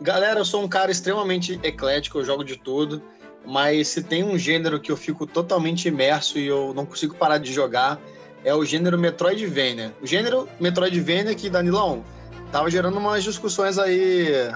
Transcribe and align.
Galera, 0.00 0.40
eu 0.40 0.44
sou 0.44 0.62
um 0.62 0.68
cara 0.68 0.90
extremamente 0.90 1.60
eclético, 1.62 2.18
eu 2.18 2.24
jogo 2.24 2.42
de 2.42 2.56
tudo, 2.56 3.02
mas 3.46 3.88
se 3.88 4.02
tem 4.02 4.24
um 4.24 4.38
gênero 4.38 4.80
que 4.80 4.90
eu 4.90 4.96
fico 4.96 5.26
totalmente 5.26 5.88
imerso 5.88 6.38
e 6.38 6.46
eu 6.46 6.72
não 6.74 6.86
consigo 6.86 7.14
parar 7.14 7.38
de 7.38 7.52
jogar, 7.52 8.00
é 8.44 8.54
o 8.54 8.64
gênero 8.64 8.98
Metroidvania. 8.98 9.94
O 10.00 10.06
gênero 10.06 10.48
Metroidvania 10.58 11.34
que, 11.34 11.50
Danilão, 11.50 12.02
tava 12.50 12.70
gerando 12.70 12.98
umas 12.98 13.22
discussões 13.22 13.78
aí 13.78 14.50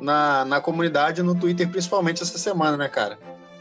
na, 0.00 0.44
na 0.44 0.60
comunidade, 0.60 1.22
no 1.22 1.34
Twitter 1.34 1.68
principalmente 1.68 2.22
essa 2.22 2.38
semana, 2.38 2.76
né, 2.76 2.88
cara? 2.88 3.18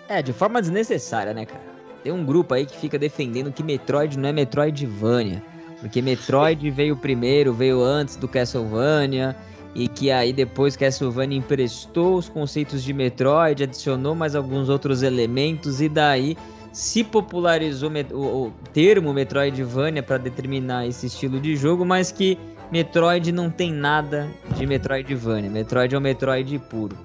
É, 0.08 0.24
de 0.24 0.34
forma 0.34 0.60
desnecessária, 0.60 1.34
né, 1.34 1.46
cara? 1.46 1.62
Tem 2.04 2.12
um 2.12 2.26
grupo 2.26 2.54
aí 2.54 2.66
que 2.66 2.78
fica 2.78 2.98
defendendo 2.98 3.52
que 3.52 3.62
Metroid 3.62 4.18
não 4.18 4.30
é 4.30 4.32
Metroidvania. 4.32 5.44
Porque 5.80 6.02
Metroid 6.02 6.70
veio 6.72 6.96
primeiro, 6.98 7.54
veio 7.54 7.82
antes 7.82 8.16
do 8.16 8.28
Castlevania. 8.28 9.36
E 9.76 9.88
que 9.88 10.12
aí 10.12 10.34
depois 10.34 10.76
Castlevania 10.76 11.38
emprestou 11.38 12.16
os 12.16 12.28
conceitos 12.28 12.84
de 12.84 12.92
Metroid, 12.92 13.64
adicionou 13.64 14.16
mais 14.16 14.36
alguns 14.36 14.68
outros 14.68 15.04
elementos. 15.04 15.80
E 15.80 15.88
daí 15.88 16.36
se 16.72 17.04
popularizou 17.04 17.92
o, 18.12 18.48
o 18.48 18.54
termo 18.74 19.14
Metroidvania 19.14 20.04
para 20.04 20.18
determinar 20.18 20.88
esse 20.88 21.08
estilo 21.08 21.40
de 21.40 21.56
jogo, 21.56 21.86
mas 21.86 22.12
que 22.12 22.38
Metroid 22.72 23.32
não 23.32 23.50
tem 23.50 23.74
nada 23.74 24.30
de 24.56 24.66
Metroidvania. 24.66 25.50
Metroid 25.50 25.94
é 25.94 25.98
um 25.98 26.02
Metroid 26.02 26.60
puro. 26.70 26.98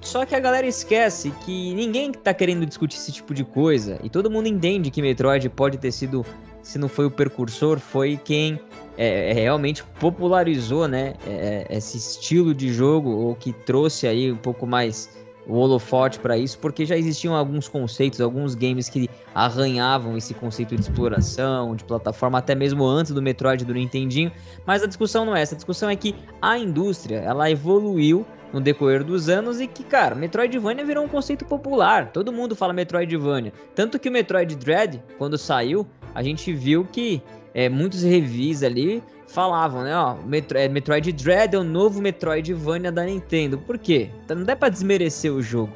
Só 0.00 0.24
que 0.24 0.34
a 0.34 0.40
galera 0.40 0.66
esquece 0.66 1.32
que 1.44 1.74
ninguém 1.74 2.12
tá 2.12 2.32
querendo 2.32 2.64
discutir 2.64 2.96
esse 2.96 3.10
tipo 3.10 3.34
de 3.34 3.44
coisa. 3.44 3.98
E 4.02 4.08
todo 4.08 4.30
mundo 4.30 4.46
entende 4.46 4.90
que 4.90 5.02
Metroid 5.02 5.48
pode 5.48 5.76
ter 5.78 5.90
sido, 5.90 6.24
se 6.62 6.78
não 6.78 6.88
foi 6.88 7.06
o 7.06 7.10
precursor, 7.10 7.80
foi 7.80 8.16
quem 8.16 8.60
é, 8.98 9.30
é 9.30 9.32
realmente 9.32 9.84
popularizou, 10.00 10.88
né? 10.88 11.14
É, 11.24 11.66
é, 11.70 11.76
esse 11.76 11.96
estilo 11.96 12.52
de 12.52 12.72
jogo, 12.72 13.10
ou 13.10 13.34
que 13.36 13.52
trouxe 13.52 14.06
aí 14.06 14.30
um 14.32 14.36
pouco 14.36 14.66
mais 14.66 15.16
o 15.46 15.54
holofote 15.54 16.18
para 16.18 16.36
isso, 16.36 16.58
porque 16.58 16.84
já 16.84 16.94
existiam 16.94 17.34
alguns 17.34 17.68
conceitos, 17.68 18.20
alguns 18.20 18.54
games 18.54 18.90
que 18.90 19.08
arranhavam 19.34 20.14
esse 20.14 20.34
conceito 20.34 20.74
de 20.74 20.82
exploração, 20.82 21.74
de 21.74 21.84
plataforma, 21.84 22.36
até 22.38 22.54
mesmo 22.54 22.84
antes 22.84 23.12
do 23.12 23.22
Metroid 23.22 23.64
do 23.64 23.72
Nintendinho. 23.72 24.30
Mas 24.66 24.82
a 24.82 24.86
discussão 24.86 25.24
não 25.24 25.34
é 25.34 25.40
essa, 25.40 25.54
a 25.54 25.56
discussão 25.56 25.88
é 25.88 25.96
que 25.96 26.14
a 26.42 26.58
indústria 26.58 27.16
ela 27.20 27.50
evoluiu 27.50 28.26
no 28.52 28.60
decorrer 28.60 29.04
dos 29.04 29.28
anos 29.28 29.60
e 29.60 29.66
que, 29.66 29.84
cara, 29.84 30.14
Metroidvania 30.14 30.84
virou 30.84 31.04
um 31.04 31.08
conceito 31.08 31.44
popular. 31.44 32.10
Todo 32.12 32.32
mundo 32.32 32.54
fala 32.54 32.72
Metroidvania. 32.72 33.52
Tanto 33.74 33.98
que 33.98 34.08
o 34.08 34.12
Metroid 34.12 34.54
Dread, 34.56 35.02
quando 35.16 35.38
saiu, 35.38 35.86
a 36.14 36.22
gente 36.22 36.52
viu 36.52 36.86
que 36.90 37.22
é, 37.58 37.68
muitos 37.68 38.04
reviews 38.04 38.62
ali 38.62 39.02
falavam, 39.26 39.82
né? 39.82 39.96
Ó, 39.96 40.14
Metro, 40.24 40.56
é, 40.56 40.68
Metroid 40.68 41.10
Dread 41.10 41.56
é 41.56 41.58
o 41.58 41.64
novo 41.64 42.00
Metroidvania 42.00 42.92
da 42.92 43.04
Nintendo. 43.04 43.58
Por 43.58 43.76
quê? 43.76 44.10
Então, 44.24 44.36
não 44.36 44.44
dá 44.44 44.54
para 44.54 44.68
desmerecer 44.68 45.32
o 45.32 45.42
jogo. 45.42 45.72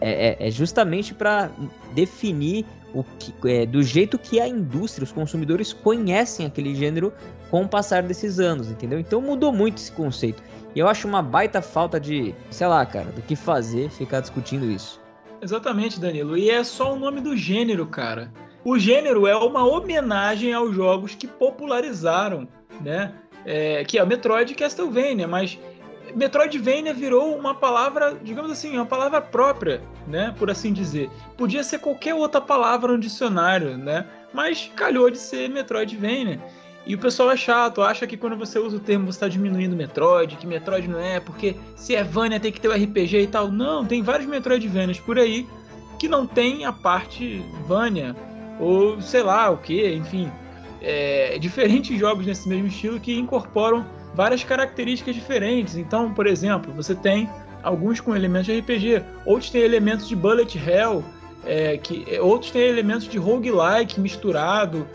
É, 0.00 0.28
é, 0.28 0.48
é 0.48 0.50
justamente 0.50 1.12
para 1.12 1.50
definir 1.94 2.64
o 2.94 3.04
que, 3.04 3.34
é, 3.50 3.66
do 3.66 3.82
jeito 3.82 4.18
que 4.18 4.40
a 4.40 4.48
indústria, 4.48 5.04
os 5.04 5.12
consumidores 5.12 5.74
conhecem 5.74 6.46
aquele 6.46 6.74
gênero 6.74 7.12
com 7.50 7.64
o 7.64 7.68
passar 7.68 8.02
desses 8.02 8.40
anos, 8.40 8.70
entendeu? 8.70 8.98
Então 8.98 9.20
mudou 9.20 9.52
muito 9.52 9.76
esse 9.76 9.92
conceito. 9.92 10.42
E 10.74 10.78
eu 10.78 10.88
acho 10.88 11.06
uma 11.06 11.20
baita 11.20 11.60
falta 11.60 12.00
de, 12.00 12.34
sei 12.50 12.66
lá, 12.66 12.86
cara, 12.86 13.10
do 13.12 13.20
que 13.20 13.36
fazer 13.36 13.90
ficar 13.90 14.20
discutindo 14.20 14.70
isso. 14.70 14.98
Exatamente, 15.42 16.00
Danilo. 16.00 16.34
E 16.38 16.48
é 16.48 16.64
só 16.64 16.94
o 16.94 16.98
nome 16.98 17.20
do 17.20 17.36
gênero, 17.36 17.86
cara. 17.86 18.32
O 18.66 18.76
gênero 18.80 19.28
é 19.28 19.36
uma 19.36 19.64
homenagem 19.64 20.52
aos 20.52 20.74
jogos 20.74 21.14
que 21.14 21.28
popularizaram, 21.28 22.48
né? 22.80 23.12
É, 23.44 23.84
que 23.84 23.96
é 23.96 24.02
o 24.02 24.06
Metroid 24.08 24.52
e 24.52 24.56
Castlevania, 24.56 25.28
mas 25.28 25.56
Metroidvania 26.16 26.92
virou 26.92 27.38
uma 27.38 27.54
palavra, 27.54 28.18
digamos 28.20 28.50
assim, 28.50 28.74
uma 28.74 28.84
palavra 28.84 29.20
própria, 29.20 29.80
né? 30.08 30.34
Por 30.36 30.50
assim 30.50 30.72
dizer. 30.72 31.08
Podia 31.36 31.62
ser 31.62 31.78
qualquer 31.78 32.14
outra 32.14 32.40
palavra 32.40 32.90
no 32.90 32.98
dicionário, 32.98 33.78
né? 33.78 34.04
Mas 34.34 34.68
calhou 34.74 35.08
de 35.10 35.18
ser 35.18 35.48
Metroidvania. 35.48 36.42
E 36.84 36.96
o 36.96 36.98
pessoal 36.98 37.30
é 37.30 37.36
chato, 37.36 37.82
acha 37.82 38.04
que 38.04 38.16
quando 38.16 38.36
você 38.36 38.58
usa 38.58 38.78
o 38.78 38.80
termo 38.80 39.06
você 39.06 39.18
está 39.18 39.28
diminuindo 39.28 39.76
Metroid, 39.76 40.34
que 40.34 40.46
Metroid 40.46 40.88
não 40.88 40.98
é, 40.98 41.20
porque 41.20 41.54
se 41.76 41.94
é 41.94 42.02
Vania 42.02 42.40
tem 42.40 42.50
que 42.50 42.60
ter 42.60 42.66
o 42.66 42.72
RPG 42.72 43.20
e 43.20 43.26
tal. 43.28 43.48
Não, 43.48 43.86
tem 43.86 44.02
vários 44.02 44.28
Metroidvanias 44.28 44.98
por 44.98 45.20
aí 45.20 45.46
que 46.00 46.08
não 46.08 46.26
tem 46.26 46.64
a 46.64 46.72
parte 46.72 47.44
Vania, 47.64 48.14
ou 48.58 49.00
sei 49.00 49.22
lá 49.22 49.50
o 49.50 49.58
que, 49.58 49.94
enfim. 49.94 50.30
É, 50.80 51.38
diferentes 51.38 51.98
jogos 51.98 52.26
nesse 52.26 52.48
mesmo 52.48 52.66
estilo 52.68 53.00
que 53.00 53.18
incorporam 53.18 53.84
várias 54.14 54.42
características 54.44 55.14
diferentes. 55.14 55.76
Então, 55.76 56.12
por 56.12 56.26
exemplo, 56.26 56.72
você 56.72 56.94
tem 56.94 57.28
alguns 57.62 58.00
com 58.00 58.14
elementos 58.14 58.46
de 58.46 58.58
RPG, 58.58 59.02
outros 59.24 59.50
têm 59.50 59.62
elementos 59.62 60.08
de 60.08 60.16
bullet 60.16 60.58
hell, 60.58 61.04
é, 61.44 61.76
que, 61.76 62.04
outros 62.20 62.50
têm 62.50 62.62
elementos 62.62 63.08
de 63.08 63.18
roguelike 63.18 64.00
misturado. 64.00 64.86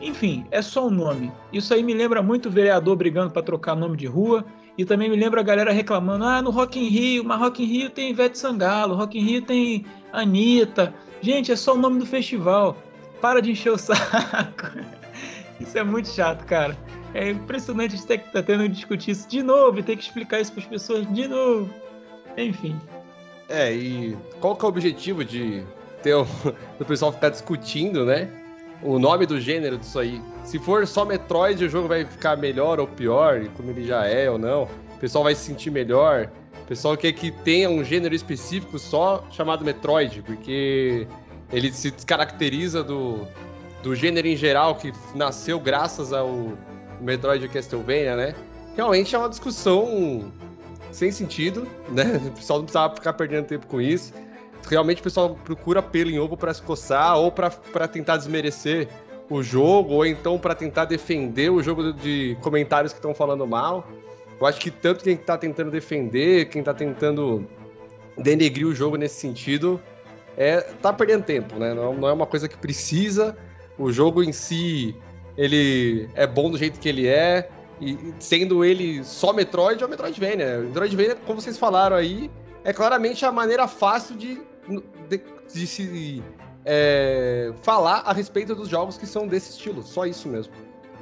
Enfim, 0.00 0.46
é 0.50 0.62
só 0.62 0.86
um 0.86 0.90
nome. 0.90 1.30
Isso 1.52 1.74
aí 1.74 1.82
me 1.82 1.92
lembra 1.92 2.22
muito 2.22 2.48
o 2.48 2.50
vereador 2.50 2.96
brigando 2.96 3.30
para 3.30 3.42
trocar 3.42 3.76
nome 3.76 3.96
de 3.96 4.06
rua. 4.06 4.44
E 4.78 4.84
também 4.84 5.10
me 5.10 5.16
lembra 5.16 5.40
a 5.40 5.44
galera 5.44 5.72
reclamando: 5.72 6.24
ah, 6.24 6.40
no 6.40 6.50
Rock 6.50 6.80
in 6.80 6.88
Rio, 6.88 7.24
mas 7.24 7.38
Rock 7.38 7.62
in 7.62 7.66
Rio 7.66 7.90
tem 7.90 8.10
Ivete 8.10 8.38
Sangalo, 8.38 8.94
Rock 8.94 9.18
in 9.18 9.22
Rio 9.22 9.42
tem 9.42 9.84
Anitta. 10.10 10.94
Gente, 11.20 11.52
é 11.52 11.56
só 11.56 11.74
o 11.74 11.78
nome 11.78 11.98
do 11.98 12.06
festival. 12.06 12.78
Para 13.20 13.40
de 13.40 13.52
encher 13.52 13.72
o 13.72 13.78
saco. 13.78 14.78
Isso 15.60 15.76
é 15.76 15.84
muito 15.84 16.08
chato, 16.08 16.44
cara. 16.46 16.76
É 17.12 17.30
impressionante 17.30 17.94
a 17.94 17.96
gente 17.96 18.06
ter 18.06 18.18
que 18.18 18.32
tá 18.32 18.42
tendo 18.42 18.62
que 18.62 18.68
discutir 18.70 19.10
isso 19.10 19.28
de 19.28 19.42
novo 19.42 19.80
e 19.80 19.82
ter 19.82 19.96
que 19.96 20.02
explicar 20.04 20.40
isso 20.40 20.52
para 20.52 20.62
as 20.62 20.68
pessoas 20.68 21.12
de 21.12 21.26
novo. 21.26 21.68
Enfim. 22.38 22.80
É, 23.48 23.74
e 23.74 24.16
qual 24.40 24.54
que 24.54 24.64
é 24.64 24.66
o 24.66 24.68
objetivo 24.68 25.24
de 25.24 25.64
ter 26.04 26.14
o, 26.14 26.22
o 26.78 26.84
pessoal 26.84 27.12
ficar 27.12 27.30
discutindo, 27.30 28.06
né? 28.06 28.30
o 28.82 28.98
nome 28.98 29.26
do 29.26 29.40
gênero 29.40 29.78
disso 29.78 29.98
aí. 29.98 30.20
Se 30.44 30.58
for 30.58 30.86
só 30.86 31.04
Metroid, 31.04 31.64
o 31.64 31.68
jogo 31.68 31.88
vai 31.88 32.04
ficar 32.04 32.36
melhor 32.36 32.80
ou 32.80 32.86
pior, 32.86 33.44
como 33.56 33.70
ele 33.70 33.86
já 33.86 34.06
é 34.06 34.30
ou 34.30 34.38
não. 34.38 34.64
O 34.94 34.98
pessoal 34.98 35.24
vai 35.24 35.34
se 35.34 35.42
sentir 35.42 35.70
melhor. 35.70 36.30
O 36.62 36.66
pessoal 36.66 36.96
quer 36.96 37.12
que 37.12 37.30
tenha 37.30 37.68
um 37.68 37.84
gênero 37.84 38.14
específico 38.14 38.78
só 38.78 39.24
chamado 39.30 39.64
Metroid, 39.64 40.22
porque 40.22 41.06
ele 41.52 41.72
se 41.72 41.90
descaracteriza 41.90 42.82
do, 42.82 43.26
do 43.82 43.94
gênero 43.94 44.26
em 44.26 44.36
geral 44.36 44.76
que 44.76 44.92
nasceu 45.14 45.58
graças 45.58 46.12
ao 46.12 46.52
Metroid 47.00 47.48
Castlevania, 47.48 48.16
né? 48.16 48.34
Realmente 48.76 49.14
é 49.14 49.18
uma 49.18 49.28
discussão 49.28 50.32
sem 50.92 51.10
sentido, 51.10 51.66
né? 51.88 52.20
O 52.28 52.30
pessoal 52.32 52.58
não 52.58 52.66
precisava 52.66 52.94
ficar 52.94 53.12
perdendo 53.14 53.46
tempo 53.46 53.66
com 53.66 53.80
isso 53.80 54.12
realmente 54.68 55.00
o 55.00 55.04
pessoal 55.04 55.38
procura 55.44 55.82
pelo 55.82 56.10
em 56.10 56.18
ovo 56.18 56.36
para 56.36 56.52
se 56.52 56.62
coçar 56.62 57.16
ou 57.16 57.30
para 57.30 57.88
tentar 57.88 58.16
desmerecer 58.16 58.88
o 59.28 59.42
jogo, 59.42 59.94
ou 59.94 60.04
então 60.04 60.38
para 60.38 60.54
tentar 60.54 60.86
defender 60.86 61.50
o 61.50 61.62
jogo 61.62 61.92
de 61.92 62.36
comentários 62.40 62.92
que 62.92 62.98
estão 62.98 63.14
falando 63.14 63.46
mal. 63.46 63.86
Eu 64.40 64.46
acho 64.46 64.58
que 64.58 64.70
tanto 64.70 65.04
quem 65.04 65.14
está 65.14 65.38
tentando 65.38 65.70
defender, 65.70 66.48
quem 66.48 66.60
está 66.60 66.74
tentando 66.74 67.46
denegrir 68.18 68.66
o 68.66 68.74
jogo 68.74 68.96
nesse 68.96 69.20
sentido, 69.20 69.80
é 70.36 70.60
tá 70.60 70.92
perdendo 70.92 71.24
tempo, 71.24 71.58
né? 71.58 71.74
Não, 71.74 71.94
não 71.94 72.08
é 72.08 72.12
uma 72.12 72.26
coisa 72.26 72.48
que 72.48 72.56
precisa. 72.56 73.36
O 73.78 73.90
jogo 73.92 74.22
em 74.22 74.32
si, 74.32 74.94
ele 75.36 76.08
é 76.14 76.26
bom 76.26 76.50
do 76.50 76.58
jeito 76.58 76.78
que 76.78 76.88
ele 76.88 77.06
é, 77.06 77.48
e 77.80 77.96
sendo 78.18 78.64
ele 78.64 79.02
só 79.04 79.32
Metroid, 79.32 79.82
é 79.82 79.86
o 79.86 79.88
Metroidvania. 79.88 80.58
Metroidvania, 80.58 81.16
como 81.26 81.40
vocês 81.40 81.56
falaram 81.56 81.96
aí, 81.96 82.30
é 82.62 82.72
claramente 82.72 83.24
a 83.24 83.32
maneira 83.32 83.66
fácil 83.66 84.16
de 84.16 84.40
de, 85.08 85.20
de 85.52 85.66
se 85.66 86.22
é, 86.64 87.52
falar 87.62 88.02
a 88.04 88.12
respeito 88.12 88.54
dos 88.54 88.68
jogos 88.68 88.96
que 88.96 89.06
são 89.06 89.26
desse 89.26 89.50
estilo. 89.50 89.82
Só 89.82 90.06
isso 90.06 90.28
mesmo. 90.28 90.52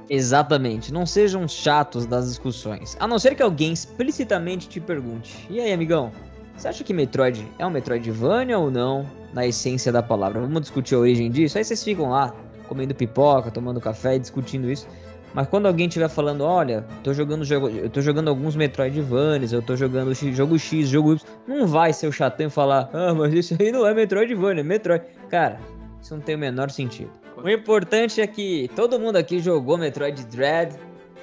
Exatamente. 0.08 0.92
Não 0.92 1.04
sejam 1.04 1.46
chatos 1.46 2.06
das 2.06 2.28
discussões. 2.28 2.96
A 2.98 3.06
não 3.06 3.18
ser 3.18 3.34
que 3.34 3.42
alguém 3.42 3.72
explicitamente 3.72 4.68
te 4.68 4.80
pergunte: 4.80 5.46
E 5.50 5.60
aí, 5.60 5.72
amigão? 5.72 6.10
Você 6.56 6.68
acha 6.68 6.82
que 6.82 6.92
Metroid 6.92 7.46
é 7.58 7.66
um 7.66 7.70
Metroidvania 7.70 8.58
ou 8.58 8.70
não? 8.70 9.06
Na 9.32 9.46
essência 9.46 9.92
da 9.92 10.02
palavra. 10.02 10.40
Vamos 10.40 10.62
discutir 10.62 10.94
a 10.94 10.98
origem 10.98 11.30
disso? 11.30 11.58
Aí 11.58 11.64
vocês 11.64 11.82
ficam 11.84 12.10
lá, 12.10 12.34
comendo 12.66 12.94
pipoca, 12.94 13.50
tomando 13.50 13.80
café 13.80 14.16
e 14.16 14.18
discutindo 14.18 14.70
isso. 14.70 14.86
Mas 15.34 15.46
quando 15.46 15.66
alguém 15.66 15.86
estiver 15.86 16.08
falando, 16.08 16.42
olha, 16.42 16.84
tô 17.04 17.12
jogando 17.12 17.44
jogo, 17.44 17.68
eu 17.68 17.90
tô 17.90 18.00
jogando 18.00 18.28
alguns 18.28 18.56
Metroidvanias, 18.56 19.52
eu 19.52 19.60
tô 19.60 19.76
jogando 19.76 20.14
jogo 20.14 20.58
X, 20.58 20.88
jogo 20.88 21.12
Y, 21.12 21.20
não 21.46 21.66
vai 21.66 21.92
ser 21.92 22.06
o 22.06 22.12
chatão 22.12 22.48
falar, 22.48 22.88
ah, 22.92 23.14
mas 23.14 23.32
isso 23.34 23.56
aí 23.60 23.70
não 23.70 23.86
é 23.86 23.92
Metroidvania, 23.92 24.62
é 24.62 24.64
Metroid. 24.64 25.04
Cara, 25.28 25.60
isso 26.00 26.14
não 26.14 26.22
tem 26.22 26.34
o 26.34 26.38
menor 26.38 26.70
sentido. 26.70 27.10
O 27.36 27.48
importante 27.48 28.20
é 28.20 28.26
que 28.26 28.70
todo 28.74 28.98
mundo 28.98 29.16
aqui 29.16 29.38
jogou 29.38 29.76
Metroid 29.76 30.24
Dread, 30.26 30.74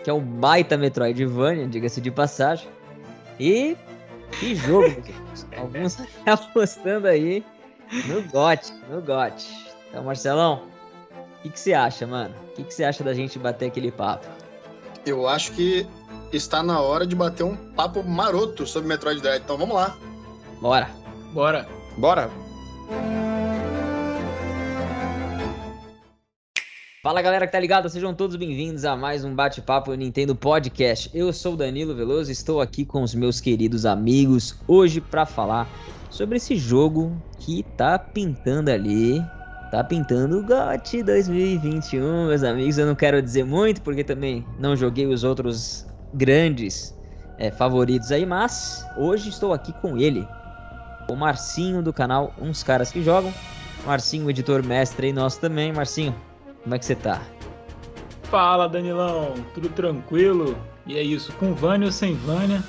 que 0.04 0.10
é 0.10 0.14
um 0.14 0.22
baita 0.22 0.78
Metroidvania, 0.78 1.68
diga-se 1.68 2.00
de 2.00 2.12
passagem. 2.12 2.68
E 3.40 3.76
que 4.40 4.56
jogo, 4.56 4.96
alguns 5.58 5.98
apostando 6.26 7.08
aí 7.08 7.44
no 8.08 8.22
GOT, 8.24 8.74
no 8.90 9.02
GOT. 9.02 9.46
Então, 9.90 10.04
Marcelão, 10.04 10.62
que, 11.46 11.50
que 11.50 11.60
você 11.60 11.74
acha, 11.74 12.08
mano? 12.08 12.34
O 12.50 12.56
que, 12.56 12.64
que 12.64 12.74
você 12.74 12.84
acha 12.84 13.04
da 13.04 13.14
gente 13.14 13.38
bater 13.38 13.68
aquele 13.68 13.92
papo? 13.92 14.26
Eu 15.06 15.28
acho 15.28 15.52
que 15.52 15.86
está 16.34 16.64
na 16.64 16.82
hora 16.82 17.06
de 17.06 17.16
bater 17.16 17.44
um 17.44 17.56
papo 17.74 18.04
maroto 18.04 18.66
sobre 18.66 18.90
Metroid 18.90 19.22
Dread. 19.22 19.44
Então 19.44 19.58
vamos 19.58 19.76
lá. 19.76 19.96
Bora. 20.60 20.90
Bora. 21.34 21.68
Bora. 21.98 22.32
Fala 27.04 27.22
galera 27.22 27.46
que 27.46 27.52
tá 27.52 27.60
ligado, 27.60 27.88
sejam 27.88 28.16
todos 28.16 28.36
bem-vindos 28.36 28.84
a 28.84 28.96
mais 28.96 29.24
um 29.24 29.36
bate-papo 29.36 29.94
Nintendo 29.94 30.36
Podcast. 30.36 31.12
Eu 31.14 31.32
sou 31.32 31.54
o 31.54 31.58
Danilo 31.58 31.94
Veloso, 31.94 32.32
estou 32.32 32.60
aqui 32.60 32.84
com 32.84 33.04
os 33.04 33.14
meus 33.14 33.40
queridos 33.40 33.86
amigos 33.86 34.56
hoje 34.68 35.00
para 35.00 35.24
falar 35.24 35.70
sobre 36.16 36.38
esse 36.38 36.56
jogo 36.56 37.12
que 37.38 37.62
tá 37.76 38.00
pintando 38.00 38.72
ali, 38.72 39.22
tá 39.70 39.84
pintando 39.84 40.40
o 40.40 40.44
GOT 40.44 41.04
2021, 41.04 42.28
meus 42.28 42.42
amigos. 42.42 42.78
Eu 42.78 42.86
não 42.86 42.96
quero 42.96 43.22
dizer 43.22 43.44
muito 43.44 43.82
porque 43.82 44.02
também 44.02 44.46
não 44.58 44.78
joguei 44.78 45.06
os 45.06 45.26
outros 45.26 45.86
grandes 46.14 46.98
é, 47.38 47.52
favoritos 47.52 48.14
aí, 48.14 48.26
mas 48.26 48.88
hoje 48.98 49.28
estou 49.28 49.52
aqui 49.52 49.74
com 49.82 49.98
ele, 49.98 50.26
o 51.10 51.16
Marcinho 51.18 51.84
do 51.84 51.92
canal 51.92 52.34
Uns 52.42 52.64
Caras 52.64 52.92
que 52.92 53.04
Jogam. 53.04 53.34
Marcinho, 53.86 54.30
editor 54.30 54.64
mestre 54.64 55.10
e 55.10 55.14
nosso 55.14 55.42
também. 55.42 55.74
Marcinho, 55.74 56.16
como 56.64 56.76
é 56.76 56.80
que 56.80 56.86
você 56.86 56.96
tá? 56.96 57.22
Fala, 58.24 58.70
Danilão. 58.70 59.34
Tudo 59.54 59.68
tranquilo? 59.68 60.58
E 60.88 60.98
é 60.98 61.04
isso, 61.04 61.34
com 61.34 61.54
Vânia 61.54 61.88
ou 61.88 61.92
sem 61.92 62.16
Vânia, 62.16 62.64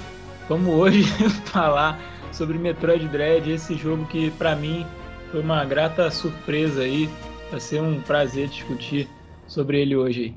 vamos 0.48 0.74
hoje 0.74 1.04
falar 1.46 1.98
sobre 2.36 2.58
Metroid 2.58 3.08
Dread, 3.08 3.50
esse 3.50 3.74
jogo 3.74 4.04
que 4.06 4.30
para 4.32 4.54
mim 4.54 4.86
foi 5.30 5.40
uma 5.40 5.64
grata 5.64 6.10
surpresa 6.10 6.82
aí. 6.82 7.08
Vai 7.50 7.60
ser 7.60 7.80
um 7.80 8.00
prazer 8.02 8.48
discutir 8.48 9.08
sobre 9.46 9.80
ele 9.80 9.96
hoje. 9.96 10.36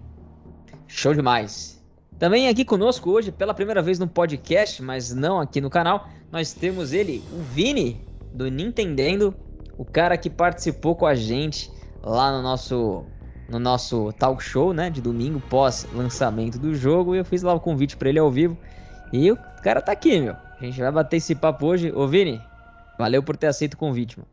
Show 0.88 1.14
demais. 1.14 1.84
Também 2.18 2.48
aqui 2.48 2.64
conosco 2.64 3.12
hoje, 3.12 3.32
pela 3.32 3.54
primeira 3.54 3.82
vez 3.82 4.00
no 4.00 4.08
podcast, 4.08 4.82
mas 4.82 5.14
não 5.14 5.42
aqui 5.42 5.60
no 5.60 5.70
canal, 5.70 6.08
nós 6.32 6.54
temos 6.54 6.94
ele, 6.94 7.24
o 7.34 7.42
Vini, 7.54 8.02
do 8.34 8.50
Nintendendo, 8.50 9.36
o 9.78 9.84
cara 9.84 10.18
que 10.18 10.30
participou 10.30 10.96
com 10.96 11.06
a 11.06 11.16
gente 11.16 11.70
lá 12.02 12.32
no 12.32 12.42
nosso 12.42 13.06
no 13.50 13.58
nosso 13.58 14.14
talk 14.14 14.44
show, 14.44 14.74
né, 14.74 14.92
de 14.92 15.02
domingo, 15.02 15.42
pós 15.50 15.88
lançamento 15.92 16.60
do 16.60 16.76
jogo, 16.76 17.16
e 17.16 17.18
eu 17.18 17.26
fiz 17.26 17.42
lá 17.42 17.52
o 17.52 17.60
convite 17.60 17.98
para 17.98 18.10
ele 18.10 18.20
ao 18.20 18.30
vivo. 18.30 18.56
E 19.12 19.32
o 19.32 19.38
cara 19.64 19.82
tá 19.82 19.92
aqui, 19.92 20.20
meu. 20.20 20.36
A 20.60 20.66
gente 20.66 20.80
vai 20.80 20.92
bater 20.92 21.18
esse 21.18 21.34
papo 21.34 21.66
hoje. 21.66 21.92
Ô, 21.96 22.08
Vini, 22.08 22.42
valeu 22.98 23.24
por 23.24 23.38
ter 23.38 23.48
aceito 23.48 23.76
o 23.76 23.78
convite, 23.78 24.18
mano. 24.20 24.28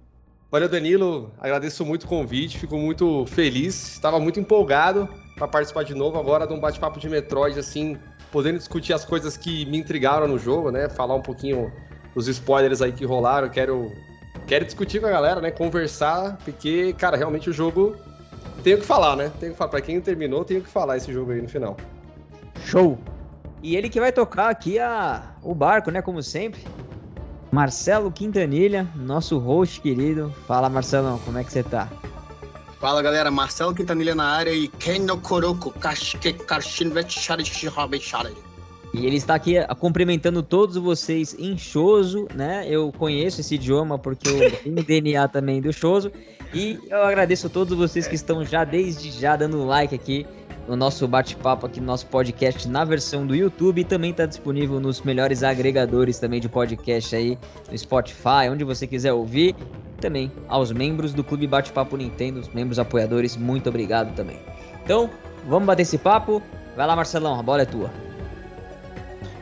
Valeu, 0.50 0.68
Danilo. 0.68 1.30
Agradeço 1.40 1.84
muito 1.84 2.04
o 2.04 2.08
convite, 2.08 2.58
fico 2.58 2.76
muito 2.76 3.26
feliz. 3.26 3.92
Estava 3.92 4.18
muito 4.18 4.40
empolgado 4.40 5.08
para 5.36 5.46
participar 5.46 5.84
de 5.84 5.94
novo 5.94 6.18
agora 6.18 6.46
de 6.46 6.52
um 6.52 6.58
bate-papo 6.60 6.98
de 6.98 7.08
Metroid, 7.08 7.58
assim, 7.58 7.98
podendo 8.32 8.58
discutir 8.58 8.92
as 8.92 9.04
coisas 9.04 9.36
que 9.36 9.66
me 9.66 9.78
intrigaram 9.78 10.26
no 10.26 10.38
jogo, 10.38 10.70
né? 10.70 10.88
Falar 10.88 11.14
um 11.14 11.22
pouquinho 11.22 11.72
dos 12.14 12.26
spoilers 12.26 12.80
aí 12.80 12.92
que 12.92 13.04
rolaram. 13.04 13.48
Quero, 13.48 13.92
quero 14.46 14.64
discutir 14.64 15.00
com 15.00 15.06
a 15.06 15.10
galera, 15.10 15.40
né? 15.40 15.50
Conversar, 15.50 16.38
porque, 16.44 16.92
cara, 16.94 17.16
realmente 17.16 17.50
o 17.50 17.52
jogo 17.52 17.96
tenho 18.64 18.78
que 18.78 18.86
falar, 18.86 19.14
né? 19.14 19.30
Tenho 19.38 19.52
que 19.52 19.58
falar. 19.58 19.70
Pra 19.70 19.80
quem 19.80 20.00
terminou, 20.00 20.44
tenho 20.44 20.62
que 20.62 20.68
falar 20.68 20.96
esse 20.96 21.12
jogo 21.12 21.32
aí 21.32 21.42
no 21.42 21.48
final. 21.48 21.76
Show! 22.64 22.98
E 23.62 23.76
ele 23.76 23.88
que 23.88 23.98
vai 23.98 24.12
tocar 24.12 24.50
aqui 24.50 24.78
a, 24.78 25.22
o 25.42 25.54
barco, 25.54 25.90
né? 25.90 26.02
Como 26.02 26.22
sempre. 26.22 26.60
Marcelo 27.50 28.10
Quintanilha, 28.10 28.86
nosso 28.94 29.38
host 29.38 29.80
querido. 29.80 30.34
Fala, 30.46 30.68
Marcelão, 30.68 31.18
como 31.20 31.38
é 31.38 31.44
que 31.44 31.52
você 31.52 31.62
tá? 31.62 31.88
Fala 32.80 33.00
galera, 33.00 33.30
Marcelo 33.30 33.74
Quintanilha 33.74 34.14
na 34.14 34.24
área 34.24 34.50
e 34.50 34.68
Keno 34.68 35.18
Koroko 35.18 35.72
e 38.96 39.04
ele 39.04 39.16
está 39.16 39.34
aqui 39.34 39.56
cumprimentando 39.78 40.42
todos 40.42 40.76
vocês 40.76 41.36
em 41.38 41.58
Choso, 41.58 42.26
né? 42.34 42.64
Eu 42.66 42.90
conheço 42.92 43.42
esse 43.42 43.56
idioma 43.56 43.98
porque 43.98 44.26
eu 44.26 44.50
tenho 44.62 44.82
DNA 44.82 45.28
também 45.28 45.60
do 45.60 45.70
Choso. 45.70 46.10
E 46.54 46.78
eu 46.88 47.02
agradeço 47.02 47.48
a 47.48 47.50
todos 47.50 47.76
vocês 47.76 48.06
que 48.06 48.14
estão 48.14 48.42
já 48.42 48.64
desde 48.64 49.10
já 49.10 49.36
dando 49.36 49.66
like 49.66 49.94
aqui 49.94 50.26
no 50.68 50.76
nosso 50.76 51.06
bate-papo 51.06 51.66
aqui 51.66 51.80
no 51.80 51.86
nosso 51.86 52.06
podcast 52.06 52.68
na 52.68 52.84
versão 52.84 53.26
do 53.26 53.34
YouTube 53.34 53.80
e 53.80 53.84
também 53.84 54.10
está 54.10 54.26
disponível 54.26 54.80
nos 54.80 55.00
melhores 55.02 55.42
agregadores 55.42 56.18
também 56.18 56.40
de 56.40 56.48
podcast 56.48 57.14
aí, 57.14 57.38
no 57.70 57.78
Spotify, 57.78 58.48
onde 58.50 58.64
você 58.64 58.86
quiser 58.86 59.12
ouvir. 59.12 59.54
Também 60.00 60.30
aos 60.48 60.70
membros 60.72 61.14
do 61.14 61.24
Clube 61.24 61.46
Bate-Papo 61.46 61.96
Nintendo, 61.96 62.40
os 62.40 62.48
membros 62.48 62.78
apoiadores, 62.78 63.36
muito 63.36 63.68
obrigado 63.68 64.14
também. 64.14 64.38
Então, 64.84 65.08
vamos 65.46 65.66
bater 65.66 65.82
esse 65.82 65.96
papo. 65.96 66.42
Vai 66.76 66.86
lá, 66.86 66.94
Marcelão, 66.94 67.40
a 67.40 67.42
bola 67.42 67.62
é 67.62 67.64
tua. 67.64 67.90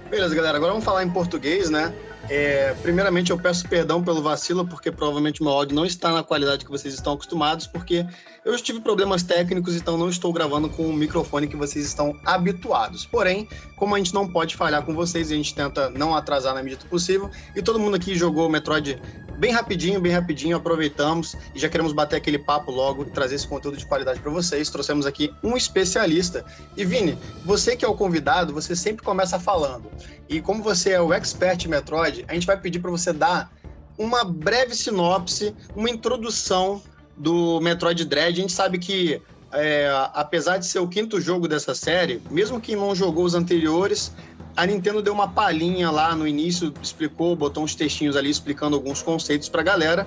Beleza, 0.09 0.33
galera. 0.35 0.57
Agora 0.57 0.73
vamos 0.73 0.85
falar 0.85 1.03
em 1.03 1.11
português, 1.11 1.71
né? 1.71 1.93
É, 2.31 2.75
primeiramente, 2.83 3.31
eu 3.31 3.39
peço 3.39 3.69
perdão 3.69 4.03
pelo 4.03 4.23
vacilo, 4.23 4.67
porque 4.67 4.91
provavelmente 4.91 5.41
o 5.41 5.45
meu 5.45 5.53
áudio 5.53 5.75
não 5.75 5.85
está 5.85 6.13
na 6.13 6.23
qualidade 6.23 6.65
que 6.65 6.71
vocês 6.71 6.95
estão 6.95 7.15
acostumados, 7.15 7.67
porque 7.67 8.07
eu 8.45 8.57
tive 8.59 8.81
problemas 8.81 9.23
técnicos, 9.23 9.75
então 9.75 9.97
não 9.97 10.09
estou 10.09 10.33
gravando 10.33 10.69
com 10.69 10.87
o 10.87 10.93
microfone 10.93 11.47
que 11.47 11.57
vocês 11.57 11.87
estão 11.87 12.19
habituados. 12.25 13.07
Porém, 13.07 13.49
como 13.77 13.95
a 13.95 13.99
gente 13.99 14.13
não 14.13 14.29
pode 14.29 14.55
falhar 14.55 14.85
com 14.85 14.95
vocês, 14.95 15.33
a 15.33 15.35
gente 15.35 15.55
tenta 15.55 15.89
não 15.91 16.15
atrasar 16.15 16.55
na 16.55 16.63
medida 16.63 16.83
do 16.83 16.89
possível, 16.89 17.31
e 17.57 17.63
todo 17.63 17.79
mundo 17.79 17.97
aqui 17.97 18.15
jogou 18.15 18.49
Metroid 18.49 19.01
bem 19.39 19.51
rapidinho, 19.51 20.01
bem 20.01 20.13
rapidinho, 20.13 20.57
aproveitamos 20.57 21.35
e 21.55 21.59
já 21.59 21.69
queremos 21.69 21.93
bater 21.93 22.17
aquele 22.17 22.39
papo 22.39 22.71
logo 22.71 23.03
e 23.03 23.11
trazer 23.11 23.35
esse 23.35 23.49
conteúdo 23.49 23.77
de 23.77 23.87
qualidade 23.87 24.21
para 24.21 24.31
vocês. 24.31 24.71
Trouxemos 24.71 25.07
aqui 25.07 25.33
um 25.43 25.57
especialista. 25.57 26.45
E 26.77 26.85
Vini, 26.85 27.19
você 27.45 27.77
que 27.77 27.85
é 27.85 27.89
o 27.89 27.95
convidado, 27.95 28.53
você 28.53 28.77
sempre 28.77 29.03
começa 29.03 29.41
falando. 29.41 29.91
E 30.29 30.41
como 30.41 30.63
você 30.63 30.91
é 30.91 31.01
o 31.01 31.13
expert 31.13 31.65
em 31.65 31.69
Metroid, 31.69 32.25
a 32.29 32.35
gente 32.35 32.47
vai 32.47 32.61
pedir 32.61 32.79
para 32.79 32.91
você 32.91 33.13
dar 33.13 33.51
uma 33.99 34.25
breve 34.25 34.75
sinopse, 34.75 35.55
uma 35.75 35.89
introdução 35.89 36.83
do 37.17 37.61
Metroid 37.61 38.05
Dread. 38.05 38.39
A 38.39 38.43
gente 38.43 38.53
sabe 38.53 38.79
que 38.79 39.21
é, 39.53 39.89
apesar 40.13 40.59
de 40.59 40.67
ser 40.67 40.81
o 40.81 40.89
quinto 40.89 41.21
jogo 41.21 41.47
dessa 41.47 41.75
série, 41.75 42.21
mesmo 42.31 42.61
quem 42.61 42.75
não 42.75 42.95
jogou 42.95 43.25
os 43.25 43.35
anteriores, 43.35 44.13
a 44.57 44.67
Nintendo 44.67 45.01
deu 45.01 45.13
uma 45.13 45.29
palhinha 45.29 45.91
lá 45.91 46.15
no 46.15 46.27
início, 46.27 46.73
explicou, 46.83 47.35
botou 47.35 47.63
uns 47.63 47.75
textinhos 47.75 48.17
ali 48.17 48.31
explicando 48.31 48.77
alguns 48.77 49.03
conceitos 49.03 49.49
para 49.49 49.61
a 49.61 49.65
galera. 49.65 50.07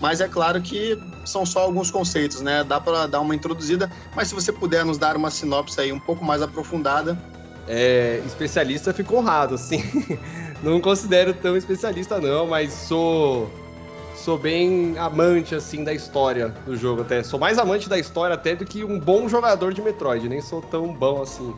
Mas 0.00 0.20
é 0.20 0.28
claro 0.28 0.60
que 0.62 0.96
são 1.24 1.44
só 1.44 1.60
alguns 1.60 1.90
conceitos, 1.90 2.40
né? 2.40 2.62
Dá 2.62 2.80
para 2.80 3.06
dar 3.08 3.20
uma 3.20 3.34
introduzida, 3.34 3.90
mas 4.14 4.28
se 4.28 4.34
você 4.34 4.52
puder 4.52 4.84
nos 4.84 4.96
dar 4.96 5.16
uma 5.16 5.30
sinopse 5.30 5.80
aí 5.80 5.92
um 5.92 5.98
pouco 5.98 6.24
mais 6.24 6.40
aprofundada. 6.40 7.18
É, 7.66 8.22
especialista 8.24 8.94
fico 8.94 9.16
honrado, 9.16 9.56
assim. 9.56 9.82
não 10.62 10.80
considero 10.80 11.34
tão 11.34 11.56
especialista 11.56 12.20
não, 12.20 12.46
mas 12.46 12.72
sou 12.72 13.50
sou 14.18 14.36
bem 14.36 14.98
amante 14.98 15.54
assim 15.54 15.84
da 15.84 15.92
história 15.92 16.48
do 16.66 16.76
jogo 16.76 17.02
até. 17.02 17.22
Sou 17.22 17.38
mais 17.38 17.58
amante 17.58 17.88
da 17.88 17.98
história 17.98 18.34
até 18.34 18.54
do 18.54 18.64
que 18.64 18.84
um 18.84 18.98
bom 18.98 19.28
jogador 19.28 19.72
de 19.72 19.80
Metroid, 19.80 20.28
nem 20.28 20.40
sou 20.40 20.60
tão 20.60 20.92
bom 20.92 21.22
assim. 21.22 21.54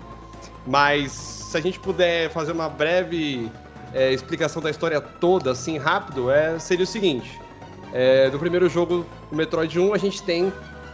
Mas 0.66 1.12
se 1.12 1.56
a 1.56 1.60
gente 1.60 1.80
puder 1.80 2.30
fazer 2.30 2.52
uma 2.52 2.68
breve 2.68 3.50
é, 3.94 4.12
explicação 4.12 4.60
da 4.62 4.70
história 4.70 5.00
toda, 5.00 5.50
assim, 5.50 5.78
rápido, 5.78 6.30
é, 6.30 6.58
seria 6.58 6.84
o 6.84 6.86
seguinte. 6.86 7.40
É, 7.92 8.28
no 8.30 8.38
primeiro 8.38 8.68
jogo, 8.68 9.06
o 9.32 9.34
Metroid 9.34 9.80
1, 9.80 9.94
a 9.94 9.98
gente 9.98 10.22
tem 10.22 10.52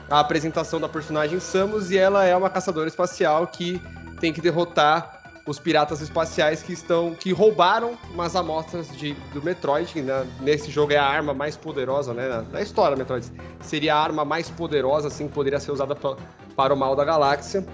a 0.08 0.20
apresentação 0.20 0.80
da 0.80 0.88
personagem 0.88 1.40
Samus 1.40 1.90
e 1.90 1.98
ela 1.98 2.24
é 2.24 2.34
uma 2.36 2.48
caçadora 2.48 2.88
espacial 2.88 3.46
que 3.48 3.82
tem 4.20 4.32
que 4.32 4.40
derrotar 4.40 5.15
os 5.46 5.58
piratas 5.58 6.00
espaciais 6.00 6.62
que 6.62 6.72
estão 6.72 7.14
que 7.14 7.32
roubaram 7.32 7.96
umas 8.12 8.34
amostras 8.34 8.88
de, 8.96 9.12
do 9.32 9.40
Metroid, 9.42 9.92
que 9.92 10.02
né, 10.02 10.26
nesse 10.40 10.70
jogo 10.70 10.92
é 10.92 10.96
a 10.96 11.04
arma 11.04 11.32
mais 11.32 11.56
poderosa, 11.56 12.12
né? 12.12 12.28
Na, 12.28 12.42
na 12.42 12.60
história 12.60 12.96
Metroid. 12.96 13.30
Seria 13.60 13.94
a 13.94 14.02
arma 14.02 14.24
mais 14.24 14.50
poderosa, 14.50 15.08
assim, 15.08 15.28
que 15.28 15.34
poderia 15.34 15.60
ser 15.60 15.70
usada 15.70 15.94
pra, 15.94 16.16
para 16.56 16.74
o 16.74 16.76
mal 16.76 16.96
da 16.96 17.04
galáxia. 17.04 17.64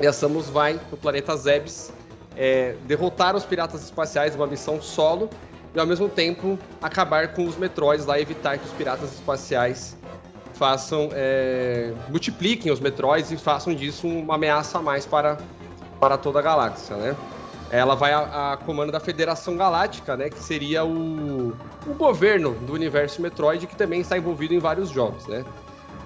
E 0.00 0.06
a 0.06 0.12
Samus 0.12 0.48
vai 0.48 0.80
no 0.90 0.96
planeta 0.96 1.36
Zebes 1.36 1.92
é, 2.36 2.76
derrotar 2.86 3.34
os 3.34 3.44
piratas 3.44 3.82
espaciais, 3.82 4.34
uma 4.34 4.46
missão 4.46 4.80
solo, 4.80 5.28
e 5.74 5.80
ao 5.80 5.86
mesmo 5.86 6.08
tempo 6.08 6.58
acabar 6.80 7.34
com 7.34 7.44
os 7.44 7.56
Metroids 7.56 8.06
lá, 8.06 8.18
evitar 8.20 8.56
que 8.58 8.64
os 8.64 8.72
piratas 8.72 9.12
espaciais 9.12 9.96
façam 10.54 11.08
é, 11.12 11.92
multipliquem 12.08 12.70
os 12.70 12.80
Metroids 12.80 13.32
e 13.32 13.36
façam 13.36 13.74
disso 13.74 14.06
uma 14.06 14.34
ameaça 14.34 14.78
a 14.78 14.82
mais 14.82 15.06
para, 15.06 15.38
para 16.00 16.16
toda 16.16 16.38
a 16.38 16.42
galáxia, 16.42 16.96
né? 16.96 17.16
Ela 17.70 17.94
vai 17.94 18.12
a, 18.12 18.52
a 18.52 18.56
comando 18.56 18.90
da 18.90 18.98
Federação 18.98 19.56
Galáctica, 19.56 20.16
né? 20.16 20.28
Que 20.28 20.40
seria 20.40 20.84
o, 20.84 21.54
o 21.86 21.94
governo 21.96 22.52
do 22.52 22.72
universo 22.72 23.22
Metroid, 23.22 23.66
que 23.66 23.76
também 23.76 24.00
está 24.00 24.18
envolvido 24.18 24.54
em 24.54 24.58
vários 24.58 24.88
jogos, 24.88 25.26
né? 25.28 25.44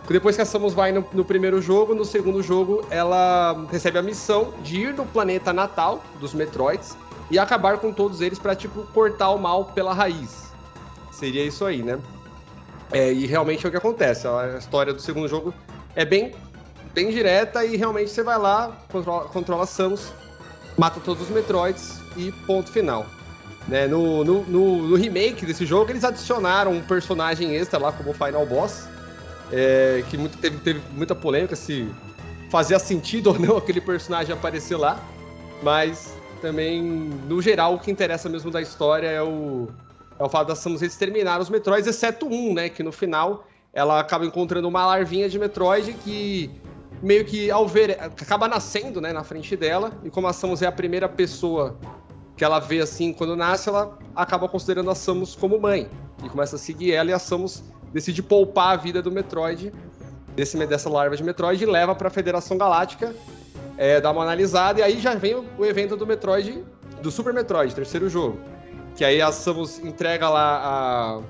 Depois 0.07 0.37
que 0.37 0.43
a 0.43 0.45
Samus 0.45 0.75
vai 0.75 0.93
no, 0.93 1.03
no, 1.15 1.25
primeiro 1.25 1.63
jogo, 1.63 1.95
no 1.95 2.05
segundo 2.05 2.43
jogo, 2.43 2.87
ela 2.91 3.67
recebe 3.71 3.99
a 3.99 4.03
missão 4.03 4.53
de 4.63 4.83
ir 4.83 4.95
no 4.95 5.07
planeta 5.07 5.51
natal 5.51 6.05
dos 6.21 6.35
Metroids 6.35 6.95
e 7.31 7.39
acabar 7.39 7.79
com 7.79 7.91
todos 7.91 8.21
eles 8.21 8.39
para 8.39 8.55
tipo, 8.55 8.83
cortar 8.93 9.31
o 9.31 9.39
mal 9.39 9.67
pela 9.67 9.95
raiz. 9.95 10.53
Seria 11.11 11.43
isso 11.43 11.65
aí, 11.65 11.83
né? 11.83 11.99
É, 12.93 13.11
e 13.11 13.25
realmente 13.25 13.65
é 13.65 13.69
o 13.69 13.71
que 13.71 13.79
acontece. 13.79 14.29
A 14.29 14.59
história 14.59 14.93
do 14.93 15.01
segundo 15.01 15.27
jogo 15.27 15.55
é 15.97 16.05
bem, 16.05 16.35
bem 16.95 17.11
direta 17.11 17.65
e 17.65 17.77
realmente 17.77 18.11
você 18.11 18.23
vai 18.23 18.39
lá, 18.39 18.79
controla, 18.91 19.25
controla 19.25 19.67
Samus 19.67 20.13
mata 20.77 21.01
todos 21.01 21.25
os 21.25 21.31
Metroids 21.31 22.01
e 22.17 22.33
ponto 22.47 22.71
final. 22.71 23.07
Né, 23.67 23.87
no, 23.87 24.23
no, 24.23 24.43
no, 24.43 24.89
no, 24.89 24.95
remake 24.95 25.47
desse 25.47 25.65
jogo, 25.65 25.91
eles 25.91 26.05
adicionaram 26.05 26.71
um 26.73 26.83
personagem 26.83 27.57
extra 27.57 27.79
lá 27.79 27.91
como 27.93 28.13
Final 28.13 28.45
Boss, 28.45 28.87
é, 29.51 30.05
que 30.11 30.19
muito, 30.19 30.37
teve, 30.37 30.59
teve 30.59 30.83
muita 30.93 31.15
polêmica 31.15 31.57
se 31.57 31.89
fazia 32.51 32.79
sentido 32.79 33.31
ou 33.33 33.39
não 33.39 33.57
aquele 33.57 33.81
personagem 33.81 34.35
aparecer 34.35 34.77
lá, 34.77 35.03
mas 35.63 36.15
também, 36.43 36.83
no 36.83 37.41
geral, 37.41 37.75
o 37.75 37.79
que 37.79 37.91
interessa 37.91 38.29
mesmo 38.29 38.51
da 38.51 38.61
história 38.61 39.09
é 39.09 39.23
o, 39.23 39.69
é 40.19 40.23
o 40.23 40.29
fato 40.29 40.49
da 40.49 40.55
Samus 40.55 40.83
exterminar 40.83 41.41
os 41.41 41.49
Metroids, 41.49 41.87
exceto 41.87 42.27
um, 42.27 42.53
né, 42.53 42.69
que 42.69 42.83
no 42.83 42.93
final 42.93 43.47
ela 43.73 43.99
acaba 43.99 44.27
encontrando 44.27 44.69
uma 44.69 44.85
larvinha 44.85 45.27
de 45.27 45.39
Metroid 45.39 45.95
que 46.05 46.51
meio 47.05 47.25
que 47.25 47.51
ao 47.51 47.69
ver, 47.69 47.99
acaba 48.01 48.49
nascendo, 48.49 49.01
né, 49.01 49.13
na 49.13 49.23
frente 49.23 49.55
dela, 49.55 49.93
e 50.03 50.11
como 50.11 50.27
a 50.27 50.33
Samus 50.33 50.63
é 50.63 50.67
a 50.67 50.73
primeira 50.73 51.07
pessoa 51.09 51.77
que 52.35 52.43
ela 52.43 52.59
vê 52.59 52.81
assim 52.81 53.13
quando 53.13 53.37
nasce, 53.37 53.69
ela 53.69 53.99
acaba 54.17 54.49
considerando 54.49 54.91
a 54.91 54.95
Samus 54.95 55.37
como 55.37 55.61
mãe, 55.61 55.89
e 56.25 56.29
começa 56.29 56.57
a 56.57 56.59
seguir 56.59 56.93
ela 56.93 57.11
e 57.11 57.13
a 57.13 57.19
Samus 57.19 57.63
decide 57.93 58.23
poupar 58.23 58.73
a 58.73 58.77
vida 58.77 59.03
do 59.03 59.13
Metroid, 59.13 59.71
desse, 60.35 60.57
dessa 60.67 60.89
larva 60.89 61.15
de 61.15 61.23
Metroid, 61.23 61.63
e 61.63 61.67
leva 61.67 61.95
para 61.95 62.09
a 62.09 62.11
Federação 62.11 62.57
Galáctica, 62.57 63.15
é, 63.77 64.01
dar 64.01 64.11
uma 64.11 64.23
analisada, 64.23 64.81
e 64.81 64.83
aí 64.83 64.99
já 64.99 65.15
vem 65.15 65.35
o, 65.35 65.45
o 65.59 65.65
evento 65.65 65.97
do 65.97 66.07
Metroid, 66.07 66.65
do 67.03 67.11
Super 67.11 67.35
Metroid, 67.35 67.75
terceiro 67.75 68.09
jogo, 68.09 68.39
que 68.97 69.05
aí 69.05 69.21
a 69.21 69.31
Samus 69.31 69.79
entrega 69.79 70.31
lá 70.31 71.23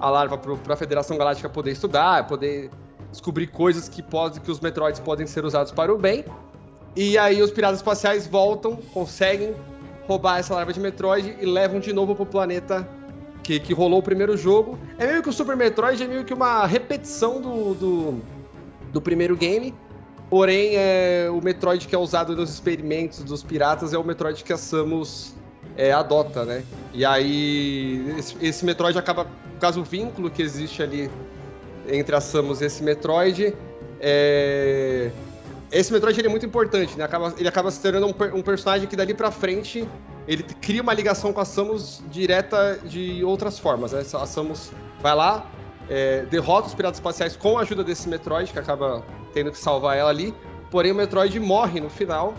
a, 0.00 0.06
a 0.06 0.10
larva 0.10 0.36
para 0.36 0.74
a 0.74 0.76
Federação 0.76 1.16
Galáctica 1.16 1.48
poder 1.48 1.70
estudar, 1.70 2.26
poder 2.26 2.68
descobrir 3.10 3.48
coisas 3.48 3.88
que, 3.88 4.02
pode, 4.02 4.40
que 4.40 4.50
os 4.50 4.60
Metroids 4.60 5.00
podem 5.00 5.26
ser 5.26 5.44
usados 5.44 5.72
para 5.72 5.92
o 5.92 5.98
bem. 5.98 6.24
E 6.96 7.16
aí 7.16 7.40
os 7.42 7.50
piratas 7.50 7.78
espaciais 7.78 8.26
voltam, 8.26 8.76
conseguem 8.92 9.54
roubar 10.06 10.38
essa 10.38 10.54
larva 10.54 10.72
de 10.72 10.80
Metroid 10.80 11.36
e 11.40 11.46
levam 11.46 11.78
de 11.78 11.92
novo 11.92 12.14
pro 12.16 12.26
planeta 12.26 12.88
que, 13.42 13.60
que 13.60 13.72
rolou 13.72 14.00
o 14.00 14.02
primeiro 14.02 14.36
jogo. 14.36 14.78
É 14.98 15.06
meio 15.06 15.22
que 15.22 15.28
o 15.28 15.32
Super 15.32 15.56
Metroid 15.56 16.02
é 16.02 16.06
meio 16.06 16.24
que 16.24 16.34
uma 16.34 16.66
repetição 16.66 17.40
do, 17.40 17.74
do, 17.74 18.20
do 18.92 19.00
primeiro 19.00 19.36
game. 19.36 19.74
Porém, 20.28 20.76
é, 20.76 21.28
o 21.30 21.40
Metroid 21.42 21.86
que 21.88 21.94
é 21.94 21.98
usado 21.98 22.36
nos 22.36 22.50
experimentos 22.50 23.22
dos 23.24 23.42
piratas 23.42 23.92
é 23.92 23.98
o 23.98 24.04
Metroid 24.04 24.44
que 24.44 24.52
a 24.52 24.56
Samus 24.56 25.34
é, 25.76 25.92
adota, 25.92 26.44
né? 26.44 26.62
E 26.92 27.04
aí, 27.04 28.14
esse, 28.16 28.36
esse 28.40 28.64
Metroid 28.64 28.96
acaba, 28.96 29.24
por 29.24 29.60
causa 29.60 29.80
do 29.80 29.84
vínculo 29.84 30.30
que 30.30 30.42
existe 30.42 30.82
ali 30.82 31.10
entre 31.90 32.14
a 32.14 32.20
Samus 32.20 32.60
e 32.60 32.66
esse 32.66 32.82
Metroid. 32.82 33.54
É... 34.00 35.10
Esse 35.70 35.92
Metroid 35.92 36.18
ele 36.18 36.26
é 36.26 36.30
muito 36.30 36.44
importante, 36.46 36.98
né? 36.98 37.04
Acaba, 37.04 37.32
ele 37.38 37.48
acaba 37.48 37.70
se 37.70 37.80
tornando 37.80 38.06
um, 38.06 38.38
um, 38.38 38.42
personagem 38.42 38.88
que 38.88 38.96
dali 38.96 39.14
pra 39.14 39.30
frente 39.30 39.88
ele 40.26 40.42
cria 40.42 40.82
uma 40.82 40.92
ligação 40.92 41.32
com 41.32 41.40
a 41.40 41.44
Samus 41.44 42.02
direta 42.10 42.78
de 42.84 43.22
outras 43.24 43.58
formas. 43.58 43.92
Né? 43.92 44.00
A 44.00 44.26
Samus 44.26 44.72
vai 45.00 45.14
lá, 45.14 45.48
é, 45.88 46.22
derrota 46.22 46.68
os 46.68 46.74
piratas 46.74 46.98
espaciais 46.98 47.36
com 47.36 47.56
a 47.56 47.62
ajuda 47.62 47.84
desse 47.84 48.08
Metroid, 48.08 48.52
que 48.52 48.58
acaba 48.58 49.04
tendo 49.32 49.52
que 49.52 49.58
salvar 49.58 49.96
ela 49.96 50.10
ali. 50.10 50.34
Porém, 50.70 50.92
o 50.92 50.94
Metroid 50.94 51.38
morre 51.38 51.80
no 51.80 51.90
final. 51.90 52.34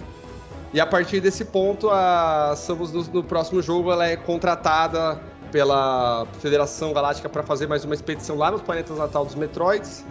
E 0.73 0.79
a 0.79 0.85
partir 0.85 1.19
desse 1.19 1.43
ponto, 1.45 1.89
a 1.89 2.53
Samus 2.55 2.91
no, 2.91 3.03
no 3.03 3.23
próximo 3.23 3.61
jogo 3.61 3.91
ela 3.91 4.07
é 4.07 4.15
contratada 4.15 5.21
pela 5.51 6.25
Federação 6.39 6.93
Galáctica 6.93 7.27
para 7.27 7.43
fazer 7.43 7.67
mais 7.67 7.83
uma 7.83 7.93
expedição 7.93 8.37
lá 8.37 8.49
nos 8.49 8.61
planetas 8.61 8.97
natal 8.97 9.25
dos 9.25 9.35
Metroids. 9.35 10.05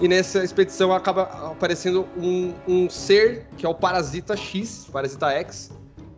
E 0.00 0.08
nessa 0.08 0.42
expedição 0.42 0.92
acaba 0.92 1.22
aparecendo 1.22 2.06
um, 2.16 2.54
um 2.66 2.88
ser 2.88 3.46
que 3.56 3.66
é 3.66 3.68
o 3.68 3.74
Parasita 3.74 4.36
X, 4.36 4.86
Parasita 4.90 5.30
X, 5.30 5.70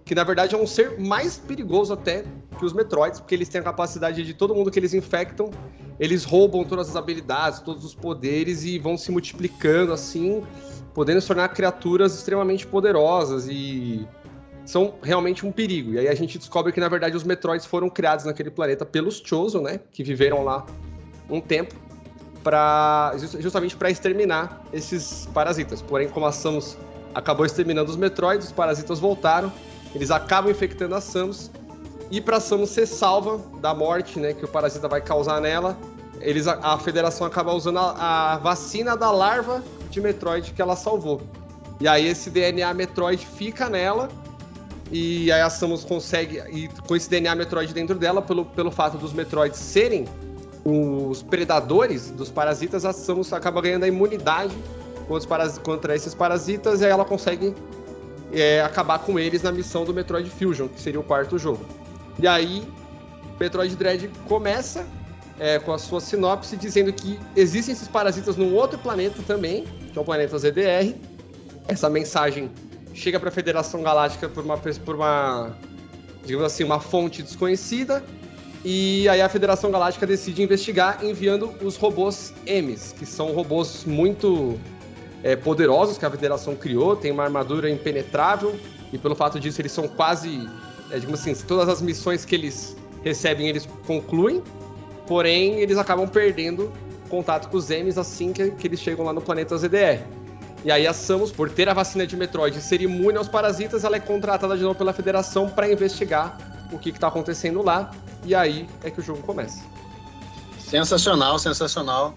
que 0.05 0.15
na 0.15 0.23
verdade 0.23 0.55
é 0.55 0.59
um 0.59 0.67
ser 0.67 1.01
mais 1.01 1.39
perigoso 1.39 1.93
até 1.93 2.25
que 2.59 2.65
os 2.65 2.73
Metroids, 2.73 3.21
porque 3.21 3.35
eles 3.35 3.49
têm 3.49 3.61
a 3.61 3.65
capacidade 3.65 4.23
de 4.23 4.35
todo 4.35 4.55
mundo 4.55 4.71
que 4.71 4.79
eles 4.79 4.93
infectam, 4.93 5.51
eles 5.99 6.25
roubam 6.25 6.63
todas 6.65 6.91
as 6.91 6.97
habilidades, 6.97 7.61
todos 7.61 7.85
os 7.85 7.95
poderes 7.95 8.65
e 8.65 8.79
vão 8.79 8.99
se 8.99 9.11
multiplicando 9.11 9.93
assim, 9.93 10.43
podendo 10.93 11.21
se 11.21 11.27
tornar 11.27 11.49
criaturas 11.49 12.15
extremamente 12.15 12.67
poderosas 12.67 13.47
e 13.49 14.07
são 14.71 14.95
realmente 15.03 15.45
um 15.45 15.51
perigo. 15.51 15.95
E 15.95 15.99
aí 15.99 16.09
a 16.09 16.15
gente 16.15 16.39
descobre 16.39 16.73
que, 16.73 16.79
na 16.79 16.89
verdade, 16.89 17.17
os 17.17 17.25
Metroids 17.25 17.67
foram 17.67 17.91
criados 17.91 18.25
naquele 18.25 18.51
planeta 18.51 18.87
pelos 18.87 19.21
Chosen, 19.25 19.63
né? 19.63 19.81
Que 19.91 20.05
viveram 20.05 20.45
lá 20.45 20.65
um 21.29 21.41
tempo, 21.41 21.75
pra, 22.43 23.13
justamente 23.41 23.77
para 23.77 23.91
exterminar 23.91 24.63
esses 24.73 25.29
parasitas. 25.35 25.83
Porém, 25.83 26.09
como 26.09 26.27
a 26.27 26.33
Samus 26.33 26.79
acabou 27.15 27.45
exterminando 27.45 27.91
os 27.91 27.97
Metroids, 27.97 28.47
os 28.47 28.53
parasitas 28.53 29.01
voltaram, 29.01 29.53
eles 29.93 30.11
acabam 30.11 30.51
infectando 30.53 30.95
a 30.95 31.01
Samus. 31.01 31.51
E 32.09 32.21
para 32.21 32.39
Samus 32.39 32.71
ser 32.71 32.87
salva 32.87 33.39
da 33.61 33.75
morte, 33.75 34.21
né, 34.21 34.33
que 34.33 34.45
o 34.45 34.49
parasita 34.49 34.87
vai 34.87 35.01
causar 35.01 35.41
nela, 35.41 35.77
eles, 36.21 36.47
a, 36.47 36.75
a 36.75 36.79
Federação 36.79 37.27
acaba 37.27 37.53
usando 37.53 37.79
a, 37.79 38.35
a 38.35 38.39
vacina 38.39 38.97
da 38.97 39.11
larva 39.11 39.65
de 39.91 40.01
Metroid 40.01 40.53
que 40.53 40.63
ela 40.63 40.77
salvou. 40.77 41.23
E 41.81 41.89
aí 41.89 42.07
esse 42.07 42.31
DNA 42.31 42.73
Metroid 42.75 43.27
fica 43.27 43.69
nela 43.69 44.09
e 44.91 45.31
aí 45.31 45.41
a 45.41 45.49
Samus 45.49 45.85
consegue, 45.85 46.43
e 46.51 46.69
com 46.87 46.97
esse 46.97 47.09
DNA 47.09 47.35
Metroid 47.35 47.73
dentro 47.73 47.97
dela, 47.97 48.21
pelo, 48.21 48.45
pelo 48.45 48.71
fato 48.71 48.99
dos 48.99 49.13
Metroids 49.13 49.59
serem 49.59 50.07
os 50.65 51.23
predadores 51.23 52.11
dos 52.11 52.29
parasitas, 52.29 52.85
a 52.85 52.93
Samus 52.93 53.33
acaba 53.33 53.61
ganhando 53.63 53.85
a 53.85 53.89
imunidade 53.89 54.55
contra, 55.07 55.49
contra 55.61 55.97
esses 55.97 56.15
parasitas 56.15 56.81
e 56.81 56.85
aí 56.85 56.91
ela 56.91 57.05
consegue 57.05 57.55
é, 58.33 58.63
acabar 58.63 58.99
com 58.99 59.19
eles 59.19 59.43
na 59.43 59.53
missão 59.53 59.85
do 59.85 59.95
Metroid 59.95 60.29
Fusion, 60.29 60.69
que 60.69 60.81
seria 60.81 61.01
o 61.01 61.05
quarto 61.05 61.39
jogo. 61.39 61.65
E 62.19 62.27
aí, 62.27 62.63
Metroid 63.39 63.75
Dread 63.77 64.11
começa 64.29 64.85
é, 65.39 65.59
com 65.59 65.73
a 65.73 65.79
sua 65.79 66.01
sinopse 66.01 66.57
dizendo 66.57 66.93
que 66.93 67.19
existem 67.35 67.73
esses 67.73 67.89
parasitas 67.89 68.37
num 68.37 68.55
outro 68.55 68.79
planeta 68.79 69.23
também, 69.27 69.65
que 69.93 69.99
é 69.99 70.03
o 70.03 70.05
planeta 70.05 70.39
ZDR. 70.39 70.95
Essa 71.67 71.89
mensagem 71.89 72.51
chega 72.95 73.19
para 73.19 73.29
a 73.29 73.33
Federação 73.33 73.83
Galáctica 73.83 74.29
por 74.29 74.45
uma, 74.45 74.57
por 74.57 74.95
uma, 74.95 75.57
digamos 76.25 76.47
assim, 76.47 76.65
uma 76.65 76.81
fonte 76.81 77.23
desconhecida. 77.23 78.03
E 78.65 79.09
aí 79.09 79.23
a 79.23 79.29
Federação 79.29 79.71
Galáctica 79.71 80.07
decide 80.07 80.43
investigar 80.43 81.03
enviando 81.03 81.51
os 81.63 81.77
robôs 81.77 82.35
M's, 82.47 82.93
que 82.93 83.07
são 83.07 83.33
robôs 83.33 83.85
muito 83.87 84.59
é, 85.23 85.35
poderosos 85.35 85.97
que 85.97 86.05
a 86.05 86.11
Federação 86.11 86.55
criou, 86.55 86.95
tem 86.95 87.11
uma 87.11 87.25
armadura 87.25 87.71
impenetrável, 87.71 88.55
e 88.93 88.99
pelo 88.99 89.15
fato 89.15 89.41
disso 89.41 89.61
eles 89.61 89.73
são 89.73 89.89
quase, 89.89 90.47
é, 90.91 90.99
digamos 90.99 91.21
assim, 91.21 91.35
todas 91.47 91.69
as 91.69 91.81
missões 91.81 92.25
que 92.25 92.35
eles 92.35 92.77
recebem 93.03 93.49
eles 93.49 93.67
concluem, 93.87 94.43
porém 95.07 95.61
eles 95.61 95.79
acabam 95.79 96.07
perdendo 96.07 96.71
contato 97.09 97.49
com 97.49 97.57
os 97.57 97.71
M's 97.71 97.99
assim 97.99 98.33
que, 98.33 98.51
que 98.53 98.67
eles 98.67 98.81
chegam 98.81 99.05
lá 99.05 99.13
no 99.13 99.21
planeta 99.21 99.57
ZDR. 99.57 100.05
E 100.65 100.71
aí 100.71 100.87
a 100.87 100.93
Samus, 100.93 101.33
por 101.33 101.51
ter 101.51 101.69
a 101.69 101.75
vacina 101.75 102.07
de 102.07 102.17
Metroid 102.17 102.59
e 102.59 102.61
ser 102.61 102.83
imune 102.83 103.17
aos 103.17 103.29
parasitas, 103.29 103.85
ela 103.85 103.97
é 103.97 104.01
contratada 104.01 104.57
de 104.57 104.63
novo 104.63 104.75
pela 104.75 104.93
Federação 104.93 105.49
para 105.49 105.71
investigar 105.71 106.37
o 106.71 106.79
que 106.79 106.91
está 106.91 107.09
acontecendo 107.09 107.63
lá. 107.63 107.91
E 108.25 108.35
aí 108.35 108.69
é 108.85 108.91
que 108.91 109.01
o 109.01 109.03
jogo 109.03 109.23
começa. 109.23 109.65
Sensacional, 110.59 111.39
sensacional. 111.39 112.15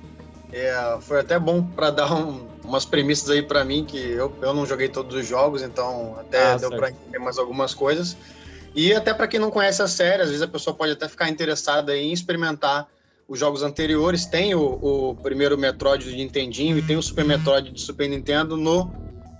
É, 0.51 0.97
foi 1.01 1.21
até 1.21 1.39
bom 1.39 1.63
para 1.63 1.89
dar 1.89 2.13
um, 2.13 2.47
umas 2.63 2.85
premissas 2.85 3.29
aí 3.29 3.41
para 3.41 3.63
mim, 3.63 3.85
que 3.85 3.97
eu, 3.97 4.31
eu 4.41 4.53
não 4.53 4.65
joguei 4.65 4.87
todos 4.87 5.15
os 5.15 5.25
jogos, 5.25 5.63
então 5.63 6.15
até 6.19 6.51
ah, 6.51 6.57
deu 6.57 6.69
para 6.69 6.91
entender 6.91 7.19
mais 7.19 7.37
algumas 7.37 7.73
coisas. 7.73 8.15
E 8.75 8.93
até 8.93 9.13
para 9.13 9.27
quem 9.27 9.39
não 9.39 9.49
conhece 9.49 9.81
a 9.81 9.87
série, 9.87 10.21
às 10.21 10.27
vezes 10.27 10.41
a 10.41 10.47
pessoa 10.47 10.75
pode 10.75 10.91
até 10.91 11.07
ficar 11.07 11.29
interessada 11.29 11.95
em 11.95 12.11
experimentar 12.11 12.87
os 13.33 13.39
jogos 13.39 13.63
anteriores. 13.63 14.25
Tem 14.25 14.53
o, 14.53 14.79
o 14.81 15.15
primeiro 15.15 15.57
Metroid 15.57 16.05
de 16.05 16.15
Nintendinho 16.15 16.77
e 16.77 16.81
tem 16.83 16.95
o 16.95 17.01
Super 17.01 17.25
Metroid 17.25 17.71
de 17.71 17.81
Super 17.81 18.07
Nintendo 18.07 18.55
no 18.55 18.91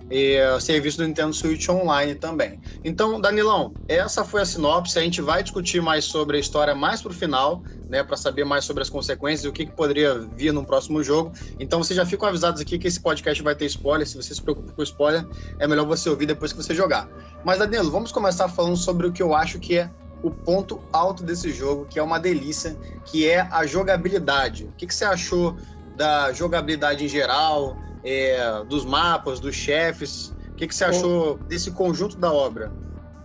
é, 0.10 0.60
serviço 0.60 0.98
do 0.98 1.08
Nintendo 1.08 1.32
Switch 1.32 1.70
Online 1.70 2.16
também. 2.16 2.60
Então, 2.84 3.22
Danilão, 3.22 3.72
essa 3.88 4.26
foi 4.26 4.42
a 4.42 4.46
sinopse. 4.46 4.98
A 4.98 5.02
gente 5.04 5.22
vai 5.22 5.44
discutir 5.44 5.80
mais 5.80 6.06
sobre 6.06 6.38
a 6.38 6.40
história 6.40 6.74
mais 6.74 7.04
pro 7.04 7.14
final, 7.14 7.64
né, 7.88 8.04
para 8.04 8.18
saber 8.18 8.44
mais 8.44 8.66
sobre 8.66 8.82
as 8.82 8.90
consequências 8.90 9.46
e 9.46 9.48
o 9.48 9.54
que, 9.54 9.68
que, 9.68 9.72
poderia 9.72 10.16
vir 10.36 10.52
no 10.52 10.66
próximo 10.66 11.04
jogo. 11.04 11.32
Então, 11.60 11.82
vocês 11.84 11.96
já 11.96 12.06
ficam 12.06 12.28
avisados 12.28 12.60
aqui 12.60 12.80
que 12.80 12.88
esse 12.88 13.00
podcast 13.00 13.44
vai 13.44 13.54
ter 13.54 13.66
spoiler. 13.68 14.08
Se 14.08 14.18
você 14.18 14.34
se 14.34 14.42
preocupa 14.42 14.72
com 14.72 14.82
spoiler, 14.82 15.24
é 15.60 15.68
melhor 15.68 15.86
você 15.86 16.10
ouvir 16.10 16.26
depois 16.26 16.52
que 16.52 16.58
você 16.58 16.74
jogar. 16.74 17.08
Mas, 17.46 17.60
Danilo, 17.60 17.92
vamos 17.92 18.12
começar 18.12 18.50
falando 18.50 18.76
sobre 18.76 19.06
o 19.06 19.12
que 19.12 19.22
eu 19.22 19.36
acho 19.36 19.60
que 19.60 19.78
é 19.78 19.92
o 20.24 20.32
ponto 20.32 20.82
alto 20.92 21.22
desse 21.22 21.52
jogo, 21.52 21.86
que 21.86 22.00
é 22.00 22.04
uma 22.04 22.18
delícia, 22.18 22.80
que 23.06 23.30
é 23.30 23.42
a 23.52 23.66
jogabilidade. 23.66 24.64
O 24.64 24.72
que, 24.72 24.88
que 24.88 24.96
você 24.96 25.04
achou 25.04 25.58
da 25.98 26.32
jogabilidade 26.32 27.04
em 27.04 27.08
geral, 27.10 27.78
é, 28.04 28.64
dos 28.64 28.86
mapas, 28.86 29.42
dos 29.42 29.54
chefes? 29.54 30.30
O 30.54 30.56
que, 30.56 30.68
que 30.68 30.74
você 30.74 30.86
achou 30.86 31.38
desse 31.50 31.72
conjunto 31.72 32.18
da 32.18 32.32
obra? 32.32 32.72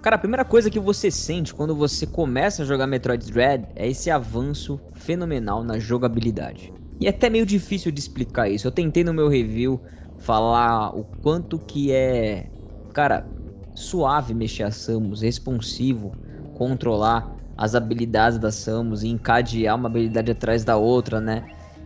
Cara, 0.02 0.16
a 0.16 0.18
primeira 0.18 0.44
coisa 0.44 0.70
que 0.70 0.80
você 0.80 1.10
sente 1.10 1.54
quando 1.54 1.74
você 1.74 2.06
começa 2.06 2.62
a 2.62 2.66
jogar 2.66 2.86
Metroid 2.86 3.30
Dread 3.30 3.68
é 3.76 3.88
esse 3.88 4.10
avanço 4.10 4.80
fenomenal 4.92 5.62
na 5.62 5.78
jogabilidade. 5.78 6.72
E 7.00 7.06
é 7.06 7.10
até 7.10 7.30
meio 7.30 7.46
difícil 7.46 7.92
de 7.92 8.00
explicar 8.00 8.48
isso. 8.48 8.66
Eu 8.66 8.72
tentei 8.72 9.04
no 9.04 9.14
meu 9.14 9.28
review 9.28 9.80
falar 10.16 10.96
o 10.96 11.04
quanto 11.22 11.60
que 11.60 11.92
é, 11.92 12.50
cara, 12.92 13.30
suave 13.74 14.34
mexer 14.34 14.64
a 14.64 14.70
Samus, 14.72 15.22
responsivo, 15.22 16.12
controlar 16.58 17.38
as 17.56 17.74
habilidades 17.76 18.38
da 18.38 18.50
Samus 18.50 19.02
e 19.02 19.08
encadear 19.08 19.76
uma 19.76 19.88
habilidade 19.88 20.32
atrás 20.32 20.64
da 20.64 20.76
outra, 20.76 21.20
né? 21.20 21.44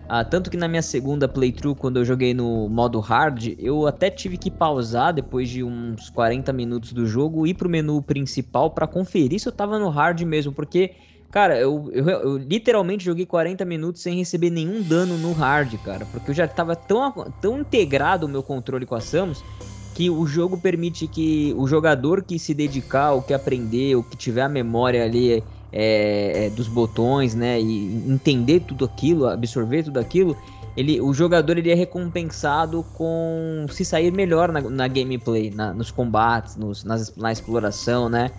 Ah, 0.09 0.25
tanto 0.25 0.51
que 0.51 0.57
na 0.57 0.69
minha 0.69 0.83
segunda 0.83 1.29
playthrough, 1.29 1.75
quando 1.75 1.99
eu 1.99 2.05
joguei 2.05 2.35
no 2.35 2.69
modo 2.69 3.01
hard, 3.01 3.55
eu 3.59 3.87
até 3.87 4.11
tive 4.11 4.37
que 4.37 4.51
pausar 4.51 5.13
depois 5.13 5.49
de 5.49 5.63
uns 5.63 6.11
40 6.11 6.53
minutos 6.53 6.93
do 6.93 7.07
jogo, 7.07 7.47
ir 7.47 7.55
pro 7.55 7.69
menu 7.69 8.03
principal 8.03 8.71
para 8.71 8.87
conferir 8.87 9.41
se 9.41 9.49
eu 9.49 9.53
tava 9.53 9.79
no 9.79 9.89
hard 9.89 10.21
mesmo, 10.23 10.53
porque, 10.53 10.91
cara, 11.31 11.59
eu, 11.59 11.89
eu, 11.93 12.07
eu, 12.09 12.37
literalmente 12.37 13.05
joguei 13.05 13.25
40 13.25 13.65
minutos 13.65 14.03
sem 14.03 14.17
receber 14.17 14.51
nenhum 14.51 14.83
dano 14.83 15.17
no 15.17 15.33
hard, 15.33 15.75
cara, 15.79 16.05
porque 16.05 16.33
eu 16.33 16.35
já 16.35 16.47
tava 16.47 16.77
tão, 16.77 17.11
tão 17.41 17.61
integrado 17.61 18.27
o 18.27 18.29
meu 18.29 18.43
controle 18.43 18.85
com 18.85 18.95
a 18.95 19.01
Samus 19.01 19.43
que 19.95 20.09
o 20.09 20.27
jogo 20.27 20.57
permite 20.57 21.07
que 21.07 21.55
o 21.57 21.67
jogador 21.67 22.23
que 22.23 22.39
se 22.39 22.55
dedicar, 22.55 23.13
o 23.13 23.23
que 23.23 23.35
aprender, 23.35 23.97
o 23.97 24.03
que 24.03 24.17
tiver 24.17 24.43
a 24.43 24.49
memória 24.49 25.05
ali 25.05 25.43
é, 25.73 26.47
é, 26.47 26.51
dos 26.51 26.69
botões, 26.69 27.35
né, 27.35 27.61
e 27.61 28.11
entender 28.11 28.61
tudo 28.61 28.85
aquilo, 28.85 29.27
absorver 29.27 29.83
tudo 29.85 29.99
aquilo, 29.99 30.37
ele, 30.77 31.01
o 31.01 31.13
jogador 31.13 31.59
ele 31.59 31.71
é 31.71 31.75
recompensado 31.75 32.85
com 32.95 33.67
se 33.71 33.85
sair 33.85 34.11
melhor 34.11 34.51
na, 34.51 34.61
na 34.63 34.89
gameplay, 34.89 35.51
na, 35.51 35.73
nos 35.75 35.91
combates, 35.91 36.57
nos, 36.57 36.83
nas, 36.83 37.15
na 37.15 37.31
exploração, 37.31 38.09
né? 38.09 38.31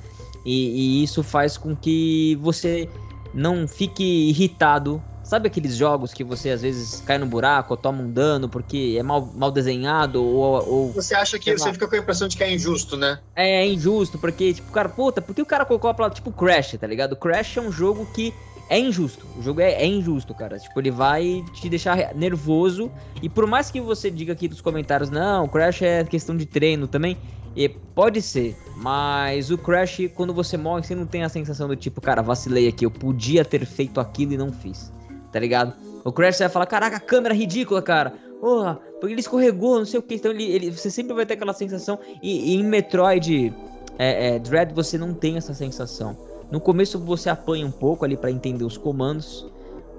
E, 0.43 0.99
e, 0.99 1.03
isso 1.03 1.23
faz 1.23 1.57
com 1.57 1.75
que 1.75 2.37
você 2.41 2.89
não 3.33 3.67
fique 3.67 4.03
irritado 4.03 5.01
Sabe 5.23 5.47
aqueles 5.47 5.75
jogos 5.75 6.13
que 6.13 6.21
você 6.21 6.49
às 6.49 6.61
vezes 6.61 7.01
cai 7.01 7.17
no 7.17 7.25
buraco 7.25 7.73
ou 7.73 7.77
toma 7.77 8.03
um 8.03 8.11
dano 8.11 8.49
porque 8.49 8.97
é 8.99 9.03
mal, 9.03 9.31
mal 9.33 9.49
desenhado 9.49 10.21
ou, 10.21 10.67
ou. 10.67 10.91
Você 10.91 11.15
acha 11.15 11.39
que 11.39 11.57
você 11.57 11.71
fica 11.71 11.87
com 11.87 11.95
a 11.95 11.97
impressão 11.97 12.27
de 12.27 12.35
que 12.35 12.43
é 12.43 12.53
injusto, 12.53 12.97
né? 12.97 13.19
É, 13.33 13.61
é 13.61 13.65
injusto, 13.65 14.19
porque, 14.19 14.53
tipo, 14.53 14.69
cara, 14.73 14.89
puta, 14.89 15.21
por 15.21 15.33
que 15.33 15.41
o 15.41 15.45
cara 15.45 15.65
colocou 15.65 15.89
a 15.89 15.93
palavra 15.93 16.13
tipo 16.13 16.31
Crash, 16.31 16.75
tá 16.79 16.85
ligado? 16.85 17.15
Crash 17.15 17.55
é 17.55 17.61
um 17.61 17.71
jogo 17.71 18.05
que 18.13 18.33
é 18.69 18.77
injusto. 18.77 19.25
O 19.37 19.41
jogo 19.41 19.61
é, 19.61 19.71
é, 19.71 19.85
injusto, 19.85 20.33
cara. 20.33 20.59
Tipo, 20.59 20.79
ele 20.81 20.91
vai 20.91 21.43
te 21.53 21.69
deixar 21.69 22.13
nervoso. 22.13 22.91
E 23.21 23.29
por 23.29 23.47
mais 23.47 23.71
que 23.71 23.79
você 23.79 24.11
diga 24.11 24.33
aqui 24.33 24.49
nos 24.49 24.59
comentários, 24.59 25.09
não, 25.09 25.47
Crash 25.47 25.83
é 25.83 26.03
questão 26.03 26.35
de 26.35 26.45
treino 26.45 26.85
também. 26.85 27.17
E 27.55 27.69
pode 27.69 28.21
ser, 28.21 28.57
mas 28.75 29.51
o 29.51 29.57
Crash, 29.57 30.09
quando 30.15 30.33
você 30.33 30.57
morre, 30.57 30.83
você 30.83 30.95
não 30.95 31.05
tem 31.05 31.23
a 31.23 31.29
sensação 31.29 31.67
do 31.67 31.75
tipo, 31.75 32.01
cara, 32.01 32.21
vacilei 32.21 32.67
aqui, 32.67 32.83
eu 32.83 32.91
podia 32.91 33.45
ter 33.45 33.63
feito 33.65 33.99
aquilo 33.99 34.33
e 34.33 34.37
não 34.37 34.51
fiz 34.51 34.91
tá 35.33 35.39
ligado? 35.39 35.73
O 36.05 36.11
Crash 36.11 36.39
vai 36.39 36.49
falar, 36.49 36.67
caraca, 36.67 36.99
câmera 36.99 37.33
é 37.33 37.37
ridícula, 37.37 37.81
cara. 37.81 38.13
Porra, 38.39 38.79
porque 38.99 39.13
ele 39.13 39.21
escorregou, 39.21 39.79
não 39.79 39.85
sei 39.85 39.99
o 39.99 40.03
que. 40.03 40.15
Então 40.15 40.31
ele, 40.31 40.43
ele, 40.43 40.71
você 40.71 40.91
sempre 40.91 41.13
vai 41.13 41.25
ter 41.25 41.33
aquela 41.33 41.53
sensação. 41.53 41.97
E, 42.21 42.53
e 42.53 42.55
em 42.55 42.63
Metroid 42.63 43.53
é, 43.97 44.35
é, 44.35 44.39
Dread 44.39 44.73
você 44.73 44.97
não 44.97 45.13
tem 45.13 45.37
essa 45.37 45.53
sensação. 45.53 46.15
No 46.51 46.59
começo 46.59 46.99
você 46.99 47.29
apanha 47.29 47.65
um 47.65 47.71
pouco 47.71 48.05
ali 48.05 48.15
para 48.15 48.29
entender 48.29 48.63
os 48.63 48.77
comandos. 48.77 49.45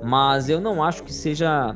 Mas 0.03 0.49
eu 0.49 0.61
não 0.61 0.83
acho 0.83 1.03
que 1.03 1.13
seja 1.13 1.75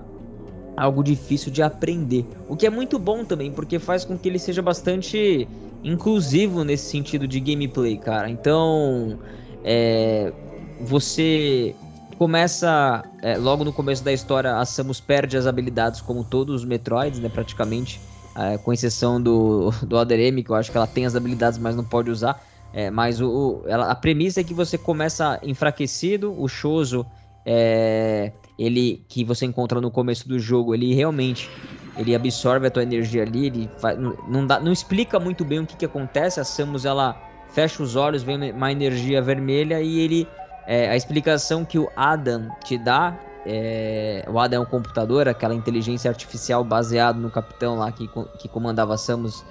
algo 0.76 1.02
difícil 1.02 1.50
de 1.50 1.62
aprender. 1.62 2.24
O 2.48 2.56
que 2.56 2.66
é 2.66 2.70
muito 2.70 2.98
bom 2.98 3.24
também, 3.24 3.50
porque 3.50 3.78
faz 3.78 4.04
com 4.04 4.16
que 4.16 4.28
ele 4.28 4.38
seja 4.38 4.62
bastante 4.62 5.48
inclusivo 5.82 6.64
nesse 6.64 6.90
sentido 6.90 7.26
de 7.26 7.40
gameplay, 7.40 7.96
cara. 7.96 8.28
Então, 8.28 9.18
é, 9.64 10.32
você 10.80 11.74
começa 12.18 13.04
é, 13.22 13.36
logo 13.36 13.64
no 13.64 13.72
começo 13.72 14.02
da 14.02 14.12
história 14.12 14.56
a 14.56 14.64
Samus 14.66 15.00
perde 15.00 15.36
as 15.36 15.46
habilidades 15.46 16.00
como 16.00 16.24
todos 16.24 16.62
os 16.62 16.64
Metroids, 16.64 17.20
né, 17.20 17.28
praticamente, 17.28 18.00
é, 18.36 18.58
com 18.58 18.72
exceção 18.72 19.22
do 19.22 19.70
do 19.86 19.96
Other 19.96 20.18
M, 20.18 20.42
que 20.42 20.50
eu 20.50 20.56
acho 20.56 20.70
que 20.70 20.76
ela 20.76 20.86
tem 20.86 21.06
as 21.06 21.14
habilidades, 21.14 21.58
mas 21.58 21.76
não 21.76 21.84
pode 21.84 22.10
usar. 22.10 22.42
É, 22.72 22.90
mas 22.90 23.20
o, 23.20 23.62
o 23.62 23.68
ela, 23.68 23.90
a 23.90 23.94
premissa 23.94 24.40
é 24.40 24.44
que 24.44 24.52
você 24.52 24.76
começa 24.76 25.38
enfraquecido, 25.42 26.34
o 26.38 26.48
Choso, 26.48 27.06
é, 27.46 28.32
ele 28.58 29.04
que 29.08 29.24
você 29.24 29.46
encontra 29.46 29.80
no 29.80 29.90
começo 29.90 30.28
do 30.28 30.38
jogo, 30.38 30.74
ele 30.74 30.92
realmente 30.92 31.48
ele 31.96 32.14
absorve 32.14 32.66
a 32.66 32.70
tua 32.70 32.82
energia 32.82 33.22
ali, 33.22 33.46
ele 33.46 33.70
faz, 33.80 33.98
não, 33.98 34.46
dá, 34.46 34.60
não 34.60 34.72
explica 34.72 35.18
muito 35.18 35.44
bem 35.44 35.60
o 35.60 35.66
que, 35.66 35.76
que 35.76 35.84
acontece. 35.84 36.38
A 36.38 36.44
Samus 36.44 36.84
ela 36.84 37.16
fecha 37.48 37.82
os 37.82 37.96
olhos, 37.96 38.22
vem 38.22 38.52
uma 38.52 38.70
energia 38.70 39.22
vermelha 39.22 39.80
e 39.80 39.98
ele 39.98 40.28
é, 40.68 40.90
a 40.90 40.94
explicação 40.94 41.64
que 41.64 41.78
o 41.78 41.90
Adam 41.96 42.50
te 42.62 42.76
dá, 42.76 43.18
é, 43.46 44.22
o 44.28 44.38
Adam 44.38 44.60
é 44.60 44.62
um 44.62 44.68
computador, 44.68 45.26
aquela 45.26 45.54
inteligência 45.54 46.10
artificial 46.10 46.62
baseado 46.62 47.18
no 47.18 47.30
capitão 47.30 47.78
lá 47.78 47.90
que, 47.90 48.06
que 48.38 48.46
comandava 48.46 48.94
Samus 48.98 49.42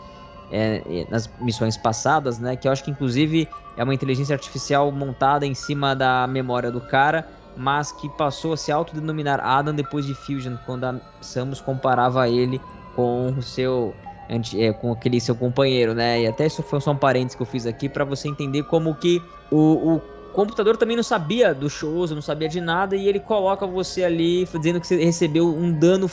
é, 0.51 0.83
é, 0.87 1.07
nas 1.09 1.27
missões 1.41 1.75
passadas, 1.75 2.37
né? 2.37 2.55
Que 2.55 2.67
eu 2.67 2.71
acho 2.71 2.83
que 2.83 2.91
inclusive 2.91 3.49
é 3.75 3.83
uma 3.83 3.95
inteligência 3.95 4.35
artificial 4.35 4.91
montada 4.91 5.43
em 5.43 5.55
cima 5.55 5.95
da 5.95 6.27
memória 6.27 6.69
do 6.69 6.79
cara, 6.79 7.27
mas 7.55 7.91
que 7.91 8.07
passou 8.09 8.53
a 8.53 8.57
se 8.57 8.71
autodenominar 8.71 9.39
Adam 9.43 9.73
depois 9.73 10.05
de 10.05 10.13
Fusion, 10.13 10.55
quando 10.67 10.83
a 10.83 10.95
Samus 11.19 11.59
comparava 11.59 12.29
ele 12.29 12.61
com 12.95 13.33
o 13.35 13.41
seu 13.41 13.95
é, 14.29 14.71
com 14.71 14.91
aquele 14.91 15.19
seu 15.19 15.35
companheiro, 15.35 15.95
né? 15.95 16.21
E 16.21 16.27
até 16.27 16.45
isso 16.45 16.61
foi 16.61 16.79
só 16.79 16.91
um 16.91 16.95
parênteses 16.95 17.33
que 17.35 17.41
eu 17.41 17.47
fiz 17.47 17.65
aqui 17.65 17.89
para 17.89 18.05
você 18.05 18.27
entender 18.27 18.61
como 18.63 18.93
que 18.93 19.19
o, 19.49 19.95
o 19.95 20.16
computador 20.37 20.77
também 20.77 20.95
não 20.95 21.01
sabia 21.03 21.51
do 21.51 21.67
shows, 21.67 22.11
não 22.11 22.21
sabia 22.21 22.47
de 22.47 22.61
nada, 22.61 22.95
e 22.95 23.07
ele 23.07 23.19
coloca 23.19 23.65
você 23.65 24.03
ali 24.03 24.45
dizendo 24.45 24.79
que 24.79 24.85
você 24.85 25.03
recebeu 25.03 25.47
um 25.47 25.73
dano 25.73 26.07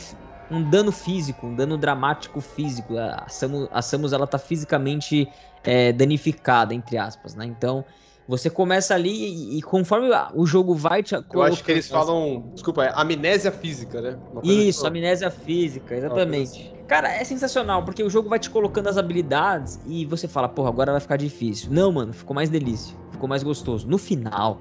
um 0.50 0.62
dano 0.62 0.90
físico, 0.92 1.46
um 1.46 1.54
dano 1.54 1.76
dramático 1.76 2.40
físico. 2.40 2.96
A 2.96 3.26
Samus, 3.28 3.68
a 3.70 3.82
Samus 3.82 4.12
ela 4.14 4.26
tá 4.26 4.38
fisicamente 4.38 5.30
é, 5.62 5.92
danificada, 5.92 6.72
entre 6.74 6.96
aspas, 6.96 7.34
né? 7.34 7.44
Então, 7.44 7.84
você 8.26 8.48
começa 8.48 8.94
ali 8.94 9.10
e, 9.10 9.58
e, 9.58 9.62
conforme 9.62 10.08
o 10.34 10.46
jogo 10.46 10.74
vai 10.74 11.02
te 11.02 11.14
Eu 11.14 11.42
acho 11.42 11.62
que 11.62 11.72
eles 11.72 11.88
falam, 11.88 12.50
desculpa, 12.54 12.84
é 12.84 12.92
amnésia 12.94 13.52
física, 13.52 14.00
né? 14.00 14.18
Isso, 14.42 14.80
assim. 14.80 14.88
amnésia 14.88 15.30
física, 15.30 15.94
exatamente. 15.94 16.72
Cara, 16.86 17.12
é 17.12 17.22
sensacional, 17.24 17.84
porque 17.84 18.02
o 18.02 18.08
jogo 18.08 18.28
vai 18.28 18.38
te 18.38 18.48
colocando 18.48 18.88
as 18.88 18.96
habilidades 18.96 19.78
e 19.86 20.06
você 20.06 20.26
fala, 20.26 20.48
porra, 20.48 20.70
agora 20.70 20.92
vai 20.92 21.00
ficar 21.00 21.16
difícil. 21.16 21.68
Não, 21.70 21.92
mano, 21.92 22.12
ficou 22.12 22.34
mais 22.34 22.48
delícia, 22.48 22.96
ficou 23.10 23.28
mais 23.28 23.42
gostoso. 23.42 23.86
No 23.86 23.98
final, 23.98 24.60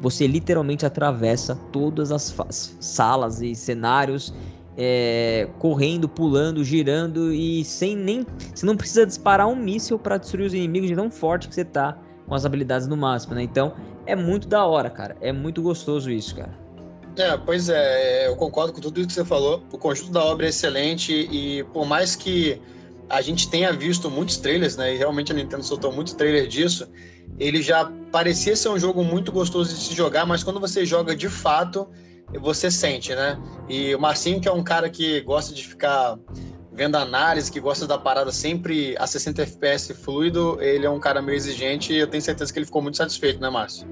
você 0.00 0.26
literalmente 0.26 0.86
atravessa 0.86 1.56
todas 1.72 2.10
as 2.10 2.34
salas 2.80 3.42
e 3.42 3.54
cenários 3.54 4.32
é, 4.78 5.48
correndo, 5.58 6.08
pulando, 6.08 6.62
girando 6.62 7.34
e 7.34 7.64
sem 7.64 7.96
nem. 7.96 8.24
Você 8.54 8.64
não 8.64 8.76
precisa 8.76 9.04
disparar 9.04 9.46
um 9.46 9.56
míssil 9.56 9.98
para 9.98 10.16
destruir 10.16 10.46
os 10.46 10.54
inimigos 10.54 10.88
de 10.88 10.94
tão 10.94 11.10
forte 11.10 11.48
que 11.48 11.54
você 11.54 11.64
tá 11.64 11.98
com 12.28 12.34
as 12.34 12.44
habilidades 12.44 12.86
no 12.86 12.96
máximo, 12.96 13.34
né? 13.34 13.42
Então 13.42 13.74
é 14.06 14.14
muito 14.14 14.46
da 14.46 14.64
hora, 14.66 14.90
cara. 14.90 15.16
É 15.20 15.32
muito 15.32 15.62
gostoso 15.62 16.10
isso, 16.10 16.36
cara. 16.36 16.52
É, 17.16 17.36
pois 17.36 17.68
é, 17.68 18.28
eu 18.28 18.36
concordo 18.36 18.72
com 18.72 18.80
tudo 18.80 19.00
isso 19.00 19.08
que 19.08 19.14
você 19.14 19.24
falou. 19.24 19.62
O 19.72 19.78
conjunto 19.78 20.12
da 20.12 20.22
obra 20.24 20.46
é 20.46 20.50
excelente 20.50 21.12
e 21.12 21.64
por 21.72 21.84
mais 21.84 22.14
que 22.14 22.60
a 23.10 23.20
gente 23.20 23.48
tenha 23.48 23.72
visto 23.72 24.10
muitos 24.10 24.36
trailers, 24.36 24.76
né? 24.76 24.94
E 24.94 24.98
realmente 24.98 25.32
a 25.32 25.34
Nintendo 25.34 25.64
soltou 25.64 25.90
muitos 25.90 26.12
trailers 26.12 26.48
disso. 26.48 26.86
Ele 27.38 27.62
já 27.62 27.90
parecia 28.12 28.54
ser 28.54 28.68
um 28.68 28.78
jogo 28.78 29.02
muito 29.02 29.32
gostoso 29.32 29.74
de 29.74 29.80
se 29.80 29.94
jogar, 29.94 30.26
mas 30.26 30.44
quando 30.44 30.60
você 30.60 30.84
joga 30.84 31.16
de 31.16 31.28
fato, 31.28 31.88
você 32.40 32.70
sente, 32.70 33.14
né? 33.14 33.40
E 33.68 33.94
o 33.94 34.00
Marcinho, 34.00 34.40
que 34.40 34.48
é 34.48 34.52
um 34.52 34.62
cara 34.62 34.88
que 34.90 35.20
gosta 35.22 35.54
de 35.54 35.66
ficar 35.66 36.18
vendo 36.78 36.94
análise, 36.94 37.50
que 37.50 37.58
gosta 37.58 37.88
da 37.88 37.98
parada 37.98 38.30
sempre 38.30 38.94
a 39.00 39.06
60 39.06 39.42
FPS 39.42 39.92
fluido, 39.92 40.56
ele 40.62 40.86
é 40.86 40.90
um 40.90 41.00
cara 41.00 41.20
meio 41.20 41.34
exigente 41.34 41.92
e 41.92 41.98
eu 41.98 42.06
tenho 42.06 42.22
certeza 42.22 42.52
que 42.52 42.58
ele 42.60 42.66
ficou 42.66 42.80
muito 42.80 42.96
satisfeito, 42.96 43.40
né, 43.40 43.50
Márcio? 43.50 43.84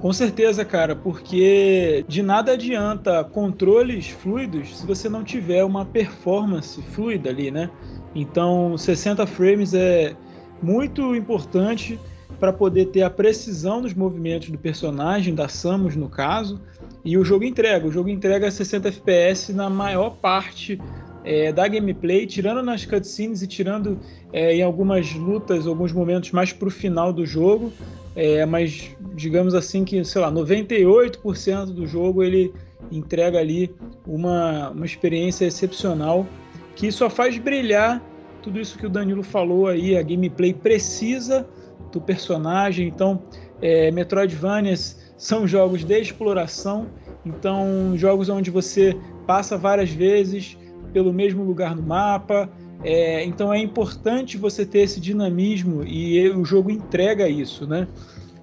Com 0.00 0.12
certeza, 0.12 0.64
cara, 0.64 0.94
porque 0.94 2.04
de 2.06 2.22
nada 2.22 2.52
adianta 2.52 3.24
controles 3.24 4.10
fluidos 4.10 4.78
se 4.78 4.86
você 4.86 5.08
não 5.08 5.24
tiver 5.24 5.64
uma 5.64 5.84
performance 5.84 6.80
fluida 6.80 7.30
ali, 7.30 7.50
né? 7.50 7.68
Então, 8.14 8.78
60 8.78 9.26
frames 9.26 9.74
é 9.74 10.14
muito 10.62 11.16
importante 11.16 11.98
para 12.38 12.52
poder 12.52 12.86
ter 12.86 13.02
a 13.02 13.10
precisão 13.10 13.82
dos 13.82 13.92
movimentos 13.92 14.50
do 14.50 14.56
personagem, 14.56 15.34
da 15.34 15.48
Samus 15.48 15.96
no 15.96 16.08
caso, 16.08 16.60
e 17.04 17.18
o 17.18 17.24
jogo 17.24 17.44
entrega. 17.44 17.88
O 17.88 17.90
jogo 17.90 18.08
entrega 18.08 18.50
60 18.50 18.88
FPS 18.88 19.52
na 19.52 19.68
maior 19.68 20.10
parte 20.16 20.80
é, 21.24 21.52
da 21.52 21.68
gameplay, 21.68 22.26
tirando 22.26 22.62
nas 22.62 22.84
cutscenes 22.84 23.42
e 23.42 23.46
tirando 23.46 23.98
é, 24.32 24.54
em 24.56 24.62
algumas 24.62 25.12
lutas, 25.14 25.66
alguns 25.66 25.92
momentos 25.92 26.30
mais 26.32 26.52
para 26.52 26.68
o 26.68 26.70
final 26.70 27.12
do 27.12 27.26
jogo, 27.26 27.72
é, 28.16 28.44
mas 28.46 28.96
digamos 29.14 29.54
assim 29.54 29.84
que, 29.84 30.02
sei 30.04 30.20
lá, 30.20 30.32
98% 30.32 31.66
do 31.66 31.86
jogo 31.86 32.22
ele 32.22 32.52
entrega 32.90 33.38
ali 33.38 33.74
uma, 34.06 34.70
uma 34.70 34.86
experiência 34.86 35.44
excepcional 35.44 36.26
que 36.74 36.90
só 36.90 37.10
faz 37.10 37.36
brilhar 37.38 38.02
tudo 38.42 38.58
isso 38.58 38.78
que 38.78 38.86
o 38.86 38.90
Danilo 38.90 39.22
falou 39.22 39.66
aí, 39.66 39.96
a 39.96 40.02
gameplay 40.02 40.52
precisa 40.54 41.46
do 41.92 42.00
personagem, 42.00 42.88
então 42.88 43.22
é, 43.60 43.90
Metroidvanias 43.90 45.12
são 45.16 45.46
jogos 45.46 45.84
de 45.84 46.00
exploração, 46.00 46.86
então 47.24 47.92
jogos 47.96 48.28
onde 48.28 48.50
você 48.50 48.96
passa 49.26 49.58
várias 49.58 49.90
vezes 49.90 50.56
pelo 50.92 51.12
mesmo 51.12 51.42
lugar 51.44 51.74
no 51.74 51.82
mapa, 51.82 52.48
É, 52.82 53.22
então 53.24 53.52
é 53.52 53.58
importante 53.58 54.38
você 54.38 54.64
ter 54.64 54.80
esse 54.80 55.00
dinamismo 55.00 55.84
e 55.86 56.28
o 56.30 56.44
jogo 56.44 56.70
entrega 56.70 57.28
isso, 57.28 57.66
né? 57.66 57.86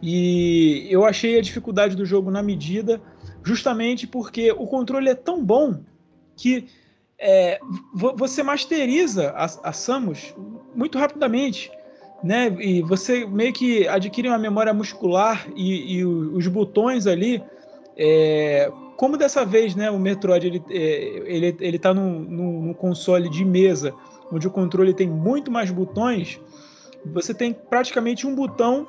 E 0.02 0.86
eu 0.92 1.06
achei 1.06 1.40
a 1.40 1.42
dificuldade 1.42 1.96
do 1.96 2.06
jogo 2.06 2.30
na 2.30 2.44
medida, 2.44 3.02
justamente 3.44 4.06
porque 4.06 4.52
o 4.52 4.68
controle 4.68 5.10
é 5.10 5.16
tão 5.16 5.44
bom 5.44 5.80
que 6.36 6.68
é, 7.18 7.60
você 7.94 8.44
masteriza 8.44 9.32
a, 9.32 9.46
a 9.70 9.74
Samus 9.74 10.36
muito 10.76 11.00
rapidamente, 11.00 11.72
né? 12.24 12.56
E 12.60 12.84
você 12.84 13.26
meio 13.26 13.52
que 13.52 13.88
adquire 13.88 14.28
uma 14.28 14.38
memória 14.38 14.72
muscular 14.72 15.48
e, 15.56 15.98
e 15.98 16.06
os 16.06 16.48
botões 16.48 17.08
ali. 17.08 17.42
É, 17.98 18.72
como 18.98 19.16
dessa 19.16 19.46
vez, 19.46 19.76
né? 19.76 19.90
O 19.92 20.00
Metroid 20.00 20.48
ele, 20.48 20.64
é, 20.72 21.24
ele, 21.26 21.56
ele 21.62 21.80
tá 21.80 21.94
num, 21.94 22.20
num, 22.20 22.74
console 22.74 23.30
de 23.30 23.46
mesa, 23.46 23.94
onde 24.32 24.48
o 24.48 24.52
controle 24.52 24.94
tem 24.94 25.08
muito 25.08 25.52
mais 25.52 25.70
botões. 25.70 26.42
Você 27.06 27.32
tem 27.34 27.54
praticamente 27.54 28.26
um 28.26 28.34
botão 28.34 28.88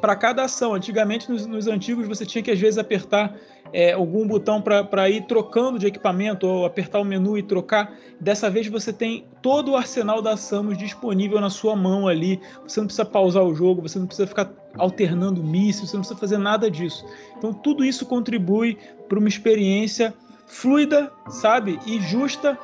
para 0.00 0.14
cada 0.14 0.44
ação. 0.44 0.74
Antigamente, 0.74 1.28
nos, 1.28 1.44
nos, 1.44 1.66
antigos, 1.66 2.06
você 2.06 2.24
tinha 2.24 2.40
que 2.40 2.52
às 2.52 2.58
vezes 2.58 2.78
apertar 2.78 3.36
é, 3.72 3.92
algum 3.92 4.26
botão 4.26 4.60
para 4.60 5.10
ir 5.10 5.26
trocando 5.26 5.78
de 5.78 5.86
equipamento 5.86 6.46
ou 6.46 6.64
apertar 6.64 7.00
o 7.00 7.04
menu 7.04 7.36
e 7.36 7.42
trocar. 7.42 7.92
Dessa 8.20 8.50
vez, 8.50 8.66
você 8.68 8.92
tem 8.92 9.24
todo 9.42 9.72
o 9.72 9.76
arsenal 9.76 10.20
da 10.20 10.36
Samus 10.36 10.76
disponível 10.76 11.40
na 11.40 11.50
sua 11.50 11.76
mão 11.76 12.08
ali. 12.08 12.40
Você 12.66 12.80
não 12.80 12.86
precisa 12.86 13.04
pausar 13.04 13.44
o 13.44 13.54
jogo, 13.54 13.82
você 13.82 13.98
não 13.98 14.06
precisa 14.06 14.26
ficar 14.26 14.50
alternando 14.76 15.42
mísseis, 15.42 15.90
você 15.90 15.96
não 15.96 16.02
precisa 16.02 16.20
fazer 16.20 16.38
nada 16.38 16.70
disso. 16.70 17.04
Então, 17.36 17.52
tudo 17.52 17.84
isso 17.84 18.06
contribui 18.06 18.78
para 19.08 19.18
uma 19.18 19.28
experiência 19.28 20.14
fluida, 20.46 21.12
sabe? 21.28 21.78
E 21.86 22.00
justa. 22.00 22.58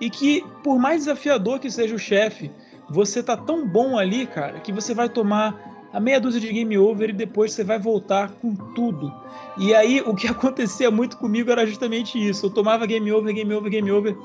E 0.00 0.08
que, 0.08 0.44
por 0.62 0.78
mais 0.78 1.04
desafiador 1.04 1.58
que 1.58 1.70
seja 1.70 1.94
o 1.94 1.98
chefe, 1.98 2.50
você 2.88 3.22
tá 3.22 3.36
tão 3.36 3.66
bom 3.66 3.98
ali, 3.98 4.26
cara, 4.26 4.60
que 4.60 4.72
você 4.72 4.94
vai 4.94 5.08
tomar 5.08 5.77
a 5.92 6.00
meia 6.00 6.20
dúzia 6.20 6.40
de 6.40 6.52
game 6.52 6.76
over 6.76 7.10
e 7.10 7.12
depois 7.12 7.52
você 7.52 7.64
vai 7.64 7.78
voltar 7.78 8.30
com 8.40 8.54
tudo. 8.54 9.12
E 9.56 9.74
aí 9.74 10.00
o 10.00 10.14
que 10.14 10.26
acontecia 10.28 10.90
muito 10.90 11.16
comigo 11.16 11.50
era 11.50 11.66
justamente 11.66 12.18
isso. 12.18 12.46
Eu 12.46 12.50
tomava 12.50 12.86
game 12.86 13.10
over, 13.12 13.34
game 13.34 13.54
over, 13.54 13.70
game 13.70 13.90
over. 13.90 14.16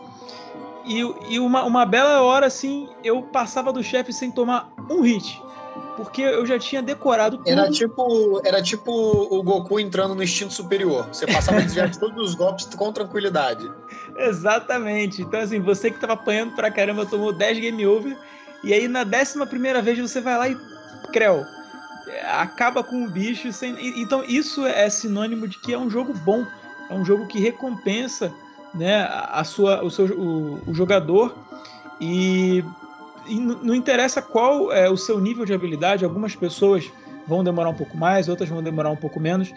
E, 0.86 0.99
e 1.30 1.39
uma, 1.39 1.63
uma 1.63 1.86
bela 1.86 2.21
hora 2.21 2.47
assim, 2.47 2.89
eu 3.04 3.21
passava 3.21 3.71
do 3.71 3.82
chefe 3.82 4.12
sem 4.12 4.30
tomar 4.32 4.73
um 4.89 5.02
hit. 5.02 5.41
Porque 5.95 6.21
eu 6.23 6.45
já 6.45 6.58
tinha 6.58 6.82
decorado 6.82 7.38
tudo. 7.38 7.49
Era 7.49 7.69
tipo, 7.69 8.41
era 8.43 8.62
tipo 8.62 8.91
o 8.91 9.43
Goku 9.43 9.80
entrando 9.80 10.15
no 10.15 10.23
instinto 10.23 10.52
superior. 10.52 11.08
Você 11.12 11.26
passava 11.28 11.62
de 11.62 11.76
todos 11.99 12.30
os 12.30 12.36
golpes 12.36 12.65
com 12.65 12.91
tranquilidade. 12.91 13.71
Exatamente. 14.17 15.21
Então, 15.21 15.39
assim, 15.39 15.60
você 15.60 15.91
que 15.91 15.99
tava 15.99 16.13
apanhando 16.13 16.56
pra 16.56 16.71
caramba 16.71 17.06
tomou 17.06 17.32
10 17.32 17.60
game 17.60 17.86
over. 17.86 18.17
E 18.63 18.73
aí, 18.73 18.88
na 18.88 19.04
décima 19.04 19.45
primeira 19.45 19.82
vez, 19.82 19.99
você 19.99 20.19
vai 20.19 20.38
lá 20.38 20.49
e 20.49 20.58
Creu. 21.13 21.45
Acaba 22.28 22.84
com 22.84 23.06
o 23.06 23.10
bicho. 23.10 23.54
Sem... 23.54 23.76
Então, 24.02 24.23
isso 24.26 24.65
é 24.65 24.89
sinônimo 24.89 25.47
de 25.47 25.60
que 25.60 25.73
é 25.73 25.78
um 25.78 25.89
jogo 25.89 26.13
bom. 26.13 26.45
É 26.89 26.93
um 26.93 27.06
jogo 27.06 27.28
que 27.28 27.39
recompensa 27.39 28.34
né, 28.73 29.08
a 29.10 29.43
sua, 29.43 29.84
o, 29.84 29.89
seu, 29.89 30.06
o, 30.19 30.60
o 30.67 30.73
jogador. 30.73 31.36
E, 32.02 32.63
e 33.28 33.39
não 33.39 33.73
interessa 33.73 34.21
qual 34.21 34.73
é 34.73 34.89
o 34.89 34.97
seu 34.97 35.19
nível 35.21 35.45
de 35.45 35.54
habilidade, 35.54 36.04
algumas 36.04 36.36
pessoas 36.36 36.91
vão 37.26 37.43
demorar 37.43 37.69
um 37.69 37.76
pouco 37.76 37.95
mais, 37.95 38.28
outras 38.28 38.49
vão 38.49 38.62
demorar 38.62 38.89
um 38.89 38.95
pouco 38.95 39.19
menos. 39.19 39.54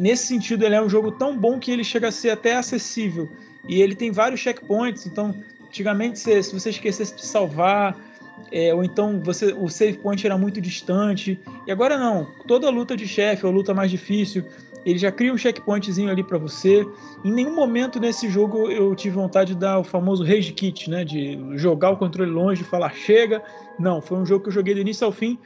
Nesse 0.00 0.26
sentido, 0.26 0.64
ele 0.64 0.74
é 0.74 0.82
um 0.82 0.88
jogo 0.88 1.12
tão 1.12 1.36
bom 1.36 1.58
que 1.58 1.70
ele 1.70 1.84
chega 1.84 2.08
a 2.08 2.12
ser 2.12 2.30
até 2.30 2.56
acessível. 2.56 3.28
E 3.68 3.82
ele 3.82 3.94
tem 3.94 4.10
vários 4.10 4.40
checkpoints, 4.40 5.06
então, 5.06 5.34
antigamente, 5.66 6.18
se, 6.18 6.42
se 6.42 6.58
você 6.58 6.70
esquecesse 6.70 7.14
de 7.14 7.26
salvar, 7.26 7.96
é, 8.50 8.74
ou 8.74 8.84
então 8.84 9.20
você, 9.20 9.52
o 9.52 9.68
save 9.68 9.98
point 9.98 10.24
era 10.24 10.36
muito 10.38 10.60
distante. 10.60 11.40
E 11.66 11.72
agora 11.72 11.98
não, 11.98 12.26
toda 12.46 12.70
luta 12.70 12.96
de 12.96 13.06
chefe 13.06 13.44
ou 13.44 13.52
luta 13.52 13.74
mais 13.74 13.90
difícil, 13.90 14.44
ele 14.84 14.98
já 14.98 15.10
cria 15.10 15.32
um 15.32 15.36
checkpointzinho 15.36 16.10
ali 16.10 16.22
para 16.22 16.38
você. 16.38 16.86
Em 17.24 17.32
nenhum 17.32 17.54
momento 17.54 17.98
nesse 17.98 18.28
jogo 18.30 18.70
eu 18.70 18.94
tive 18.94 19.16
vontade 19.16 19.54
de 19.54 19.60
dar 19.60 19.80
o 19.80 19.84
famoso 19.84 20.24
rage 20.24 20.52
kit, 20.52 20.88
né, 20.88 21.04
de 21.04 21.38
jogar 21.54 21.90
o 21.90 21.96
controle 21.96 22.30
longe 22.30 22.62
falar 22.62 22.92
chega. 22.94 23.42
Não, 23.78 24.00
foi 24.00 24.18
um 24.18 24.24
jogo 24.24 24.44
que 24.44 24.48
eu 24.48 24.54
joguei 24.54 24.74
do 24.74 24.80
início 24.80 25.04
ao 25.04 25.12
fim 25.12 25.38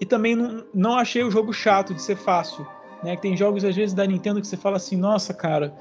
e 0.00 0.06
também 0.06 0.36
não, 0.36 0.64
não 0.72 0.94
achei 0.96 1.24
o 1.24 1.30
jogo 1.30 1.52
chato 1.52 1.92
de 1.92 2.02
ser 2.02 2.16
fácil, 2.16 2.66
né? 3.02 3.16
Tem 3.16 3.36
jogos 3.36 3.64
às 3.64 3.74
vezes 3.74 3.94
da 3.94 4.04
Nintendo 4.06 4.40
que 4.40 4.46
você 4.46 4.56
fala 4.56 4.76
assim, 4.76 4.96
nossa, 4.96 5.32
cara, 5.32 5.74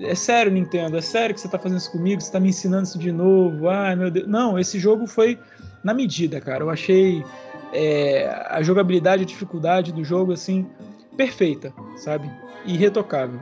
é 0.00 0.14
sério, 0.14 0.50
Nintendo, 0.50 0.96
é 0.96 1.00
sério 1.00 1.34
que 1.34 1.40
você 1.40 1.48
tá 1.48 1.58
fazendo 1.58 1.78
isso 1.78 1.92
comigo? 1.92 2.20
Você 2.20 2.32
tá 2.32 2.40
me 2.40 2.48
ensinando 2.48 2.84
isso 2.84 2.98
de 2.98 3.12
novo? 3.12 3.68
Ai, 3.68 3.94
meu 3.94 4.10
Deus. 4.10 4.26
Não, 4.26 4.58
esse 4.58 4.78
jogo 4.78 5.06
foi 5.06 5.38
na 5.86 5.94
medida, 5.94 6.40
cara. 6.40 6.64
Eu 6.64 6.70
achei 6.70 7.24
é, 7.72 8.26
a 8.48 8.60
jogabilidade, 8.60 9.22
a 9.22 9.26
dificuldade 9.26 9.92
do 9.92 10.02
jogo, 10.02 10.32
assim, 10.32 10.68
perfeita, 11.16 11.72
sabe? 11.96 12.28
Irretocável. 12.66 13.40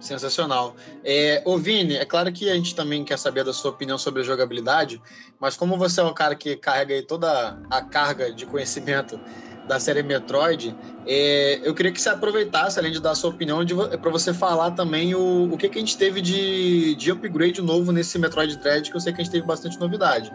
Sensacional. 0.00 0.74
É, 1.04 1.42
ô 1.44 1.58
Vini, 1.58 1.96
é 1.96 2.06
claro 2.06 2.32
que 2.32 2.48
a 2.48 2.54
gente 2.54 2.74
também 2.74 3.04
quer 3.04 3.18
saber 3.18 3.44
da 3.44 3.52
sua 3.52 3.70
opinião 3.70 3.98
sobre 3.98 4.22
a 4.22 4.24
jogabilidade, 4.24 5.00
mas 5.38 5.58
como 5.58 5.76
você 5.76 6.00
é 6.00 6.04
um 6.04 6.14
cara 6.14 6.34
que 6.34 6.56
carrega 6.56 7.02
toda 7.02 7.58
a 7.70 7.82
carga 7.82 8.32
de 8.32 8.46
conhecimento 8.46 9.20
da 9.68 9.78
série 9.78 10.02
Metroid, 10.02 10.74
é, 11.06 11.60
eu 11.62 11.74
queria 11.74 11.92
que 11.92 12.00
você 12.00 12.08
aproveitasse, 12.08 12.78
além 12.78 12.92
de 12.92 13.00
dar 13.00 13.10
a 13.10 13.14
sua 13.14 13.30
opinião, 13.30 13.60
para 14.00 14.10
você 14.10 14.32
falar 14.32 14.70
também 14.70 15.14
o, 15.14 15.52
o 15.52 15.58
que, 15.58 15.68
que 15.68 15.76
a 15.76 15.80
gente 15.80 15.98
teve 15.98 16.22
de, 16.22 16.94
de 16.94 17.10
upgrade 17.10 17.60
novo 17.60 17.92
nesse 17.92 18.18
Metroid 18.18 18.56
Dread, 18.56 18.90
que 18.90 18.96
eu 18.96 19.00
sei 19.00 19.12
que 19.12 19.20
a 19.20 19.24
gente 19.24 19.32
teve 19.32 19.46
bastante 19.46 19.78
novidade. 19.78 20.32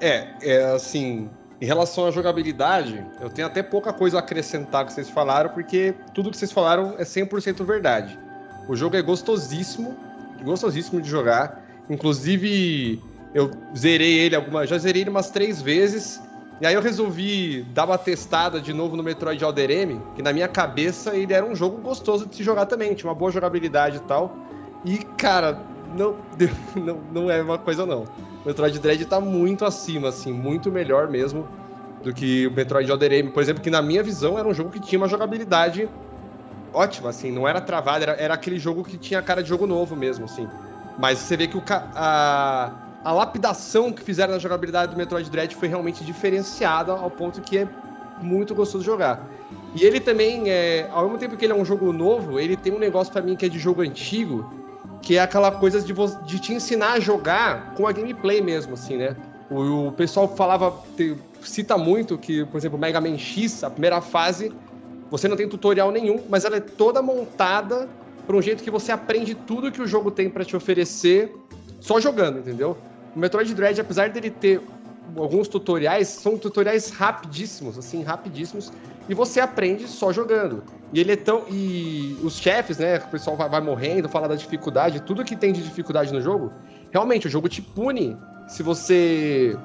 É, 0.00 0.28
é 0.42 0.64
assim, 0.74 1.30
em 1.60 1.64
relação 1.64 2.06
à 2.06 2.10
jogabilidade, 2.10 3.04
eu 3.20 3.30
tenho 3.30 3.46
até 3.46 3.62
pouca 3.62 3.92
coisa 3.92 4.18
a 4.18 4.20
acrescentar 4.20 4.84
que 4.84 4.92
vocês 4.92 5.08
falaram, 5.08 5.50
porque 5.50 5.94
tudo 6.12 6.30
que 6.30 6.36
vocês 6.36 6.52
falaram 6.52 6.94
é 6.98 7.02
100% 7.02 7.64
verdade. 7.64 8.18
O 8.68 8.76
jogo 8.76 8.96
é 8.96 9.02
gostosíssimo, 9.02 9.96
gostosíssimo 10.42 11.00
de 11.00 11.08
jogar. 11.08 11.64
Inclusive, 11.88 13.02
eu 13.34 13.50
zerei 13.76 14.18
ele 14.18 14.36
algumas, 14.36 14.68
já 14.68 14.76
zerei 14.76 15.02
ele 15.02 15.10
umas 15.10 15.30
três 15.30 15.62
vezes. 15.62 16.20
E 16.60 16.66
aí 16.66 16.74
eu 16.74 16.82
resolvi 16.82 17.62
dar 17.74 17.84
uma 17.84 17.98
testada 17.98 18.60
de 18.60 18.72
novo 18.72 18.96
no 18.96 19.02
Metroid 19.02 19.42
Other 19.44 19.70
M, 19.70 20.00
que 20.14 20.22
na 20.22 20.32
minha 20.32 20.48
cabeça 20.48 21.14
ele 21.14 21.32
era 21.32 21.44
um 21.44 21.54
jogo 21.54 21.78
gostoso 21.78 22.26
de 22.26 22.36
se 22.36 22.42
jogar 22.42 22.66
também, 22.66 22.94
tinha 22.94 23.08
uma 23.08 23.14
boa 23.14 23.30
jogabilidade 23.30 23.98
e 23.98 24.00
tal. 24.00 24.36
E, 24.84 24.98
cara, 25.18 25.60
não, 25.94 26.16
não, 26.76 27.00
não 27.12 27.30
é 27.30 27.42
uma 27.42 27.58
coisa 27.58 27.84
não. 27.84 28.04
O 28.44 28.46
Metroid 28.46 28.78
Dread 28.78 29.04
tá 29.06 29.20
muito 29.20 29.64
acima, 29.64 30.08
assim, 30.08 30.32
muito 30.32 30.70
melhor 30.70 31.08
mesmo 31.08 31.46
do 32.02 32.12
que 32.12 32.46
o 32.46 32.52
Metroid 32.52 32.90
Other 32.90 33.12
M, 33.12 33.30
por 33.30 33.42
exemplo, 33.42 33.62
que 33.62 33.70
na 33.70 33.82
minha 33.82 34.02
visão 34.02 34.38
era 34.38 34.46
um 34.46 34.54
jogo 34.54 34.70
que 34.70 34.80
tinha 34.80 34.98
uma 34.98 35.08
jogabilidade 35.08 35.88
ótima, 36.72 37.08
assim, 37.08 37.32
não 37.32 37.48
era 37.48 37.60
travado, 37.60 38.04
era, 38.04 38.12
era 38.12 38.34
aquele 38.34 38.58
jogo 38.58 38.84
que 38.84 38.96
tinha 38.96 39.20
cara 39.22 39.42
de 39.42 39.48
jogo 39.48 39.66
novo 39.66 39.96
mesmo, 39.96 40.26
assim. 40.26 40.48
Mas 40.98 41.18
você 41.18 41.36
vê 41.36 41.46
que 41.46 41.56
o, 41.56 41.62
a, 41.94 42.72
a 43.02 43.12
lapidação 43.12 43.92
que 43.92 44.02
fizeram 44.02 44.34
na 44.34 44.38
jogabilidade 44.38 44.92
do 44.92 44.98
Metroid 44.98 45.28
Dread 45.30 45.54
foi 45.56 45.68
realmente 45.68 46.04
diferenciada 46.04 46.92
ao 46.92 47.10
ponto 47.10 47.40
que 47.40 47.58
é 47.58 47.68
muito 48.20 48.54
gostoso 48.54 48.84
jogar. 48.84 49.26
E 49.74 49.84
ele 49.84 50.00
também, 50.00 50.50
é, 50.50 50.88
ao 50.92 51.04
mesmo 51.04 51.18
tempo 51.18 51.36
que 51.36 51.44
ele 51.44 51.52
é 51.52 51.56
um 51.56 51.64
jogo 51.64 51.92
novo, 51.92 52.40
ele 52.40 52.56
tem 52.56 52.72
um 52.72 52.78
negócio 52.78 53.12
para 53.12 53.22
mim 53.22 53.36
que 53.36 53.46
é 53.46 53.48
de 53.48 53.58
jogo 53.58 53.82
antigo, 53.82 54.50
que 55.06 55.16
é 55.16 55.20
aquela 55.20 55.52
coisa 55.52 55.80
de, 55.80 55.94
de 56.24 56.40
te 56.40 56.52
ensinar 56.52 56.94
a 56.94 57.00
jogar 57.00 57.74
com 57.76 57.86
a 57.86 57.92
gameplay 57.92 58.40
mesmo, 58.40 58.74
assim, 58.74 58.96
né? 58.96 59.14
O, 59.48 59.86
o 59.86 59.92
pessoal 59.92 60.26
falava, 60.26 60.82
te, 60.96 61.16
cita 61.40 61.78
muito 61.78 62.18
que, 62.18 62.44
por 62.46 62.58
exemplo, 62.58 62.76
Mega 62.76 63.00
Man 63.00 63.16
X, 63.16 63.62
a 63.62 63.70
primeira 63.70 64.00
fase, 64.00 64.52
você 65.08 65.28
não 65.28 65.36
tem 65.36 65.48
tutorial 65.48 65.92
nenhum, 65.92 66.24
mas 66.28 66.44
ela 66.44 66.56
é 66.56 66.60
toda 66.60 67.00
montada 67.00 67.88
para 68.26 68.36
um 68.36 68.42
jeito 68.42 68.64
que 68.64 68.70
você 68.70 68.90
aprende 68.90 69.36
tudo 69.36 69.70
que 69.70 69.80
o 69.80 69.86
jogo 69.86 70.10
tem 70.10 70.28
para 70.28 70.44
te 70.44 70.56
oferecer 70.56 71.32
só 71.80 72.00
jogando, 72.00 72.40
entendeu? 72.40 72.76
O 73.14 73.18
Metroid 73.20 73.54
Dread, 73.54 73.80
apesar 73.80 74.10
dele 74.10 74.28
ter 74.28 74.60
alguns 75.16 75.48
tutoriais, 75.48 76.08
são 76.08 76.36
tutoriais 76.36 76.90
rapidíssimos, 76.90 77.78
assim, 77.78 78.02
rapidíssimos, 78.02 78.72
e 79.08 79.14
você 79.14 79.40
aprende 79.40 79.86
só 79.86 80.12
jogando. 80.12 80.64
E 80.92 81.00
ele 81.00 81.12
é 81.12 81.16
tão. 81.16 81.44
E 81.48 82.18
os 82.22 82.38
chefes, 82.38 82.78
né? 82.78 82.98
O 82.98 83.08
pessoal 83.08 83.36
vai, 83.36 83.48
vai 83.48 83.60
morrendo, 83.60 84.08
fala 84.08 84.28
da 84.28 84.34
dificuldade, 84.34 85.00
tudo 85.00 85.24
que 85.24 85.36
tem 85.36 85.52
de 85.52 85.62
dificuldade 85.62 86.12
no 86.12 86.20
jogo, 86.20 86.52
realmente 86.90 87.26
o 87.26 87.30
jogo 87.30 87.48
te 87.48 87.62
pune 87.62 88.16
se 88.48 88.62
você. 88.62 89.56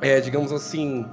É, 0.00 0.20
digamos 0.20 0.52
assim. 0.52 1.06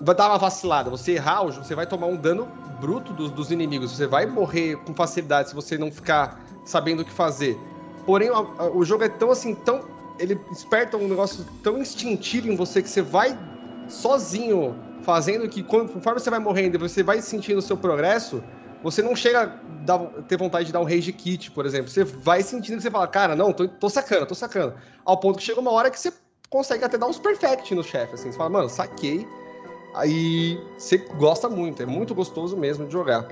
Vai 0.00 0.14
dar 0.14 0.28
uma 0.28 0.38
vacilada. 0.38 0.90
Você 0.90 1.12
errar, 1.12 1.44
você 1.44 1.74
vai 1.74 1.86
tomar 1.86 2.06
um 2.06 2.16
dano 2.16 2.46
bruto 2.80 3.14
dos, 3.14 3.30
dos 3.30 3.50
inimigos. 3.50 3.92
Você 3.92 4.06
vai 4.06 4.26
morrer 4.26 4.76
com 4.84 4.94
facilidade 4.94 5.48
se 5.48 5.54
você 5.54 5.78
não 5.78 5.90
ficar 5.90 6.38
sabendo 6.66 7.00
o 7.00 7.04
que 7.04 7.10
fazer. 7.10 7.58
Porém, 8.04 8.30
o 8.30 8.84
jogo 8.84 9.04
é 9.04 9.08
tão 9.08 9.30
assim, 9.30 9.54
tão. 9.54 9.95
Ele 10.18 10.34
desperta 10.50 10.96
um 10.96 11.08
negócio 11.08 11.44
tão 11.62 11.78
instintivo 11.78 12.50
em 12.50 12.56
você 12.56 12.82
que 12.82 12.88
você 12.88 13.02
vai 13.02 13.38
sozinho 13.88 14.74
fazendo 15.02 15.48
que 15.48 15.62
conforme 15.62 16.20
você 16.20 16.30
vai 16.30 16.38
morrendo 16.38 16.76
e 16.76 16.78
você 16.78 17.02
vai 17.02 17.20
sentindo 17.20 17.58
o 17.58 17.62
seu 17.62 17.76
progresso, 17.76 18.42
você 18.82 19.02
não 19.02 19.14
chega 19.14 19.60
a 19.88 20.22
ter 20.22 20.36
vontade 20.36 20.66
de 20.66 20.72
dar 20.72 20.80
um 20.80 20.84
rage 20.84 21.12
kit, 21.12 21.50
por 21.50 21.64
exemplo. 21.64 21.88
Você 21.88 22.04
vai 22.04 22.42
sentindo 22.42 22.76
que 22.76 22.82
você 22.82 22.90
fala, 22.90 23.06
cara, 23.06 23.36
não, 23.36 23.52
tô, 23.52 23.68
tô 23.68 23.88
sacando, 23.88 24.26
tô 24.26 24.34
sacando. 24.34 24.74
Ao 25.04 25.16
ponto 25.18 25.38
que 25.38 25.44
chega 25.44 25.60
uma 25.60 25.70
hora 25.70 25.90
que 25.90 25.98
você 25.98 26.12
consegue 26.50 26.84
até 26.84 26.98
dar 26.98 27.06
uns 27.06 27.18
perfect 27.18 27.74
no 27.74 27.82
chefe, 27.82 28.14
assim. 28.14 28.30
Você 28.30 28.36
fala, 28.36 28.50
mano, 28.50 28.68
saquei. 28.68 29.26
Aí 29.94 30.60
você 30.76 30.98
gosta 30.98 31.48
muito, 31.48 31.82
é 31.82 31.86
muito 31.86 32.14
gostoso 32.14 32.56
mesmo 32.56 32.86
de 32.86 32.92
jogar. 32.92 33.26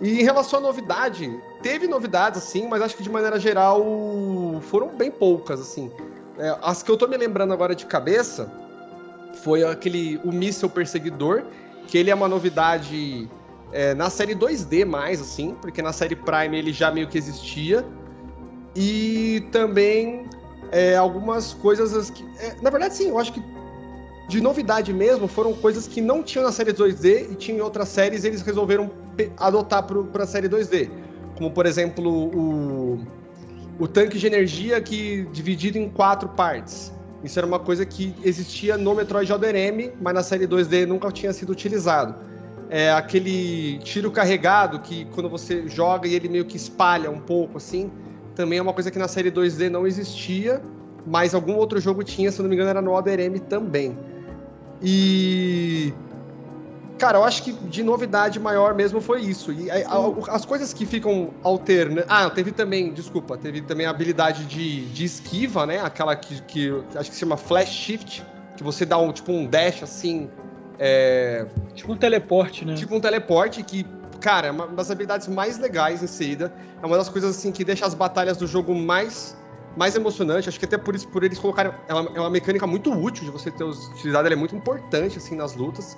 E 0.00 0.20
em 0.20 0.22
relação 0.22 0.60
à 0.60 0.62
novidade, 0.62 1.28
teve 1.62 1.88
novidades, 1.88 2.42
assim, 2.42 2.68
mas 2.68 2.82
acho 2.82 2.96
que 2.96 3.02
de 3.02 3.10
maneira 3.10 3.40
geral 3.40 3.82
foram 4.62 4.88
bem 4.88 5.10
poucas, 5.10 5.60
assim. 5.60 5.90
É, 6.38 6.56
as 6.62 6.82
que 6.82 6.90
eu 6.90 6.96
tô 6.96 7.06
me 7.06 7.16
lembrando 7.16 7.52
agora 7.52 7.74
de 7.74 7.86
cabeça 7.86 8.50
foi 9.42 9.64
aquele 9.64 10.20
o 10.24 10.32
míssil 10.32 10.68
perseguidor, 10.68 11.44
que 11.86 11.96
ele 11.96 12.10
é 12.10 12.14
uma 12.14 12.28
novidade 12.28 13.28
é, 13.72 13.94
na 13.94 14.10
série 14.10 14.34
2D 14.34 14.84
mais, 14.84 15.20
assim, 15.20 15.56
porque 15.60 15.80
na 15.80 15.92
série 15.92 16.16
Prime 16.16 16.56
ele 16.56 16.72
já 16.72 16.90
meio 16.90 17.08
que 17.08 17.18
existia. 17.18 17.84
E 18.74 19.46
também 19.52 20.28
é, 20.70 20.96
algumas 20.96 21.54
coisas 21.54 22.10
que. 22.10 22.24
É, 22.38 22.56
na 22.60 22.70
verdade, 22.70 22.94
sim, 22.94 23.08
eu 23.08 23.18
acho 23.18 23.32
que 23.32 23.42
de 24.28 24.40
novidade 24.40 24.92
mesmo 24.92 25.28
foram 25.28 25.52
coisas 25.54 25.86
que 25.86 26.00
não 26.00 26.22
tinham 26.22 26.44
na 26.44 26.52
série 26.52 26.72
2D 26.72 27.30
e 27.30 27.34
tinham 27.36 27.58
em 27.58 27.60
outras 27.60 27.88
séries 27.88 28.24
e 28.24 28.26
eles 28.26 28.42
resolveram 28.42 28.90
adotar 29.38 29.84
para 29.84 30.24
a 30.24 30.26
série 30.26 30.48
2D. 30.48 30.90
Como, 31.36 31.50
por 31.50 31.64
exemplo, 31.64 32.10
o, 32.10 32.98
o 33.78 33.86
tanque 33.86 34.18
de 34.18 34.26
energia 34.26 34.80
que 34.80 35.26
dividido 35.32 35.78
em 35.78 35.88
quatro 35.88 36.28
partes. 36.28 36.92
Isso 37.22 37.38
era 37.38 37.46
uma 37.46 37.58
coisa 37.58 37.84
que 37.84 38.14
existia 38.24 38.76
no 38.76 38.94
Metroid 38.94 39.32
Other 39.32 39.54
M, 39.54 39.92
mas 40.00 40.14
na 40.14 40.22
série 40.22 40.46
2D 40.46 40.86
nunca 40.86 41.10
tinha 41.10 41.32
sido 41.32 41.50
utilizado. 41.50 42.14
É 42.68 42.92
aquele 42.92 43.78
tiro 43.78 44.10
carregado 44.10 44.80
que 44.80 45.04
quando 45.06 45.28
você 45.28 45.68
joga 45.68 46.08
e 46.08 46.14
ele 46.14 46.28
meio 46.28 46.44
que 46.44 46.56
espalha 46.56 47.10
um 47.10 47.20
pouco 47.20 47.58
assim, 47.58 47.90
também 48.34 48.58
é 48.58 48.62
uma 48.62 48.72
coisa 48.72 48.90
que 48.90 48.98
na 48.98 49.08
série 49.08 49.30
2D 49.30 49.68
não 49.68 49.86
existia, 49.86 50.62
mas 51.06 51.34
algum 51.34 51.54
outro 51.54 51.80
jogo 51.80 52.02
tinha, 52.02 52.30
se 52.30 52.42
não 52.42 52.48
me 52.48 52.54
engano 52.54 52.70
era 52.70 52.82
no 52.82 52.92
Other 52.92 53.18
M 53.20 53.38
também. 53.40 53.96
E 54.82 55.92
Cara, 56.98 57.18
eu 57.18 57.24
acho 57.24 57.42
que 57.42 57.52
de 57.52 57.82
novidade 57.82 58.40
maior 58.40 58.74
mesmo 58.74 59.00
foi 59.00 59.20
isso. 59.20 59.52
E 59.52 59.70
a, 59.70 59.74
a, 59.86 60.34
as 60.34 60.46
coisas 60.46 60.72
que 60.72 60.86
ficam 60.86 61.30
alternando. 61.42 62.06
Ah, 62.08 62.28
teve 62.30 62.52
também, 62.52 62.92
desculpa, 62.92 63.36
teve 63.36 63.60
também 63.60 63.86
a 63.86 63.90
habilidade 63.90 64.44
de, 64.46 64.86
de 64.86 65.04
esquiva, 65.04 65.66
né? 65.66 65.80
Aquela 65.80 66.16
que, 66.16 66.40
que 66.42 66.70
acho 66.94 67.10
que 67.10 67.14
se 67.14 67.20
chama 67.20 67.36
Flash 67.36 67.68
Shift, 67.68 68.24
que 68.56 68.62
você 68.62 68.86
dá 68.86 68.96
um 68.96 69.12
tipo 69.12 69.30
um 69.30 69.46
dash 69.46 69.82
assim. 69.82 70.30
É... 70.78 71.46
Tipo 71.74 71.92
um 71.92 71.96
teleporte, 71.96 72.64
né? 72.64 72.74
Tipo 72.74 72.96
um 72.96 73.00
teleporte 73.00 73.62
que, 73.62 73.86
cara, 74.20 74.48
é 74.48 74.50
uma 74.50 74.66
das 74.66 74.90
habilidades 74.90 75.28
mais 75.28 75.58
legais 75.58 76.02
em 76.02 76.06
Seida. 76.06 76.52
É 76.82 76.86
uma 76.86 76.96
das 76.96 77.10
coisas 77.10 77.36
assim 77.36 77.52
que 77.52 77.62
deixa 77.62 77.84
as 77.84 77.92
batalhas 77.92 78.38
do 78.38 78.46
jogo 78.46 78.74
mais 78.74 79.36
mais 79.76 79.94
emocionante. 79.94 80.48
Acho 80.48 80.58
que 80.58 80.64
até 80.64 80.78
por 80.78 80.94
isso, 80.94 81.06
por 81.08 81.22
eles 81.22 81.38
colocarem. 81.38 81.72
É 81.88 81.94
uma, 81.94 82.10
é 82.16 82.20
uma 82.20 82.30
mecânica 82.30 82.66
muito 82.66 82.90
útil 82.90 83.26
de 83.26 83.30
você 83.30 83.50
ter 83.50 83.64
utilizado, 83.64 84.26
ela 84.26 84.34
é 84.34 84.38
muito 84.38 84.56
importante 84.56 85.18
assim 85.18 85.36
nas 85.36 85.54
lutas. 85.54 85.96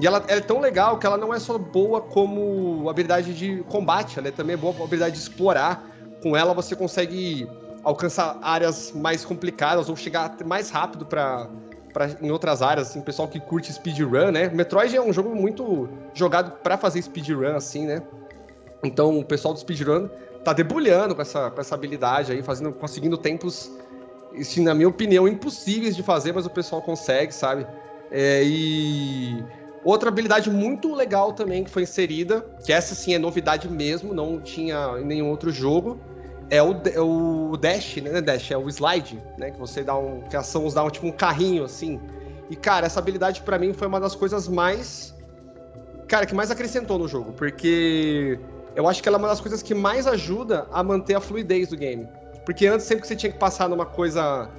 E 0.00 0.06
ela, 0.06 0.24
ela, 0.26 0.38
é 0.38 0.40
tão 0.40 0.60
legal 0.60 0.98
que 0.98 1.06
ela 1.06 1.18
não 1.18 1.32
é 1.32 1.38
só 1.38 1.58
boa 1.58 2.00
como 2.00 2.88
habilidade 2.88 3.34
de 3.34 3.62
combate, 3.64 4.18
ela 4.18 4.28
é 4.28 4.30
também 4.30 4.56
boa 4.56 4.72
como 4.72 4.84
habilidade 4.84 5.14
de 5.14 5.20
explorar. 5.20 5.86
Com 6.22 6.36
ela 6.36 6.54
você 6.54 6.74
consegue 6.74 7.48
alcançar 7.84 8.38
áreas 8.42 8.92
mais 8.92 9.24
complicadas 9.24 9.88
ou 9.88 9.96
chegar 9.96 10.36
mais 10.44 10.70
rápido 10.70 11.04
para 11.04 11.48
em 12.22 12.30
outras 12.30 12.62
áreas, 12.62 12.88
assim, 12.88 13.00
pessoal 13.00 13.26
que 13.26 13.40
curte 13.40 13.72
speedrun, 13.72 14.30
né? 14.30 14.48
Metroid 14.48 14.96
é 14.96 15.02
um 15.02 15.12
jogo 15.12 15.34
muito 15.34 15.88
jogado 16.14 16.52
para 16.62 16.78
fazer 16.78 17.02
speedrun, 17.02 17.56
assim, 17.56 17.84
né? 17.84 18.02
Então 18.84 19.18
o 19.18 19.24
pessoal 19.24 19.52
do 19.52 19.60
speedrun 19.60 20.08
tá 20.44 20.52
debulhando 20.52 21.14
com 21.14 21.22
essa, 21.22 21.50
com 21.50 21.60
essa 21.60 21.74
habilidade 21.74 22.32
aí, 22.32 22.42
fazendo, 22.42 22.72
conseguindo 22.72 23.18
tempos, 23.18 23.70
assim, 24.38 24.62
na 24.62 24.74
minha 24.74 24.88
opinião, 24.88 25.26
impossíveis 25.26 25.96
de 25.96 26.02
fazer, 26.02 26.32
mas 26.32 26.46
o 26.46 26.50
pessoal 26.50 26.80
consegue, 26.80 27.34
sabe? 27.34 27.66
É, 28.10 28.42
e 28.44 29.44
Outra 29.84 30.08
habilidade 30.10 30.50
muito 30.50 30.94
legal 30.94 31.32
também 31.32 31.64
que 31.64 31.70
foi 31.70 31.82
inserida, 31.82 32.44
que 32.64 32.72
essa 32.72 32.94
sim 32.94 33.14
é 33.14 33.18
novidade 33.18 33.68
mesmo, 33.68 34.12
não 34.12 34.38
tinha 34.38 34.98
em 35.00 35.04
nenhum 35.04 35.30
outro 35.30 35.50
jogo, 35.50 35.98
é 36.50 36.62
o, 36.62 36.72
é 36.92 37.00
o 37.00 37.56
dash, 37.56 37.96
né? 37.96 38.20
Dash, 38.20 38.50
é 38.50 38.56
o 38.58 38.68
slide, 38.68 39.22
né? 39.38 39.52
Que 39.52 39.58
você 39.58 39.82
dá 39.82 39.96
um. 39.96 40.20
Que 40.22 40.36
a 40.36 40.42
Samus 40.42 40.74
dá 40.74 40.82
um, 40.82 40.90
tipo 40.90 41.06
um 41.06 41.12
carrinho 41.12 41.64
assim. 41.64 42.00
E, 42.50 42.56
cara, 42.56 42.86
essa 42.86 42.98
habilidade 42.98 43.40
para 43.42 43.58
mim 43.58 43.72
foi 43.72 43.86
uma 43.86 44.00
das 44.00 44.14
coisas 44.14 44.48
mais. 44.48 45.14
Cara, 46.08 46.26
que 46.26 46.34
mais 46.34 46.50
acrescentou 46.50 46.98
no 46.98 47.06
jogo, 47.06 47.32
porque 47.32 48.38
eu 48.74 48.88
acho 48.88 49.00
que 49.00 49.08
ela 49.08 49.16
é 49.16 49.20
uma 49.20 49.28
das 49.28 49.40
coisas 49.40 49.62
que 49.62 49.74
mais 49.74 50.08
ajuda 50.08 50.66
a 50.72 50.82
manter 50.82 51.14
a 51.14 51.20
fluidez 51.20 51.68
do 51.68 51.76
game. 51.76 52.08
Porque 52.44 52.66
antes, 52.66 52.84
sempre 52.84 53.02
que 53.02 53.08
você 53.08 53.14
tinha 53.14 53.30
que 53.30 53.38
passar 53.38 53.68
numa 53.68 53.86
coisa 53.86 54.50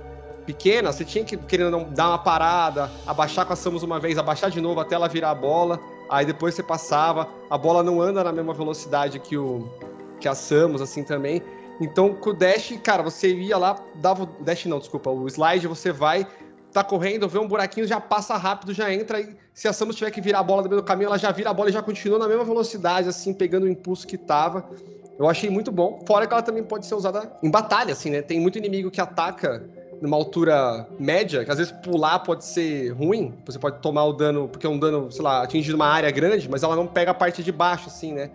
pequena, 0.41 0.91
você 0.91 1.05
tinha 1.05 1.23
que, 1.23 1.37
querendo 1.37 1.85
dar 1.85 2.09
uma 2.09 2.17
parada, 2.17 2.91
abaixar 3.05 3.45
com 3.45 3.53
a 3.53 3.55
Samus 3.55 3.83
uma 3.83 3.99
vez, 3.99 4.17
abaixar 4.17 4.49
de 4.49 4.59
novo 4.59 4.79
até 4.79 4.95
ela 4.95 5.07
virar 5.07 5.31
a 5.31 5.35
bola, 5.35 5.79
aí 6.09 6.25
depois 6.25 6.55
você 6.55 6.63
passava, 6.63 7.27
a 7.49 7.57
bola 7.57 7.83
não 7.83 8.01
anda 8.01 8.23
na 8.23 8.31
mesma 8.31 8.53
velocidade 8.53 9.19
que, 9.19 9.37
o, 9.37 9.69
que 10.19 10.27
a 10.27 10.35
Samus, 10.35 10.81
assim, 10.81 11.03
também. 11.03 11.41
Então, 11.79 12.13
com 12.13 12.31
o 12.31 12.33
dash, 12.33 12.77
cara, 12.83 13.01
você 13.01 13.33
ia 13.33 13.57
lá, 13.57 13.75
dava 13.95 14.23
o 14.23 14.43
dash 14.43 14.65
não, 14.65 14.79
desculpa, 14.79 15.09
o 15.09 15.27
slide, 15.27 15.67
você 15.67 15.91
vai, 15.91 16.27
tá 16.71 16.83
correndo, 16.83 17.27
vê 17.27 17.39
um 17.39 17.47
buraquinho, 17.47 17.87
já 17.87 17.99
passa 17.99 18.35
rápido, 18.37 18.73
já 18.73 18.93
entra, 18.93 19.19
e 19.19 19.35
se 19.53 19.67
a 19.67 19.73
Samus 19.73 19.95
tiver 19.95 20.11
que 20.11 20.21
virar 20.21 20.39
a 20.39 20.43
bola 20.43 20.63
no 20.63 20.69
meio 20.69 20.81
do 20.81 20.85
caminho, 20.85 21.07
ela 21.07 21.17
já 21.17 21.31
vira 21.31 21.49
a 21.49 21.53
bola 21.53 21.69
e 21.69 21.73
já 21.73 21.81
continua 21.81 22.19
na 22.19 22.27
mesma 22.27 22.43
velocidade, 22.43 23.09
assim, 23.09 23.33
pegando 23.33 23.63
o 23.63 23.69
impulso 23.69 24.07
que 24.07 24.17
tava. 24.17 24.69
Eu 25.19 25.29
achei 25.29 25.49
muito 25.49 25.71
bom. 25.71 26.03
Fora 26.07 26.25
que 26.25 26.33
ela 26.33 26.41
também 26.41 26.63
pode 26.63 26.85
ser 26.85 26.95
usada 26.95 27.31
em 27.43 27.51
batalha, 27.51 27.93
assim, 27.93 28.09
né? 28.09 28.23
Tem 28.23 28.39
muito 28.39 28.57
inimigo 28.57 28.89
que 28.89 28.99
ataca 28.99 29.63
numa 30.01 30.17
altura 30.17 30.87
média, 30.99 31.45
que 31.45 31.51
às 31.51 31.59
vezes 31.59 31.71
pular 31.71 32.19
pode 32.19 32.43
ser 32.43 32.89
ruim, 32.89 33.35
você 33.45 33.59
pode 33.59 33.79
tomar 33.79 34.05
o 34.05 34.13
dano, 34.13 34.47
porque 34.47 34.65
é 34.65 34.69
um 34.69 34.79
dano, 34.79 35.11
sei 35.11 35.21
lá, 35.21 35.43
atingindo 35.43 35.75
uma 35.75 35.85
área 35.85 36.09
grande, 36.09 36.49
mas 36.49 36.63
ela 36.63 36.75
não 36.75 36.87
pega 36.87 37.11
a 37.11 37.13
parte 37.13 37.43
de 37.43 37.51
baixo, 37.51 37.87
assim, 37.87 38.11
né? 38.11 38.31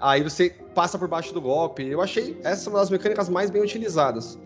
Aí 0.00 0.22
você 0.22 0.50
passa 0.74 0.98
por 0.98 1.06
baixo 1.06 1.32
do 1.32 1.40
golpe. 1.40 1.86
Eu 1.86 2.00
achei 2.00 2.38
essa 2.42 2.68
uma 2.68 2.80
das 2.80 2.90
mecânicas 2.90 3.28
mais 3.28 3.50
bem 3.50 3.62
utilizadas. 3.62 4.38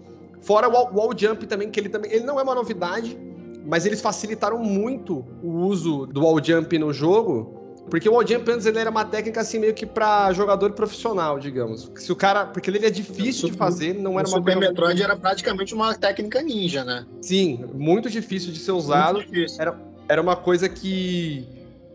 Fora 0.43 0.69
o 0.69 0.73
wall, 0.73 1.13
jump 1.17 1.47
também, 1.47 1.71
que 1.71 1.81
ele 1.81 1.89
também 1.89 2.13
ele 2.13 2.25
não 2.25 2.39
é 2.39 2.43
uma 2.43 2.55
novidade, 2.55 3.17
mas 3.65 3.87
eles 3.87 4.03
facilitaram 4.03 4.59
muito 4.59 5.25
o 5.43 5.49
uso 5.49 6.07
do 6.07 6.23
wall 6.23 6.43
jump 6.45 6.77
no 6.79 6.93
jogo, 6.93 7.64
porque 7.91 8.09
o 8.09 8.13
wall 8.13 8.27
jump 8.27 8.51
antes 8.51 8.67
ele 8.67 8.79
era 8.79 8.91
uma 8.91 9.05
técnica 9.05 9.41
assim 9.41 9.59
meio 9.59 9.75
que 9.75 9.85
para 9.85 10.33
jogador 10.33 10.73
profissional, 10.73 11.39
digamos. 11.39 11.91
Se 11.97 12.11
o 12.11 12.17
cara, 12.17 12.47
porque 12.47 12.71
ele 12.71 12.85
é 12.85 12.91
difícil 12.91 13.51
de 13.51 13.57
fazer, 13.57 13.95
não 13.95 14.19
era 14.19 14.27
o 14.29 14.33
uma 14.33 14.39
Super 14.39 14.57
Metroid 14.57 15.03
era 15.03 15.17
praticamente 15.17 15.75
uma 15.75 15.95
técnica 15.95 16.43
ninja, 16.43 16.85
né? 16.85 17.07
Sim, 17.21 17.65
muito 17.75 18.09
difícil 18.09 18.53
de 18.53 18.59
ser 18.59 18.73
usado. 18.73 19.23
Era, 19.59 19.79
era 20.09 20.23
uma 20.23 20.37
coisa 20.37 20.69
que, 20.69 21.47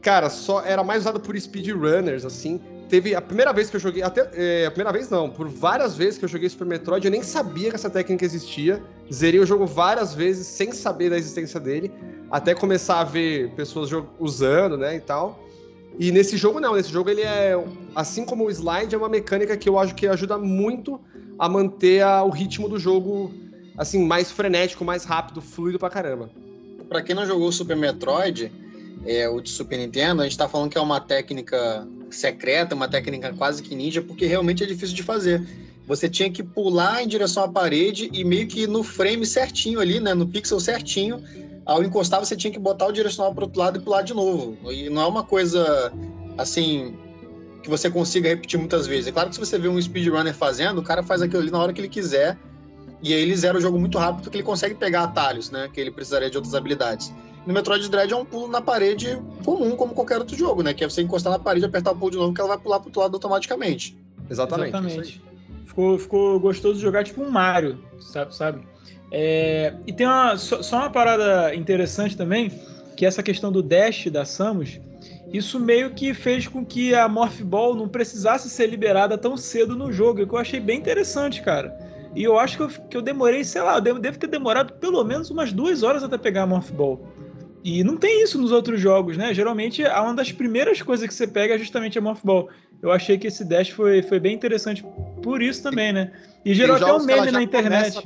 cara, 0.01 0.29
só 0.29 0.61
era 0.61 0.83
mais 0.83 1.01
usada 1.01 1.19
por 1.19 1.39
speedrunners 1.39 2.23
assim. 2.23 2.59
Teve 2.87 3.13
a 3.13 3.21
primeira 3.21 3.53
vez 3.53 3.69
que 3.69 3.75
eu 3.75 3.79
joguei, 3.79 4.01
até 4.01 4.29
é, 4.33 4.65
a 4.65 4.71
primeira 4.71 4.91
vez 4.91 5.09
não, 5.09 5.29
por 5.29 5.47
várias 5.47 5.95
vezes 5.95 6.17
que 6.17 6.25
eu 6.25 6.29
joguei 6.29 6.49
Super 6.49 6.65
Metroid, 6.65 7.05
eu 7.05 7.11
nem 7.11 7.21
sabia 7.21 7.69
que 7.69 7.75
essa 7.75 7.89
técnica 7.89 8.25
existia. 8.25 8.81
Zerei 9.13 9.39
o 9.39 9.45
jogo 9.45 9.67
várias 9.67 10.15
vezes 10.15 10.47
sem 10.47 10.71
saber 10.71 11.11
da 11.11 11.17
existência 11.17 11.59
dele, 11.59 11.91
até 12.31 12.55
começar 12.55 12.99
a 12.99 13.03
ver 13.03 13.51
pessoas 13.51 13.91
usando, 14.17 14.75
né, 14.75 14.95
e 14.95 14.99
tal. 14.99 15.39
E 15.99 16.13
nesse 16.13 16.37
jogo 16.37 16.61
não, 16.61 16.75
nesse 16.75 16.89
jogo 16.89 17.09
ele 17.09 17.21
é, 17.21 17.53
assim 17.93 18.23
como 18.23 18.45
o 18.45 18.49
slide, 18.49 18.95
é 18.95 18.97
uma 18.97 19.09
mecânica 19.09 19.57
que 19.57 19.67
eu 19.67 19.77
acho 19.77 19.93
que 19.93 20.07
ajuda 20.07 20.37
muito 20.37 20.99
a 21.37 21.49
manter 21.49 22.01
a, 22.01 22.23
o 22.23 22.29
ritmo 22.29 22.69
do 22.69 22.79
jogo 22.79 23.33
assim 23.77 24.05
mais 24.05 24.31
frenético, 24.31 24.85
mais 24.85 25.03
rápido, 25.03 25.41
fluido 25.41 25.77
pra 25.77 25.89
caramba. 25.89 26.29
Para 26.87 27.01
quem 27.01 27.13
não 27.13 27.25
jogou 27.25 27.51
Super 27.51 27.75
Metroid, 27.75 28.49
é, 29.05 29.27
o 29.27 29.41
de 29.41 29.49
Super 29.49 29.77
Nintendo, 29.77 30.21
a 30.21 30.23
gente 30.23 30.37
tá 30.37 30.47
falando 30.47 30.71
que 30.71 30.77
é 30.77 30.81
uma 30.81 31.01
técnica 31.01 31.85
secreta, 32.09 32.73
uma 32.73 32.87
técnica 32.87 33.33
quase 33.33 33.61
que 33.61 33.75
ninja, 33.75 34.01
porque 34.01 34.25
realmente 34.25 34.63
é 34.63 34.65
difícil 34.65 34.95
de 34.95 35.03
fazer. 35.03 35.45
Você 35.85 36.07
tinha 36.07 36.29
que 36.29 36.43
pular 36.43 37.03
em 37.03 37.07
direção 37.07 37.43
à 37.43 37.47
parede 37.47 38.09
e 38.13 38.23
meio 38.23 38.47
que 38.47 38.67
no 38.67 38.83
frame 38.83 39.25
certinho 39.25 39.81
ali, 39.81 39.99
né, 39.99 40.13
no 40.13 40.27
pixel 40.27 40.59
certinho, 40.59 41.21
ao 41.69 41.83
encostar 41.83 42.19
você 42.19 42.35
tinha 42.35 42.51
que 42.51 42.57
botar 42.57 42.87
o 42.87 42.91
direcional 42.91 43.33
para 43.33 43.43
outro 43.43 43.59
lado 43.59 43.77
e 43.77 43.81
pular 43.81 44.01
de 44.01 44.13
novo. 44.13 44.57
E 44.71 44.89
não 44.89 45.03
é 45.03 45.05
uma 45.05 45.23
coisa 45.23 45.93
assim 46.35 46.97
que 47.61 47.69
você 47.69 47.91
consiga 47.91 48.29
repetir 48.29 48.59
muitas 48.59 48.87
vezes. 48.87 49.07
É 49.07 49.11
claro 49.11 49.29
que 49.29 49.35
se 49.35 49.39
você 49.39 49.59
vê 49.59 49.67
um 49.67 49.79
speedrunner 49.79 50.33
fazendo, 50.33 50.79
o 50.79 50.83
cara 50.83 51.03
faz 51.03 51.21
aquilo 51.21 51.41
ali 51.41 51.51
na 51.51 51.59
hora 51.59 51.71
que 51.71 51.79
ele 51.79 51.89
quiser. 51.89 52.37
E 53.03 53.13
aí 53.13 53.21
ele 53.21 53.35
zera 53.35 53.57
o 53.57 53.61
jogo 53.61 53.77
muito 53.77 53.99
rápido 53.99 54.23
porque 54.23 54.37
ele 54.37 54.43
consegue 54.43 54.73
pegar 54.73 55.03
atalhos, 55.03 55.51
né? 55.51 55.69
Que 55.71 55.79
ele 55.79 55.91
precisaria 55.91 56.29
de 56.29 56.37
outras 56.37 56.55
habilidades. 56.55 57.13
No 57.45 57.53
Metroid 57.53 57.87
Dread 57.87 58.11
é 58.11 58.15
um 58.15 58.25
pulo 58.25 58.47
na 58.47 58.61
parede 58.61 59.21
comum, 59.45 59.75
como 59.75 59.93
qualquer 59.93 60.17
outro 60.17 60.35
jogo, 60.35 60.63
né? 60.63 60.73
Que 60.73 60.83
é 60.83 60.89
você 60.89 61.03
encostar 61.03 61.31
na 61.31 61.39
parede, 61.39 61.65
apertar 61.65 61.91
o 61.91 61.95
pulo 61.95 62.11
de 62.11 62.17
novo, 62.17 62.33
que 62.33 62.41
ela 62.41 62.49
vai 62.49 62.57
pular 62.57 62.79
pro 62.79 62.87
outro 62.87 63.01
lado 63.01 63.13
automaticamente. 63.13 63.95
Exatamente. 64.27 64.69
Exatamente. 64.69 65.21
Ficou, 65.65 65.99
ficou 65.99 66.39
gostoso 66.39 66.75
de 66.75 66.81
jogar 66.81 67.03
tipo 67.03 67.21
um 67.21 67.29
Mario, 67.29 67.77
sabe? 67.99 68.35
sabe? 68.35 68.67
É, 69.11 69.73
e 69.87 69.93
tem 69.93 70.05
uma, 70.05 70.37
só, 70.37 70.77
uma 70.77 70.89
parada 70.89 71.53
interessante 71.55 72.15
também, 72.15 72.51
que 72.95 73.05
essa 73.05 73.23
questão 73.23 73.51
do 73.51 73.63
dash 73.63 74.07
da 74.07 74.25
Samus, 74.25 74.79
isso 75.31 75.59
meio 75.59 75.91
que 75.91 76.13
fez 76.13 76.47
com 76.47 76.65
que 76.65 76.93
a 76.93 77.07
Morph 77.07 77.41
Ball 77.41 77.75
não 77.75 77.87
precisasse 77.87 78.49
ser 78.49 78.67
liberada 78.67 79.17
tão 79.17 79.37
cedo 79.37 79.75
no 79.75 79.91
jogo, 79.91 80.25
que 80.25 80.33
eu 80.33 80.39
achei 80.39 80.59
bem 80.59 80.79
interessante, 80.79 81.41
cara. 81.41 81.77
E 82.15 82.23
eu 82.23 82.39
acho 82.39 82.57
que 82.57 82.63
eu, 82.63 82.69
que 82.89 82.97
eu 82.97 83.01
demorei, 83.01 83.43
sei 83.43 83.61
lá, 83.61 83.77
eu 83.77 83.99
devo 83.99 84.17
ter 84.17 84.27
demorado 84.27 84.73
pelo 84.73 85.03
menos 85.03 85.29
umas 85.29 85.53
duas 85.53 85.83
horas 85.83 86.03
até 86.03 86.17
pegar 86.17 86.43
a 86.43 86.47
Morph 86.47 86.71
Ball. 86.71 86.99
E 87.63 87.83
não 87.83 87.97
tem 87.97 88.23
isso 88.23 88.39
nos 88.39 88.51
outros 88.51 88.79
jogos, 88.79 89.17
né? 89.17 89.33
Geralmente, 89.33 89.83
uma 89.83 90.13
das 90.13 90.31
primeiras 90.31 90.81
coisas 90.81 91.07
que 91.07 91.13
você 91.13 91.27
pega 91.27 91.55
é 91.55 91.57
justamente 91.57 91.99
a 91.99 92.01
Morph 92.01 92.23
Ball. 92.23 92.49
Eu 92.81 92.91
achei 92.91 93.17
que 93.17 93.27
esse 93.27 93.43
dash 93.43 93.69
foi, 93.69 94.01
foi 94.01 94.19
bem 94.19 94.33
interessante 94.33 94.83
por 95.21 95.41
isso 95.41 95.61
também, 95.61 95.91
né? 95.91 96.11
E 96.45 96.53
gerou 96.53 96.77
até 96.77 96.93
um 96.93 97.03
meme 97.03 97.31
na 97.31 97.43
internet. 97.43 97.99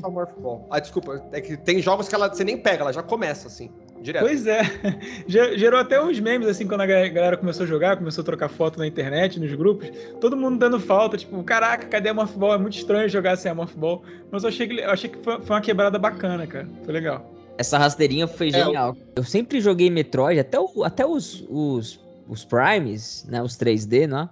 Ah, 0.69 0.79
desculpa, 0.79 1.23
é 1.31 1.39
que 1.39 1.55
tem 1.55 1.81
jogos 1.81 2.07
que 2.07 2.15
ela, 2.15 2.29
você 2.29 2.43
nem 2.43 2.57
pega, 2.57 2.81
ela 2.81 2.91
já 2.91 3.03
começa 3.03 3.47
assim, 3.47 3.69
direto. 4.01 4.23
Pois 4.23 4.47
é. 4.47 4.61
Gerou 5.27 5.79
até 5.79 6.01
uns 6.01 6.19
memes 6.19 6.47
assim 6.47 6.67
quando 6.67 6.81
a 6.81 6.85
galera 6.85 7.37
começou 7.37 7.63
a 7.63 7.67
jogar, 7.67 7.97
começou 7.97 8.23
a 8.23 8.25
trocar 8.25 8.49
foto 8.49 8.79
na 8.79 8.87
internet, 8.87 9.39
nos 9.39 9.53
grupos, 9.53 9.91
todo 10.19 10.35
mundo 10.35 10.57
dando 10.57 10.79
falta, 10.79 11.15
tipo, 11.15 11.43
caraca, 11.43 11.87
cadê 11.87 12.09
a 12.09 12.13
Morph 12.13 12.35
Ball? 12.35 12.55
É 12.55 12.57
muito 12.57 12.75
estranho 12.75 13.07
jogar 13.07 13.35
sem 13.37 13.51
a 13.51 13.55
Morph 13.55 13.75
Ball. 13.75 14.01
Mas 14.31 14.43
eu 14.43 14.49
achei 14.49 14.67
que, 14.67 14.79
eu 14.79 14.89
achei 14.89 15.09
que 15.09 15.17
foi, 15.19 15.39
foi 15.39 15.55
uma 15.55 15.61
quebrada 15.61 15.99
bacana, 15.99 16.47
cara. 16.47 16.67
Foi 16.83 16.93
legal. 16.93 17.31
Essa 17.57 17.77
rasteirinha 17.77 18.27
foi 18.27 18.47
é, 18.47 18.51
genial. 18.51 18.97
É, 19.15 19.19
eu 19.19 19.23
sempre 19.23 19.61
joguei 19.61 19.89
Metroid, 19.89 20.39
até, 20.39 20.59
o, 20.59 20.83
até 20.83 21.05
os, 21.05 21.45
os, 21.49 21.99
os 22.27 22.43
Primes, 22.43 23.25
né? 23.29 23.43
Os 23.43 23.55
3D, 23.55 24.07
né? 24.07 24.27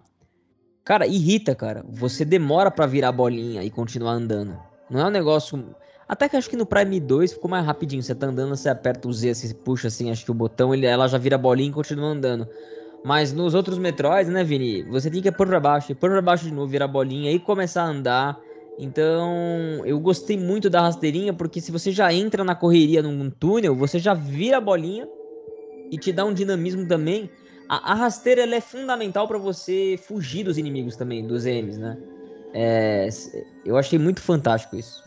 Cara, 0.91 1.07
irrita, 1.07 1.55
cara. 1.55 1.85
Você 1.87 2.25
demora 2.25 2.69
para 2.69 2.85
virar 2.85 3.07
a 3.07 3.11
bolinha 3.13 3.63
e 3.63 3.69
continuar 3.69 4.11
andando. 4.11 4.59
Não 4.89 4.99
é 4.99 5.05
um 5.05 5.09
negócio. 5.09 5.73
Até 6.05 6.27
que 6.27 6.35
acho 6.35 6.49
que 6.49 6.57
no 6.57 6.65
Prime 6.65 6.99
2 6.99 7.31
ficou 7.31 7.49
mais 7.49 7.65
rapidinho. 7.65 8.03
Você 8.03 8.13
tá 8.13 8.27
andando, 8.27 8.49
você 8.49 8.67
aperta 8.67 9.07
o 9.07 9.13
Z, 9.13 9.33
você 9.33 9.53
puxa 9.53 9.87
assim, 9.87 10.11
acho 10.11 10.25
que 10.25 10.31
o 10.31 10.33
botão, 10.33 10.73
ele, 10.73 10.85
ela 10.85 11.07
já 11.07 11.17
vira 11.17 11.37
a 11.37 11.39
bolinha 11.39 11.69
e 11.69 11.73
continua 11.73 12.09
andando. 12.09 12.45
Mas 13.05 13.31
nos 13.31 13.53
outros 13.53 13.77
Metroids, 13.77 14.29
né, 14.29 14.43
Vini? 14.43 14.83
Você 14.89 15.09
tem 15.09 15.21
que 15.21 15.31
pôr 15.31 15.47
pra 15.47 15.61
baixo, 15.61 15.95
pôr 15.95 16.09
pra 16.09 16.21
baixo 16.21 16.43
de 16.43 16.51
novo, 16.51 16.67
virar 16.67 16.83
a 16.83 16.89
bolinha 16.89 17.31
e 17.31 17.39
começar 17.39 17.83
a 17.83 17.87
andar. 17.87 18.43
Então, 18.77 19.81
eu 19.85 19.97
gostei 19.97 20.37
muito 20.37 20.69
da 20.69 20.81
rasteirinha, 20.81 21.31
porque 21.31 21.61
se 21.61 21.71
você 21.71 21.93
já 21.93 22.13
entra 22.13 22.43
na 22.43 22.53
correria 22.53 23.01
num 23.01 23.29
túnel, 23.29 23.73
você 23.73 23.97
já 23.97 24.13
vira 24.13 24.57
a 24.57 24.61
bolinha 24.61 25.07
e 25.89 25.97
te 25.97 26.11
dá 26.11 26.25
um 26.25 26.33
dinamismo 26.33 26.85
também. 26.85 27.29
A, 27.71 27.93
a 27.93 27.95
rasteira 27.95 28.43
é 28.53 28.59
fundamental 28.59 29.25
para 29.29 29.37
você 29.37 29.97
fugir 30.05 30.43
dos 30.43 30.57
inimigos 30.57 30.97
também, 30.97 31.25
dos 31.25 31.45
M's, 31.45 31.77
né? 31.77 31.97
É, 32.53 33.07
eu 33.65 33.77
achei 33.77 33.97
muito 33.97 34.19
fantástico 34.19 34.75
isso. 34.75 35.01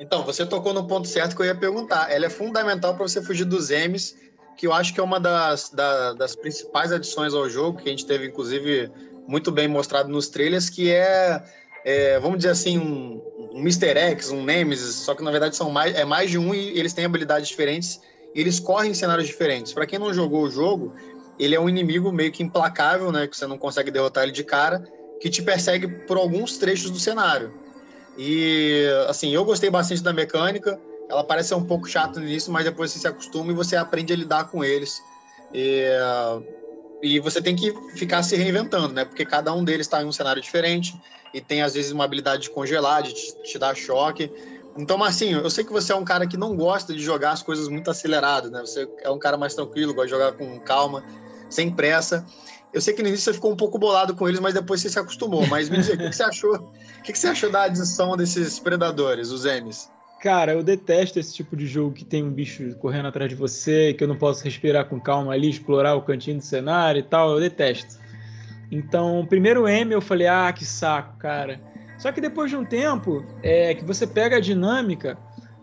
Então, 0.00 0.24
você 0.24 0.44
tocou 0.44 0.74
no 0.74 0.88
ponto 0.88 1.06
certo 1.06 1.36
que 1.36 1.42
eu 1.42 1.46
ia 1.46 1.54
perguntar. 1.54 2.10
Ela 2.10 2.26
é 2.26 2.28
fundamental 2.28 2.96
para 2.96 3.06
você 3.06 3.22
fugir 3.22 3.44
dos 3.44 3.70
M's, 3.70 4.16
que 4.56 4.66
eu 4.66 4.72
acho 4.72 4.92
que 4.92 4.98
é 4.98 5.02
uma 5.04 5.20
das, 5.20 5.70
da, 5.70 6.14
das 6.14 6.34
principais 6.34 6.90
adições 6.90 7.32
ao 7.32 7.48
jogo, 7.48 7.78
que 7.78 7.88
a 7.88 7.92
gente 7.92 8.06
teve, 8.06 8.26
inclusive, 8.26 8.90
muito 9.28 9.52
bem 9.52 9.68
mostrado 9.68 10.08
nos 10.08 10.28
trailers, 10.28 10.68
que 10.68 10.90
é 10.90 11.44
é, 11.84 12.18
vamos 12.18 12.38
dizer 12.38 12.50
assim, 12.50 12.76
um, 12.78 13.22
um 13.52 13.60
Mr. 13.60 13.96
X, 13.96 14.30
um 14.30 14.44
Nemesis, 14.44 14.96
só 14.96 15.14
que 15.14 15.22
na 15.22 15.30
verdade 15.30 15.56
são 15.56 15.70
mais, 15.70 15.94
é 15.96 16.04
mais 16.04 16.30
de 16.30 16.38
um 16.38 16.54
e 16.54 16.78
eles 16.78 16.92
têm 16.92 17.04
habilidades 17.04 17.48
diferentes 17.48 18.00
e 18.34 18.40
eles 18.40 18.60
correm 18.60 18.92
em 18.92 18.94
cenários 18.94 19.26
diferentes. 19.26 19.72
Para 19.72 19.86
quem 19.86 19.98
não 19.98 20.14
jogou 20.14 20.44
o 20.44 20.50
jogo, 20.50 20.94
ele 21.44 21.54
é 21.54 21.60
um 21.60 21.68
inimigo 21.68 22.12
meio 22.12 22.30
que 22.30 22.42
implacável, 22.42 23.10
né, 23.10 23.26
que 23.26 23.36
você 23.36 23.46
não 23.46 23.58
consegue 23.58 23.90
derrotar 23.90 24.22
ele 24.24 24.32
de 24.32 24.44
cara, 24.44 24.84
que 25.20 25.28
te 25.28 25.42
persegue 25.42 25.88
por 26.06 26.16
alguns 26.16 26.56
trechos 26.58 26.90
do 26.90 26.98
cenário. 26.98 27.52
E 28.16 28.86
assim, 29.08 29.30
eu 29.34 29.44
gostei 29.44 29.70
bastante 29.70 30.02
da 30.02 30.12
mecânica. 30.12 30.78
Ela 31.08 31.24
parece 31.24 31.48
ser 31.48 31.54
um 31.54 31.64
pouco 31.64 31.88
chata 31.88 32.20
no 32.20 32.26
início, 32.26 32.52
mas 32.52 32.64
depois 32.64 32.90
você 32.90 32.98
se 32.98 33.08
acostuma 33.08 33.50
e 33.50 33.54
você 33.54 33.76
aprende 33.76 34.12
a 34.12 34.16
lidar 34.16 34.44
com 34.50 34.62
eles. 34.62 35.02
E, 35.52 35.84
e 37.02 37.20
você 37.20 37.40
tem 37.40 37.56
que 37.56 37.72
ficar 37.96 38.22
se 38.22 38.36
reinventando, 38.36 38.92
né? 38.92 39.04
Porque 39.04 39.24
cada 39.24 39.52
um 39.52 39.64
deles 39.64 39.86
está 39.86 40.02
em 40.02 40.06
um 40.06 40.12
cenário 40.12 40.40
diferente 40.40 40.94
e 41.34 41.40
tem 41.40 41.62
às 41.62 41.74
vezes 41.74 41.92
uma 41.92 42.04
habilidade 42.04 42.42
de 42.42 42.50
congelar, 42.50 43.02
de 43.02 43.14
te, 43.14 43.42
te 43.42 43.58
dar 43.58 43.74
choque. 43.74 44.30
Então, 44.76 44.96
Marcinho, 44.96 45.40
eu 45.40 45.50
sei 45.50 45.64
que 45.64 45.72
você 45.72 45.92
é 45.92 45.96
um 45.96 46.04
cara 46.04 46.26
que 46.26 46.36
não 46.36 46.56
gosta 46.56 46.94
de 46.94 47.02
jogar 47.02 47.32
as 47.32 47.42
coisas 47.42 47.68
muito 47.68 47.90
aceleradas, 47.90 48.50
né? 48.50 48.60
Você 48.60 48.88
é 49.02 49.10
um 49.10 49.18
cara 49.18 49.36
mais 49.36 49.54
tranquilo, 49.54 49.92
gosta 49.92 50.06
de 50.06 50.12
jogar 50.12 50.32
com 50.32 50.58
calma, 50.60 51.04
sem 51.52 51.70
pressa. 51.70 52.24
Eu 52.72 52.80
sei 52.80 52.94
que 52.94 53.02
no 53.02 53.08
início 53.08 53.24
você 53.24 53.34
ficou 53.34 53.52
um 53.52 53.56
pouco 53.56 53.78
bolado 53.78 54.14
com 54.14 54.26
eles, 54.28 54.40
mas 54.40 54.54
depois 54.54 54.80
você 54.80 54.88
se 54.88 54.98
acostumou. 54.98 55.46
Mas 55.46 55.68
me 55.68 55.78
diga, 55.78 56.06
o 56.06 56.10
que 56.10 56.16
você 56.16 56.22
achou? 56.22 56.56
O 56.56 57.02
que 57.02 57.16
você 57.16 57.28
achou 57.28 57.50
da 57.50 57.64
adição 57.64 58.16
desses 58.16 58.58
predadores, 58.58 59.30
os 59.30 59.44
M's? 59.44 59.90
Cara, 60.22 60.52
eu 60.52 60.62
detesto 60.62 61.18
esse 61.18 61.34
tipo 61.34 61.56
de 61.56 61.66
jogo 61.66 61.92
que 61.92 62.04
tem 62.04 62.22
um 62.22 62.30
bicho 62.30 62.74
correndo 62.76 63.08
atrás 63.08 63.28
de 63.28 63.34
você, 63.34 63.92
que 63.92 64.04
eu 64.04 64.08
não 64.08 64.16
posso 64.16 64.42
respirar 64.44 64.86
com 64.86 65.00
calma 65.00 65.32
ali, 65.32 65.50
explorar 65.50 65.96
o 65.96 66.02
cantinho 66.02 66.38
do 66.38 66.44
cenário 66.44 67.00
e 67.00 67.02
tal. 67.02 67.32
Eu 67.32 67.40
detesto. 67.40 68.00
Então, 68.70 69.26
primeiro 69.28 69.68
M 69.68 69.92
eu 69.92 70.00
falei, 70.00 70.28
ah, 70.28 70.50
que 70.52 70.64
saco, 70.64 71.18
cara. 71.18 71.60
Só 71.98 72.10
que 72.10 72.20
depois 72.20 72.50
de 72.50 72.56
um 72.56 72.64
tempo, 72.64 73.24
é, 73.42 73.74
que 73.74 73.84
você 73.84 74.06
pega 74.06 74.36
a 74.36 74.40
dinâmica, 74.40 75.18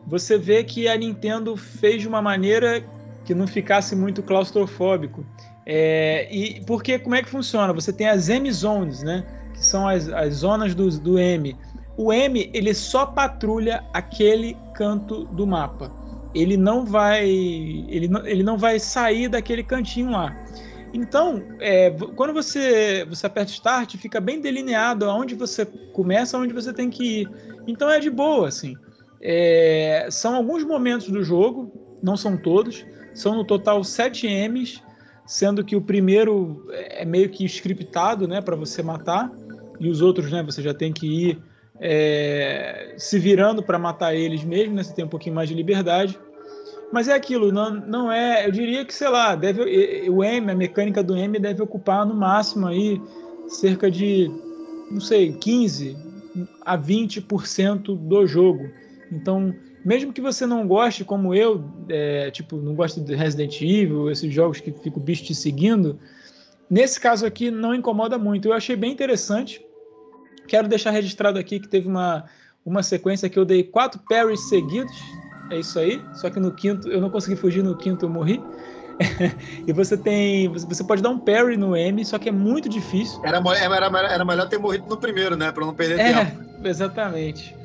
você 0.06 0.38
vê 0.38 0.64
que 0.64 0.88
a 0.88 0.96
Nintendo 0.96 1.58
fez 1.58 2.02
de 2.02 2.08
uma 2.08 2.22
maneira 2.22 2.84
que 3.26 3.34
não 3.34 3.48
ficasse 3.48 3.96
muito 3.96 4.22
claustrofóbico. 4.22 5.26
É, 5.72 6.28
e 6.32 6.62
porque 6.66 6.98
como 6.98 7.14
é 7.14 7.22
que 7.22 7.30
funciona? 7.30 7.72
Você 7.74 7.94
tem 7.94 8.10
as 8.10 8.28
M 8.28 8.52
zones, 8.52 9.04
né? 9.04 9.24
Que 9.54 9.64
são 9.64 9.88
as, 9.88 10.10
as 10.10 10.34
zonas 10.34 10.74
do, 10.74 10.90
do 11.00 11.20
M. 11.20 11.56
O 11.96 12.12
M 12.12 12.50
ele 12.56 12.74
só 12.74 13.06
patrulha 13.06 13.86
aquele 13.94 14.58
canto 14.74 15.26
do 15.26 15.46
mapa. 15.46 15.92
Ele 16.34 16.58
não 16.58 16.84
vai 16.84 17.30
ele 17.30 18.08
não, 18.08 18.26
ele 18.26 18.42
não 18.42 18.58
vai 18.58 18.80
sair 18.80 19.30
daquele 19.30 19.62
cantinho 19.62 20.10
lá. 20.10 20.36
Então, 20.92 21.44
é, 21.60 21.92
quando 22.16 22.34
você, 22.34 23.06
você 23.08 23.28
aperta 23.28 23.52
Start, 23.52 23.96
fica 23.98 24.20
bem 24.20 24.42
delineado 24.42 25.06
aonde 25.06 25.36
você 25.36 25.68
começa, 25.94 26.36
aonde 26.36 26.52
você 26.52 26.74
tem 26.74 26.90
que 26.90 27.22
ir. 27.22 27.32
Então 27.68 27.92
é 27.92 28.00
de 28.00 28.10
boa, 28.10 28.48
assim. 28.48 28.76
É, 29.22 30.08
são 30.10 30.34
alguns 30.34 30.64
momentos 30.64 31.10
do 31.10 31.24
jogo, 31.24 31.72
não 32.02 32.18
são 32.18 32.36
todos, 32.36 32.84
são 33.14 33.36
no 33.36 33.46
total 33.46 33.84
7 33.84 34.26
M's, 34.26 34.82
sendo 35.30 35.64
que 35.64 35.76
o 35.76 35.82
primeiro 35.82 36.66
é 36.72 37.06
meio 37.06 37.30
que 37.30 37.46
scriptado, 37.46 38.28
né, 38.28 38.42
para 38.42 38.56
você 38.56 38.82
matar, 38.82 39.32
e 39.80 39.88
os 39.88 40.02
outros, 40.02 40.32
né, 40.32 40.42
você 40.42 40.60
já 40.60 40.74
tem 40.74 40.92
que 40.92 41.06
ir 41.06 41.40
é, 41.80 42.96
se 42.98 43.20
virando 43.20 43.62
para 43.62 43.78
matar 43.78 44.16
eles 44.16 44.44
mesmo, 44.44 44.74
né, 44.74 44.82
você 44.82 44.92
tem 44.92 45.06
um 45.06 45.10
pouquinho 45.10 45.36
mais 45.36 45.48
de 45.48 45.54
liberdade. 45.54 46.20
Mas 46.92 47.08
é 47.08 47.14
aquilo, 47.14 47.52
não, 47.52 47.70
não 47.70 48.12
é. 48.12 48.48
Eu 48.48 48.52
diria 48.52 48.84
que, 48.84 48.92
sei 48.92 49.08
lá, 49.08 49.36
deve, 49.36 50.10
o 50.10 50.24
M, 50.24 50.52
a 50.52 50.56
mecânica 50.56 51.04
do 51.04 51.16
M 51.16 51.38
deve 51.38 51.62
ocupar 51.62 52.04
no 52.08 52.16
máximo 52.16 52.66
aí 52.66 53.00
cerca 53.48 53.92
de, 53.92 54.32
não 54.90 55.00
sei, 55.00 55.32
15 55.34 55.96
a 56.66 56.76
20% 56.76 57.96
do 57.96 58.26
jogo. 58.26 58.68
Então, 59.12 59.54
mesmo 59.84 60.14
que 60.14 60.22
você 60.22 60.46
não 60.46 60.68
goste, 60.68 61.04
como 61.04 61.34
eu, 61.34 61.64
é, 61.88 62.30
tipo, 62.32 62.58
não 62.58 62.76
goste 62.76 63.00
de 63.00 63.16
Resident 63.16 63.62
Evil, 63.62 64.10
esses 64.10 64.34
jogos 64.34 64.60
que 64.60 64.72
fica 64.72 64.98
o 64.98 65.02
bicho 65.02 65.24
te 65.24 65.34
seguindo, 65.34 66.00
nesse 66.70 67.00
caso 67.00 67.26
aqui 67.26 67.50
não 67.50 67.74
incomoda 67.74 68.18
muito. 68.18 68.48
Eu 68.48 68.54
achei 68.54 68.76
bem 68.76 68.92
interessante. 68.92 69.66
Quero 70.48 70.68
deixar 70.68 70.92
registrado 70.92 71.38
aqui 71.38 71.60
que 71.60 71.68
teve 71.68 71.88
uma, 71.88 72.26
uma 72.66 72.84
sequência 72.84 73.30
que 73.30 73.38
eu 73.38 73.46
dei 73.46 73.64
quatro 73.64 74.02
parries 74.08 74.50
seguidos 74.50 74.96
é 75.50 75.60
isso 75.60 75.80
aí. 75.80 76.02
Só 76.14 76.30
que 76.30 76.40
no 76.40 76.52
quinto, 76.52 76.88
eu 76.88 77.02
não 77.02 77.10
consegui 77.10 77.36
fugir, 77.36 77.64
no 77.64 77.76
quinto 77.76 78.06
eu 78.06 78.10
morri. 78.10 78.42
e 79.66 79.72
você 79.72 79.98
tem. 79.98 80.48
Você 80.50 80.84
pode 80.84 81.02
dar 81.02 81.10
um 81.10 81.20
parry 81.20 81.58
no 81.58 81.76
M, 81.76 82.04
só 82.06 82.20
que 82.20 82.30
é 82.30 82.32
muito 82.32 82.68
difícil. 82.68 83.20
Era, 83.24 83.38
era, 83.38 84.14
era 84.14 84.26
melhor 84.26 84.48
ter 84.48 84.58
morrido 84.58 84.86
no 84.88 84.98
primeiro, 84.98 85.36
né? 85.36 85.52
Pra 85.52 85.66
não 85.66 85.74
perder 85.74 86.00
é, 86.00 86.26
tempo. 86.26 86.44
Exatamente. 86.64 87.56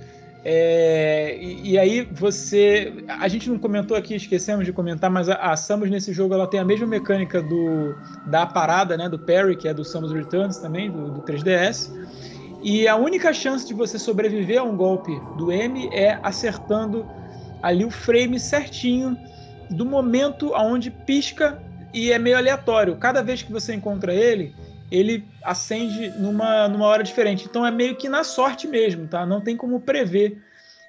É, 0.46 1.38
e, 1.40 1.70
e, 1.72 1.78
aí 1.78 2.06
você. 2.12 2.92
A 3.08 3.26
gente 3.28 3.48
não 3.48 3.58
comentou 3.58 3.96
aqui, 3.96 4.14
esquecemos 4.14 4.66
de 4.66 4.72
comentar, 4.74 5.10
mas 5.10 5.30
a, 5.30 5.36
a, 5.36 5.56
Samus 5.56 5.88
nesse 5.88 6.12
jogo 6.12 6.34
ela 6.34 6.46
tem 6.46 6.60
a 6.60 6.64
mesma 6.64 6.86
mecânica 6.86 7.40
do, 7.40 7.94
da 8.26 8.44
parada, 8.44 8.94
né? 8.94 9.08
Do 9.08 9.18
parry, 9.18 9.56
que 9.56 9.66
é 9.66 9.72
do 9.72 9.82
Samus 9.82 10.12
Returns 10.12 10.58
também, 10.58 10.90
do, 10.90 11.12
do 11.12 11.22
3DS. 11.22 11.90
E 12.62 12.86
a 12.86 12.94
única 12.94 13.32
chance 13.32 13.66
de 13.66 13.72
você 13.72 13.98
sobreviver 13.98 14.60
a 14.60 14.62
um 14.62 14.76
golpe 14.76 15.18
do 15.38 15.50
M 15.50 15.88
é 15.92 16.18
acertando 16.22 17.06
ali 17.62 17.84
o 17.84 17.90
frame 17.90 18.38
certinho 18.38 19.16
do 19.70 19.86
momento 19.86 20.54
aonde 20.54 20.90
pisca 20.90 21.58
e 21.92 22.12
é 22.12 22.18
meio 22.18 22.36
aleatório. 22.36 22.96
Cada 22.96 23.22
vez 23.22 23.42
que 23.42 23.50
você 23.50 23.74
encontra 23.74 24.12
ele, 24.12 24.54
ele 24.90 25.24
acende 25.42 26.10
numa, 26.18 26.68
numa 26.68 26.86
hora 26.86 27.02
diferente. 27.02 27.46
Então 27.48 27.66
é 27.66 27.70
meio 27.70 27.96
que 27.96 28.08
na 28.08 28.24
sorte 28.24 28.66
mesmo, 28.66 29.06
tá? 29.06 29.24
Não 29.24 29.40
tem 29.40 29.56
como 29.56 29.80
prever. 29.80 30.38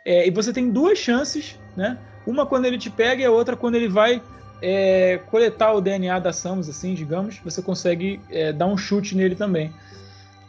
É, 0.05 0.27
e 0.27 0.31
você 0.31 0.53
tem 0.53 0.69
duas 0.69 0.99
chances, 0.99 1.59
né? 1.75 1.97
Uma 2.25 2.45
quando 2.45 2.65
ele 2.65 2.77
te 2.77 2.89
pega 2.89 3.21
e 3.21 3.25
a 3.25 3.31
outra 3.31 3.55
quando 3.55 3.75
ele 3.75 3.87
vai 3.87 4.21
é, 4.61 5.19
coletar 5.29 5.73
o 5.73 5.81
DNA 5.81 6.19
da 6.19 6.33
Samus, 6.33 6.69
assim, 6.69 6.93
digamos. 6.93 7.39
Você 7.43 7.61
consegue 7.61 8.19
é, 8.29 8.51
dar 8.53 8.67
um 8.67 8.77
chute 8.77 9.15
nele 9.15 9.35
também. 9.35 9.73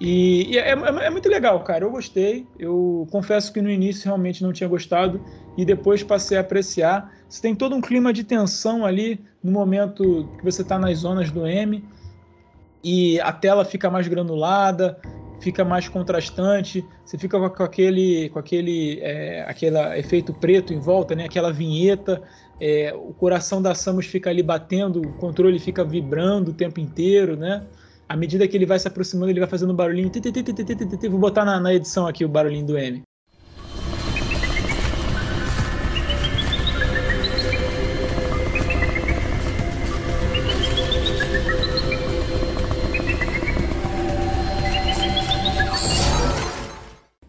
E, 0.00 0.52
e 0.52 0.58
é, 0.58 0.70
é, 0.70 0.72
é, 0.72 1.10
muito 1.10 1.28
legal, 1.28 1.60
cara. 1.60 1.84
Eu 1.84 1.90
gostei. 1.90 2.46
Eu 2.58 3.06
confesso 3.10 3.52
que 3.52 3.62
no 3.62 3.70
início 3.70 4.04
realmente 4.04 4.42
não 4.42 4.52
tinha 4.52 4.68
gostado 4.68 5.20
e 5.56 5.64
depois 5.64 6.02
passei 6.02 6.36
a 6.36 6.40
apreciar. 6.40 7.12
Você 7.28 7.40
tem 7.40 7.54
todo 7.54 7.74
um 7.74 7.80
clima 7.80 8.12
de 8.12 8.24
tensão 8.24 8.84
ali 8.84 9.20
no 9.42 9.50
momento 9.50 10.28
que 10.38 10.44
você 10.44 10.62
está 10.62 10.78
nas 10.78 10.98
zonas 10.98 11.30
do 11.30 11.46
M 11.46 11.82
e 12.86 13.20
a 13.20 13.32
tela 13.32 13.64
fica 13.64 13.90
mais 13.90 14.06
granulada. 14.06 14.96
fica 15.38 15.64
mais 15.64 15.86
contrastante, 15.86 16.84
você 17.04 17.18
fica 17.18 17.38
com 17.50 17.62
aquele, 17.62 18.30
com 18.30 18.38
aquele, 18.38 18.98
é, 19.02 19.44
aquele 19.46 19.76
efeito 19.98 20.32
preto 20.32 20.72
em 20.72 20.80
volta, 20.80 21.14
né? 21.14 21.26
Aquela 21.26 21.52
vinheta, 21.52 22.22
é, 22.58 22.94
o 22.94 23.12
coração 23.12 23.60
da 23.60 23.74
Samus 23.74 24.06
fica 24.06 24.30
ali 24.30 24.42
batendo, 24.42 25.02
o 25.02 25.12
controle 25.14 25.58
fica 25.58 25.84
vibrando 25.84 26.52
o 26.52 26.54
tempo 26.54 26.80
inteiro, 26.80 27.36
né? 27.36 27.64
À 28.08 28.16
medida 28.16 28.48
que 28.48 28.56
ele 28.56 28.64
vai 28.64 28.78
se 28.78 28.88
aproximando, 28.88 29.30
ele 29.30 29.40
vai 29.40 29.48
fazendo 29.48 29.72
um 29.72 29.76
barulhinho. 29.76 30.10
Vou 31.10 31.20
botar 31.20 31.44
na, 31.44 31.60
na 31.60 31.74
edição 31.74 32.06
aqui 32.06 32.24
o 32.24 32.28
barulhinho 32.28 32.66
do 32.66 32.78
M. 32.78 33.02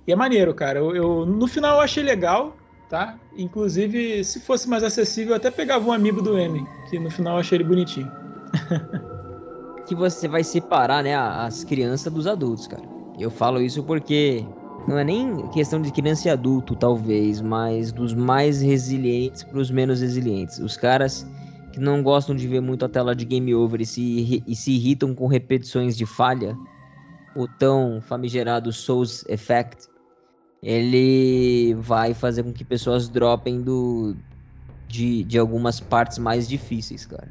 E 0.07 0.11
é 0.13 0.15
maneiro, 0.15 0.53
cara. 0.53 0.79
Eu, 0.79 0.95
eu, 0.95 1.25
no 1.25 1.47
final 1.47 1.75
eu 1.75 1.81
achei 1.81 2.01
legal, 2.01 2.55
tá? 2.89 3.19
Inclusive, 3.37 4.23
se 4.23 4.39
fosse 4.39 4.67
mais 4.69 4.83
acessível, 4.83 5.31
eu 5.31 5.35
até 5.35 5.51
pegava 5.51 5.85
um 5.85 5.91
amigo 5.91 6.21
do 6.21 6.37
M, 6.39 6.65
que 6.89 6.97
no 6.97 7.11
final 7.11 7.35
eu 7.35 7.39
achei 7.41 7.57
ele 7.57 7.65
bonitinho. 7.65 8.09
que 9.85 9.93
você 9.93 10.27
vai 10.27 10.43
separar, 10.43 11.03
né, 11.03 11.15
as 11.15 11.63
crianças 11.63 12.11
dos 12.11 12.25
adultos, 12.25 12.67
cara. 12.67 12.83
Eu 13.19 13.29
falo 13.29 13.61
isso 13.61 13.83
porque 13.83 14.45
não 14.87 14.97
é 14.97 15.03
nem 15.03 15.47
questão 15.49 15.81
de 15.81 15.91
criança 15.91 16.29
e 16.29 16.31
adulto, 16.31 16.75
talvez, 16.75 17.41
mas 17.41 17.91
dos 17.91 18.13
mais 18.13 18.61
resilientes 18.61 19.43
para 19.43 19.59
os 19.59 19.69
menos 19.69 19.99
resilientes. 19.99 20.59
Os 20.59 20.77
caras 20.77 21.27
que 21.73 21.79
não 21.79 22.01
gostam 22.01 22.35
de 22.35 22.47
ver 22.47 22.61
muito 22.61 22.85
a 22.85 22.89
tela 22.89 23.13
de 23.13 23.25
game 23.25 23.53
over 23.53 23.81
e 23.81 23.85
se, 23.85 24.43
e 24.47 24.55
se 24.55 24.71
irritam 24.71 25.13
com 25.13 25.27
repetições 25.27 25.97
de 25.97 26.05
falha, 26.05 26.57
o 27.35 27.47
tão 27.47 28.01
famigerado 28.01 28.71
Souls 28.71 29.25
Effect, 29.27 29.87
ele 30.61 31.75
vai 31.75 32.13
fazer 32.13 32.43
com 32.43 32.51
que 32.51 32.63
pessoas 32.63 33.07
dropem 33.07 33.61
do, 33.61 34.15
de, 34.87 35.23
de 35.23 35.37
algumas 35.37 35.79
partes 35.79 36.17
mais 36.17 36.47
difíceis, 36.47 37.05
cara. 37.05 37.27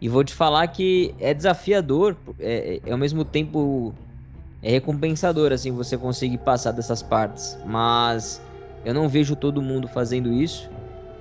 E 0.00 0.08
vou 0.08 0.24
te 0.24 0.34
falar 0.34 0.66
que 0.68 1.14
é 1.20 1.32
desafiador, 1.32 2.16
é, 2.38 2.80
é 2.84 2.92
ao 2.92 2.98
mesmo 2.98 3.24
tempo 3.24 3.94
é 4.62 4.70
recompensador, 4.70 5.52
assim, 5.52 5.72
você 5.72 5.96
conseguir 5.98 6.38
passar 6.38 6.72
dessas 6.72 7.02
partes. 7.02 7.58
Mas 7.64 8.40
eu 8.84 8.94
não 8.94 9.08
vejo 9.08 9.36
todo 9.36 9.60
mundo 9.60 9.88
fazendo 9.88 10.32
isso. 10.32 10.70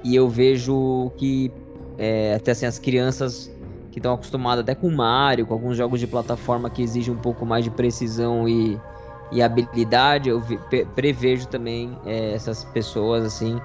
E 0.04 0.16
eu 0.16 0.30
vejo 0.30 1.12
que 1.18 1.52
é, 1.98 2.36
até 2.36 2.52
assim, 2.52 2.66
as 2.66 2.80
crianças 2.80 3.52
que 3.92 4.00
estão 4.00 4.14
acostumadas 4.14 4.64
até 4.64 4.74
com 4.74 4.90
Mario, 4.90 5.46
com 5.46 5.54
alguns 5.54 5.76
jogos 5.76 6.00
de 6.00 6.08
plataforma 6.08 6.70
que 6.70 6.82
exigem 6.82 7.14
um 7.14 7.18
pouco 7.18 7.46
mais 7.46 7.64
de 7.64 7.70
precisão 7.70 8.48
e 8.48 8.80
e 9.32 9.42
habilidade, 9.42 10.30
eu 10.30 10.42
prevejo 10.96 11.48
também 11.48 11.98
é, 12.06 12.34
essas 12.34 12.64
pessoas 12.66 13.26
assim 13.26 13.60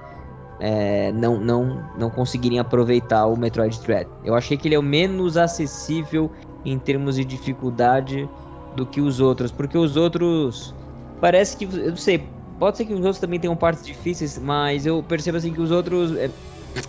é, 0.59 1.11
não, 1.11 1.39
não, 1.39 1.83
não 1.97 2.09
conseguirem 2.09 2.59
aproveitar 2.59 3.27
o 3.27 3.35
Metroid 3.35 3.79
Dread. 3.81 4.07
Eu 4.23 4.35
achei 4.35 4.57
que 4.57 4.67
ele 4.67 4.75
é 4.75 4.79
o 4.79 4.83
menos 4.83 5.37
acessível 5.37 6.31
em 6.65 6.79
termos 6.79 7.15
de 7.15 7.25
dificuldade 7.25 8.29
do 8.75 8.85
que 8.85 9.01
os 9.01 9.19
outros, 9.19 9.51
porque 9.51 9.77
os 9.77 9.95
outros 9.95 10.73
parece 11.19 11.57
que 11.57 11.65
eu 11.65 11.89
não 11.89 11.97
sei, 11.97 12.27
pode 12.59 12.77
ser 12.77 12.85
que 12.85 12.93
os 12.93 12.99
outros 12.99 13.19
também 13.19 13.39
tenham 13.39 13.55
partes 13.55 13.85
difíceis, 13.85 14.37
mas 14.37 14.85
eu 14.85 15.01
percebo 15.03 15.37
assim 15.37 15.53
que 15.53 15.61
os 15.61 15.71
outros 15.71 16.15
é, 16.15 16.29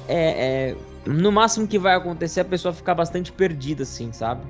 é, 0.09 0.69
é 0.69 0.77
no 1.07 1.33
máximo 1.33 1.67
que 1.67 1.79
vai 1.79 1.95
acontecer 1.95 2.41
a 2.41 2.45
pessoa 2.45 2.75
ficar 2.75 2.95
bastante 2.95 3.33
perdida 3.33 3.85
assim, 3.85 4.13
sabe? 4.13 4.43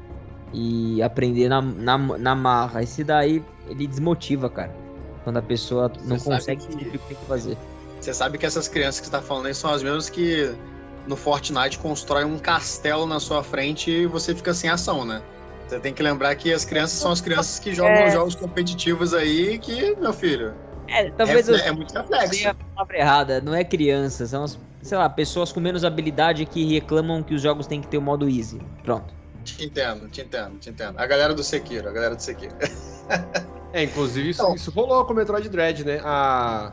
E 0.53 1.03
aprender 1.03 1.49
na, 1.49 1.61
na, 1.61 1.99
na 1.99 2.35
marra. 2.35 2.83
Esse 2.83 3.05
daí 3.05 3.45
ele 3.69 3.87
desmotiva, 3.87 4.49
cara. 4.49 4.75
Quando 5.25 5.37
a 5.37 5.43
pessoa 5.43 5.93
não 6.05 6.19
você 6.19 6.31
consegue 6.31 6.67
que... 6.67 6.75
o 6.75 6.91
que 6.91 6.99
tem 6.99 7.17
que 7.17 7.27
fazer. 7.27 7.57
Você 8.01 8.15
sabe 8.15 8.39
que 8.39 8.47
essas 8.47 8.69
crianças 8.69 9.01
que 9.01 9.07
você 9.07 9.13
tá 9.13 9.21
falando 9.21 9.47
aí 9.47 9.55
são 9.55 9.71
as 9.71 9.83
mesmas 9.83 10.09
que 10.09 10.55
no 11.07 11.17
Fortnite 11.17 11.79
constroem 11.79 12.25
um 12.25 12.39
castelo 12.39 13.07
na 13.07 13.19
sua 13.19 13.43
frente 13.43 13.91
e 13.91 14.07
você 14.07 14.35
fica 14.35 14.55
sem 14.55 14.71
ação, 14.71 15.05
né? 15.05 15.23
Você 15.67 15.79
tem 15.81 15.93
que 15.93 16.03
lembrar 16.03 16.35
que 16.37 16.53
as 16.53 16.65
crianças 16.65 16.99
são 16.99 17.13
as 17.13 17.21
crianças 17.21 17.59
que 17.59 17.75
jogam 17.75 17.93
é... 17.93 18.11
jogos 18.11 18.35
competitivos 18.35 19.13
aí 19.13 19.59
que, 19.59 19.95
meu 19.97 20.13
filho. 20.13 20.55
É, 20.87 21.11
talvez 21.11 21.49
é, 21.49 21.53
eu... 21.53 21.57
é 21.57 21.73
muito 21.73 21.93
reflexo. 21.93 22.49
a 22.49 22.55
palavra 22.55 22.99
errada, 22.99 23.41
não 23.41 23.55
é 23.55 23.63
criança, 23.63 24.27
são 24.27 24.45
as, 24.45 24.59
sei 24.81 24.97
lá, 24.97 25.09
pessoas 25.09 25.53
com 25.53 25.61
menos 25.61 25.85
habilidade 25.85 26.47
que 26.47 26.65
reclamam 26.73 27.23
que 27.23 27.35
os 27.35 27.43
jogos 27.43 27.67
têm 27.67 27.81
que 27.81 27.89
ter 27.89 27.99
o 27.99 28.03
modo 28.03 28.29
easy. 28.29 28.59
Pronto. 28.83 29.18
Te 29.57 29.65
entendo, 29.65 30.09
te 30.09 30.21
entendo, 30.21 30.59
te 30.59 30.71
entendo. 30.71 30.99
A 30.99 31.07
galera 31.07 31.35
do 31.35 31.43
Sekiro, 31.43 31.89
a 31.89 31.93
galera 31.93 32.15
do 32.15 32.23
Sekiro. 32.23 32.55
É, 33.71 33.83
inclusive 33.83 34.31
isso, 34.31 34.41
então, 34.41 34.55
isso 34.55 34.71
rolou 34.71 35.05
com 35.05 35.13
o 35.13 35.17
Metroid 35.17 35.47
Dread, 35.47 35.85
né? 35.85 36.01
A, 36.03 36.73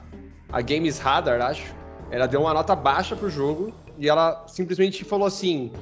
a 0.49 0.61
Games 0.61 0.97
Radar, 0.97 1.41
acho, 1.41 1.75
ela 2.09 2.25
deu 2.25 2.39
uma 2.39 2.53
nota 2.53 2.73
baixa 2.73 3.17
pro 3.17 3.29
jogo 3.29 3.73
e 3.97 4.07
ela 4.07 4.45
simplesmente 4.47 5.03
falou 5.03 5.27
assim: 5.27 5.73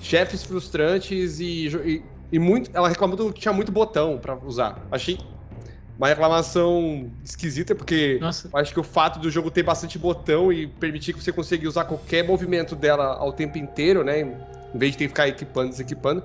chefes 0.00 0.42
frustrantes 0.42 1.40
e, 1.40 1.68
e, 1.68 2.02
e 2.32 2.38
muito. 2.38 2.70
Ela 2.72 2.88
reclamou 2.88 3.32
que 3.32 3.40
tinha 3.40 3.52
muito 3.52 3.70
botão 3.70 4.18
para 4.18 4.34
usar. 4.34 4.86
Achei 4.90 5.18
uma 5.98 6.08
reclamação 6.08 7.12
esquisita, 7.22 7.74
porque 7.74 8.18
acho 8.54 8.72
que 8.72 8.80
o 8.80 8.82
fato 8.82 9.18
do 9.18 9.30
jogo 9.30 9.50
ter 9.50 9.62
bastante 9.62 9.98
botão 9.98 10.52
e 10.52 10.66
permitir 10.66 11.12
que 11.12 11.22
você 11.22 11.32
consiga 11.32 11.68
usar 11.68 11.84
qualquer 11.84 12.26
movimento 12.26 12.74
dela 12.74 13.16
ao 13.18 13.32
tempo 13.32 13.58
inteiro, 13.58 14.02
né? 14.02 14.20
Em 14.74 14.78
vez 14.78 14.92
de 14.92 14.98
ter 14.98 15.04
que 15.04 15.08
ficar 15.08 15.28
equipando, 15.28 15.70
desequipando. 15.70 16.22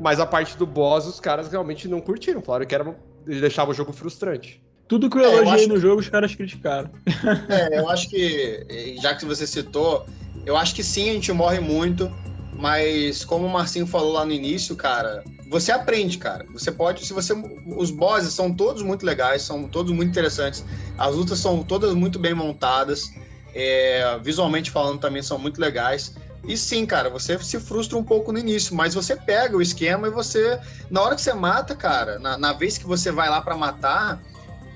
Mas 0.00 0.20
a 0.20 0.26
parte 0.26 0.56
do 0.56 0.66
boss, 0.66 1.06
os 1.06 1.18
caras 1.18 1.50
realmente 1.50 1.88
não 1.88 2.00
curtiram. 2.00 2.40
Falaram 2.40 2.66
que 2.66 2.74
era 2.74 2.94
ele 3.26 3.40
deixava 3.40 3.70
o 3.70 3.74
jogo 3.74 3.92
frustrante. 3.92 4.62
Tudo 4.88 5.10
que 5.10 5.18
eu 5.18 5.24
é, 5.24 5.36
elogiei 5.36 5.64
eu 5.64 5.68
no 5.68 5.78
jogo, 5.78 6.00
os 6.00 6.08
caras 6.08 6.34
criticaram. 6.34 6.90
É, 7.48 7.78
eu 7.78 7.88
acho 7.88 8.08
que, 8.08 8.96
já 9.02 9.14
que 9.14 9.24
você 9.24 9.46
citou, 9.46 10.06
eu 10.46 10.56
acho 10.56 10.74
que 10.74 10.82
sim, 10.82 11.10
a 11.10 11.12
gente 11.12 11.30
morre 11.30 11.60
muito, 11.60 12.10
mas 12.54 13.24
como 13.24 13.46
o 13.46 13.50
Marcinho 13.50 13.86
falou 13.86 14.12
lá 14.12 14.24
no 14.24 14.32
início, 14.32 14.74
cara, 14.74 15.22
você 15.50 15.72
aprende, 15.72 16.16
cara. 16.16 16.46
Você 16.52 16.72
pode, 16.72 17.04
se 17.04 17.12
você. 17.12 17.34
Os 17.76 17.90
bosses 17.90 18.32
são 18.32 18.52
todos 18.52 18.82
muito 18.82 19.04
legais, 19.04 19.42
são 19.42 19.68
todos 19.68 19.92
muito 19.92 20.10
interessantes. 20.10 20.64
As 20.96 21.14
lutas 21.14 21.38
são 21.38 21.62
todas 21.62 21.94
muito 21.94 22.18
bem 22.18 22.34
montadas. 22.34 23.10
É, 23.54 24.18
visualmente 24.22 24.70
falando 24.70 25.00
também 25.00 25.22
são 25.22 25.38
muito 25.38 25.60
legais. 25.60 26.14
E 26.44 26.56
sim, 26.56 26.86
cara, 26.86 27.10
você 27.10 27.38
se 27.38 27.58
frustra 27.58 27.98
um 27.98 28.04
pouco 28.04 28.32
no 28.32 28.38
início, 28.38 28.74
mas 28.74 28.94
você 28.94 29.16
pega 29.16 29.56
o 29.56 29.62
esquema 29.62 30.08
e 30.08 30.10
você, 30.10 30.58
na 30.90 31.02
hora 31.02 31.14
que 31.14 31.20
você 31.20 31.34
mata, 31.34 31.74
cara, 31.74 32.18
na, 32.18 32.38
na 32.38 32.52
vez 32.52 32.78
que 32.78 32.86
você 32.86 33.10
vai 33.10 33.28
lá 33.28 33.40
para 33.40 33.56
matar, 33.56 34.20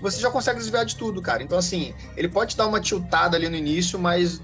você 0.01 0.21
já 0.21 0.31
consegue 0.31 0.59
desviar 0.59 0.85
de 0.85 0.97
tudo, 0.97 1.23
cara. 1.23 1.43
Então, 1.43 1.57
assim, 1.57 1.95
ele 2.17 2.29
pode 2.29 2.57
dar 2.57 2.67
uma 2.67 2.81
tiltada 2.81 3.37
ali 3.37 3.49
no 3.49 3.57
início, 3.57 3.99
mas 3.99 4.43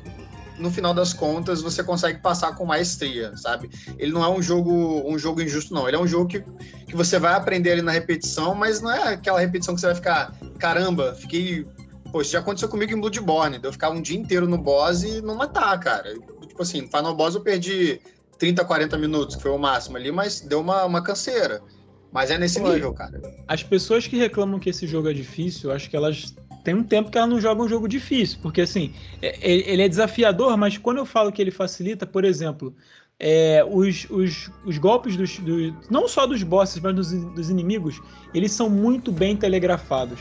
no 0.56 0.70
final 0.70 0.94
das 0.94 1.12
contas 1.12 1.60
você 1.60 1.82
consegue 1.82 2.20
passar 2.20 2.54
com 2.54 2.64
maestria, 2.64 3.36
sabe? 3.36 3.70
Ele 3.98 4.12
não 4.12 4.24
é 4.24 4.28
um 4.28 4.40
jogo 4.40 4.72
um 5.06 5.18
jogo 5.18 5.42
injusto, 5.42 5.74
não. 5.74 5.86
Ele 5.86 5.96
é 5.96 6.00
um 6.00 6.06
jogo 6.06 6.28
que, 6.28 6.44
que 6.86 6.96
você 6.96 7.18
vai 7.18 7.34
aprender 7.34 7.72
ali 7.72 7.82
na 7.82 7.92
repetição, 7.92 8.54
mas 8.54 8.80
não 8.80 8.90
é 8.90 9.14
aquela 9.14 9.40
repetição 9.40 9.74
que 9.74 9.80
você 9.80 9.86
vai 9.88 9.96
ficar, 9.96 10.32
caramba, 10.58 11.14
fiquei. 11.14 11.66
Pô, 12.10 12.22
isso 12.22 12.32
já 12.32 12.38
aconteceu 12.38 12.70
comigo 12.70 12.92
em 12.92 13.00
Bloodborne, 13.00 13.58
de 13.58 13.68
eu 13.68 13.72
ficar 13.72 13.90
um 13.90 14.00
dia 14.00 14.18
inteiro 14.18 14.48
no 14.48 14.56
boss 14.56 15.02
e 15.02 15.20
não 15.20 15.34
matar, 15.34 15.78
cara 15.78 16.14
tipo 16.58 16.62
assim, 16.62 16.86
Final 16.86 17.14
Boss 17.14 17.34
eu 17.34 17.40
perdi 17.40 18.00
30, 18.38 18.64
40 18.64 18.98
minutos, 18.98 19.36
que 19.36 19.42
foi 19.42 19.52
o 19.52 19.58
máximo 19.58 19.96
ali, 19.96 20.10
mas 20.10 20.40
deu 20.40 20.60
uma, 20.60 20.84
uma 20.84 21.02
canseira. 21.02 21.62
Mas 22.10 22.30
é 22.30 22.38
nesse 22.38 22.58
Pô, 22.60 22.72
nível, 22.72 22.92
cara. 22.92 23.20
As 23.46 23.62
pessoas 23.62 24.06
que 24.06 24.16
reclamam 24.16 24.58
que 24.58 24.70
esse 24.70 24.86
jogo 24.86 25.08
é 25.08 25.12
difícil, 25.12 25.70
acho 25.70 25.88
que 25.88 25.96
elas 25.96 26.34
tem 26.64 26.74
um 26.74 26.82
tempo 26.82 27.10
que 27.10 27.16
elas 27.16 27.30
não 27.30 27.40
jogam 27.40 27.66
um 27.66 27.68
jogo 27.68 27.86
difícil, 27.86 28.38
porque 28.42 28.62
assim, 28.62 28.92
é, 29.22 29.28
é, 29.40 29.72
ele 29.72 29.82
é 29.82 29.88
desafiador, 29.88 30.56
mas 30.56 30.76
quando 30.76 30.98
eu 30.98 31.06
falo 31.06 31.30
que 31.30 31.40
ele 31.40 31.50
facilita, 31.50 32.04
por 32.04 32.24
exemplo, 32.24 32.74
é, 33.18 33.64
os, 33.64 34.06
os, 34.10 34.50
os 34.64 34.78
golpes 34.78 35.16
dos, 35.16 35.38
dos, 35.38 35.72
não 35.90 36.08
só 36.08 36.26
dos 36.26 36.42
bosses, 36.42 36.80
mas 36.82 36.94
dos, 36.94 37.12
dos 37.12 37.50
inimigos, 37.50 38.00
eles 38.34 38.52
são 38.52 38.68
muito 38.68 39.12
bem 39.12 39.36
telegrafados, 39.36 40.18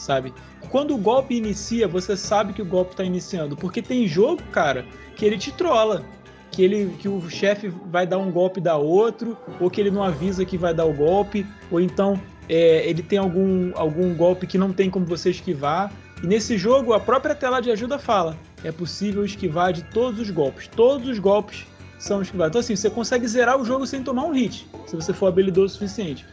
sabe? 0.00 0.32
Quando 0.70 0.94
o 0.94 0.98
golpe 0.98 1.34
inicia, 1.34 1.86
você 1.86 2.16
sabe 2.16 2.52
que 2.52 2.62
o 2.62 2.66
golpe 2.66 2.92
está 2.92 3.04
iniciando, 3.04 3.56
porque 3.56 3.82
tem 3.82 4.06
jogo, 4.08 4.42
cara, 4.50 4.84
que 5.16 5.24
ele 5.24 5.38
te 5.38 5.52
trola. 5.52 6.02
Que, 6.50 6.64
ele, 6.64 6.96
que 6.98 7.08
o 7.08 7.30
chefe 7.30 7.68
vai 7.68 8.04
dar 8.04 8.18
um 8.18 8.28
golpe 8.28 8.60
da 8.60 8.76
outro, 8.76 9.38
ou 9.60 9.70
que 9.70 9.80
ele 9.80 9.90
não 9.90 10.02
avisa 10.02 10.44
que 10.44 10.58
vai 10.58 10.74
dar 10.74 10.84
o 10.84 10.92
golpe, 10.92 11.46
ou 11.70 11.80
então 11.80 12.20
é, 12.48 12.84
ele 12.88 13.04
tem 13.04 13.20
algum, 13.20 13.70
algum 13.76 14.12
golpe 14.16 14.48
que 14.48 14.58
não 14.58 14.72
tem 14.72 14.90
como 14.90 15.06
você 15.06 15.30
esquivar. 15.30 15.92
E 16.20 16.26
nesse 16.26 16.58
jogo, 16.58 16.92
a 16.92 16.98
própria 16.98 17.36
tela 17.36 17.60
de 17.60 17.70
ajuda 17.70 18.00
fala: 18.00 18.36
é 18.64 18.72
possível 18.72 19.24
esquivar 19.24 19.72
de 19.72 19.84
todos 19.84 20.18
os 20.18 20.30
golpes. 20.30 20.66
Todos 20.66 21.08
os 21.08 21.20
golpes 21.20 21.64
são 22.00 22.20
esquivados. 22.20 22.50
Então, 22.50 22.60
assim, 22.60 22.74
você 22.74 22.90
consegue 22.90 23.28
zerar 23.28 23.60
o 23.60 23.64
jogo 23.64 23.86
sem 23.86 24.02
tomar 24.02 24.24
um 24.24 24.32
hit, 24.32 24.66
se 24.86 24.96
você 24.96 25.12
for 25.12 25.28
habilidoso 25.28 25.66
o 25.66 25.78
suficiente. 25.78 26.26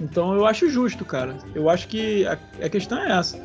Então, 0.00 0.34
eu 0.34 0.46
acho 0.46 0.68
justo, 0.68 1.04
cara. 1.04 1.36
Eu 1.54 1.70
acho 1.70 1.88
que 1.88 2.26
a, 2.26 2.38
a 2.62 2.68
questão 2.68 2.98
é 2.98 3.18
essa. 3.18 3.40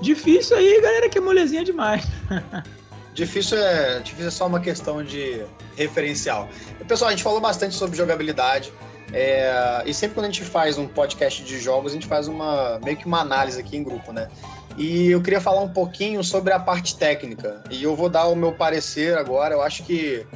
Difícil 0.00 0.56
aí, 0.56 0.80
galera, 0.80 1.08
que 1.08 1.18
é 1.18 1.20
molezinha 1.20 1.64
demais. 1.64 2.04
Difícil 3.14 3.58
é, 3.58 4.00
difícil 4.00 4.26
é 4.26 4.30
só 4.30 4.48
uma 4.48 4.58
questão 4.58 5.04
de 5.04 5.46
referencial. 5.76 6.48
Pessoal, 6.88 7.08
a 7.08 7.12
gente 7.12 7.22
falou 7.22 7.40
bastante 7.40 7.72
sobre 7.76 7.96
jogabilidade. 7.96 8.72
É, 9.12 9.84
e 9.86 9.94
sempre 9.94 10.16
quando 10.16 10.24
a 10.24 10.30
gente 10.30 10.42
faz 10.42 10.76
um 10.76 10.88
podcast 10.88 11.44
de 11.44 11.60
jogos, 11.60 11.92
a 11.92 11.94
gente 11.94 12.08
faz 12.08 12.26
uma 12.26 12.80
meio 12.84 12.96
que 12.96 13.06
uma 13.06 13.20
análise 13.20 13.60
aqui 13.60 13.76
em 13.76 13.84
grupo, 13.84 14.12
né? 14.12 14.28
E 14.76 15.12
eu 15.12 15.22
queria 15.22 15.40
falar 15.40 15.60
um 15.60 15.68
pouquinho 15.68 16.24
sobre 16.24 16.52
a 16.52 16.58
parte 16.58 16.96
técnica. 16.96 17.62
E 17.70 17.84
eu 17.84 17.94
vou 17.94 18.08
dar 18.08 18.26
o 18.26 18.34
meu 18.34 18.52
parecer 18.52 19.16
agora. 19.16 19.54
Eu 19.54 19.62
acho 19.62 19.84
que 19.84 20.26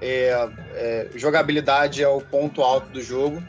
é, 0.00 0.48
é, 0.74 1.08
jogabilidade 1.14 2.02
é 2.02 2.08
o 2.08 2.22
ponto 2.22 2.62
alto 2.62 2.88
do 2.88 3.02
jogo. 3.02 3.42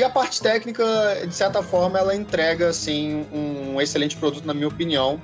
E 0.00 0.02
a 0.02 0.08
parte 0.08 0.40
técnica, 0.40 0.82
de 1.28 1.34
certa 1.34 1.62
forma, 1.62 1.98
ela 1.98 2.16
entrega 2.16 2.70
assim, 2.70 3.26
um 3.30 3.78
excelente 3.78 4.16
produto, 4.16 4.46
na 4.46 4.54
minha 4.54 4.66
opinião. 4.66 5.20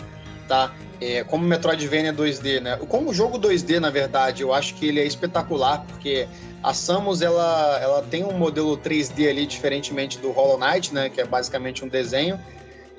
Tá? 0.47 0.71
É, 1.01 1.25
como 1.25 1.47
Metroidvania 1.47 2.13
2D, 2.13 2.61
né? 2.61 2.77
Como 2.87 3.09
o 3.09 3.15
jogo 3.15 3.39
2D, 3.39 3.81
na 3.81 3.89
verdade, 3.89 4.43
eu 4.43 4.53
acho 4.53 4.75
que 4.75 4.87
ele 4.87 5.01
é 5.01 5.07
espetacular, 5.07 5.83
porque 5.89 6.29
a 6.63 6.75
Samus 6.75 7.23
ela, 7.23 7.81
ela 7.81 8.03
tem 8.03 8.23
um 8.23 8.37
modelo 8.37 8.77
3D 8.77 9.31
ali, 9.31 9.47
diferentemente 9.47 10.19
do 10.19 10.31
Hollow 10.31 10.59
Knight, 10.59 10.93
né? 10.93 11.09
Que 11.09 11.23
é 11.23 11.25
basicamente 11.25 11.83
um 11.83 11.89
desenho 11.89 12.39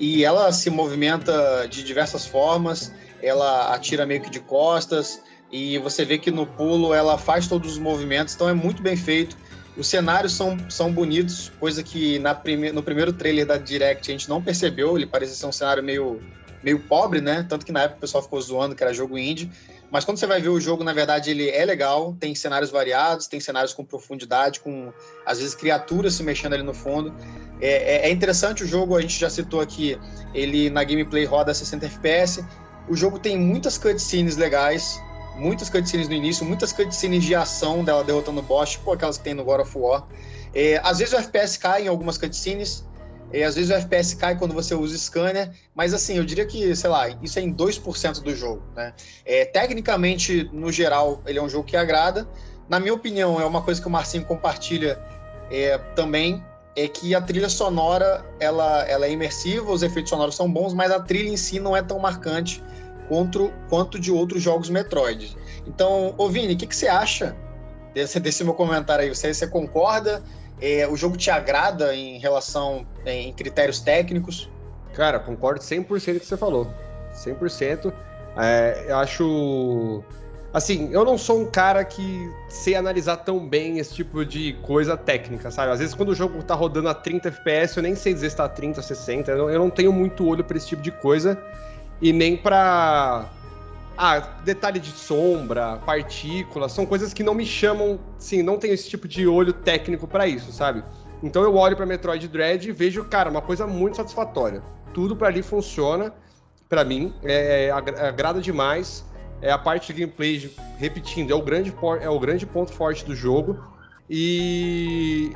e 0.00 0.24
ela 0.24 0.50
se 0.50 0.70
movimenta 0.70 1.68
de 1.70 1.84
diversas 1.84 2.26
formas, 2.26 2.92
ela 3.22 3.72
atira 3.72 4.04
meio 4.04 4.20
que 4.20 4.30
de 4.30 4.40
costas, 4.40 5.22
e 5.50 5.78
você 5.78 6.04
vê 6.04 6.18
que 6.18 6.30
no 6.30 6.44
pulo 6.44 6.92
ela 6.92 7.16
faz 7.16 7.46
todos 7.46 7.72
os 7.72 7.78
movimentos, 7.78 8.34
então 8.34 8.48
é 8.48 8.52
muito 8.52 8.82
bem 8.82 8.96
feito. 8.96 9.36
Os 9.78 9.86
cenários 9.86 10.32
são, 10.32 10.58
são 10.68 10.92
bonitos, 10.92 11.52
coisa 11.60 11.84
que 11.84 12.18
na 12.18 12.34
prime 12.34 12.72
no 12.72 12.82
primeiro 12.82 13.12
trailer 13.12 13.46
da 13.46 13.56
Direct 13.56 14.10
a 14.10 14.12
gente 14.12 14.28
não 14.28 14.42
percebeu, 14.42 14.96
ele 14.96 15.06
parecia 15.06 15.36
ser 15.36 15.46
um 15.46 15.52
cenário 15.52 15.84
meio, 15.84 16.20
meio 16.64 16.80
pobre, 16.80 17.20
né? 17.20 17.46
Tanto 17.48 17.64
que 17.64 17.70
na 17.70 17.82
época 17.82 17.98
o 17.98 18.00
pessoal 18.00 18.20
ficou 18.20 18.40
zoando 18.40 18.74
que 18.74 18.82
era 18.82 18.92
jogo 18.92 19.16
indie. 19.16 19.48
Mas 19.88 20.04
quando 20.04 20.18
você 20.18 20.26
vai 20.26 20.40
ver 20.40 20.48
o 20.48 20.60
jogo, 20.60 20.82
na 20.82 20.92
verdade, 20.92 21.30
ele 21.30 21.48
é 21.48 21.64
legal, 21.64 22.14
tem 22.18 22.34
cenários 22.34 22.70
variados, 22.70 23.28
tem 23.28 23.38
cenários 23.38 23.72
com 23.72 23.84
profundidade, 23.84 24.58
com 24.58 24.92
às 25.24 25.38
vezes 25.38 25.54
criaturas 25.54 26.14
se 26.14 26.24
mexendo 26.24 26.54
ali 26.54 26.64
no 26.64 26.74
fundo. 26.74 27.14
É, 27.60 28.06
é, 28.06 28.08
é 28.08 28.10
interessante 28.10 28.64
o 28.64 28.66
jogo, 28.66 28.96
a 28.96 29.00
gente 29.00 29.18
já 29.18 29.30
citou 29.30 29.60
aqui, 29.60 29.96
ele 30.34 30.70
na 30.70 30.82
gameplay 30.82 31.24
roda 31.24 31.54
60 31.54 31.86
FPS. 31.86 32.44
O 32.88 32.96
jogo 32.96 33.18
tem 33.18 33.38
muitas 33.38 33.78
cutscenes 33.78 34.36
legais, 34.36 35.00
muitas 35.38 35.70
cutscenes 35.70 36.08
no 36.08 36.14
início, 36.14 36.44
muitas 36.44 36.72
cutscenes 36.72 37.24
de 37.24 37.34
ação 37.34 37.84
dela 37.84 38.04
derrotando 38.04 38.40
o 38.40 38.42
boss, 38.42 38.70
tipo 38.70 38.92
aquelas 38.92 39.16
que 39.16 39.24
tem 39.24 39.34
no 39.34 39.44
God 39.44 39.60
of 39.60 39.78
War. 39.78 40.06
É, 40.54 40.80
às 40.82 40.98
vezes 40.98 41.14
o 41.14 41.16
FPS 41.16 41.58
cai 41.58 41.84
em 41.84 41.88
algumas 41.88 42.18
cutscenes, 42.18 42.84
é, 43.32 43.44
às 43.44 43.54
vezes 43.54 43.70
o 43.70 43.74
FPS 43.74 44.16
cai 44.16 44.36
quando 44.36 44.54
você 44.54 44.74
usa 44.74 44.96
scanner, 44.96 45.52
mas 45.74 45.94
assim, 45.94 46.16
eu 46.16 46.24
diria 46.24 46.46
que, 46.46 46.74
sei 46.74 46.90
lá, 46.90 47.08
isso 47.22 47.38
é 47.38 47.42
em 47.42 47.52
2% 47.52 48.22
do 48.22 48.34
jogo, 48.34 48.62
né? 48.74 48.94
É, 49.24 49.44
tecnicamente, 49.44 50.50
no 50.52 50.72
geral, 50.72 51.22
ele 51.26 51.38
é 51.38 51.42
um 51.42 51.48
jogo 51.48 51.64
que 51.64 51.76
agrada. 51.76 52.28
Na 52.68 52.80
minha 52.80 52.94
opinião, 52.94 53.40
é 53.40 53.44
uma 53.44 53.62
coisa 53.62 53.80
que 53.80 53.86
o 53.86 53.90
Marcinho 53.90 54.24
compartilha 54.24 54.98
é, 55.50 55.78
também, 55.94 56.42
é 56.74 56.86
que 56.86 57.14
a 57.14 57.20
trilha 57.20 57.48
sonora, 57.48 58.24
ela, 58.38 58.86
ela 58.86 59.06
é 59.06 59.10
imersiva, 59.10 59.70
os 59.70 59.82
efeitos 59.82 60.10
sonoros 60.10 60.36
são 60.36 60.50
bons, 60.50 60.72
mas 60.72 60.90
a 60.90 61.00
trilha 61.00 61.28
em 61.28 61.36
si 61.36 61.58
não 61.58 61.76
é 61.76 61.82
tão 61.82 61.98
marcante 61.98 62.62
quanto, 63.08 63.52
quanto 63.68 63.98
de 63.98 64.12
outros 64.12 64.42
jogos 64.42 64.68
Metroid. 64.70 65.36
Então, 65.66 66.14
ô 66.16 66.28
Vini, 66.28 66.54
o 66.54 66.56
que, 66.56 66.66
que 66.66 66.76
você 66.76 66.88
acha 66.88 67.34
desse, 67.94 68.20
desse 68.20 68.44
meu 68.44 68.54
comentário 68.54 69.04
aí? 69.04 69.08
Você, 69.14 69.32
você 69.32 69.46
concorda? 69.46 70.22
É, 70.60 70.86
o 70.88 70.96
jogo 70.96 71.16
te 71.16 71.30
agrada 71.30 71.94
em 71.94 72.18
relação 72.18 72.86
em 73.06 73.32
critérios 73.32 73.80
técnicos? 73.80 74.50
Cara, 74.92 75.18
concordo 75.18 75.60
100% 75.60 75.86
com 75.86 75.94
o 75.94 76.00
que 76.00 76.26
você 76.26 76.36
falou. 76.36 76.66
100%. 77.14 77.92
É, 78.36 78.86
eu 78.88 78.96
acho. 78.96 80.02
Assim, 80.52 80.88
eu 80.92 81.04
não 81.04 81.18
sou 81.18 81.42
um 81.42 81.46
cara 81.46 81.84
que 81.84 82.32
sei 82.48 82.74
analisar 82.74 83.18
tão 83.18 83.46
bem 83.46 83.78
esse 83.78 83.94
tipo 83.94 84.24
de 84.24 84.54
coisa 84.62 84.96
técnica, 84.96 85.50
sabe? 85.50 85.72
Às 85.72 85.78
vezes, 85.78 85.94
quando 85.94 86.08
o 86.08 86.14
jogo 86.14 86.42
tá 86.42 86.54
rodando 86.54 86.88
a 86.88 86.94
30 86.94 87.28
FPS, 87.28 87.76
eu 87.76 87.82
nem 87.82 87.94
sei 87.94 88.14
dizer 88.14 88.30
se 88.30 88.36
tá 88.36 88.44
a 88.44 88.48
30, 88.48 88.80
60. 88.80 89.30
Eu 89.30 89.38
não, 89.38 89.50
eu 89.50 89.58
não 89.58 89.70
tenho 89.70 89.92
muito 89.92 90.26
olho 90.26 90.42
para 90.42 90.56
esse 90.56 90.66
tipo 90.66 90.80
de 90.80 90.90
coisa. 90.90 91.38
E 92.00 92.12
nem 92.12 92.36
pra 92.36 93.28
ah, 93.96 94.20
detalhe 94.44 94.78
de 94.78 94.92
sombra, 94.92 95.76
partículas, 95.84 96.70
são 96.70 96.86
coisas 96.86 97.12
que 97.12 97.24
não 97.24 97.34
me 97.34 97.44
chamam, 97.44 97.98
sim, 98.16 98.42
não 98.42 98.56
tenho 98.56 98.72
esse 98.72 98.88
tipo 98.88 99.08
de 99.08 99.26
olho 99.26 99.52
técnico 99.52 100.06
para 100.06 100.28
isso, 100.28 100.52
sabe? 100.52 100.84
Então 101.20 101.42
eu 101.42 101.56
olho 101.56 101.76
para 101.76 101.84
Metroid 101.84 102.28
Dread 102.28 102.68
e 102.68 102.72
vejo, 102.72 103.04
cara, 103.04 103.28
uma 103.28 103.42
coisa 103.42 103.66
muito 103.66 103.96
satisfatória. 103.96 104.62
Tudo 104.94 105.16
para 105.16 105.26
ali 105.26 105.42
funciona, 105.42 106.14
para 106.68 106.84
mim, 106.84 107.12
é, 107.24 107.66
é, 107.66 107.70
agrada 107.70 108.40
demais. 108.40 109.04
É 109.40 109.50
a 109.50 109.58
parte 109.58 109.92
de 109.92 110.00
gameplay, 110.00 110.50
repetindo, 110.76 111.32
é 111.32 111.34
o 111.34 111.42
grande 111.42 111.74
é 112.00 112.08
o 112.08 112.18
grande 112.20 112.46
ponto 112.46 112.72
forte 112.72 113.04
do 113.04 113.16
jogo. 113.16 113.58
E 114.08 115.32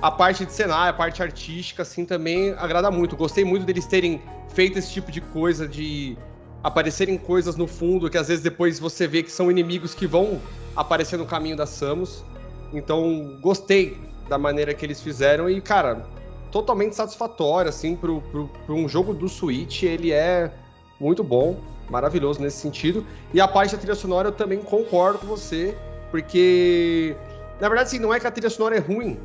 a 0.00 0.10
parte 0.10 0.46
de 0.46 0.52
cenário, 0.52 0.90
a 0.90 0.96
parte 0.96 1.22
artística, 1.22 1.82
assim, 1.82 2.04
também 2.04 2.52
agrada 2.52 2.90
muito. 2.90 3.16
Gostei 3.16 3.44
muito 3.44 3.64
deles 3.66 3.86
terem 3.86 4.22
feito 4.54 4.78
esse 4.78 4.90
tipo 4.90 5.10
de 5.12 5.20
coisa 5.20 5.68
de 5.68 6.16
aparecerem 6.62 7.18
coisas 7.18 7.56
no 7.56 7.66
fundo 7.66 8.08
que 8.08 8.16
às 8.16 8.28
vezes 8.28 8.42
depois 8.42 8.78
você 8.78 9.06
vê 9.06 9.22
que 9.22 9.30
são 9.30 9.50
inimigos 9.50 9.94
que 9.94 10.06
vão 10.06 10.40
aparecer 10.74 11.18
no 11.18 11.26
caminho 11.26 11.56
da 11.56 11.66
Samus. 11.66 12.24
Então, 12.72 13.38
gostei 13.40 13.96
da 14.28 14.38
maneira 14.38 14.74
que 14.74 14.84
eles 14.84 15.00
fizeram 15.00 15.48
e, 15.48 15.60
cara, 15.60 16.06
totalmente 16.50 16.94
satisfatório, 16.94 17.68
assim, 17.68 17.94
pro, 17.94 18.20
pro, 18.22 18.48
pro 18.66 18.74
um 18.74 18.88
jogo 18.88 19.12
do 19.12 19.28
Switch, 19.28 19.82
ele 19.82 20.12
é 20.12 20.50
muito 20.98 21.22
bom, 21.22 21.60
maravilhoso 21.90 22.40
nesse 22.40 22.56
sentido. 22.58 23.04
E 23.32 23.40
a 23.40 23.46
parte 23.46 23.72
da 23.72 23.78
trilha 23.78 23.94
sonora 23.94 24.28
eu 24.28 24.32
também 24.32 24.60
concordo 24.60 25.18
com 25.18 25.26
você, 25.26 25.76
porque, 26.10 27.14
na 27.60 27.68
verdade, 27.68 27.88
assim, 27.88 27.98
não 27.98 28.12
é 28.12 28.18
que 28.18 28.26
a 28.26 28.30
trilha 28.30 28.50
sonora 28.50 28.76
é 28.76 28.80
ruim, 28.80 29.18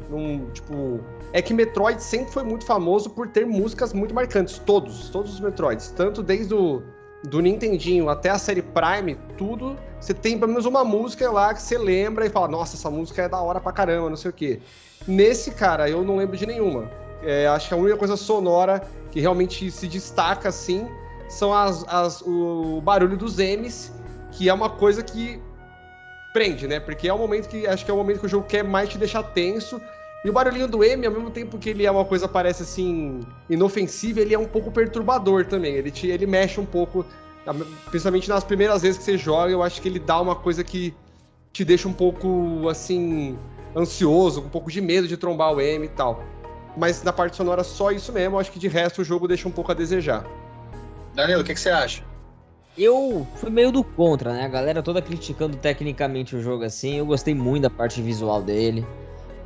tipo... 0.53 0.99
É 1.31 1.41
que 1.41 1.53
Metroid 1.53 2.01
sempre 2.01 2.31
foi 2.31 2.43
muito 2.43 2.65
famoso 2.65 3.09
por 3.09 3.27
ter 3.27 3.45
músicas 3.45 3.93
muito 3.93 4.13
marcantes, 4.15 4.59
todos, 4.59 5.09
todos 5.09 5.33
os 5.33 5.39
Metroids, 5.39 5.89
tanto 5.91 6.23
desde 6.23 6.53
o 6.53 6.81
do 7.23 7.41
Nintendinho 7.41 8.07
até 8.09 8.29
a 8.29 8.37
série 8.37 8.61
Prime, 8.61 9.17
tudo, 9.37 9.75
você 9.99 10.13
tem 10.13 10.39
pelo 10.39 10.51
menos 10.51 10.65
uma 10.65 10.83
música 10.83 11.29
lá 11.29 11.53
que 11.53 11.61
você 11.61 11.77
lembra 11.77 12.25
e 12.25 12.29
fala, 12.29 12.47
nossa, 12.47 12.75
essa 12.75 12.89
música 12.89 13.23
é 13.23 13.29
da 13.29 13.41
hora 13.41 13.59
pra 13.59 13.71
caramba, 13.71 14.09
não 14.09 14.15
sei 14.15 14.31
o 14.31 14.33
quê. 14.33 14.59
Nesse, 15.07 15.51
cara, 15.51 15.89
eu 15.89 16.03
não 16.03 16.17
lembro 16.17 16.37
de 16.37 16.45
nenhuma. 16.45 16.89
É, 17.21 17.47
acho 17.47 17.67
que 17.67 17.73
a 17.73 17.77
única 17.77 17.97
coisa 17.97 18.15
sonora 18.15 18.81
que 19.11 19.19
realmente 19.19 19.69
se 19.69 19.87
destaca, 19.87 20.49
assim, 20.49 20.87
são 21.27 21.53
as, 21.53 21.85
as, 21.87 22.21
o 22.21 22.79
barulho 22.81 23.17
dos 23.17 23.37
M's, 23.37 23.91
que 24.31 24.47
é 24.47 24.53
uma 24.53 24.69
coisa 24.69 25.03
que 25.03 25.41
prende, 26.39 26.69
né? 26.69 26.79
Porque 26.79 27.05
é 27.05 27.13
o 27.13 27.17
momento 27.17 27.49
que, 27.49 27.67
acho 27.67 27.83
que 27.83 27.91
é 27.91 27.93
o 27.93 27.97
momento 27.97 28.21
que 28.21 28.25
o 28.25 28.29
jogo 28.29 28.45
quer 28.47 28.63
mais 28.63 28.87
te 28.87 28.97
deixar 28.97 29.21
tenso, 29.23 29.81
e 30.23 30.29
o 30.29 30.31
barulhinho 30.31 30.69
do 30.69 30.81
M, 30.81 31.05
ao 31.05 31.11
mesmo 31.11 31.29
tempo 31.29 31.57
que 31.57 31.69
ele 31.69 31.85
é 31.85 31.91
uma 31.91 32.05
coisa 32.05 32.29
parece 32.29 32.63
assim 32.63 33.19
inofensiva, 33.49 34.21
ele 34.21 34.33
é 34.33 34.39
um 34.39 34.45
pouco 34.45 34.71
perturbador 34.71 35.45
também. 35.45 35.73
Ele 35.73 35.91
te, 35.91 36.07
ele 36.07 36.25
mexe 36.25 36.57
um 36.57 36.65
pouco, 36.65 37.05
principalmente 37.89 38.29
nas 38.29 38.45
primeiras 38.45 38.83
vezes 38.83 38.97
que 38.97 39.03
você 39.03 39.17
joga, 39.17 39.51
eu 39.51 39.61
acho 39.61 39.81
que 39.81 39.89
ele 39.89 39.99
dá 39.99 40.21
uma 40.21 40.35
coisa 40.35 40.63
que 40.63 40.93
te 41.51 41.65
deixa 41.65 41.89
um 41.89 41.93
pouco 41.93 42.69
assim 42.69 43.37
ansioso, 43.75 44.39
um 44.39 44.49
pouco 44.49 44.71
de 44.71 44.79
medo 44.79 45.09
de 45.09 45.17
trombar 45.17 45.53
o 45.53 45.59
M 45.59 45.85
e 45.85 45.89
tal. 45.89 46.23
Mas 46.77 47.03
na 47.03 47.11
parte 47.11 47.35
sonora 47.35 47.65
só 47.65 47.91
isso 47.91 48.13
mesmo, 48.13 48.35
eu 48.35 48.39
acho 48.39 48.51
que 48.51 48.59
de 48.59 48.69
resto 48.69 49.01
o 49.01 49.03
jogo 49.03 49.27
deixa 49.27 49.45
um 49.45 49.51
pouco 49.51 49.73
a 49.73 49.75
desejar. 49.75 50.25
Danilo, 51.13 51.41
o 51.41 51.43
que, 51.43 51.53
que 51.53 51.59
você 51.59 51.69
acha? 51.69 52.08
Eu 52.81 53.27
fui 53.35 53.49
meio 53.49 53.73
do 53.73 53.83
contra, 53.83 54.31
né? 54.31 54.45
A 54.45 54.47
galera 54.47 54.81
toda 54.81 55.01
criticando 55.01 55.57
tecnicamente 55.57 56.33
o 56.33 56.41
jogo 56.41 56.63
assim. 56.63 56.95
Eu 56.95 57.05
gostei 57.05 57.35
muito 57.35 57.63
da 57.63 57.69
parte 57.69 58.01
visual 58.01 58.41
dele. 58.41 58.87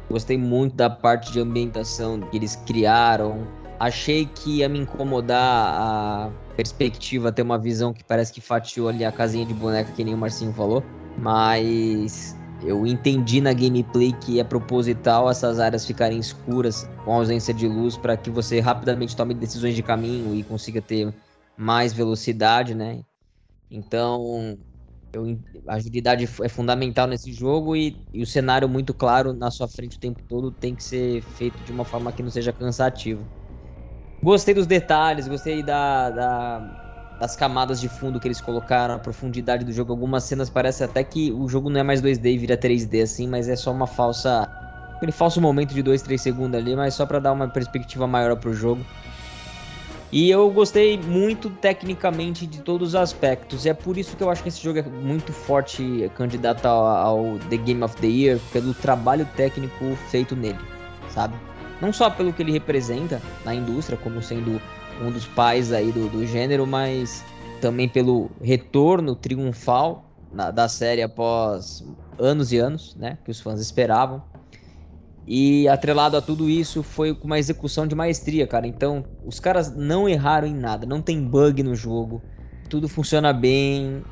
Gostei 0.07 0.37
muito 0.37 0.75
da 0.75 0.87
parte 0.87 1.31
de 1.31 1.39
ambientação 1.39 2.19
que 2.19 2.37
eles 2.37 2.55
criaram. 2.55 3.47
Achei 3.79 4.27
que 4.27 4.57
ia 4.57 4.69
me 4.69 4.77
incomodar 4.77 5.41
a 5.41 6.31
perspectiva, 6.55 7.31
ter 7.31 7.41
uma 7.41 7.57
visão 7.57 7.91
que 7.91 8.03
parece 8.03 8.31
que 8.31 8.39
fatiou 8.39 8.87
ali 8.87 9.03
a 9.03 9.11
casinha 9.11 9.47
de 9.47 9.53
boneca, 9.55 9.91
que 9.91 10.03
nem 10.03 10.13
o 10.13 10.17
Marcinho 10.17 10.53
falou. 10.53 10.83
Mas 11.17 12.37
eu 12.61 12.85
entendi 12.85 13.41
na 13.41 13.51
gameplay 13.51 14.13
que 14.13 14.39
é 14.39 14.43
proposital 14.43 15.27
essas 15.27 15.59
áreas 15.59 15.87
ficarem 15.87 16.19
escuras 16.19 16.87
com 17.03 17.11
ausência 17.11 17.51
de 17.51 17.67
luz 17.67 17.97
para 17.97 18.15
que 18.15 18.29
você 18.29 18.59
rapidamente 18.59 19.15
tome 19.15 19.33
decisões 19.33 19.75
de 19.75 19.81
caminho 19.81 20.35
e 20.35 20.43
consiga 20.43 20.79
ter 20.79 21.11
mais 21.57 21.93
velocidade, 21.93 22.75
né? 22.75 23.01
Então, 23.75 24.57
eu, 25.13 25.25
a 25.67 25.75
agilidade 25.75 26.25
é 26.43 26.49
fundamental 26.49 27.07
nesse 27.07 27.33
jogo 27.33 27.75
e, 27.75 28.05
e, 28.13 28.21
o 28.23 28.27
cenário 28.27 28.69
muito 28.69 28.93
claro 28.93 29.33
na 29.33 29.51
sua 29.51 29.67
frente 29.69 29.97
o 29.97 29.99
tempo 29.99 30.21
todo 30.27 30.51
tem 30.53 30.75
que 30.75 30.83
ser 30.83 31.21
feito 31.23 31.63
de 31.63 31.71
uma 31.71 31.85
forma 31.85 32.13
que 32.13 32.23
não 32.23 32.31
seja 32.31 32.53
cansativo. 32.53 33.29
Gostei 34.23 34.53
dos 34.53 34.67
detalhes, 34.67 35.27
gostei 35.27 35.61
da, 35.63 36.09
da, 36.11 36.61
das 37.19 37.35
camadas 37.35 37.79
de 37.79 37.89
fundo 37.89 38.19
que 38.19 38.27
eles 38.27 38.41
colocaram, 38.41 38.95
a 38.95 38.99
profundidade 38.99 39.65
do 39.65 39.71
jogo. 39.73 39.91
Algumas 39.91 40.23
cenas 40.25 40.49
parece 40.49 40.83
até 40.83 41.03
que 41.03 41.31
o 41.31 41.47
jogo 41.49 41.69
não 41.69 41.79
é 41.81 41.83
mais 41.83 42.01
2D 42.01 42.31
e 42.33 42.37
vira 42.37 42.57
3D 42.57 43.01
assim, 43.01 43.27
mas 43.27 43.47
é 43.49 43.55
só 43.55 43.71
uma 43.71 43.87
falsa. 43.87 44.47
aquele 44.97 45.11
falso 45.13 45.41
momento 45.41 45.73
de 45.73 45.83
2, 45.83 46.01
3 46.03 46.21
segundos 46.21 46.59
ali, 46.59 46.75
mas 46.75 46.95
só 46.95 47.05
para 47.05 47.19
dar 47.19 47.33
uma 47.33 47.51
perspectiva 47.51 48.07
maior 48.07 48.37
pro 48.39 48.53
jogo. 48.53 48.87
E 50.13 50.29
eu 50.29 50.47
gostei 50.51 50.97
muito 50.97 51.49
tecnicamente 51.49 52.45
de 52.45 52.61
todos 52.61 52.89
os 52.89 52.95
aspectos. 52.95 53.65
E 53.65 53.69
é 53.69 53.73
por 53.73 53.97
isso 53.97 54.15
que 54.15 54.21
eu 54.21 54.29
acho 54.29 54.43
que 54.43 54.49
esse 54.49 54.61
jogo 54.61 54.77
é 54.77 54.83
muito 54.83 55.33
forte, 55.33 56.09
candidato 56.15 56.67
ao, 56.67 56.85
ao 56.85 57.39
The 57.49 57.57
Game 57.57 57.83
of 57.83 57.95
the 57.97 58.07
Year, 58.07 58.39
pelo 58.51 58.75
trabalho 58.75 59.27
técnico 59.35 59.95
feito 60.11 60.35
nele, 60.35 60.59
sabe? 61.09 61.35
não 61.83 61.91
só 61.91 62.09
pelo 62.09 62.31
que 62.31 62.41
ele 62.41 62.51
representa 62.53 63.21
na 63.43 63.53
indústria, 63.53 63.97
como 63.97 64.21
sendo 64.21 64.61
um 65.01 65.11
dos 65.11 65.25
pais 65.25 65.73
aí 65.73 65.91
do, 65.91 66.07
do 66.07 66.25
gênero, 66.25 66.65
mas 66.65 67.25
também 67.59 67.89
pelo 67.89 68.31
retorno 68.41 69.15
triunfal 69.15 70.09
na, 70.31 70.49
da 70.49 70.69
série 70.69 71.01
após 71.01 71.83
anos 72.17 72.53
e 72.53 72.57
anos, 72.57 72.95
né, 72.95 73.17
que 73.25 73.31
os 73.31 73.41
fãs 73.41 73.59
esperavam. 73.59 74.23
E 75.25 75.67
atrelado 75.69 76.17
a 76.17 76.21
tudo 76.21 76.49
isso 76.49 76.83
foi 76.83 77.15
com 77.15 77.25
uma 77.25 77.39
execução 77.39 77.87
de 77.87 77.95
maestria, 77.95 78.45
cara. 78.45 78.67
Então, 78.67 79.05
os 79.23 79.39
caras 79.39 79.73
não 79.75 80.07
erraram 80.07 80.47
em 80.47 80.53
nada, 80.53 80.85
não 80.85 81.01
tem 81.01 81.21
bug 81.21 81.63
no 81.63 81.75
jogo, 81.75 82.21
tudo 82.69 82.89
funciona 82.89 83.31
bem. 83.31 84.03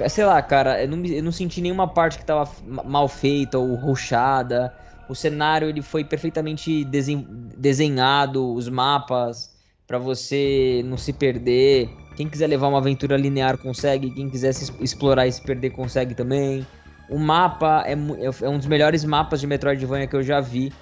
É, 0.00 0.08
sei 0.08 0.24
lá, 0.24 0.40
cara, 0.40 0.82
eu 0.82 0.88
não, 0.88 1.04
eu 1.04 1.22
não 1.22 1.32
senti 1.32 1.60
nenhuma 1.60 1.88
parte 1.88 2.18
que 2.18 2.24
tava 2.24 2.48
mal 2.64 3.08
feita 3.08 3.58
ou 3.58 3.74
rochada. 3.74 4.72
O 5.08 5.14
cenário 5.14 5.68
ele 5.68 5.82
foi 5.82 6.04
perfeitamente 6.04 6.84
desen, 6.84 7.26
desenhado, 7.56 8.54
os 8.54 8.68
mapas 8.68 9.52
para 9.86 9.98
você 9.98 10.82
não 10.84 10.96
se 10.96 11.12
perder. 11.12 11.90
Quem 12.16 12.28
quiser 12.28 12.46
levar 12.46 12.68
uma 12.68 12.78
aventura 12.78 13.16
linear 13.16 13.58
consegue, 13.58 14.10
quem 14.10 14.30
quiser 14.30 14.52
se 14.52 14.72
explorar 14.80 15.26
e 15.26 15.32
se 15.32 15.42
perder 15.42 15.70
consegue 15.70 16.14
também. 16.14 16.66
O 17.08 17.18
mapa 17.18 17.84
é, 17.86 17.92
é, 17.92 18.44
é 18.44 18.48
um 18.48 18.58
dos 18.58 18.66
melhores 18.66 19.04
mapas 19.04 19.40
de 19.40 19.46
Metroidvania 19.46 20.06
que 20.06 20.16
eu 20.16 20.22
já 20.22 20.40
vi. 20.40 20.72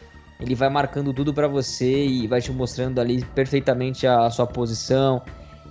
Ele 0.41 0.55
vai 0.55 0.69
marcando 0.69 1.13
tudo 1.13 1.33
para 1.33 1.47
você 1.47 2.05
e 2.05 2.27
vai 2.27 2.41
te 2.41 2.51
mostrando 2.53 3.01
ali 3.01 3.25
perfeitamente 3.35 4.07
a, 4.07 4.27
a 4.27 4.31
sua 4.31 4.47
posição. 4.47 5.23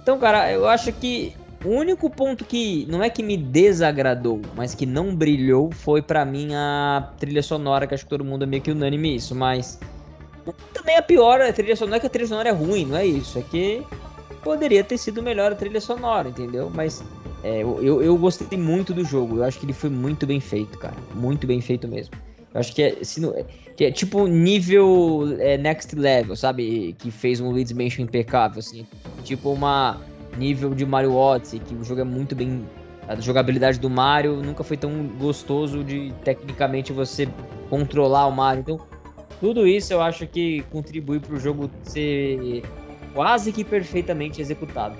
Então, 0.01 0.17
cara, 0.17 0.51
eu 0.51 0.67
acho 0.67 0.91
que 0.93 1.35
o 1.63 1.69
único 1.69 2.09
ponto 2.09 2.43
que 2.43 2.87
não 2.89 3.03
é 3.03 3.09
que 3.09 3.21
me 3.21 3.37
desagradou, 3.37 4.41
mas 4.55 4.73
que 4.73 4.85
não 4.85 5.15
brilhou 5.15 5.71
foi 5.71 6.01
para 6.01 6.25
mim 6.25 6.55
a 6.55 7.11
trilha 7.19 7.43
sonora, 7.43 7.85
que 7.85 7.93
acho 7.93 8.03
que 8.03 8.09
todo 8.09 8.25
mundo 8.25 8.43
é 8.43 8.47
meio 8.47 8.63
que 8.63 8.71
unânime 8.71 9.15
isso, 9.15 9.35
mas 9.35 9.79
também 10.73 10.97
a 10.97 11.01
pior 11.03 11.39
a 11.39 11.53
trilha 11.53 11.75
sonora, 11.75 11.91
não 11.91 11.97
é 11.97 11.99
que 11.99 12.07
a 12.07 12.09
trilha 12.09 12.27
sonora 12.27 12.49
é 12.49 12.51
ruim, 12.51 12.85
não 12.85 12.97
é 12.97 13.05
isso, 13.05 13.37
é 13.37 13.43
que 13.43 13.85
poderia 14.43 14.83
ter 14.83 14.97
sido 14.97 15.21
melhor 15.21 15.51
a 15.51 15.55
trilha 15.55 15.79
sonora, 15.79 16.29
entendeu? 16.29 16.71
Mas 16.73 17.03
é, 17.43 17.61
eu, 17.61 18.01
eu 18.01 18.17
gostei 18.17 18.57
muito 18.57 18.93
do 18.93 19.03
jogo. 19.03 19.37
Eu 19.37 19.43
acho 19.43 19.59
que 19.59 19.65
ele 19.65 19.73
foi 19.73 19.89
muito 19.89 20.25
bem 20.27 20.39
feito, 20.39 20.77
cara. 20.77 20.95
Muito 21.15 21.47
bem 21.47 21.61
feito 21.61 21.87
mesmo. 21.87 22.13
Eu 22.53 22.59
acho 22.59 22.75
que 22.75 22.83
é, 22.83 22.97
não, 23.17 23.33
que 23.75 23.85
é 23.85 23.91
tipo 23.91 24.27
nível 24.27 25.37
é, 25.39 25.57
next 25.57 25.95
level, 25.95 26.35
sabe? 26.35 26.95
Que 26.99 27.09
fez 27.09 27.39
um 27.39 27.49
Luigi's 27.49 27.71
Mansion 27.71 28.03
impecável, 28.03 28.59
assim. 28.59 28.85
Tipo 29.23 29.51
uma 29.51 29.99
nível 30.37 30.73
de 30.73 30.85
Mario 30.85 31.13
Odyssey, 31.15 31.59
que 31.59 31.73
o 31.73 31.83
jogo 31.83 32.01
é 32.01 32.05
muito 32.05 32.35
bem... 32.35 32.65
A 33.07 33.15
jogabilidade 33.19 33.79
do 33.79 33.89
Mario 33.89 34.37
nunca 34.37 34.63
foi 34.63 34.77
tão 34.77 35.07
gostoso 35.19 35.83
de, 35.83 36.13
tecnicamente, 36.23 36.93
você 36.93 37.27
controlar 37.69 38.27
o 38.27 38.31
Mario. 38.31 38.61
Então, 38.61 38.79
tudo 39.39 39.67
isso 39.67 39.91
eu 39.91 40.01
acho 40.01 40.27
que 40.27 40.61
contribui 40.71 41.19
para 41.19 41.35
o 41.35 41.39
jogo 41.39 41.69
ser 41.83 42.63
quase 43.13 43.51
que 43.51 43.63
perfeitamente 43.63 44.39
executado. 44.39 44.95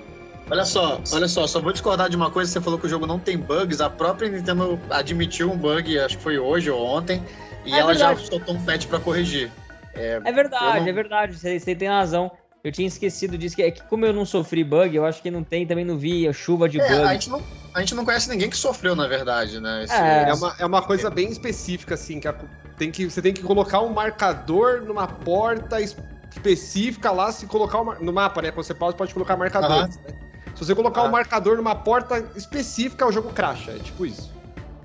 Olha 0.52 0.66
só, 0.66 1.00
olha 1.12 1.26
só, 1.26 1.46
só 1.46 1.62
vou 1.62 1.72
discordar 1.72 2.10
de 2.10 2.16
uma 2.16 2.30
coisa, 2.30 2.52
você 2.52 2.60
falou 2.60 2.78
que 2.78 2.84
o 2.84 2.88
jogo 2.88 3.06
não 3.06 3.18
tem 3.18 3.38
bugs, 3.38 3.80
a 3.80 3.88
própria 3.88 4.28
Nintendo 4.28 4.78
admitiu 4.90 5.50
um 5.50 5.56
bug, 5.56 5.98
acho 5.98 6.18
que 6.18 6.22
foi 6.22 6.38
hoje 6.38 6.70
ou 6.70 6.78
ontem, 6.84 7.24
e 7.64 7.72
é 7.72 7.78
ela 7.78 7.94
verdade. 7.94 8.20
já 8.20 8.26
soltou 8.26 8.54
um 8.54 8.62
patch 8.62 8.84
para 8.84 9.00
corrigir. 9.00 9.50
É, 9.94 10.20
é 10.22 10.30
verdade, 10.30 10.80
não... 10.80 10.88
é 10.88 10.92
verdade, 10.92 11.38
você, 11.38 11.58
você, 11.58 11.74
tem 11.74 11.88
razão. 11.88 12.30
Eu 12.62 12.70
tinha 12.70 12.86
esquecido 12.86 13.38
disso, 13.38 13.56
que, 13.56 13.62
é 13.62 13.70
que 13.70 13.82
como 13.84 14.04
eu 14.04 14.12
não 14.12 14.26
sofri 14.26 14.62
bug, 14.62 14.94
eu 14.94 15.06
acho 15.06 15.22
que 15.22 15.30
não 15.30 15.42
tem, 15.42 15.66
também 15.66 15.86
não 15.86 15.96
vi 15.96 16.28
a 16.28 16.34
chuva 16.34 16.68
de 16.68 16.78
é, 16.78 16.86
bug. 16.86 17.02
A 17.02 17.12
gente, 17.14 17.30
não, 17.30 17.42
a 17.72 17.80
gente 17.80 17.94
não 17.94 18.04
conhece 18.04 18.28
ninguém 18.28 18.50
que 18.50 18.56
sofreu, 18.56 18.94
na 18.94 19.06
verdade, 19.06 19.58
né? 19.58 19.84
Esse, 19.84 19.94
é, 19.94 20.28
é, 20.28 20.34
uma, 20.34 20.56
é 20.58 20.66
uma 20.66 20.82
coisa 20.82 21.08
bem 21.08 21.30
específica, 21.30 21.94
assim, 21.94 22.20
que, 22.20 22.28
a, 22.28 22.34
tem 22.76 22.90
que 22.90 23.06
você 23.06 23.22
tem 23.22 23.32
que 23.32 23.42
colocar 23.42 23.80
um 23.80 23.88
marcador 23.88 24.82
numa 24.82 25.06
porta 25.06 25.78
específica 25.80 27.10
lá, 27.10 27.32
se 27.32 27.46
colocar 27.46 27.80
uma, 27.80 27.94
no 27.94 28.12
mapa, 28.12 28.42
né? 28.42 28.50
Quando 28.50 28.66
você 28.66 28.74
pausa, 28.74 28.94
pode 28.94 29.14
colocar 29.14 29.34
marcadores, 29.34 29.96
né? 29.96 30.31
Se 30.54 30.64
você 30.64 30.74
colocar 30.74 31.02
ah. 31.02 31.04
um 31.04 31.10
marcador 31.10 31.56
numa 31.56 31.74
porta 31.74 32.18
específica, 32.36 33.06
o 33.06 33.12
jogo 33.12 33.32
cracha. 33.32 33.72
É 33.72 33.78
tipo 33.78 34.06
isso. 34.06 34.32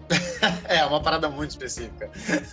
é, 0.65 0.85
uma 0.85 1.01
parada 1.01 1.29
muito 1.29 1.51
específica. 1.51 2.09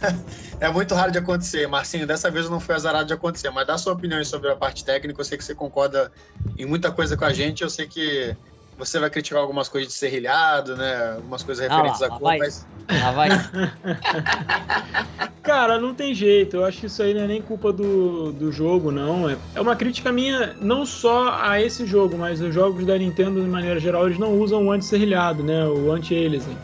é 0.60 0.68
muito 0.68 0.94
raro 0.94 1.12
de 1.12 1.18
acontecer. 1.18 1.66
Marcinho, 1.68 2.06
dessa 2.06 2.30
vez 2.30 2.48
não 2.48 2.58
foi 2.58 2.74
azarado 2.74 3.06
de 3.06 3.12
acontecer, 3.12 3.50
mas 3.50 3.66
dá 3.66 3.78
sua 3.78 3.92
opinião 3.92 4.22
sobre 4.24 4.50
a 4.50 4.56
parte 4.56 4.84
técnica. 4.84 5.20
Eu 5.20 5.24
sei 5.24 5.38
que 5.38 5.44
você 5.44 5.54
concorda 5.54 6.10
em 6.58 6.66
muita 6.66 6.90
coisa 6.90 7.16
com 7.16 7.24
a 7.24 7.32
gente. 7.32 7.62
Eu 7.62 7.70
sei 7.70 7.86
que 7.86 8.36
você 8.76 8.98
vai 8.98 9.08
criticar 9.08 9.40
algumas 9.40 9.68
coisas 9.68 9.92
de 9.92 9.98
serrilhado, 9.98 10.76
né? 10.76 11.14
Algumas 11.16 11.42
coisas 11.42 11.64
ah 11.64 11.68
referentes 11.68 12.02
ah, 12.02 12.08
lá, 12.08 12.14
à 12.14 12.18
cor, 12.18 12.28
vai. 12.28 12.38
mas. 12.38 12.66
Ah, 12.88 13.12
vai. 13.12 13.28
Cara, 15.42 15.78
não 15.78 15.94
tem 15.94 16.14
jeito. 16.14 16.56
Eu 16.56 16.64
acho 16.64 16.80
que 16.80 16.86
isso 16.86 17.02
aí 17.02 17.14
não 17.14 17.22
é 17.22 17.26
nem 17.26 17.42
culpa 17.42 17.72
do, 17.72 18.32
do 18.32 18.50
jogo, 18.50 18.90
não. 18.90 19.28
É, 19.28 19.36
é 19.54 19.60
uma 19.60 19.76
crítica 19.76 20.10
minha 20.10 20.54
não 20.60 20.86
só 20.86 21.38
a 21.40 21.60
esse 21.60 21.86
jogo, 21.86 22.16
mas 22.16 22.40
os 22.40 22.54
jogos 22.54 22.84
da 22.86 22.96
Nintendo, 22.96 23.42
de 23.42 23.48
maneira 23.48 23.78
geral, 23.78 24.06
eles 24.06 24.18
não 24.18 24.38
usam 24.38 24.66
o 24.66 24.72
anti-serrilhado, 24.72 25.42
né? 25.42 25.66
O 25.66 25.92
anti-aliasing. 25.92 26.56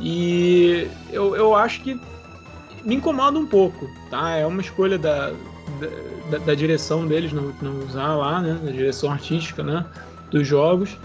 E 0.00 0.88
eu, 1.10 1.34
eu 1.34 1.54
acho 1.54 1.82
que 1.82 1.98
me 2.84 2.94
incomoda 2.94 3.38
um 3.38 3.46
pouco, 3.46 3.88
tá? 4.10 4.36
É 4.36 4.46
uma 4.46 4.60
escolha 4.60 4.98
da, 4.98 5.32
da, 6.30 6.38
da 6.38 6.54
direção 6.54 7.06
deles 7.06 7.32
não, 7.32 7.52
não 7.60 7.78
usar 7.80 8.14
lá, 8.14 8.40
né? 8.40 8.58
Da 8.62 8.70
direção 8.70 9.10
artística, 9.10 9.62
né? 9.62 9.84
Dos 10.30 10.46
jogos. 10.46 10.96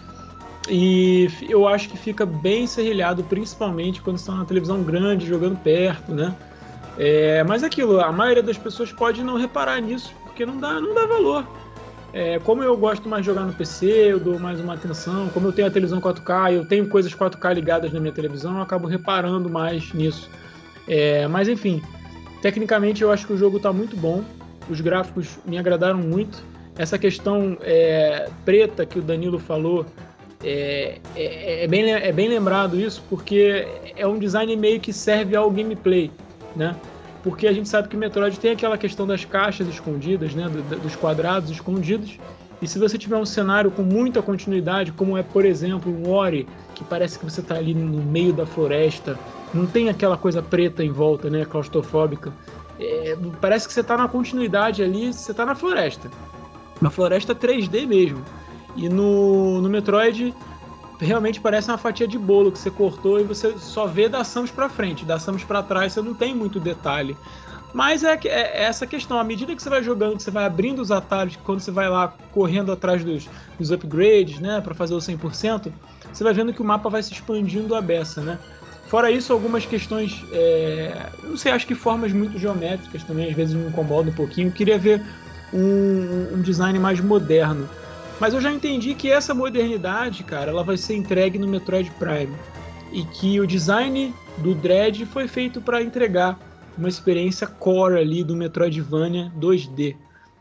E 0.70 1.30
eu 1.50 1.68
acho 1.68 1.90
que 1.90 1.98
fica 1.98 2.26
bem 2.26 2.66
serrilhado, 2.66 3.24
principalmente 3.24 4.02
quando 4.02 4.18
estão 4.18 4.36
na 4.36 4.46
televisão 4.46 4.82
grande, 4.82 5.28
jogando 5.28 5.58
perto, 5.58 6.14
né? 6.14 6.34
É, 6.98 7.44
mas 7.44 7.64
aquilo, 7.64 8.00
a 8.00 8.12
maioria 8.12 8.44
das 8.44 8.58
pessoas 8.58 8.92
pode 8.92 9.24
não 9.24 9.38
reparar 9.38 9.82
nisso, 9.82 10.14
porque 10.24 10.46
não 10.46 10.58
dá, 10.58 10.80
não 10.80 10.94
dá 10.94 11.06
valor. 11.06 11.46
É, 12.14 12.38
como 12.40 12.64
eu 12.64 12.78
gosto 12.78 13.10
mais 13.10 13.24
de 13.24 13.26
jogar 13.26 13.44
no 13.44 13.54
PC, 13.54 13.88
eu 13.88 14.20
dou 14.20 14.40
mais 14.40 14.60
uma 14.60 14.76
atenção. 14.76 15.30
Como 15.30 15.48
eu 15.48 15.52
tenho 15.52 15.68
a 15.68 15.72
televisão 15.72 16.00
4K, 16.00 16.54
eu 16.54 16.66
tenho 16.66 16.88
coisas 16.88 17.14
4K 17.14 17.56
ligadas 17.56 17.92
na 17.92 18.00
minha 18.00 18.14
televisão, 18.14 18.58
eu 18.58 18.62
acabo 18.62 18.88
reparando 18.88 19.50
mais 19.50 19.92
nisso. 19.94 20.30
É, 20.88 21.28
mas 21.28 21.48
enfim, 21.48 21.82
tecnicamente 22.42 23.02
eu 23.02 23.12
acho 23.12 23.26
que 23.26 23.34
o 23.34 23.38
jogo 23.38 23.58
está 23.58 23.74
muito 23.74 23.98
bom. 23.98 24.24
Os 24.70 24.80
gráficos 24.80 25.40
me 25.44 25.58
agradaram 25.58 25.98
muito. 25.98 26.44
Essa 26.78 27.00
questão 27.00 27.58
é, 27.62 28.30
preta 28.46 28.86
que 28.86 29.00
o 29.00 29.02
Danilo 29.02 29.40
falou 29.40 29.86
é, 30.44 31.00
é, 31.16 31.64
é, 31.64 31.68
bem, 31.68 31.92
é 31.92 32.12
bem 32.12 32.28
lembrado 32.28 32.80
isso 32.80 33.02
porque 33.10 33.66
é 33.96 34.06
um 34.06 34.20
design 34.20 34.56
meio 34.58 34.80
que 34.80 34.92
serve 34.92 35.36
ao 35.36 35.50
gameplay, 35.50 36.12
né? 36.56 36.76
Porque 37.24 37.48
a 37.48 37.54
gente 37.54 37.70
sabe 37.70 37.88
que 37.88 37.96
Metroid 37.96 38.38
tem 38.38 38.52
aquela 38.52 38.78
questão 38.78 39.08
das 39.08 39.24
caixas 39.24 39.68
escondidas, 39.68 40.36
né? 40.36 40.50
Do, 40.50 40.80
dos 40.80 40.96
quadrados 40.96 41.50
escondidos. 41.50 42.18
E 42.62 42.68
se 42.68 42.78
você 42.78 42.98
tiver 42.98 43.18
um 43.18 43.26
cenário 43.26 43.72
com 43.72 43.82
muita 43.82 44.22
continuidade, 44.22 44.92
como 44.92 45.18
é, 45.18 45.24
por 45.24 45.46
exemplo, 45.46 45.92
um 45.92 46.10
Ori, 46.10 46.48
que 46.76 46.84
parece 46.84 47.18
que 47.18 47.26
você 47.26 47.42
está 47.42 47.56
ali 47.56 47.74
no 47.74 48.02
meio 48.04 48.34
da 48.34 48.46
floresta, 48.46 49.18
não 49.54 49.66
tem 49.66 49.90
aquela 49.90 50.18
coisa 50.18 50.42
preta 50.42 50.84
em 50.84 50.92
volta, 50.92 51.30
né? 51.30 51.46
Claustrofóbica. 51.46 52.34
É, 52.80 53.18
parece 53.40 53.68
que 53.68 53.74
você 53.74 53.82
está 53.82 53.96
na 53.96 54.10
continuidade 54.10 54.84
ali, 54.84 55.14
você 55.14 55.32
está 55.32 55.46
na 55.46 55.56
floresta. 55.56 56.10
Uma 56.82 56.90
floresta 56.90 57.34
3D 57.34 57.88
mesmo. 57.88 58.22
E 58.76 58.90
no, 58.90 59.62
no 59.62 59.70
Metroid, 59.70 60.34
realmente 61.00 61.40
parece 61.40 61.70
uma 61.70 61.78
fatia 61.78 62.08
de 62.08 62.18
bolo 62.18 62.52
que 62.52 62.60
você 62.60 62.72
cortou 62.72 63.20
e 63.20 63.24
você 63.24 63.58
só 63.58 63.86
vê 63.86 64.10
da 64.10 64.24
Samus 64.24 64.52
para 64.52 64.70
frente, 64.70 65.06
da 65.06 65.20
Samus 65.20 65.44
para 65.44 65.62
trás 65.62 65.94
você 65.94 66.02
não 66.02 66.14
tem 66.14 66.34
muito 66.34 66.60
detalhe. 66.60 67.16
Mas 67.74 68.04
é, 68.04 68.14
é, 68.14 68.28
é, 68.28 68.64
essa 68.64 68.86
questão, 68.86 69.18
à 69.18 69.24
medida 69.24 69.56
que 69.56 69.62
você 69.62 69.70
vai 69.70 69.82
jogando, 69.82 70.20
você 70.20 70.30
vai 70.30 70.46
abrindo 70.46 70.80
os 70.80 70.92
atalhos, 70.92 71.36
quando 71.44 71.60
você 71.60 71.72
vai 71.72 71.90
lá 71.90 72.14
correndo 72.32 72.72
atrás 72.72 73.04
dos, 73.04 73.28
dos 73.58 73.72
upgrades, 73.72 74.40
né, 74.40 74.62
para 74.62 74.76
fazer 74.76 74.94
o 74.94 75.00
100%, 75.00 75.72
você 76.12 76.24
vai 76.24 76.34
vendo 76.34 76.54
que 76.54 76.62
o 76.62 76.66
mapa 76.66 76.88
vai 76.88 77.02
se 77.02 77.12
expandindo 77.12 77.74
a 77.74 77.82
beça, 77.82 78.22
né? 78.22 78.38
Fora 78.88 79.10
isso, 79.10 79.34
algumas 79.34 79.66
questões, 79.66 80.24
é, 80.32 81.10
não 81.24 81.36
sei, 81.36 81.52
acho 81.52 81.66
que 81.66 81.74
formas 81.74 82.14
muito 82.14 82.38
geométricas 82.38 83.04
também, 83.04 83.28
às 83.28 83.36
vezes 83.36 83.56
me 83.56 83.68
incomodam 83.68 84.12
um 84.12 84.16
pouquinho. 84.16 84.52
Queria 84.52 84.78
ver 84.78 85.02
um, 85.52 86.36
um 86.36 86.42
design 86.44 86.78
mais 86.78 87.00
moderno. 87.00 87.68
Mas 88.24 88.34
eu 88.34 88.40
já 88.40 88.54
entendi 88.54 88.96
que 88.96 89.12
essa 89.12 89.34
modernidade, 89.34 90.24
cara, 90.24 90.50
ela 90.50 90.64
vai 90.64 90.78
ser 90.78 90.96
entregue 90.96 91.38
no 91.38 91.46
Metroid 91.46 91.92
Prime. 92.00 92.34
E 92.90 93.04
que 93.04 93.38
o 93.38 93.46
design 93.46 94.14
do 94.38 94.56
Dread 94.56 95.06
foi 95.08 95.28
feito 95.28 95.60
para 95.60 95.84
entregar 95.84 96.40
uma 96.78 96.88
experiência 96.88 97.46
core 97.46 98.00
ali 98.00 98.24
do 98.24 98.34
Metroidvania 98.34 99.30
2D. 99.38 99.98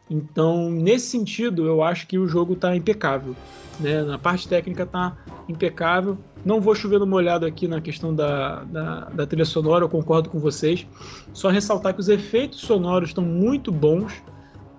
Então, 0.09 0.71
nesse 0.71 1.09
sentido, 1.09 1.67
eu 1.67 1.83
acho 1.83 2.07
que 2.07 2.21
o 2.21 2.29
jogo 2.29 2.53
está 2.53 2.77
impecável. 2.77 3.35
Né? 3.81 4.05
Na 4.05 4.17
parte 4.17 4.47
técnica 4.47 4.85
está 4.85 5.17
impecável. 5.49 6.17
Não 6.45 6.61
vou 6.61 6.77
chover 6.77 7.01
no 7.01 7.07
molhado 7.07 7.45
aqui 7.45 7.67
na 7.67 7.81
questão 7.81 8.15
da, 8.15 8.63
da, 8.63 9.01
da, 9.07 9.27
trilha 9.27 9.45
sonora, 9.45 9.85
eu 9.85 9.89
concordo 9.89 10.31
com 10.31 10.39
vocês. 10.39 10.87
Só 11.33 11.49
ressaltar 11.49 11.95
que 11.95 12.01
os 12.01 12.09
efeitos 12.09 12.61
sonoros 12.61 13.09
estão 13.09 13.25
muito 13.25 13.73
bons. 13.73 14.23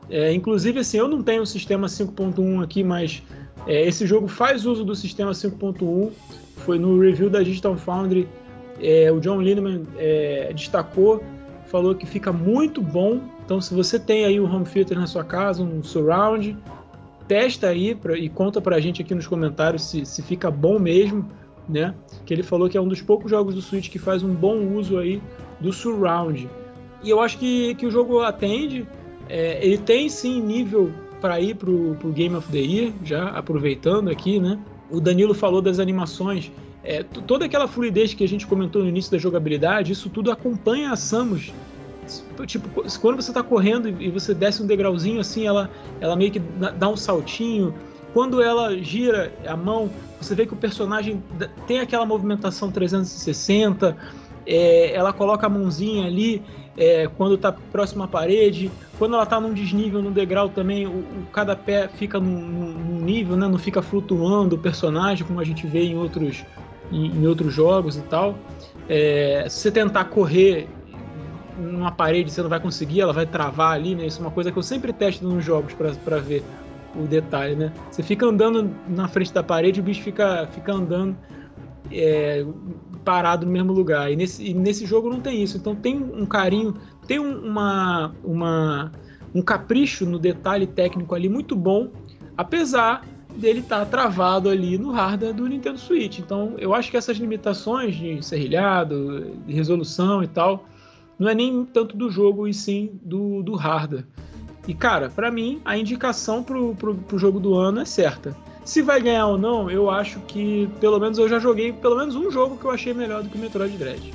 É, 0.10 0.34
inclusive, 0.34 0.80
assim, 0.80 0.97
eu 0.97 1.08
não 1.08 1.22
tenho 1.22 1.41
o 1.41 1.45
sistema 1.45 1.88
5.1 1.88 2.64
aqui, 2.64 2.84
mas 2.84 3.24
é, 3.66 3.86
esse 3.88 4.06
jogo 4.06 4.28
faz 4.28 4.66
uso 4.66 4.84
do 4.84 4.95
sistema 4.95 5.32
5.1. 5.32 6.12
Foi 6.58 6.78
no 6.78 6.99
review 6.99 7.30
da 7.30 7.41
Digital 7.41 7.76
Foundry, 7.76 8.28
é, 8.82 9.12
o 9.12 9.20
John 9.20 9.41
Lindemann 9.41 9.84
é, 9.97 10.51
destacou, 10.54 11.24
falou 11.66 11.95
que 11.95 12.06
fica 12.06 12.32
muito 12.32 12.82
bom 12.82 13.22
Então, 13.45 13.60
se 13.60 13.74
você 13.74 13.99
tem 13.99 14.26
aí 14.26 14.39
um 14.39 14.45
home 14.45 14.66
theater 14.66 14.97
na 14.97 15.08
sua 15.08 15.24
casa, 15.24 15.62
um 15.64 15.84
surround, 15.84 16.58
testa 17.28 17.68
aí 17.68 17.93
pra, 17.93 18.18
e 18.18 18.30
conta 18.30 18.62
pra 18.62 18.80
gente 18.80 19.01
aqui 19.01 19.14
nos 19.14 19.28
comentários 19.28 19.84
se, 19.84 20.06
se 20.06 20.22
fica 20.22 20.49
bom 20.49 20.80
mesmo, 20.80 21.30
né? 21.68 21.93
Que 22.26 22.34
ele 22.34 22.43
falou 22.43 22.70
que 22.70 22.78
é 22.78 22.82
um 22.82 22.88
dos 22.88 23.01
poucos 23.01 23.30
jogos 23.30 23.56
do 23.56 23.62
Switch 23.62 23.89
que 23.89 23.99
faz 23.99 24.24
um 24.24 24.34
bom 24.34 24.60
uso 24.76 24.97
aí 24.97 25.22
do 25.60 25.74
surround. 25.74 26.49
E 27.04 27.10
eu 27.10 27.20
acho 27.20 27.38
que, 27.38 27.76
que 27.76 27.86
o 27.86 27.91
jogo 27.91 28.22
atende. 28.22 28.88
É, 29.30 29.65
ele 29.65 29.78
tem 29.78 30.09
sim 30.09 30.41
nível 30.41 30.91
para 31.21 31.39
ir 31.39 31.55
pro, 31.55 31.95
pro 31.95 32.11
Game 32.11 32.36
of 32.36 32.51
the 32.51 32.59
Year, 32.59 32.91
já 33.03 33.30
aproveitando 33.30 34.09
aqui, 34.09 34.39
né? 34.39 34.59
O 34.91 34.99
Danilo 34.99 35.34
falou 35.34 35.61
das 35.61 35.80
animações. 35.80 36.51
É, 36.84 37.01
toda 37.03 37.45
aquela 37.45 37.67
fluidez 37.67 38.13
que 38.13 38.24
a 38.24 38.28
gente 38.28 38.45
comentou 38.45 38.84
no 38.84 38.89
início 38.89 39.11
da 39.11 39.17
jogabilidade, 39.17 39.93
isso 39.93 40.09
tudo 40.09 40.30
acompanha 40.32 40.91
a 40.91 40.95
Samus 40.97 41.53
tipo, 42.45 42.67
quando 42.99 43.21
você 43.21 43.32
está 43.32 43.43
correndo 43.43 43.89
e 44.01 44.09
você 44.09 44.34
desce 44.34 44.61
um 44.61 44.65
degrauzinho 44.65 45.19
assim, 45.19 45.47
ela, 45.47 45.69
ela 45.99 46.15
meio 46.15 46.32
que 46.32 46.39
dá 46.39 46.89
um 46.89 46.97
saltinho. 46.97 47.74
Quando 48.13 48.41
ela 48.41 48.78
gira 48.78 49.34
a 49.47 49.55
mão, 49.55 49.89
você 50.19 50.36
vê 50.36 50.45
que 50.45 50.53
o 50.53 50.57
personagem 50.57 51.24
tem 51.65 51.80
aquela 51.80 52.05
movimentação 52.05 52.71
360. 52.71 53.97
É, 54.45 54.93
ela 54.93 55.13
coloca 55.13 55.47
a 55.47 55.49
mãozinha 55.49 56.05
ali 56.05 56.43
é, 56.78 57.07
quando 57.17 57.36
está 57.36 57.51
próximo 57.51 58.03
à 58.03 58.07
parede. 58.07 58.71
Quando 58.97 59.15
ela 59.15 59.24
está 59.24 59.39
num 59.39 59.53
desnível, 59.53 60.01
num 60.01 60.11
degrau 60.11 60.49
também, 60.49 60.86
o, 60.88 60.99
o 60.99 61.28
cada 61.32 61.55
pé 61.55 61.88
fica 61.88 62.19
num, 62.19 62.39
num, 62.39 62.99
nível, 62.99 63.36
né? 63.36 63.47
não 63.47 63.57
fica 63.57 63.82
flutuando 63.82 64.55
o 64.55 64.59
personagem, 64.59 65.26
como 65.26 65.39
a 65.39 65.43
gente 65.43 65.67
vê 65.67 65.84
em 65.84 65.97
outros, 65.97 66.43
em, 66.91 67.07
em 67.07 67.28
outros 67.28 67.53
jogos 67.53 67.97
e 67.97 68.01
tal. 68.01 68.36
É, 68.88 69.45
se 69.49 69.59
você 69.59 69.71
tentar 69.71 70.05
correr 70.05 70.67
numa 71.57 71.91
parede 71.91 72.32
você 72.32 72.41
não 72.41 72.49
vai 72.49 72.59
conseguir, 72.59 73.01
ela 73.01 73.13
vai 73.13 73.26
travar 73.26 73.76
ali, 73.76 73.95
né? 73.95 74.07
Isso 74.07 74.19
é 74.19 74.21
uma 74.21 74.32
coisa 74.32 74.51
que 74.51 74.57
eu 74.57 74.63
sempre 74.63 74.91
testo 74.91 75.26
nos 75.28 75.43
jogos 75.43 75.74
para 75.74 76.17
ver 76.17 76.43
o 76.95 77.05
detalhe, 77.05 77.55
né? 77.55 77.71
Você 77.91 78.03
fica 78.03 78.26
andando 78.26 78.69
na 78.88 79.07
frente 79.07 79.34
da 79.34 79.43
parede, 79.43 79.80
o 79.80 79.84
bicho 79.84 80.01
fica, 80.01 80.47
fica 80.51 80.74
andando 80.74 81.15
é, 81.91 82.45
parado 83.03 83.45
no 83.45 83.51
mesmo 83.51 83.73
lugar. 83.73 84.11
E 84.11 84.15
nesse, 84.15 84.43
e 84.43 84.53
nesse 84.53 84.86
jogo 84.86 85.09
não 85.09 85.19
tem 85.19 85.43
isso. 85.43 85.57
Então 85.57 85.75
tem 85.75 85.97
um 85.97 86.25
carinho, 86.25 86.73
tem 87.07 87.19
uma, 87.19 88.13
uma, 88.23 88.91
um 89.34 89.41
capricho 89.41 90.05
no 90.05 90.17
detalhe 90.17 90.67
técnico 90.67 91.13
ali 91.13 91.29
muito 91.29 91.55
bom, 91.55 91.89
apesar 92.38 93.05
dele 93.36 93.59
estar 93.59 93.79
tá 93.79 93.86
travado 93.86 94.49
ali 94.49 94.77
no 94.77 94.91
hardware 94.91 95.34
do 95.34 95.47
Nintendo 95.47 95.77
Switch. 95.77 96.19
Então 96.19 96.53
eu 96.57 96.73
acho 96.73 96.89
que 96.91 96.97
essas 96.97 97.17
limitações 97.17 97.95
de 97.95 98.23
serrilhado, 98.23 99.31
de 99.45 99.53
resolução 99.53 100.23
e 100.23 100.27
tal, 100.27 100.65
não 101.17 101.29
é 101.29 101.36
nem 101.36 101.65
tanto 101.65 101.95
do 101.97 102.09
jogo 102.09 102.47
e 102.47 102.53
sim 102.53 102.99
do, 103.03 103.41
do 103.43 103.55
hardware. 103.55 104.05
E 104.67 104.73
cara, 104.73 105.09
para 105.09 105.29
mim 105.29 105.61
a 105.65 105.77
indicação 105.77 106.43
pro, 106.43 106.75
pro, 106.75 106.95
pro 106.95 107.17
jogo 107.17 107.39
do 107.39 107.55
ano 107.55 107.81
é 107.81 107.86
certa. 107.86 108.36
Se 108.66 108.82
vai 108.82 109.01
ganhar 109.01 109.28
ou 109.28 109.38
não, 109.38 109.70
eu 109.70 109.89
acho 109.89 110.20
que 110.22 110.70
pelo 110.80 110.99
menos 110.99 111.18
eu 111.18 111.28
já 111.28 111.39
joguei 111.39 111.74
pelo 111.74 111.97
menos 111.97 112.16
um 112.16 112.32
jogo 112.32 112.57
que 112.57 112.66
eu 112.66 112.72
achei 112.72 112.93
melhor 112.93 113.24
do 113.24 113.30
que 113.30 113.38
o 113.38 113.39
Metroid 113.39 113.78
Dread. 113.78 114.14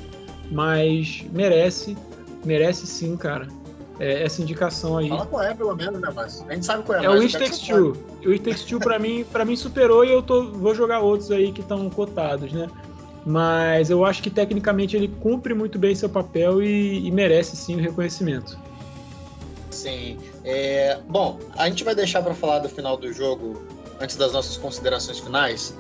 Mas 0.51 1.25
merece, 1.33 1.97
merece 2.45 2.87
sim, 2.87 3.17
cara. 3.17 3.49
É, 4.01 4.23
essa 4.23 4.41
indicação 4.41 4.97
aí. 4.97 5.09
Fala 5.09 5.27
qual 5.27 5.43
é, 5.43 5.55
pelo 5.55 5.75
menos, 5.75 6.01
né, 6.01 6.09
mas 6.15 6.45
a 6.49 6.55
gente 6.55 6.65
sabe 6.65 6.85
qual 6.85 6.99
é. 6.99 7.05
É 7.05 7.11
o 7.11 7.15
It 7.15 7.37
Takes 7.37 7.59
Two. 7.59 7.97
O 8.25 8.31
It 8.31 8.45
Takes 8.45 8.65
Two 8.65 8.79
pra 8.79 8.99
mim, 8.99 9.25
pra 9.31 9.45
mim 9.45 9.57
superou 9.57 10.05
e 10.05 10.13
eu 10.13 10.23
tô, 10.23 10.45
vou 10.45 10.75
jogar 10.75 11.01
outros 11.01 11.31
aí 11.31 11.53
que 11.53 11.61
estão 11.61 11.91
cotados, 11.91 12.53
né? 12.53 12.69
mas 13.29 13.91
eu 13.91 14.07
acho 14.07 14.23
que 14.23 14.31
tecnicamente 14.31 14.97
ele 14.97 15.07
cumpre 15.21 15.53
muito 15.53 15.79
bem 15.79 15.95
seu 15.95 16.09
papel 16.09 16.63
e, 16.63 17.07
e 17.07 17.11
merece 17.11 17.57
sim 17.57 17.77
o 17.77 17.79
reconhecimento. 17.79 18.59
Sim. 19.71 20.19
É, 20.45 20.99
bom, 21.07 21.39
a 21.55 21.69
gente 21.69 21.85
vai 21.85 21.95
deixar 21.95 22.23
para 22.23 22.33
falar 22.33 22.61
do 22.61 22.71
final 22.71 22.97
do 22.97 23.13
jogo 23.13 23.63
antes 24.01 24.17
das 24.17 24.33
nossas 24.33 24.57
considerações 24.57 25.19
finais, 25.19 25.75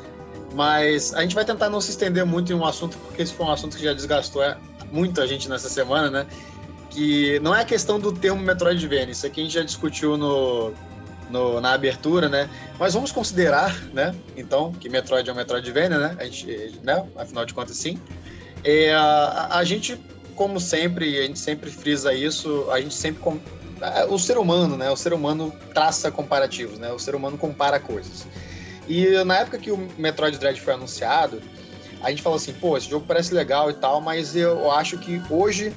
mas 0.54 1.14
a 1.14 1.22
gente 1.22 1.34
vai 1.34 1.44
tentar 1.44 1.68
não 1.70 1.80
se 1.80 1.90
estender 1.90 2.24
muito 2.24 2.52
em 2.52 2.54
um 2.54 2.64
assunto, 2.64 2.96
porque 2.98 3.22
esse 3.22 3.32
foi 3.32 3.46
um 3.46 3.52
assunto 3.52 3.76
que 3.76 3.84
já 3.84 3.92
desgastou 3.92 4.42
é, 4.42 4.56
muito 4.90 5.20
a 5.20 5.26
gente 5.26 5.48
nessa 5.48 5.68
semana, 5.68 6.10
né? 6.10 6.26
Que 6.90 7.38
não 7.40 7.54
é 7.54 7.62
a 7.62 7.64
questão 7.64 8.00
do 8.00 8.12
termo 8.12 8.40
Metroidvania, 8.40 9.10
isso 9.10 9.26
aqui 9.26 9.40
a 9.40 9.44
gente 9.44 9.54
já 9.54 9.62
discutiu 9.62 10.16
no, 10.16 10.72
no, 11.30 11.60
na 11.60 11.72
abertura, 11.72 12.28
né? 12.28 12.48
Mas 12.78 12.94
vamos 12.94 13.12
considerar, 13.12 13.74
né? 13.92 14.14
Então, 14.36 14.72
que 14.72 14.88
Metroid 14.88 15.28
é 15.28 15.32
um 15.32 15.36
Metroidvania, 15.36 15.98
né? 15.98 16.16
A 16.18 16.24
gente, 16.24 16.80
né? 16.82 17.06
Afinal 17.16 17.44
de 17.44 17.54
contas, 17.54 17.76
sim. 17.76 18.00
É, 18.64 18.92
a, 18.94 19.58
a, 19.58 19.64
gente, 19.64 20.00
como 20.34 20.58
sempre, 20.58 21.18
a 21.18 21.22
gente 21.22 21.38
sempre 21.38 21.70
frisa 21.70 22.12
isso, 22.12 22.66
a 22.70 22.80
gente 22.80 22.94
sempre... 22.94 23.40
O 24.08 24.18
ser 24.18 24.38
humano, 24.38 24.76
né? 24.76 24.90
O 24.90 24.96
ser 24.96 25.12
humano 25.12 25.52
traça 25.72 26.10
comparativos, 26.10 26.78
né? 26.78 26.92
O 26.92 26.98
ser 26.98 27.14
humano 27.14 27.38
compara 27.38 27.78
coisas. 27.78 28.26
E 28.88 29.22
na 29.24 29.38
época 29.38 29.58
que 29.58 29.70
o 29.70 29.88
Metroid 29.98 30.38
Dread 30.38 30.60
foi 30.60 30.74
anunciado, 30.74 31.42
a 32.00 32.10
gente 32.10 32.22
falou 32.22 32.36
assim, 32.36 32.52
pô, 32.52 32.76
esse 32.76 32.88
jogo 32.88 33.04
parece 33.06 33.34
legal 33.34 33.70
e 33.70 33.74
tal, 33.74 34.00
mas 34.00 34.34
eu 34.34 34.70
acho 34.70 34.98
que 34.98 35.20
hoje 35.28 35.74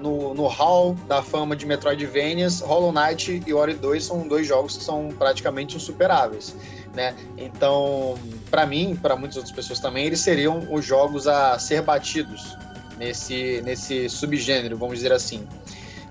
no, 0.00 0.34
no 0.34 0.46
hall 0.46 0.94
da 1.08 1.22
fama 1.22 1.56
de 1.56 1.64
Metroidvanias, 1.64 2.60
Hollow 2.60 2.92
Knight 2.92 3.42
e 3.46 3.54
Ori 3.54 3.74
2 3.74 4.04
são 4.04 4.28
dois 4.28 4.46
jogos 4.46 4.76
que 4.76 4.84
são 4.84 5.08
praticamente 5.18 5.76
insuperáveis. 5.76 6.54
Né? 6.94 7.14
Então, 7.38 8.18
para 8.50 8.66
mim, 8.66 8.98
para 9.00 9.16
muitas 9.16 9.36
outras 9.36 9.54
pessoas 9.54 9.80
também, 9.80 10.06
eles 10.06 10.20
seriam 10.20 10.66
os 10.70 10.84
jogos 10.84 11.26
a 11.26 11.58
ser 11.58 11.82
batidos 11.82 12.56
nesse, 12.98 13.62
nesse 13.64 14.08
subgênero, 14.08 14.76
vamos 14.76 14.96
dizer 14.96 15.12
assim. 15.12 15.46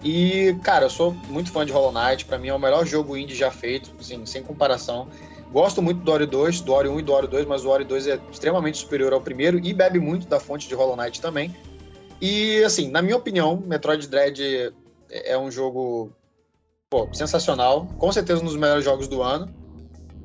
E, 0.02 0.56
cara, 0.64 0.86
eu 0.86 0.90
sou 0.90 1.14
muito 1.28 1.52
fã 1.52 1.66
de 1.66 1.72
Hollow 1.72 1.92
Knight, 1.92 2.26
para 2.26 2.38
mim 2.38 2.48
é 2.48 2.54
o 2.54 2.60
melhor 2.60 2.86
jogo 2.86 3.18
indie 3.18 3.36
já 3.36 3.52
feito, 3.52 3.92
assim, 4.00 4.26
sem 4.26 4.42
comparação. 4.42 5.08
Gosto 5.52 5.82
muito 5.82 6.02
do 6.02 6.12
Ori 6.12 6.26
2, 6.26 6.62
do 6.62 6.74
Ori 6.74 6.88
1 6.88 7.00
e 7.00 7.04
do 7.04 7.12
Ori 7.12 7.28
2, 7.28 7.46
mas 7.46 7.66
o 7.66 7.70
Ori 7.70 7.84
2 7.84 8.08
é 8.08 8.20
extremamente 8.32 8.78
superior 8.78 9.14
ao 9.14 9.20
primeiro 9.20 9.60
e 9.60 9.74
bebe 9.74 10.00
muito 10.00 10.28
da 10.28 10.40
fonte 10.40 10.68
de 10.68 10.76
Hollow 10.76 10.96
Knight 10.96 11.20
também. 11.20 11.56
E, 12.22 12.64
assim, 12.64 12.90
na 12.90 13.02
minha 13.02 13.18
opinião, 13.18 13.58
Metroid 13.58 14.08
Dread 14.08 14.74
é 15.10 15.38
um 15.38 15.50
jogo 15.50 16.12
pô, 16.90 17.10
sensacional, 17.14 17.88
com 17.98 18.12
certeza 18.12 18.42
um 18.42 18.46
dos 18.46 18.56
melhores 18.56 18.86
jogos 18.86 19.08
do 19.08 19.22
ano. 19.22 19.50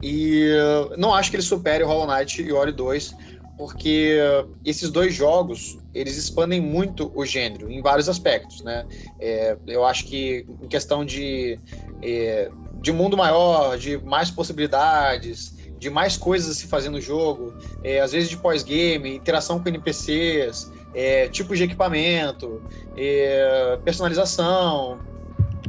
E 0.02 0.50
não 0.98 1.14
acho 1.14 1.30
que 1.30 1.36
ele 1.36 1.42
supere 1.42 1.82
o 1.82 1.86
Hollow 1.86 2.06
Knight 2.06 2.42
e 2.42 2.52
Ori 2.52 2.72
2, 2.72 3.16
porque 3.56 4.18
esses 4.64 4.90
dois 4.90 5.14
jogos 5.14 5.78
eles 5.94 6.16
expandem 6.16 6.60
muito 6.60 7.12
o 7.14 7.24
gênero 7.24 7.70
em 7.70 7.80
vários 7.80 8.08
aspectos, 8.08 8.62
né? 8.62 8.84
É, 9.20 9.56
eu 9.66 9.84
acho 9.84 10.06
que 10.06 10.44
em 10.60 10.66
questão 10.66 11.04
de, 11.04 11.58
é, 12.02 12.50
de 12.82 12.90
mundo 12.90 13.16
maior, 13.16 13.78
de 13.78 13.96
mais 14.04 14.30
possibilidades, 14.30 15.54
de 15.78 15.88
mais 15.88 16.16
coisas 16.16 16.50
a 16.50 16.54
se 16.54 16.66
fazer 16.66 16.88
no 16.88 17.00
jogo, 17.00 17.54
é, 17.82 18.00
às 18.00 18.12
vezes 18.12 18.28
de 18.28 18.36
pós-game, 18.36 19.14
interação 19.14 19.62
com 19.62 19.68
NPCs, 19.68 20.72
é, 20.94 21.28
tipos 21.28 21.58
de 21.58 21.64
equipamento, 21.64 22.62
é, 22.96 23.78
personalização. 23.84 24.98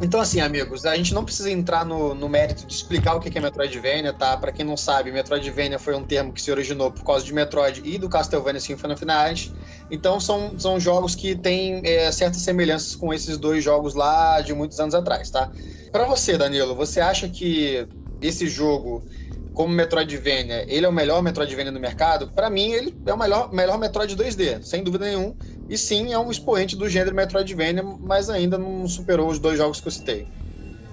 Então, 0.02 0.20
assim, 0.20 0.42
amigos, 0.42 0.86
a 0.86 0.96
gente 0.96 1.14
não 1.14 1.24
precisa 1.24 1.50
entrar 1.50 1.86
no, 1.86 2.14
no 2.14 2.28
mérito 2.28 2.66
de 2.68 2.74
explicar 2.74 3.16
o 3.16 3.20
que 3.20 3.36
é 3.36 3.42
Metroidvania, 3.42 4.14
tá? 4.14 4.36
Para 4.36 4.52
quem 4.52 4.66
não 4.66 4.76
sabe, 4.76 5.12
Metroidvania 5.12 5.80
foi 5.80 5.96
um 5.96 6.04
termo 6.04 6.34
que 6.34 6.42
se 6.42 6.52
originou 6.52 6.92
por 6.92 7.04
causa 7.06 7.24
de 7.24 7.34
Metroid 7.34 7.82
e 7.84 7.98
do 7.98 8.10
Castlevania 8.10 8.60
Symphony 8.60 8.94
of 8.94 9.06
Night. 9.06 9.54
Então, 9.90 10.20
são, 10.20 10.60
são 10.60 10.80
jogos 10.80 11.16
que 11.16 11.34
têm 11.36 11.82
é, 11.86 12.12
certas 12.12 12.42
semelhanças 12.42 12.94
com 12.94 13.14
esses 13.14 13.38
dois 13.38 13.64
jogos 13.64 13.94
lá 13.94 14.42
de 14.42 14.54
muitos 14.54 14.80
anos 14.80 14.94
atrás, 14.94 15.30
tá? 15.32 15.50
Para 15.94 16.06
você, 16.06 16.38
Danilo, 16.38 16.76
você 16.76 17.00
acha 17.00 17.30
que 17.30 17.88
esse 18.20 18.50
jogo 18.50 19.06
como 19.54 19.74
Metroidvania, 19.74 20.66
ele 20.68 20.86
é 20.86 20.90
o 20.90 20.92
melhor 20.92 21.24
Metroidvania 21.24 21.72
no 21.72 21.80
mercado, 21.80 22.30
para 22.34 22.50
mim 22.50 22.72
ele 22.74 23.00
é 23.06 23.14
o 23.14 23.18
melhor, 23.18 23.54
melhor 23.54 23.78
Metroid 23.80 24.14
2D, 24.14 24.62
sem 24.62 24.84
dúvida 24.84 25.06
nenhuma. 25.06 25.34
E 25.68 25.78
sim, 25.78 26.14
é 26.14 26.20
um 26.20 26.30
expoente 26.30 26.76
do 26.76 26.88
gênero 26.88 27.16
Metroidvania, 27.16 27.84
mas 28.02 28.30
ainda 28.30 28.58
não 28.58 28.88
superou 28.88 29.30
os 29.30 29.40
dois 29.40 29.58
jogos 29.58 29.82
que 29.82 29.88
eu 29.88 29.92
citei. 29.92 30.28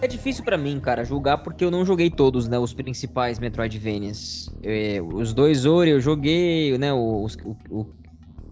É 0.01 0.07
difícil 0.09 0.43
para 0.43 0.59
mim, 0.59 0.81
cara, 0.81 1.05
julgar 1.05 1.39
porque 1.39 1.64
eu 1.64 1.70
não 1.70 1.85
joguei 1.85 2.11
todos, 2.11 2.49
né, 2.49 2.59
os 2.59 2.73
principais 2.73 3.39
Metroidvanias. 3.39 4.51
É, 4.62 5.01
os 5.01 5.33
dois 5.33 5.64
Ori 5.64 5.91
eu 5.91 6.01
joguei, 6.01 6.77
né, 6.77 6.93
o, 6.93 7.27
o, 7.70 7.87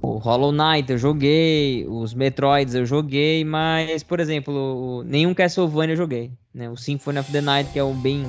o, 0.03 0.19
Hollow 0.19 0.53
Knight 0.53 0.93
eu 0.93 0.99
joguei, 0.99 1.85
os 1.89 2.15
Metroids 2.15 2.75
eu 2.75 2.87
joguei, 2.87 3.45
mas, 3.45 4.05
por 4.05 4.21
exemplo, 4.21 5.03
nenhum 5.05 5.35
Castlevania 5.35 5.95
eu 5.95 5.97
joguei, 5.97 6.31
né, 6.55 6.71
o 6.71 6.77
Symphony 6.77 7.19
of 7.19 7.33
the 7.33 7.41
Night, 7.41 7.73
que 7.73 7.79
é 7.81 7.85
um 7.85 8.01
bem 8.01 8.25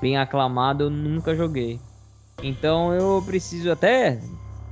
bem 0.00 0.16
aclamado, 0.16 0.84
eu 0.84 0.90
nunca 0.90 1.36
joguei. 1.36 1.80
Então 2.42 2.92
eu 2.92 3.22
preciso 3.24 3.70
até, 3.70 4.20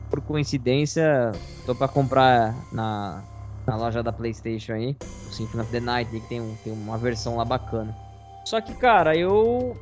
por 0.09 0.21
coincidência, 0.21 1.33
tô 1.65 1.75
para 1.75 1.89
comprar 1.89 2.55
na, 2.73 3.23
na 3.67 3.77
loja 3.77 4.03
da 4.03 4.13
PlayStation 4.13 4.73
aí, 4.73 4.97
o 5.29 5.33
Symphony 5.33 5.63
of 5.63 5.73
the 5.73 5.81
Night, 5.81 6.11
que 6.11 6.21
tem, 6.29 6.41
um, 6.41 6.55
tem 6.63 6.73
uma 6.73 6.99
versão 6.99 7.37
lá 7.37 7.45
bacana. 7.45 7.95
Só 8.45 8.61
que, 8.61 8.75
cara, 8.75 9.17
eu 9.17 9.77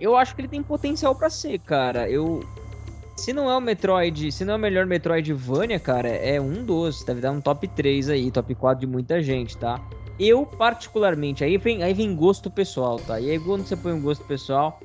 eu 0.00 0.16
acho 0.16 0.34
que 0.34 0.42
ele 0.42 0.48
tem 0.48 0.62
potencial 0.62 1.14
para 1.14 1.30
ser, 1.30 1.58
cara. 1.58 2.08
Eu 2.08 2.40
se 3.16 3.32
não 3.32 3.50
é 3.50 3.56
o 3.56 3.60
Metroid, 3.60 4.30
se 4.30 4.44
não 4.44 4.54
é 4.54 4.56
o 4.56 4.60
melhor 4.60 4.84
Metroidvania, 4.86 5.80
cara, 5.80 6.08
é 6.08 6.40
um 6.40 6.64
dos, 6.64 7.02
deve 7.02 7.20
dar 7.20 7.32
um 7.32 7.40
top 7.40 7.66
3 7.66 8.10
aí, 8.10 8.30
top 8.30 8.54
4 8.54 8.80
de 8.80 8.86
muita 8.86 9.22
gente, 9.22 9.56
tá? 9.56 9.80
eu 10.18 10.46
particularmente, 10.46 11.44
aí 11.44 11.58
vem, 11.58 11.82
aí 11.82 11.92
vem 11.92 12.14
gosto 12.14 12.50
pessoal, 12.50 12.98
tá? 12.98 13.20
E 13.20 13.30
aí 13.30 13.38
quando 13.38 13.66
você 13.66 13.76
põe 13.76 13.92
um 13.92 14.00
gosto 14.00 14.24
pessoal, 14.24 14.80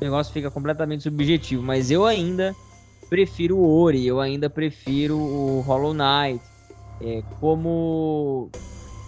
o 0.00 0.04
negócio 0.04 0.32
fica 0.32 0.50
completamente 0.50 1.02
subjetivo. 1.02 1.62
Mas 1.62 1.90
eu 1.90 2.06
ainda 2.06 2.54
prefiro 3.10 3.58
o 3.58 3.80
Ori, 3.82 4.06
eu 4.06 4.20
ainda 4.20 4.48
prefiro 4.48 5.18
o 5.18 5.60
Hollow 5.62 5.92
Knight 5.92 6.40
é, 7.02 7.22
como 7.40 8.48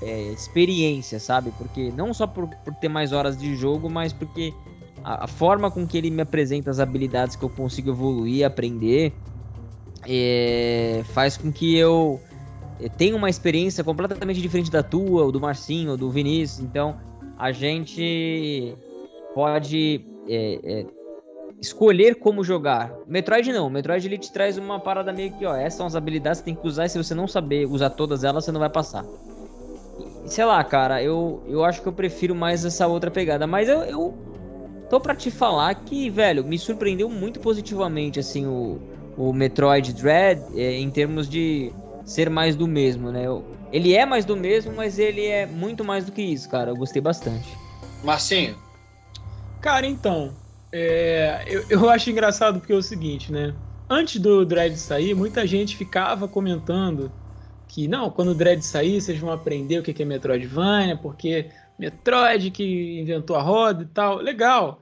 é, 0.02 0.32
experiência, 0.32 1.20
sabe? 1.20 1.52
Porque 1.56 1.92
não 1.96 2.12
só 2.12 2.26
por, 2.26 2.48
por, 2.48 2.74
ter 2.74 2.88
mais 2.88 3.12
horas 3.12 3.38
de 3.38 3.54
jogo, 3.54 3.88
mas 3.88 4.12
porque 4.12 4.52
a, 5.04 5.24
a, 5.24 5.26
forma 5.28 5.70
com 5.70 5.86
que 5.86 5.96
ele 5.96 6.10
me 6.10 6.22
apresenta 6.22 6.68
as 6.70 6.80
habilidades 6.80 7.36
que 7.36 7.44
eu 7.44 7.48
consigo 7.48 7.90
evoluir, 7.90 8.44
aprender, 8.44 9.12
é, 10.06 11.02
faz 11.12 11.36
com 11.36 11.52
que 11.52 11.76
eu 11.76 12.20
é, 12.80 12.88
tenha 12.88 13.14
uma 13.14 13.30
experiência 13.30 13.84
completamente 13.84 14.40
diferente 14.40 14.70
da 14.70 14.82
tua, 14.82 15.22
ou 15.22 15.30
do 15.30 15.40
Marcinho, 15.40 15.92
ou 15.92 15.96
do 15.96 16.10
Vinícius. 16.10 16.58
Então, 16.60 16.96
a 17.38 17.52
gente 17.52 18.74
pode 19.32 20.04
é, 20.28 20.60
é, 20.64 20.86
escolher 21.62 22.16
como 22.16 22.42
jogar. 22.42 22.92
Metroid 23.06 23.52
não. 23.52 23.70
Metroid 23.70 24.04
ele 24.04 24.18
te 24.18 24.32
traz 24.32 24.58
uma 24.58 24.80
parada 24.80 25.12
meio 25.12 25.32
que, 25.32 25.46
ó, 25.46 25.54
essas 25.54 25.74
são 25.74 25.86
as 25.86 25.94
habilidades 25.94 26.40
que 26.40 26.50
você 26.50 26.54
tem 26.54 26.60
que 26.60 26.66
usar 26.66 26.86
e 26.86 26.88
se 26.88 26.98
você 26.98 27.14
não 27.14 27.28
saber 27.28 27.66
usar 27.66 27.90
todas 27.90 28.24
elas, 28.24 28.44
você 28.44 28.50
não 28.50 28.58
vai 28.58 28.68
passar. 28.68 29.04
Sei 30.26 30.44
lá, 30.44 30.62
cara, 30.64 31.00
eu, 31.00 31.40
eu 31.46 31.64
acho 31.64 31.80
que 31.80 31.86
eu 31.86 31.92
prefiro 31.92 32.34
mais 32.34 32.64
essa 32.64 32.88
outra 32.88 33.12
pegada. 33.12 33.46
Mas 33.46 33.68
eu, 33.68 33.80
eu 33.82 34.14
tô 34.90 34.98
pra 34.98 35.14
te 35.14 35.30
falar 35.30 35.72
que, 35.76 36.10
velho, 36.10 36.44
me 36.44 36.58
surpreendeu 36.58 37.08
muito 37.08 37.38
positivamente, 37.38 38.18
assim, 38.18 38.44
o, 38.44 38.80
o 39.16 39.32
Metroid 39.32 39.92
Dread 39.92 40.42
é, 40.56 40.72
em 40.80 40.90
termos 40.90 41.28
de 41.28 41.72
ser 42.04 42.28
mais 42.28 42.56
do 42.56 42.66
mesmo, 42.66 43.12
né? 43.12 43.24
Eu, 43.24 43.44
ele 43.72 43.94
é 43.94 44.04
mais 44.04 44.24
do 44.24 44.36
mesmo, 44.36 44.72
mas 44.74 44.98
ele 44.98 45.24
é 45.26 45.46
muito 45.46 45.84
mais 45.84 46.04
do 46.04 46.10
que 46.10 46.22
isso, 46.22 46.48
cara. 46.48 46.72
Eu 46.72 46.76
gostei 46.76 47.00
bastante. 47.00 47.56
Marcinho. 48.02 48.56
Cara, 49.60 49.86
então, 49.86 50.32
é, 50.72 51.44
eu, 51.46 51.64
eu 51.68 51.90
acho 51.90 52.10
engraçado 52.10 52.58
porque 52.58 52.72
é 52.72 52.76
o 52.76 52.82
seguinte, 52.82 53.30
né? 53.30 53.54
Antes 53.88 54.20
do 54.20 54.44
Dread 54.44 54.76
sair, 54.78 55.14
muita 55.14 55.46
gente 55.46 55.76
ficava 55.76 56.26
comentando 56.26 57.12
que 57.68 57.86
não, 57.86 58.10
quando 58.10 58.28
o 58.28 58.34
Dread 58.34 58.62
sair, 58.64 59.00
vocês 59.00 59.18
vão 59.18 59.30
aprender 59.30 59.78
o 59.78 59.82
que 59.82 60.02
é 60.02 60.04
Metroidvania, 60.04 60.96
porque 60.96 61.50
Metroid 61.78 62.50
que 62.50 63.00
inventou 63.00 63.36
a 63.36 63.42
roda 63.42 63.82
e 63.82 63.86
tal. 63.86 64.16
Legal. 64.16 64.80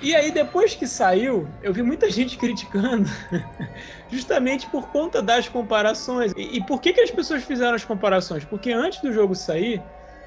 E 0.00 0.14
aí, 0.14 0.30
depois 0.30 0.74
que 0.74 0.86
saiu, 0.86 1.48
eu 1.62 1.72
vi 1.72 1.82
muita 1.82 2.08
gente 2.10 2.36
criticando, 2.36 3.08
justamente 4.10 4.68
por 4.68 4.88
conta 4.88 5.20
das 5.20 5.48
comparações. 5.48 6.32
E, 6.36 6.58
e, 6.58 6.64
por 6.64 6.80
que, 6.80 6.92
que 6.92 7.00
as 7.00 7.10
pessoas 7.10 7.42
fizeram 7.42 7.74
as 7.74 7.84
comparações? 7.84 8.44
Porque 8.44 8.72
antes 8.72 9.00
do 9.00 9.12
jogo 9.12 9.34
sair, 9.34 9.82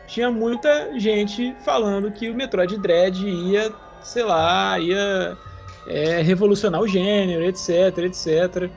tinha 0.08 0.30
muita 0.30 0.98
gente 1.00 1.56
falando 1.64 2.12
que 2.12 2.30
o 2.30 2.36
Metroid 2.36 2.78
Dread 2.78 3.26
ia, 3.26 3.74
sei 4.04 4.24
lá, 4.24 4.80
ia 4.80 5.38
é, 5.88 6.22
revolucionar 6.22 6.82
o 6.82 6.88
gênero, 6.88 7.44
etc, 7.44 7.98
etc. 8.00 8.70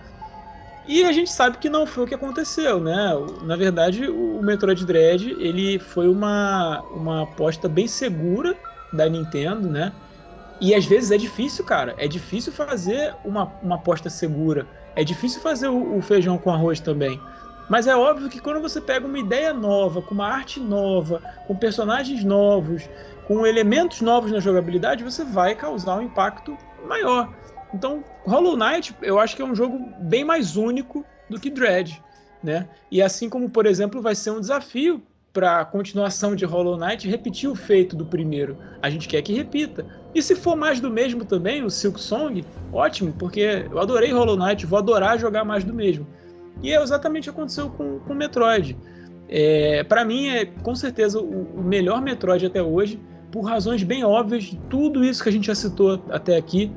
E 0.86 1.02
a 1.04 1.12
gente 1.12 1.30
sabe 1.30 1.58
que 1.58 1.70
não 1.70 1.86
foi 1.86 2.04
o 2.04 2.06
que 2.06 2.14
aconteceu, 2.14 2.78
né? 2.78 3.12
Na 3.42 3.56
verdade, 3.56 4.06
o 4.08 4.42
Metroid 4.42 4.84
Dread 4.84 5.30
ele 5.38 5.78
foi 5.78 6.08
uma, 6.08 6.82
uma 6.94 7.22
aposta 7.22 7.68
bem 7.68 7.88
segura 7.88 8.54
da 8.92 9.08
Nintendo, 9.08 9.68
né? 9.68 9.92
E 10.60 10.74
às 10.74 10.84
vezes 10.84 11.10
é 11.10 11.16
difícil, 11.16 11.64
cara. 11.64 11.94
É 11.96 12.06
difícil 12.06 12.52
fazer 12.52 13.14
uma, 13.24 13.52
uma 13.62 13.76
aposta 13.76 14.10
segura. 14.10 14.66
É 14.94 15.02
difícil 15.02 15.40
fazer 15.40 15.68
o, 15.68 15.96
o, 15.96 16.02
feijão 16.02 16.38
com 16.38 16.50
arroz 16.52 16.80
também. 16.80 17.20
Mas 17.68 17.86
é 17.86 17.96
óbvio 17.96 18.28
que 18.28 18.40
quando 18.40 18.60
você 18.60 18.80
pega 18.80 19.06
uma 19.06 19.18
ideia 19.18 19.52
nova, 19.52 20.02
com 20.02 20.14
uma 20.14 20.26
arte 20.26 20.60
nova, 20.60 21.22
com 21.46 21.56
personagens 21.56 22.22
novos, 22.22 22.88
com 23.26 23.46
elementos 23.46 24.00
novos 24.00 24.30
na 24.30 24.40
jogabilidade, 24.40 25.04
você 25.04 25.24
vai 25.24 25.54
causar 25.54 25.96
um 25.96 26.02
impacto 26.02 26.56
maior. 26.86 27.32
Então, 27.72 28.04
Hollow 28.24 28.56
Knight, 28.56 28.94
eu 29.02 29.18
acho 29.18 29.34
que 29.34 29.42
é 29.42 29.44
um 29.44 29.54
jogo 29.54 29.78
bem 30.00 30.24
mais 30.24 30.56
único 30.56 31.04
do 31.28 31.40
que 31.40 31.50
Dread, 31.50 32.02
né? 32.42 32.68
E 32.90 33.02
assim 33.02 33.28
como, 33.28 33.50
por 33.50 33.66
exemplo, 33.66 34.00
vai 34.00 34.14
ser 34.14 34.30
um 34.30 34.40
desafio 34.40 35.02
para 35.32 35.60
a 35.60 35.64
continuação 35.64 36.36
de 36.36 36.44
Hollow 36.44 36.78
Knight 36.78 37.08
repetir 37.08 37.50
o 37.50 37.56
feito 37.56 37.96
do 37.96 38.06
primeiro. 38.06 38.56
A 38.80 38.88
gente 38.88 39.08
quer 39.08 39.20
que 39.20 39.32
repita. 39.32 39.84
E 40.14 40.22
se 40.22 40.36
for 40.36 40.54
mais 40.54 40.78
do 40.78 40.88
mesmo 40.88 41.24
também, 41.24 41.64
o 41.64 41.70
Silk 41.70 42.00
Song, 42.00 42.44
ótimo, 42.72 43.12
porque 43.18 43.66
eu 43.68 43.80
adorei 43.80 44.12
Hollow 44.12 44.36
Knight, 44.36 44.64
vou 44.64 44.78
adorar 44.78 45.18
jogar 45.18 45.44
mais 45.44 45.64
do 45.64 45.74
mesmo. 45.74 46.06
E 46.62 46.72
é 46.72 46.82
exatamente 46.82 47.28
o 47.28 47.32
que 47.32 47.38
aconteceu 47.38 47.70
com 47.70 48.00
o 48.06 48.14
Metroid. 48.14 48.76
É, 49.28 49.82
para 49.84 50.04
mim, 50.04 50.28
é 50.28 50.44
com 50.44 50.74
certeza 50.74 51.20
o, 51.20 51.42
o 51.56 51.62
melhor 51.62 52.00
Metroid 52.00 52.46
até 52.46 52.62
hoje, 52.62 53.00
por 53.30 53.42
razões 53.42 53.82
bem 53.82 54.04
óbvias 54.04 54.44
de 54.44 54.56
tudo 54.70 55.04
isso 55.04 55.22
que 55.22 55.28
a 55.28 55.32
gente 55.32 55.46
já 55.46 55.54
citou 55.54 56.02
até 56.10 56.36
aqui. 56.36 56.70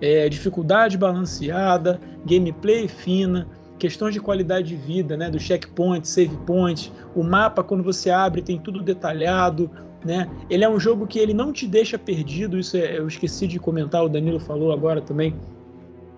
É, 0.00 0.28
dificuldade 0.28 0.98
balanceada, 0.98 2.00
gameplay 2.26 2.88
fina, 2.88 3.48
questões 3.78 4.12
de 4.12 4.20
qualidade 4.20 4.68
de 4.68 4.76
vida, 4.76 5.16
né, 5.16 5.30
do 5.30 5.38
checkpoint, 5.38 6.06
save 6.06 6.36
point, 6.46 6.92
o 7.14 7.22
mapa 7.22 7.62
quando 7.62 7.82
você 7.82 8.10
abre 8.10 8.42
tem 8.42 8.58
tudo 8.58 8.82
detalhado, 8.82 9.70
né? 10.04 10.28
Ele 10.50 10.64
é 10.64 10.68
um 10.68 10.78
jogo 10.78 11.06
que 11.06 11.18
ele 11.18 11.32
não 11.32 11.52
te 11.52 11.66
deixa 11.66 11.98
perdido, 11.98 12.58
isso 12.58 12.76
é, 12.76 12.98
eu 12.98 13.08
esqueci 13.08 13.46
de 13.46 13.58
comentar, 13.58 14.04
o 14.04 14.08
Danilo 14.08 14.38
falou 14.38 14.72
agora 14.72 15.00
também. 15.00 15.34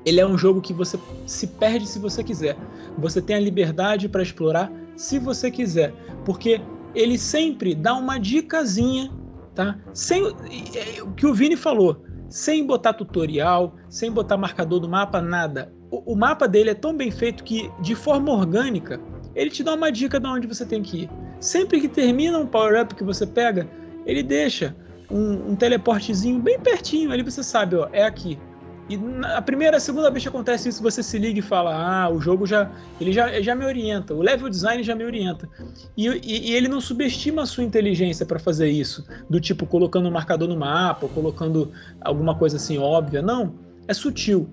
Ele 0.06 0.20
é 0.20 0.26
um 0.26 0.38
jogo 0.38 0.60
que 0.60 0.72
você 0.72 0.98
se 1.26 1.46
perde 1.48 1.86
se 1.86 1.98
você 1.98 2.24
quiser. 2.24 2.56
Você 2.96 3.20
tem 3.20 3.36
a 3.36 3.40
liberdade 3.40 4.08
para 4.08 4.22
explorar 4.22 4.72
se 4.96 5.18
você 5.18 5.50
quiser, 5.50 5.92
porque 6.24 6.60
ele 6.94 7.18
sempre 7.18 7.74
dá 7.74 7.92
uma 7.94 8.18
dicasinha, 8.18 9.12
tá? 9.54 9.76
Sem 9.92 10.22
o 10.22 11.12
que 11.14 11.26
o 11.26 11.34
Vini 11.34 11.56
falou, 11.56 12.02
sem 12.30 12.64
botar 12.64 12.94
tutorial, 12.94 13.74
sem 13.90 14.10
botar 14.10 14.38
marcador 14.38 14.80
do 14.80 14.88
mapa, 14.88 15.20
nada 15.20 15.70
o, 15.90 16.12
o, 16.12 16.16
mapa 16.16 16.48
dele 16.48 16.70
é 16.70 16.74
tão 16.74 16.96
bem 16.96 17.10
feito 17.10 17.44
que, 17.44 17.70
de 17.80 17.94
forma 17.94 18.32
orgânica, 18.32 19.00
ele 19.34 19.50
te 19.50 19.62
dá 19.62 19.74
uma 19.74 19.90
dica 19.90 20.18
de 20.18 20.26
onde 20.26 20.46
você 20.46 20.64
tem 20.64 20.82
que 20.82 21.02
ir. 21.02 21.10
Sempre 21.40 21.80
que 21.80 21.88
termina 21.88 22.38
um 22.38 22.46
power-up 22.46 22.94
que 22.94 23.04
você 23.04 23.26
pega, 23.26 23.68
ele 24.04 24.22
deixa 24.22 24.74
um, 25.10 25.52
um 25.52 25.56
teleportezinho 25.56 26.40
bem 26.40 26.58
pertinho, 26.58 27.12
ali 27.12 27.22
você 27.22 27.42
sabe, 27.42 27.76
ó, 27.76 27.88
é 27.92 28.04
aqui. 28.04 28.38
E 28.88 28.96
na, 28.96 29.38
a 29.38 29.42
primeira, 29.42 29.78
a 29.78 29.80
segunda 29.80 30.10
vez 30.10 30.22
que 30.22 30.28
acontece 30.28 30.68
isso, 30.68 30.82
você 30.82 31.02
se 31.02 31.18
liga 31.18 31.38
e 31.38 31.42
fala: 31.42 31.74
Ah, 31.74 32.08
o 32.08 32.20
jogo 32.20 32.46
já 32.46 32.70
ele 33.00 33.12
já, 33.12 33.40
já 33.40 33.54
me 33.54 33.64
orienta, 33.64 34.14
o 34.14 34.22
level 34.22 34.48
design 34.48 34.82
já 34.82 34.94
me 34.94 35.04
orienta. 35.04 35.48
E, 35.96 36.06
e, 36.06 36.50
e 36.50 36.54
ele 36.54 36.68
não 36.68 36.80
subestima 36.80 37.42
a 37.42 37.46
sua 37.46 37.64
inteligência 37.64 38.24
para 38.24 38.38
fazer 38.38 38.68
isso, 38.68 39.04
do 39.28 39.40
tipo 39.40 39.66
colocando 39.66 40.08
um 40.08 40.12
marcador 40.12 40.48
no 40.48 40.56
mapa, 40.56 41.08
colocando 41.08 41.72
alguma 42.00 42.34
coisa 42.36 42.56
assim 42.56 42.78
óbvia. 42.78 43.20
Não, 43.20 43.54
é 43.88 43.94
sutil. 43.94 44.48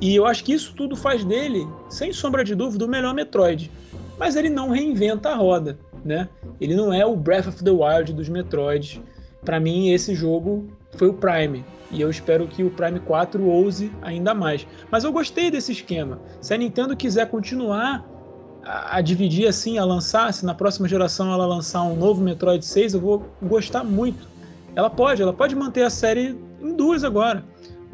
E 0.00 0.14
eu 0.14 0.26
acho 0.26 0.44
que 0.44 0.52
isso 0.52 0.74
tudo 0.74 0.96
faz 0.96 1.24
dele, 1.24 1.66
sem 1.88 2.12
sombra 2.12 2.44
de 2.44 2.54
dúvida, 2.54 2.84
o 2.84 2.88
melhor 2.88 3.14
Metroid. 3.14 3.70
Mas 4.18 4.36
ele 4.36 4.50
não 4.50 4.70
reinventa 4.70 5.30
a 5.30 5.34
roda, 5.34 5.78
né? 6.04 6.28
Ele 6.60 6.74
não 6.74 6.92
é 6.92 7.04
o 7.04 7.16
Breath 7.16 7.48
of 7.48 7.64
the 7.64 7.70
Wild 7.70 8.12
dos 8.12 8.28
Metroids. 8.28 9.00
Para 9.44 9.58
mim, 9.58 9.90
esse 9.90 10.14
jogo 10.14 10.68
foi 10.96 11.08
o 11.08 11.14
Prime. 11.14 11.64
E 11.90 12.00
eu 12.00 12.10
espero 12.10 12.46
que 12.46 12.62
o 12.62 12.70
Prime 12.70 13.00
4 13.00 13.44
ouse 13.44 13.92
ainda 14.02 14.32
mais. 14.32 14.66
Mas 14.90 15.04
eu 15.04 15.12
gostei 15.12 15.50
desse 15.50 15.72
esquema. 15.72 16.20
Se 16.40 16.54
a 16.54 16.56
Nintendo 16.56 16.96
quiser 16.96 17.28
continuar 17.28 18.06
a, 18.64 18.98
a, 18.98 19.00
dividir 19.00 19.48
assim, 19.48 19.78
a 19.78 19.84
lançar, 19.84 20.32
se 20.32 20.46
na 20.46 20.54
próxima 20.54 20.86
geração 20.88 21.32
ela 21.32 21.46
lançar 21.46 21.82
um 21.82 21.96
novo 21.96 22.22
Metroid 22.22 22.64
6, 22.64 22.94
eu 22.94 23.00
vou 23.00 23.26
gostar 23.42 23.82
muito. 23.82 24.28
Ela 24.76 24.88
pode, 24.88 25.20
ela 25.20 25.32
pode 25.32 25.56
manter 25.56 25.82
a 25.82 25.90
série 25.90 26.38
em 26.60 26.74
duas 26.74 27.02
agora 27.02 27.44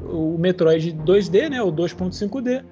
o 0.03 0.37
Metroid 0.39 0.93
2D, 0.93 1.51
né, 1.51 1.63
o 1.63 1.73
2.5D, 1.73 2.65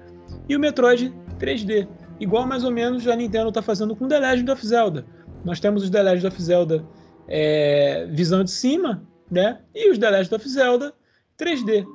e 0.47 0.55
o 0.55 0.59
Metroid 0.59 1.13
3D. 1.39 1.87
Igual 2.19 2.45
mais 2.45 2.63
ou 2.63 2.71
menos 2.71 3.07
a 3.07 3.15
Nintendo 3.15 3.49
está 3.49 3.61
fazendo 3.61 3.95
com 3.95 4.07
The 4.07 4.19
Legend 4.19 4.51
of 4.51 4.65
Zelda. 4.65 5.05
Nós 5.43 5.59
temos 5.59 5.83
os 5.83 5.89
The 5.89 6.01
Legend 6.01 6.27
of 6.27 6.41
Zelda 6.41 6.85
é, 7.27 8.07
visão 8.11 8.43
de 8.43 8.51
cima, 8.51 9.03
né, 9.29 9.59
e 9.73 9.89
os 9.89 9.97
The 9.97 10.09
Legend 10.09 10.35
of 10.35 10.49
Zelda 10.49 10.93
3D. 11.39 11.85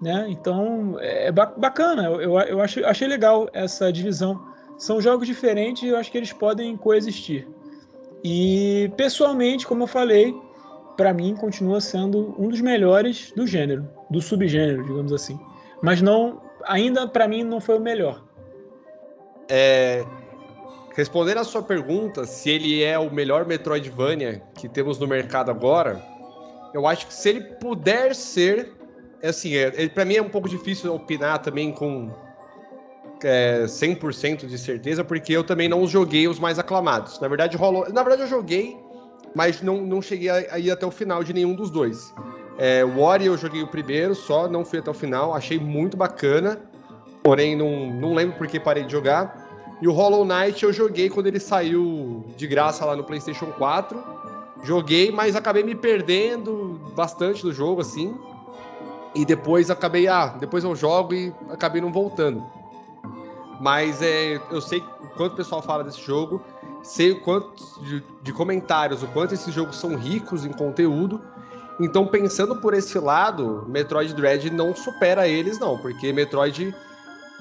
Né? 0.00 0.26
Então 0.28 0.96
é 1.00 1.32
bacana, 1.32 2.04
eu, 2.04 2.38
eu 2.40 2.60
achei, 2.60 2.84
achei 2.84 3.08
legal 3.08 3.48
essa 3.52 3.92
divisão. 3.92 4.54
São 4.76 5.00
jogos 5.00 5.26
diferentes 5.26 5.82
e 5.84 5.88
eu 5.88 5.96
acho 5.96 6.12
que 6.12 6.18
eles 6.18 6.32
podem 6.32 6.76
coexistir. 6.76 7.48
E 8.22 8.90
pessoalmente, 8.96 9.66
como 9.66 9.84
eu 9.84 9.86
falei, 9.86 10.34
para 10.96 11.14
mim 11.14 11.34
continua 11.34 11.80
sendo 11.80 12.34
um 12.38 12.48
dos 12.48 12.60
melhores 12.60 13.32
do 13.34 13.46
gênero, 13.46 13.88
do 14.10 14.20
subgênero, 14.20 14.82
digamos 14.82 15.12
assim. 15.12 15.38
Mas 15.82 16.02
não, 16.02 16.42
ainda 16.64 17.06
para 17.06 17.28
mim 17.28 17.42
não 17.42 17.60
foi 17.60 17.78
o 17.78 17.80
melhor. 17.80 18.22
É, 19.48 20.04
respondendo 20.94 21.38
a 21.38 21.44
sua 21.44 21.62
pergunta, 21.62 22.24
se 22.24 22.50
ele 22.50 22.82
é 22.82 22.98
o 22.98 23.12
melhor 23.12 23.46
Metroidvania 23.46 24.42
que 24.54 24.68
temos 24.68 24.98
no 24.98 25.06
mercado 25.06 25.50
agora, 25.50 26.02
eu 26.74 26.86
acho 26.86 27.06
que 27.06 27.14
se 27.14 27.28
ele 27.28 27.40
puder 27.40 28.14
ser, 28.14 28.72
é 29.22 29.28
assim, 29.28 29.54
é, 29.54 29.88
para 29.88 30.04
mim 30.04 30.16
é 30.16 30.22
um 30.22 30.28
pouco 30.28 30.48
difícil 30.48 30.94
opinar 30.94 31.40
também 31.40 31.72
com 31.72 32.10
é, 33.22 33.64
100% 33.64 34.46
de 34.46 34.58
certeza, 34.58 35.02
porque 35.04 35.32
eu 35.32 35.44
também 35.44 35.68
não 35.68 35.86
joguei 35.86 36.28
os 36.28 36.38
mais 36.38 36.58
aclamados. 36.58 37.18
Na 37.20 37.28
verdade, 37.28 37.56
rolou, 37.56 37.88
na 37.92 38.02
verdade 38.02 38.22
eu 38.22 38.28
joguei 38.28 38.76
mas 39.36 39.60
não, 39.60 39.82
não 39.82 40.00
cheguei 40.00 40.30
a, 40.30 40.58
ir 40.58 40.70
até 40.70 40.86
o 40.86 40.90
final 40.90 41.22
de 41.22 41.34
nenhum 41.34 41.54
dos 41.54 41.68
dois. 41.68 42.14
É, 42.56 42.82
Ori 42.82 43.26
eu 43.26 43.36
joguei 43.36 43.62
o 43.62 43.66
primeiro 43.66 44.14
só, 44.14 44.48
não 44.48 44.64
fui 44.64 44.78
até 44.78 44.90
o 44.90 44.94
final, 44.94 45.34
achei 45.34 45.58
muito 45.58 45.94
bacana, 45.94 46.58
porém 47.22 47.54
não, 47.54 47.90
não 47.90 48.14
lembro 48.14 48.38
por 48.38 48.46
que 48.46 48.58
parei 48.58 48.84
de 48.84 48.92
jogar. 48.92 49.46
E 49.82 49.86
o 49.86 49.92
Hollow 49.92 50.24
Knight 50.24 50.64
eu 50.64 50.72
joguei 50.72 51.10
quando 51.10 51.26
ele 51.26 51.38
saiu 51.38 52.24
de 52.34 52.46
graça 52.46 52.82
lá 52.86 52.96
no 52.96 53.04
PlayStation 53.04 53.52
4. 53.58 54.02
Joguei, 54.62 55.12
mas 55.12 55.36
acabei 55.36 55.62
me 55.62 55.74
perdendo 55.74 56.80
bastante 56.96 57.42
do 57.42 57.52
jogo, 57.52 57.82
assim. 57.82 58.16
E 59.16 59.24
depois 59.24 59.70
acabei, 59.70 60.06
ah, 60.06 60.26
depois 60.38 60.62
eu 60.62 60.76
jogo 60.76 61.14
e 61.14 61.32
acabei 61.48 61.80
não 61.80 61.90
voltando. 61.90 62.44
Mas 63.58 64.02
é, 64.02 64.38
eu 64.50 64.60
sei 64.60 64.80
o 64.80 65.08
quanto 65.16 65.32
o 65.32 65.36
pessoal 65.36 65.62
fala 65.62 65.82
desse 65.82 66.02
jogo, 66.02 66.42
sei 66.82 67.12
o 67.12 67.20
quanto 67.22 67.64
de, 67.82 68.04
de 68.22 68.32
comentários, 68.34 69.02
o 69.02 69.06
quanto 69.08 69.32
esses 69.32 69.54
jogos 69.54 69.76
são 69.76 69.96
ricos 69.96 70.44
em 70.44 70.52
conteúdo. 70.52 71.22
Então, 71.80 72.06
pensando 72.06 72.60
por 72.60 72.74
esse 72.74 72.98
lado, 72.98 73.64
Metroid 73.66 74.12
Dread 74.12 74.50
não 74.50 74.76
supera 74.76 75.26
eles, 75.26 75.58
não, 75.58 75.78
porque 75.78 76.12
Metroid 76.12 76.74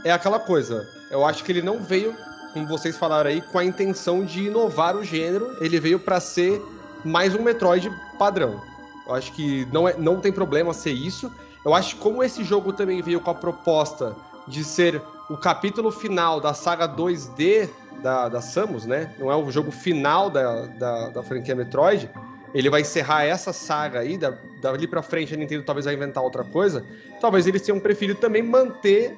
é 0.05 0.11
aquela 0.11 0.39
coisa. 0.39 0.88
Eu 1.11 1.26
acho 1.26 1.43
que 1.43 1.51
ele 1.51 1.61
não 1.61 1.84
veio, 1.84 2.15
como 2.53 2.65
vocês 2.67 2.95
falaram 2.95 3.30
aí, 3.30 3.41
com 3.41 3.59
a 3.59 3.65
intenção 3.65 4.23
de 4.23 4.45
inovar 4.45 4.95
o 4.95 5.03
gênero. 5.03 5.57
Ele 5.59 5.78
veio 5.78 5.99
para 5.99 6.21
ser 6.21 6.61
mais 7.03 7.36
um 7.36 7.41
Metroid 7.43 7.91
padrão. 8.17 8.61
Eu 9.05 9.13
acho 9.13 9.34
que 9.34 9.67
não, 9.73 9.88
é, 9.88 9.95
não 9.97 10.21
tem 10.21 10.32
problema 10.32 10.73
ser 10.73 10.91
isso. 10.91 11.30
Eu 11.66 11.74
acho 11.74 11.95
que 11.95 12.01
como 12.01 12.24
esse 12.24 12.43
jogo 12.43 12.72
também 12.72 13.01
veio 13.01 13.20
com 13.20 13.32
a 13.32 13.34
proposta 13.34 14.16
de 14.47 14.63
ser 14.63 15.01
o 15.28 15.36
capítulo 15.36 15.91
final 15.91 16.39
da 16.39 16.53
saga 16.53 16.88
2D 16.88 17.68
da, 18.03 18.30
da 18.30 18.39
Samus, 18.39 18.86
né? 18.86 19.11
Não 19.18 19.32
é 19.32 19.36
o 19.36 19.49
jogo 19.49 19.72
final 19.72 20.30
da, 20.30 20.68
da, 20.68 21.09
da 21.09 21.24
franquia 21.24 21.55
Metroid. 21.55 22.07
Ele 22.53 22.70
vai 22.70 22.82
encerrar 22.82 23.24
essa 23.24 23.51
saga 23.51 23.99
aí, 23.99 24.16
da, 24.16 24.38
dali 24.61 24.88
pra 24.88 25.01
frente 25.01 25.34
a 25.34 25.38
Nintendo 25.38 25.63
talvez 25.63 25.86
vai 25.86 25.95
inventar 25.95 26.24
outra 26.24 26.43
coisa. 26.43 26.86
Talvez 27.20 27.47
eles 27.47 27.63
tenham 27.63 27.80
preferido 27.80 28.20
também 28.20 28.43
manter 28.43 29.18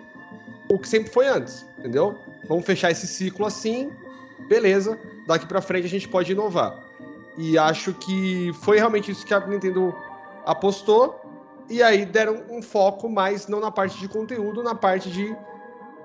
o 0.70 0.80
que 0.80 0.88
sempre 0.88 1.12
foi 1.12 1.28
antes, 1.28 1.66
entendeu? 1.78 2.18
Vamos 2.48 2.66
fechar 2.66 2.92
esse 2.92 3.06
ciclo 3.08 3.46
assim, 3.46 3.92
beleza. 4.48 4.98
Daqui 5.28 5.46
para 5.46 5.62
frente 5.62 5.86
a 5.86 5.90
gente 5.90 6.08
pode 6.08 6.32
inovar. 6.32 6.80
E 7.38 7.58
acho 7.58 7.94
que 7.94 8.52
foi 8.62 8.78
realmente 8.78 9.12
isso 9.12 9.26
que 9.26 9.34
a 9.34 9.46
Nintendo 9.46 9.94
apostou. 10.46 11.27
E 11.70 11.84
aí 11.84 12.06
deram 12.06 12.44
um 12.50 12.62
foco 12.62 13.10
mais 13.10 13.48
não 13.48 13.60
na 13.60 13.72
parte 13.72 14.00
de 14.00 14.08
conteúdo, 14.08 14.64
na 14.64 14.74
parte 14.74 15.10
de 15.10 15.36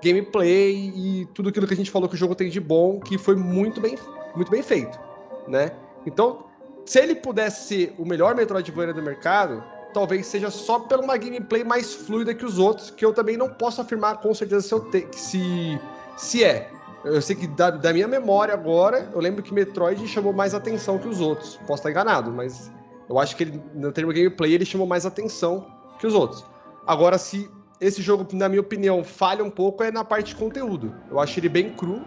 gameplay 0.03 0.91
e 0.93 1.25
tudo 1.33 1.49
aquilo 1.49 1.65
que 1.65 1.73
a 1.73 1.77
gente 1.77 1.89
falou 1.89 2.09
que 2.09 2.15
o 2.15 2.17
jogo 2.17 2.35
tem 2.35 2.49
de 2.49 2.59
bom, 2.59 2.99
que 2.99 3.17
foi 3.17 3.35
muito 3.35 3.79
bem, 3.79 3.97
muito 4.35 4.51
bem 4.51 4.61
feito, 4.61 4.99
né? 5.47 5.71
Então, 6.05 6.45
se 6.85 6.99
ele 6.99 7.15
pudesse 7.15 7.67
ser 7.67 7.95
o 7.97 8.05
melhor 8.05 8.35
Metroidvania 8.35 8.93
do 8.93 9.01
mercado, 9.01 9.63
talvez 9.93 10.25
seja 10.27 10.49
só 10.49 10.79
pela 10.79 11.01
uma 11.01 11.15
gameplay 11.15 11.63
mais 11.63 11.93
fluida 11.93 12.33
que 12.33 12.45
os 12.45 12.59
outros, 12.59 12.89
que 12.89 13.05
eu 13.05 13.13
também 13.13 13.37
não 13.37 13.49
posso 13.49 13.79
afirmar 13.79 14.19
com 14.19 14.33
certeza 14.33 14.61
se, 14.61 14.91
te, 14.91 15.07
se, 15.17 15.79
se 16.17 16.43
é. 16.43 16.69
Eu 17.05 17.21
sei 17.21 17.35
que 17.35 17.47
da, 17.47 17.69
da, 17.69 17.93
minha 17.93 18.07
memória 18.07 18.53
agora, 18.53 19.09
eu 19.13 19.19
lembro 19.19 19.43
que 19.43 19.53
Metroid 19.53 20.05
chamou 20.07 20.33
mais 20.33 20.53
atenção 20.53 20.97
que 20.97 21.07
os 21.07 21.19
outros. 21.19 21.57
Posso 21.67 21.81
estar 21.81 21.91
enganado, 21.91 22.31
mas 22.31 22.71
eu 23.09 23.19
acho 23.19 23.35
que 23.35 23.43
ele, 23.43 23.61
no 23.73 23.91
termo 23.91 24.11
gameplay 24.13 24.53
ele 24.53 24.65
chamou 24.65 24.87
mais 24.87 25.05
atenção 25.05 25.67
que 25.99 26.07
os 26.07 26.13
outros. 26.13 26.43
Agora, 26.85 27.17
se 27.17 27.49
esse 27.79 28.01
jogo, 28.01 28.25
na 28.33 28.47
minha 28.47 28.61
opinião, 28.61 29.03
falha 29.03 29.43
um 29.43 29.49
pouco, 29.49 29.83
é 29.83 29.91
na 29.91 30.03
parte 30.03 30.27
de 30.27 30.35
conteúdo. 30.35 30.95
Eu 31.11 31.19
acho 31.19 31.39
ele 31.39 31.49
bem 31.49 31.71
cru, 31.71 32.01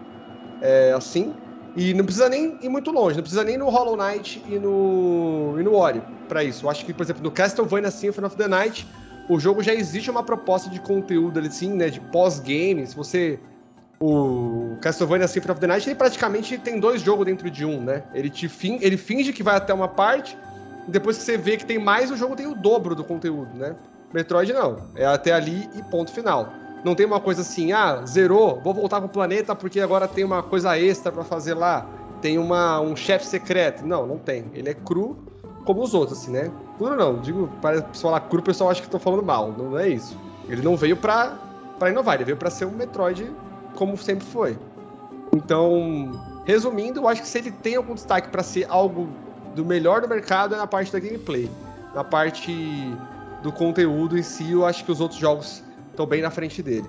é, 0.62 0.92
assim. 0.92 1.34
E 1.76 1.92
não 1.92 2.04
precisa 2.04 2.28
nem 2.28 2.58
ir 2.62 2.68
muito 2.70 2.90
longe, 2.90 3.16
não 3.16 3.22
precisa 3.22 3.44
nem 3.44 3.58
no 3.58 3.68
Hollow 3.68 3.96
Knight 3.96 4.42
e 4.48 4.58
no, 4.58 5.56
e 5.58 5.62
no 5.62 5.74
Ori 5.74 6.02
para 6.26 6.42
isso. 6.42 6.64
Eu 6.64 6.70
acho 6.70 6.84
que, 6.86 6.94
por 6.94 7.02
exemplo, 7.02 7.22
no 7.22 7.30
Castlevania 7.30 7.90
Symphony 7.90 8.26
of 8.26 8.36
the 8.36 8.48
Night, 8.48 8.88
o 9.28 9.38
jogo 9.38 9.62
já 9.62 9.74
existe 9.74 10.10
uma 10.10 10.22
proposta 10.22 10.70
de 10.70 10.80
conteúdo 10.80 11.38
ali, 11.38 11.48
assim, 11.48 11.72
né, 11.72 11.90
de 11.90 12.00
pós-game. 12.00 12.86
Se 12.86 12.96
você. 12.96 13.38
O 13.98 14.76
Castlevania 14.82 15.26
Symphony 15.26 15.52
of 15.52 15.60
the 15.60 15.66
Night, 15.66 15.88
ele 15.88 15.96
praticamente 15.96 16.58
tem 16.58 16.78
dois 16.78 17.00
jogos 17.00 17.24
dentro 17.24 17.50
de 17.50 17.64
um, 17.64 17.82
né? 17.82 18.04
Ele, 18.14 18.28
te 18.28 18.46
fin 18.46 18.78
ele 18.82 18.96
finge 18.98 19.32
que 19.32 19.42
vai 19.42 19.56
até 19.56 19.72
uma 19.72 19.88
parte, 19.88 20.36
depois 20.88 21.18
que 21.18 21.24
você 21.24 21.36
vê 21.36 21.56
que 21.56 21.66
tem 21.66 21.78
mais, 21.78 22.10
o 22.10 22.16
jogo 22.16 22.36
tem 22.36 22.46
o 22.46 22.54
dobro 22.54 22.94
do 22.94 23.04
conteúdo, 23.04 23.54
né? 23.54 23.74
Metroid 24.12 24.52
não. 24.52 24.76
É 24.94 25.04
até 25.04 25.32
ali 25.32 25.68
e 25.74 25.82
ponto 25.84 26.10
final. 26.10 26.52
Não 26.84 26.94
tem 26.94 27.04
uma 27.04 27.20
coisa 27.20 27.42
assim, 27.42 27.72
ah, 27.72 28.04
zerou, 28.06 28.60
vou 28.62 28.72
voltar 28.72 29.00
pro 29.00 29.08
planeta 29.08 29.54
porque 29.54 29.80
agora 29.80 30.06
tem 30.06 30.24
uma 30.24 30.42
coisa 30.42 30.78
extra 30.78 31.10
para 31.10 31.24
fazer 31.24 31.54
lá. 31.54 31.86
Tem 32.22 32.38
uma, 32.38 32.80
um 32.80 32.94
chefe 32.94 33.26
secreto. 33.26 33.84
Não, 33.84 34.06
não 34.06 34.18
tem. 34.18 34.44
Ele 34.54 34.68
é 34.68 34.74
cru 34.74 35.16
como 35.64 35.82
os 35.82 35.94
outros, 35.94 36.20
assim, 36.20 36.30
né? 36.30 36.50
Cru 36.78 36.94
não, 36.94 37.20
digo, 37.20 37.50
para 37.60 37.82
falar 37.94 38.20
cru, 38.20 38.38
o 38.38 38.42
pessoal 38.42 38.70
acha 38.70 38.80
que 38.80 38.88
tô 38.88 38.98
falando 38.98 39.24
mal. 39.24 39.52
Não 39.52 39.76
é 39.76 39.88
isso. 39.88 40.16
Ele 40.48 40.62
não 40.62 40.76
veio 40.76 40.96
pra, 40.96 41.36
pra 41.78 41.90
inovar, 41.90 42.14
ele 42.14 42.24
veio 42.24 42.36
pra 42.36 42.50
ser 42.50 42.66
um 42.66 42.70
Metroid 42.70 43.30
como 43.74 43.96
sempre 43.98 44.24
foi. 44.24 44.56
Então, 45.34 46.12
resumindo, 46.44 47.00
eu 47.00 47.08
acho 47.08 47.20
que 47.20 47.28
se 47.28 47.38
ele 47.38 47.50
tem 47.50 47.76
algum 47.76 47.94
destaque 47.94 48.28
para 48.28 48.42
ser 48.42 48.66
algo 48.68 49.08
do 49.56 49.64
melhor 49.64 50.02
do 50.02 50.08
mercado 50.08 50.54
é 50.54 50.58
na 50.58 50.66
parte 50.66 50.92
da 50.92 51.00
gameplay. 51.00 51.50
Na 51.94 52.04
parte 52.04 52.94
do 53.42 53.50
conteúdo 53.50 54.18
em 54.18 54.22
si, 54.22 54.52
eu 54.52 54.66
acho 54.66 54.84
que 54.84 54.92
os 54.92 55.00
outros 55.00 55.18
jogos 55.18 55.64
estão 55.90 56.06
bem 56.06 56.20
na 56.20 56.30
frente 56.30 56.62
dele. 56.62 56.88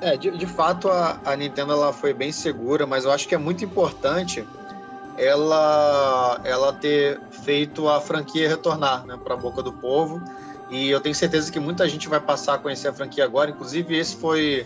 É, 0.00 0.16
de, 0.16 0.30
de 0.30 0.46
fato 0.46 0.88
a, 0.88 1.20
a, 1.24 1.36
Nintendo 1.36 1.72
ela 1.72 1.92
foi 1.92 2.14
bem 2.14 2.32
segura, 2.32 2.86
mas 2.86 3.04
eu 3.04 3.10
acho 3.10 3.28
que 3.28 3.34
é 3.34 3.38
muito 3.38 3.64
importante 3.64 4.46
ela, 5.18 6.40
ela 6.44 6.72
ter 6.72 7.20
feito 7.44 7.86
a 7.88 8.00
franquia 8.00 8.48
retornar 8.48 9.04
né, 9.04 9.18
para 9.22 9.34
a 9.34 9.36
boca 9.36 9.60
do 9.60 9.72
povo. 9.72 10.22
E 10.70 10.88
eu 10.88 11.00
tenho 11.00 11.14
certeza 11.14 11.50
que 11.50 11.58
muita 11.58 11.86
gente 11.88 12.08
vai 12.08 12.20
passar 12.20 12.54
a 12.54 12.58
conhecer 12.58 12.88
a 12.88 12.92
franquia 12.92 13.24
agora. 13.24 13.50
Inclusive, 13.50 13.98
esse 13.98 14.14
foi 14.16 14.64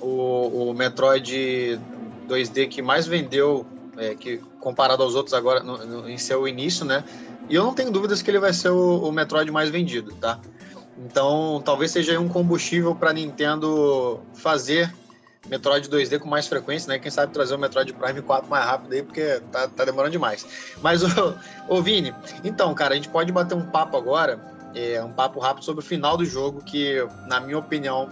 o, 0.00 0.70
o 0.70 0.74
Metroid 0.74 1.80
2D 2.28 2.68
que 2.68 2.80
mais 2.80 3.06
vendeu, 3.06 3.66
é, 3.96 4.14
que 4.14 4.38
comparado 4.60 5.02
aos 5.02 5.14
outros 5.14 5.34
agora 5.34 5.60
no, 5.60 5.78
no, 5.78 6.08
em 6.08 6.18
seu 6.18 6.46
início, 6.46 6.84
né? 6.84 7.04
E 7.48 7.54
eu 7.54 7.62
não 7.64 7.74
tenho 7.74 7.90
dúvidas 7.90 8.22
que 8.22 8.30
ele 8.30 8.38
vai 8.38 8.52
ser 8.52 8.70
o, 8.70 9.00
o 9.00 9.12
Metroid 9.12 9.50
mais 9.50 9.70
vendido, 9.70 10.14
tá? 10.14 10.38
Então, 10.98 11.60
talvez 11.64 11.90
seja 11.90 12.18
um 12.20 12.28
combustível 12.28 12.94
para 12.94 13.12
Nintendo 13.12 14.20
fazer 14.34 14.92
Metroid 15.48 15.88
2D 15.88 16.20
com 16.20 16.28
mais 16.28 16.46
frequência, 16.46 16.88
né? 16.88 16.98
Quem 16.98 17.10
sabe 17.10 17.32
trazer 17.32 17.54
o 17.54 17.58
Metroid 17.58 17.92
Prime 17.92 18.22
4 18.22 18.48
mais 18.48 18.64
rápido 18.64 18.92
aí, 18.92 19.02
porque 19.02 19.40
tá, 19.50 19.66
tá 19.68 19.84
demorando 19.84 20.12
demais. 20.12 20.46
Mas, 20.80 21.02
ô, 21.18 21.34
ô 21.68 21.82
Vini, 21.82 22.14
então, 22.44 22.72
cara, 22.74 22.92
a 22.92 22.96
gente 22.96 23.08
pode 23.08 23.32
bater 23.32 23.54
um 23.54 23.66
papo 23.66 23.96
agora, 23.96 24.40
é, 24.74 25.02
um 25.02 25.12
papo 25.12 25.40
rápido 25.40 25.64
sobre 25.64 25.82
o 25.82 25.86
final 25.86 26.16
do 26.16 26.24
jogo, 26.24 26.62
que, 26.62 27.06
na 27.26 27.40
minha 27.40 27.58
opinião, 27.58 28.08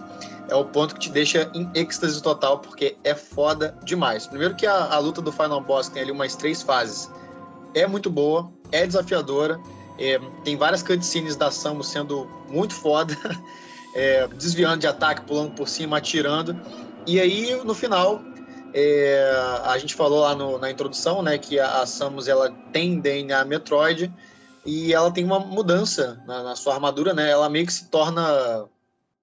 é 0.51 0.55
o 0.55 0.65
ponto 0.65 0.95
que 0.95 1.01
te 1.01 1.11
deixa 1.11 1.51
em 1.55 1.71
êxtase 1.75 2.23
total, 2.23 2.59
porque 2.59 2.97
é 3.05 3.15
foda 3.15 3.77
demais. 3.85 4.27
Primeiro 4.27 4.55
que 4.55 4.67
a, 4.67 4.93
a 4.93 4.99
luta 4.99 5.23
do 5.23 5.33
Final 5.33 5.61
Boss 5.61 5.89
tem 5.89 6.03
ali 6.03 6.13
umas 6.13 6.37
três 6.37 6.63
fases. 6.63 7.11
É 7.75 7.87
muito 7.87 8.11
boa, 8.11 8.51
é 8.73 8.87
desafiadora. 8.87 9.61
É, 9.99 10.19
tem 10.45 10.57
várias 10.57 10.83
cutscenes 10.83 11.37
da 11.37 11.51
Samus 11.51 11.89
sendo 11.89 12.29
muito 12.49 12.75
foda, 12.75 13.17
é, 13.95 14.27
desviando 14.29 14.81
de 14.81 14.87
ataque, 14.87 15.23
pulando 15.23 15.53
por 15.53 15.69
cima, 15.69 15.99
atirando. 15.99 16.59
E 17.07 17.21
aí, 17.21 17.55
no 17.65 17.75
final, 17.75 18.21
é, 18.73 19.33
a 19.65 19.77
gente 19.79 19.95
falou 19.95 20.21
lá 20.21 20.35
no, 20.35 20.59
na 20.59 20.71
introdução, 20.71 21.23
né, 21.23 21.39
que 21.39 21.59
a, 21.59 21.83
a, 21.83 21.87
Samus 21.87 22.29
ela 22.29 22.51
tem 22.73 23.01
DNA 23.01 23.45
Metroid 23.45 24.13
e 24.65 24.93
ela 24.93 25.11
tem 25.11 25.25
uma 25.25 25.39
mudança 25.39 26.23
na, 26.27 26.43
na, 26.43 26.57
sua 26.57 26.75
armadura, 26.75 27.15
né? 27.15 27.31
Ela 27.31 27.49
meio 27.49 27.67
que 27.67 27.73
se 27.73 27.89
torna, 27.89 28.67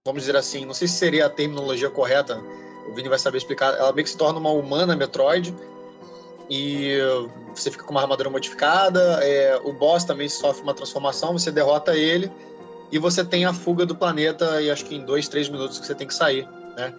vamos 0.08 0.22
dizer 0.22 0.38
assim, 0.38 0.66
não 0.66 0.74
sei 0.74 0.88
se 0.88 0.96
seria 0.96 1.26
a 1.26 1.30
terminologia 1.30 1.90
correta, 1.90 2.42
o 2.88 2.94
Vini 2.94 3.10
vai 3.10 3.20
saber 3.20 3.38
explicar. 3.38 3.74
Ela 3.74 3.92
meio 3.92 4.06
que 4.06 4.10
se 4.10 4.18
torna 4.18 4.40
uma 4.40 4.52
humana 4.52 4.96
Metroid 4.96 5.54
e 6.50 6.98
você 7.54 7.70
fica 7.70 7.84
com 7.84 7.92
uma 7.92 8.02
armadura 8.02 8.30
modificada. 8.30 9.20
É, 9.22 9.60
o 9.66 9.74
boss 9.74 10.06
também 10.06 10.30
sofre 10.30 10.64
uma 10.64 10.74
transformação, 10.74 11.34
você 11.34 11.52
derrota 11.52 11.94
ele 11.94 12.32
e 12.90 12.98
você 12.98 13.26
tem 13.26 13.44
a 13.44 13.52
fuga 13.52 13.86
do 13.86 13.94
planeta. 13.94 14.62
E 14.62 14.72
acho 14.72 14.86
que 14.86 14.96
em 14.96 15.04
dois, 15.04 15.28
três 15.28 15.50
minutos 15.50 15.78
que 15.78 15.86
você 15.86 15.94
tem 15.94 16.08
que 16.08 16.14
sair, 16.14 16.48
né? 16.78 16.94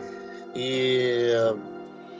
E 0.54 1.32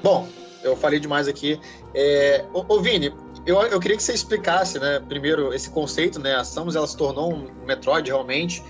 bom, 0.03 0.27
eu 0.63 0.75
falei 0.75 0.99
demais 0.99 1.29
aqui. 1.29 1.61
É, 1.93 2.47
ô, 2.55 2.65
ô 2.67 2.81
Vini, 2.81 3.13
eu, 3.45 3.61
eu 3.65 3.79
queria 3.79 3.97
que 3.99 4.03
você 4.03 4.15
explicasse, 4.15 4.79
né? 4.79 5.03
Primeiro 5.07 5.53
esse 5.53 5.69
conceito, 5.69 6.19
né? 6.19 6.35
A 6.35 6.45
Samus 6.45 6.75
ela 6.75 6.87
se 6.87 6.97
tornou 6.97 7.35
um 7.35 7.47
Metroid 7.67 8.09
realmente. 8.09 8.63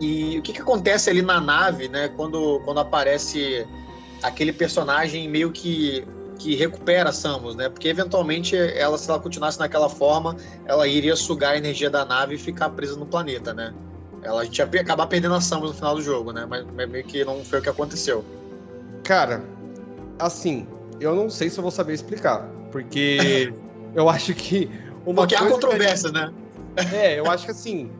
E 0.00 0.38
o 0.38 0.42
que, 0.42 0.52
que 0.52 0.62
acontece 0.62 1.10
ali 1.10 1.20
na 1.20 1.40
nave, 1.40 1.88
né? 1.88 2.08
Quando, 2.08 2.60
quando 2.64 2.80
aparece 2.80 3.66
aquele 4.22 4.52
personagem 4.52 5.28
meio 5.28 5.50
que 5.52 6.06
que 6.38 6.56
recupera 6.56 7.10
a 7.10 7.12
Samus, 7.12 7.54
né? 7.54 7.68
Porque 7.68 7.86
eventualmente 7.86 8.56
ela, 8.56 8.96
se 8.96 9.10
ela 9.10 9.20
continuasse 9.20 9.58
naquela 9.58 9.90
forma, 9.90 10.34
ela 10.64 10.88
iria 10.88 11.14
sugar 11.14 11.52
a 11.52 11.58
energia 11.58 11.90
da 11.90 12.02
nave 12.02 12.36
e 12.36 12.38
ficar 12.38 12.70
presa 12.70 12.96
no 12.96 13.04
planeta, 13.04 13.52
né? 13.52 13.74
Ela, 14.22 14.40
a 14.40 14.44
gente 14.44 14.58
ia 14.58 14.80
acabar 14.80 15.06
perdendo 15.06 15.34
a 15.34 15.40
Samus 15.40 15.70
no 15.70 15.76
final 15.76 15.94
do 15.96 16.02
jogo, 16.02 16.32
né? 16.32 16.46
Mas, 16.48 16.64
mas 16.74 16.88
meio 16.88 17.04
que 17.04 17.22
não 17.26 17.44
foi 17.44 17.58
o 17.58 17.62
que 17.62 17.68
aconteceu. 17.68 18.24
Cara, 19.04 19.44
assim, 20.18 20.66
eu 20.98 21.14
não 21.14 21.28
sei 21.28 21.50
se 21.50 21.58
eu 21.58 21.62
vou 21.62 21.70
saber 21.70 21.92
explicar, 21.92 22.48
porque 22.72 23.52
eu 23.94 24.08
acho 24.08 24.32
que 24.32 24.70
uma 25.04 25.22
Porque 25.22 25.34
há 25.34 25.46
controvérsia, 25.46 26.10
né? 26.10 26.32
É, 26.90 27.18
eu 27.18 27.30
acho 27.30 27.44
que 27.44 27.50
assim, 27.50 27.90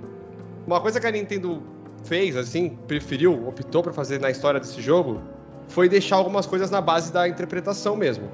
uma 0.67 0.81
coisa 0.81 0.99
que 0.99 1.07
a 1.07 1.11
Nintendo 1.11 1.63
fez, 2.05 2.37
assim, 2.37 2.71
preferiu, 2.87 3.47
optou 3.47 3.83
para 3.83 3.93
fazer 3.93 4.21
na 4.21 4.31
história 4.31 4.61
desse 4.61 4.81
jogo, 4.81 5.21
foi 5.69 5.89
deixar 5.89 6.17
algumas 6.17 6.47
coisas 6.47 6.71
na 6.71 6.81
base 6.81 7.13
da 7.13 7.29
interpretação 7.29 7.97
mesmo. 7.97 8.29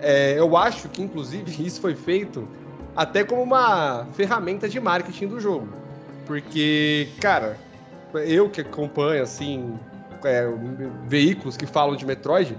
É, 0.00 0.38
eu 0.38 0.56
acho 0.56 0.88
que, 0.88 1.02
inclusive, 1.02 1.50
isso 1.64 1.80
foi 1.80 1.94
feito 1.94 2.46
até 2.94 3.24
como 3.24 3.42
uma 3.42 4.06
ferramenta 4.12 4.68
de 4.68 4.80
marketing 4.80 5.28
do 5.28 5.40
jogo. 5.40 5.68
Porque, 6.26 7.08
cara, 7.20 7.56
eu 8.14 8.48
que 8.50 8.60
acompanho, 8.60 9.22
assim, 9.22 9.78
é, 10.24 10.46
veículos 11.06 11.56
que 11.56 11.66
falam 11.66 11.96
de 11.96 12.04
Metroid, 12.04 12.56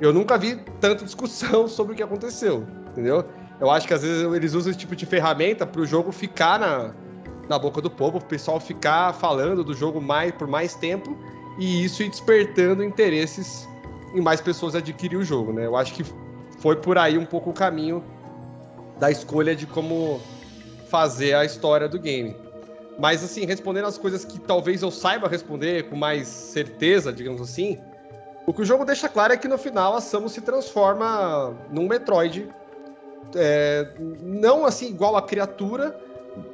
eu 0.00 0.12
nunca 0.12 0.36
vi 0.36 0.56
tanta 0.80 1.04
discussão 1.04 1.66
sobre 1.68 1.94
o 1.94 1.96
que 1.96 2.02
aconteceu, 2.02 2.66
entendeu? 2.90 3.24
Eu 3.58 3.70
acho 3.70 3.88
que 3.88 3.94
às 3.94 4.02
vezes 4.02 4.22
eles 4.22 4.52
usam 4.52 4.70
esse 4.70 4.78
tipo 4.78 4.94
de 4.94 5.06
ferramenta 5.06 5.66
para 5.66 5.80
o 5.80 5.86
jogo 5.86 6.12
ficar 6.12 6.58
na, 6.58 6.92
na 7.48 7.58
boca 7.58 7.80
do 7.80 7.90
povo, 7.90 8.18
o 8.18 8.24
pessoal 8.24 8.58
ficar 8.58 9.12
falando 9.14 9.62
do 9.62 9.74
jogo 9.74 10.00
mais 10.00 10.32
por 10.32 10.48
mais 10.48 10.74
tempo 10.74 11.16
e 11.58 11.84
isso 11.84 12.02
ir 12.02 12.08
despertando 12.08 12.82
interesses 12.82 13.68
em 14.14 14.20
mais 14.20 14.40
pessoas 14.40 14.74
adquirir 14.74 15.16
o 15.16 15.24
jogo, 15.24 15.52
né? 15.52 15.66
Eu 15.66 15.76
acho 15.76 15.94
que 15.94 16.04
foi 16.58 16.76
por 16.76 16.98
aí 16.98 17.18
um 17.18 17.26
pouco 17.26 17.50
o 17.50 17.52
caminho 17.52 18.02
da 18.98 19.10
escolha 19.10 19.54
de 19.54 19.66
como 19.66 20.20
fazer 20.88 21.34
a 21.34 21.44
história 21.44 21.88
do 21.88 21.98
game. 21.98 22.36
Mas 22.98 23.22
assim, 23.22 23.44
respondendo 23.44 23.86
as 23.86 23.98
coisas 23.98 24.24
que 24.24 24.40
talvez 24.40 24.82
eu 24.82 24.90
saiba 24.90 25.28
responder 25.28 25.88
com 25.88 25.96
mais 25.96 26.26
certeza, 26.26 27.12
digamos 27.12 27.42
assim, 27.42 27.78
o 28.46 28.54
que 28.54 28.62
o 28.62 28.64
jogo 28.64 28.84
deixa 28.84 29.08
claro 29.08 29.32
é 29.32 29.36
que 29.36 29.48
no 29.48 29.58
final 29.58 29.94
a 29.94 30.00
Samus 30.00 30.32
se 30.32 30.40
transforma 30.40 31.54
num 31.70 31.86
Metroid. 31.86 32.48
É, 33.34 33.88
não 34.22 34.64
assim 34.64 34.88
igual 34.88 35.16
a 35.16 35.22
criatura, 35.22 35.98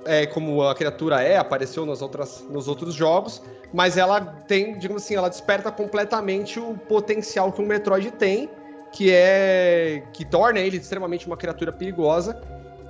é, 0.05 0.27
como 0.27 0.63
a 0.63 0.75
criatura 0.75 1.23
é, 1.23 1.37
apareceu 1.37 1.85
nas 1.87 2.03
outras, 2.03 2.45
nos 2.51 2.69
outros 2.69 2.95
jogos, 2.95 3.43
mas 3.73 3.97
ela 3.97 4.21
tem, 4.21 4.79
digamos 4.79 5.03
assim, 5.03 5.15
ela 5.15 5.29
desperta 5.29 5.71
completamente 5.71 6.61
o 6.61 6.75
potencial 6.75 7.53
que 7.53 7.63
um 7.63 7.67
Metroid 7.67 8.11
tem, 8.13 8.49
que 8.93 9.11
é 9.11 10.03
que 10.13 10.25
torna 10.25 10.61
ele 10.61 10.77
extremamente 10.77 11.27
uma 11.27 11.37
criatura 11.37 11.73
perigosa, 11.73 12.41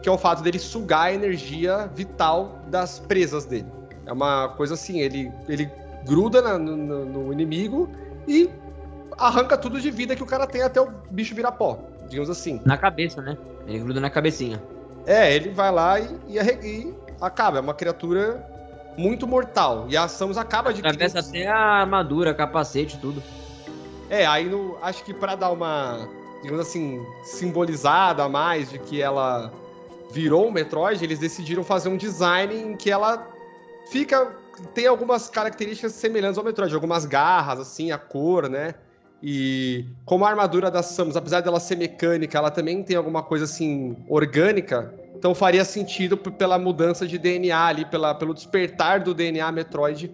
que 0.02 0.08
é 0.08 0.12
o 0.12 0.18
fato 0.18 0.42
dele 0.42 0.58
sugar 0.58 1.06
a 1.06 1.14
energia 1.14 1.88
vital 1.94 2.60
das 2.68 2.98
presas 2.98 3.44
dele. 3.44 3.66
É 4.04 4.12
uma 4.12 4.48
coisa 4.48 4.74
assim, 4.74 5.00
ele, 5.00 5.30
ele 5.48 5.70
gruda 6.04 6.42
na, 6.42 6.58
no, 6.58 7.04
no, 7.04 7.32
inimigo 7.32 7.88
e 8.26 8.50
arranca 9.16 9.56
tudo 9.56 9.80
de 9.80 9.90
vida 9.90 10.16
que 10.16 10.22
o 10.22 10.26
cara 10.26 10.46
tem 10.46 10.62
até 10.62 10.80
o 10.80 10.90
bicho 11.10 11.34
virar 11.34 11.52
pó, 11.52 11.78
digamos 12.08 12.28
assim. 12.28 12.60
Na 12.64 12.76
cabeça, 12.76 13.22
né? 13.22 13.38
Ele 13.66 13.78
gruda 13.78 14.00
na 14.00 14.10
cabecinha. 14.10 14.60
É, 15.06 15.34
ele 15.34 15.50
vai 15.50 15.70
lá 15.70 15.98
e, 16.00 16.18
e, 16.28 16.38
e 16.38 16.94
acaba. 17.20 17.58
É 17.58 17.60
uma 17.60 17.74
criatura 17.74 18.46
muito 18.96 19.26
mortal. 19.26 19.86
E 19.88 19.96
a 19.96 20.08
Samus 20.08 20.36
acaba 20.36 20.72
de. 20.72 20.80
Atravessa 20.80 21.20
até 21.20 21.46
a 21.46 21.56
armadura, 21.56 22.34
capacete, 22.34 22.98
tudo. 22.98 23.22
É, 24.10 24.26
aí 24.26 24.48
no, 24.48 24.76
acho 24.82 25.02
que 25.04 25.14
para 25.14 25.34
dar 25.34 25.50
uma, 25.50 26.06
digamos 26.42 26.60
assim, 26.60 27.04
simbolizada 27.24 28.24
a 28.24 28.28
mais 28.28 28.70
de 28.70 28.78
que 28.78 29.00
ela 29.00 29.50
virou 30.12 30.48
um 30.48 30.50
Metroid, 30.50 31.02
eles 31.02 31.18
decidiram 31.18 31.64
fazer 31.64 31.88
um 31.88 31.96
design 31.96 32.54
em 32.54 32.76
que 32.76 32.90
ela 32.90 33.26
fica. 33.90 34.36
tem 34.74 34.86
algumas 34.86 35.30
características 35.30 35.92
semelhantes 35.92 36.36
ao 36.36 36.44
Metroid, 36.44 36.74
algumas 36.74 37.06
garras, 37.06 37.58
assim, 37.60 37.90
a 37.90 37.98
cor, 37.98 38.48
né? 38.48 38.74
E 39.22 39.86
como 40.04 40.24
a 40.24 40.30
armadura 40.30 40.68
da 40.70 40.82
Samus, 40.82 41.16
apesar 41.16 41.40
dela 41.40 41.60
ser 41.60 41.76
mecânica, 41.76 42.36
ela 42.36 42.50
também 42.50 42.82
tem 42.82 42.96
alguma 42.96 43.22
coisa 43.22 43.44
assim 43.44 43.96
orgânica. 44.08 44.92
Então 45.14 45.32
faria 45.34 45.64
sentido 45.64 46.16
pela 46.16 46.58
mudança 46.58 47.06
de 47.06 47.16
DNA 47.16 47.66
ali, 47.66 47.84
pela, 47.84 48.12
pelo 48.14 48.34
despertar 48.34 48.98
do 49.00 49.14
DNA 49.14 49.52
Metroid 49.52 50.10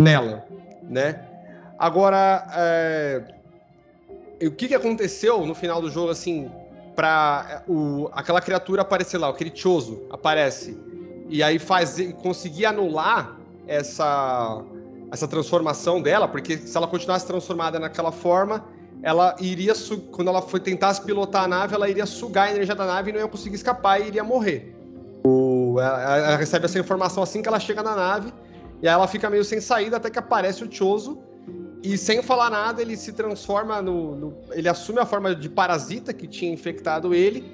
nela, 0.00 0.46
né? 0.82 1.24
Agora, 1.76 2.46
é... 2.54 3.24
o 4.46 4.52
que, 4.52 4.68
que 4.68 4.74
aconteceu 4.74 5.44
no 5.44 5.56
final 5.56 5.82
do 5.82 5.90
jogo, 5.90 6.10
assim, 6.10 6.48
pra 6.94 7.62
o, 7.66 8.08
aquela 8.12 8.40
criatura 8.40 8.82
aparecer 8.82 9.18
lá, 9.18 9.28
aquele 9.28 9.50
Choso 9.52 10.06
aparece, 10.10 10.78
e 11.28 11.42
aí 11.42 11.58
fazer, 11.58 12.12
conseguir 12.14 12.66
anular 12.66 13.36
essa 13.66 14.62
essa 15.10 15.26
transformação 15.26 16.00
dela, 16.00 16.28
porque 16.28 16.56
se 16.58 16.76
ela 16.76 16.86
continuasse 16.86 17.26
transformada 17.26 17.78
naquela 17.78 18.12
forma, 18.12 18.64
ela 19.02 19.36
iria, 19.40 19.72
quando 20.10 20.28
ela 20.28 20.42
foi 20.42 20.60
tentasse 20.60 21.02
pilotar 21.02 21.44
a 21.44 21.48
nave, 21.48 21.74
ela 21.74 21.88
iria 21.88 22.06
sugar 22.06 22.48
a 22.48 22.50
energia 22.50 22.74
da 22.74 22.86
nave 22.86 23.10
e 23.10 23.12
não 23.12 23.20
ia 23.20 23.28
conseguir 23.28 23.56
escapar 23.56 24.00
e 24.00 24.08
iria 24.08 24.24
morrer. 24.24 24.74
O, 25.24 25.76
ela, 25.80 26.16
ela, 26.18 26.36
recebe 26.36 26.64
essa 26.64 26.78
informação 26.78 27.22
assim 27.22 27.40
que 27.40 27.48
ela 27.48 27.60
chega 27.60 27.82
na 27.82 27.94
nave, 27.94 28.32
e 28.82 28.88
aí 28.88 28.94
ela 28.94 29.06
fica 29.06 29.30
meio 29.30 29.44
sem 29.44 29.60
saída 29.60 29.96
até 29.96 30.10
que 30.10 30.18
aparece 30.18 30.64
o 30.64 30.72
Choso, 30.72 31.18
e 31.82 31.96
sem 31.96 32.22
falar 32.22 32.50
nada, 32.50 32.82
ele 32.82 32.96
se 32.96 33.12
transforma 33.12 33.80
no, 33.80 34.16
no, 34.16 34.34
Ele 34.50 34.68
assume 34.68 34.98
a 34.98 35.06
forma 35.06 35.34
de 35.34 35.48
parasita 35.48 36.12
que 36.12 36.26
tinha 36.26 36.52
infectado 36.52 37.14
ele, 37.14 37.44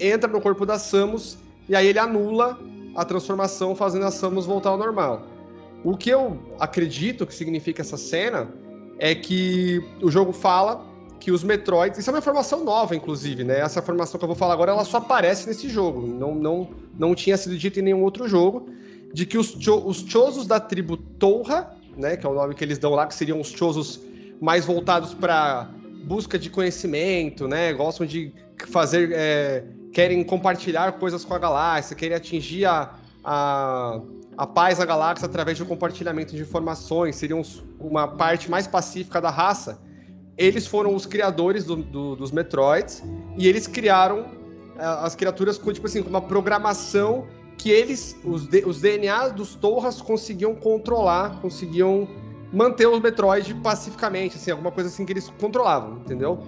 entra 0.00 0.30
no 0.30 0.40
corpo 0.40 0.64
da 0.64 0.78
Samus, 0.78 1.36
e 1.68 1.76
aí 1.76 1.86
ele 1.86 1.98
anula 1.98 2.58
a 2.94 3.04
transformação, 3.04 3.76
fazendo 3.76 4.06
a 4.06 4.10
Samus 4.10 4.46
voltar 4.46 4.70
ao 4.70 4.78
normal. 4.78 5.35
O 5.84 5.96
que 5.96 6.10
eu 6.10 6.38
acredito 6.58 7.26
que 7.26 7.34
significa 7.34 7.82
essa 7.82 7.96
cena 7.96 8.48
é 8.98 9.14
que 9.14 9.82
o 10.02 10.10
jogo 10.10 10.32
fala 10.32 10.84
que 11.18 11.30
os 11.30 11.42
Metroids. 11.42 11.98
Isso 11.98 12.10
é 12.10 12.12
uma 12.12 12.18
informação 12.18 12.64
nova, 12.64 12.94
inclusive, 12.94 13.44
né? 13.44 13.60
Essa 13.60 13.80
informação 13.80 14.18
que 14.18 14.24
eu 14.24 14.28
vou 14.28 14.36
falar 14.36 14.54
agora 14.54 14.72
ela 14.72 14.84
só 14.84 14.98
aparece 14.98 15.46
nesse 15.46 15.68
jogo. 15.68 16.06
Não, 16.06 16.34
não, 16.34 16.70
não 16.98 17.14
tinha 17.14 17.36
sido 17.36 17.56
dito 17.56 17.78
em 17.80 17.82
nenhum 17.82 18.02
outro 18.02 18.28
jogo. 18.28 18.68
De 19.12 19.24
que 19.24 19.38
os, 19.38 19.56
cho 19.58 19.82
os 19.86 19.98
Chozos 19.98 20.46
da 20.46 20.60
tribo 20.60 20.96
Torra, 20.96 21.74
né? 21.96 22.16
Que 22.16 22.26
é 22.26 22.28
o 22.28 22.34
nome 22.34 22.54
que 22.54 22.62
eles 22.62 22.78
dão 22.78 22.92
lá, 22.92 23.06
que 23.06 23.14
seriam 23.14 23.40
os 23.40 23.48
Chozos 23.50 24.00
mais 24.40 24.66
voltados 24.66 25.14
para 25.14 25.70
busca 26.04 26.38
de 26.38 26.50
conhecimento, 26.50 27.48
né? 27.48 27.72
Gostam 27.72 28.06
de 28.06 28.32
fazer. 28.68 29.10
É, 29.12 29.64
querem 29.92 30.22
compartilhar 30.22 30.92
coisas 30.92 31.24
com 31.24 31.32
a 31.32 31.38
galáxia, 31.38 31.96
querem 31.96 32.14
atingir 32.14 32.66
a, 32.66 32.94
a 33.24 34.00
a 34.36 34.46
paz 34.46 34.78
na 34.78 34.84
galáxia 34.84 35.26
através 35.26 35.58
do 35.58 35.64
compartilhamento 35.64 36.34
de 36.34 36.42
informações, 36.42 37.16
seriam 37.16 37.42
uma 37.80 38.06
parte 38.06 38.50
mais 38.50 38.66
pacífica 38.66 39.20
da 39.20 39.30
raça. 39.30 39.80
Eles 40.36 40.66
foram 40.66 40.94
os 40.94 41.06
criadores 41.06 41.64
do, 41.64 41.76
do, 41.76 42.16
dos 42.16 42.30
Metroids 42.30 43.02
e 43.38 43.48
eles 43.48 43.66
criaram 43.66 44.20
uh, 44.20 45.04
as 45.04 45.14
criaturas 45.14 45.56
com 45.56 45.72
tipo 45.72 45.86
assim, 45.86 46.00
uma 46.00 46.20
programação 46.20 47.26
que 47.56 47.70
eles, 47.70 48.14
os, 48.22 48.46
os 48.66 48.80
DNA 48.80 49.28
dos 49.28 49.54
Torras 49.54 50.02
conseguiam 50.02 50.54
controlar, 50.54 51.40
conseguiam 51.40 52.06
manter 52.52 52.86
os 52.86 53.00
Metroid 53.00 53.54
pacificamente, 53.54 54.36
assim, 54.36 54.50
alguma 54.50 54.70
coisa 54.70 54.90
assim 54.90 55.06
que 55.06 55.12
eles 55.12 55.32
controlavam, 55.40 55.98
entendeu? 55.98 56.38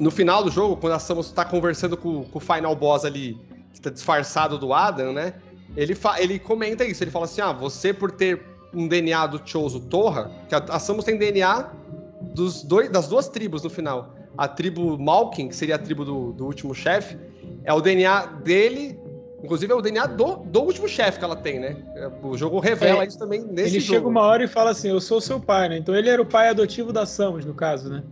No 0.00 0.10
final 0.10 0.42
do 0.42 0.50
jogo, 0.50 0.76
quando 0.76 0.94
a 0.94 0.98
Samus 0.98 1.26
está 1.26 1.44
conversando 1.44 1.96
com, 1.96 2.24
com 2.24 2.38
o 2.38 2.40
final 2.40 2.74
boss 2.74 3.04
ali, 3.04 3.38
que 3.72 3.78
está 3.78 3.90
disfarçado 3.90 4.58
do 4.58 4.74
Adam, 4.74 5.12
né? 5.12 5.34
Ele, 5.76 5.96
ele 6.18 6.38
comenta 6.38 6.84
isso, 6.84 7.02
ele 7.02 7.10
fala 7.10 7.24
assim: 7.24 7.40
ah, 7.40 7.52
você 7.52 7.92
por 7.92 8.10
ter 8.10 8.42
um 8.74 8.86
DNA 8.86 9.26
do 9.26 9.40
Chozo 9.44 9.80
Torra, 9.80 10.30
que 10.48 10.54
a, 10.54 10.58
a 10.58 10.78
Samus 10.78 11.04
tem 11.04 11.16
DNA 11.16 11.70
dos 12.34 12.62
dois, 12.62 12.90
das 12.90 13.08
duas 13.08 13.28
tribos 13.28 13.62
no 13.62 13.70
final. 13.70 14.14
A 14.36 14.46
tribo 14.46 14.98
Malkin, 14.98 15.48
que 15.48 15.56
seria 15.56 15.76
a 15.76 15.78
tribo 15.78 16.04
do, 16.04 16.32
do 16.32 16.44
último 16.44 16.74
chefe, 16.74 17.16
é 17.64 17.72
o 17.72 17.80
DNA 17.80 18.26
dele, 18.44 18.98
inclusive 19.42 19.72
é 19.72 19.74
o 19.74 19.80
DNA 19.80 20.06
do, 20.08 20.36
do 20.36 20.60
último 20.60 20.86
chefe 20.86 21.18
que 21.18 21.24
ela 21.24 21.36
tem, 21.36 21.58
né? 21.58 21.76
O 22.22 22.36
jogo 22.36 22.60
revela 22.60 23.02
é, 23.02 23.06
isso 23.06 23.18
também 23.18 23.40
nesse 23.40 23.50
ele 23.50 23.68
jogo. 23.68 23.76
Ele 23.76 23.82
chega 23.82 24.08
uma 24.08 24.20
hora 24.20 24.44
e 24.44 24.48
fala 24.48 24.70
assim: 24.70 24.90
Eu 24.90 25.00
sou 25.00 25.20
seu 25.20 25.40
pai, 25.40 25.70
né? 25.70 25.78
Então 25.78 25.94
ele 25.94 26.10
era 26.10 26.20
o 26.20 26.26
pai 26.26 26.48
adotivo 26.48 26.92
da 26.92 27.06
Samus, 27.06 27.46
no 27.46 27.54
caso, 27.54 27.88
né? 27.88 28.02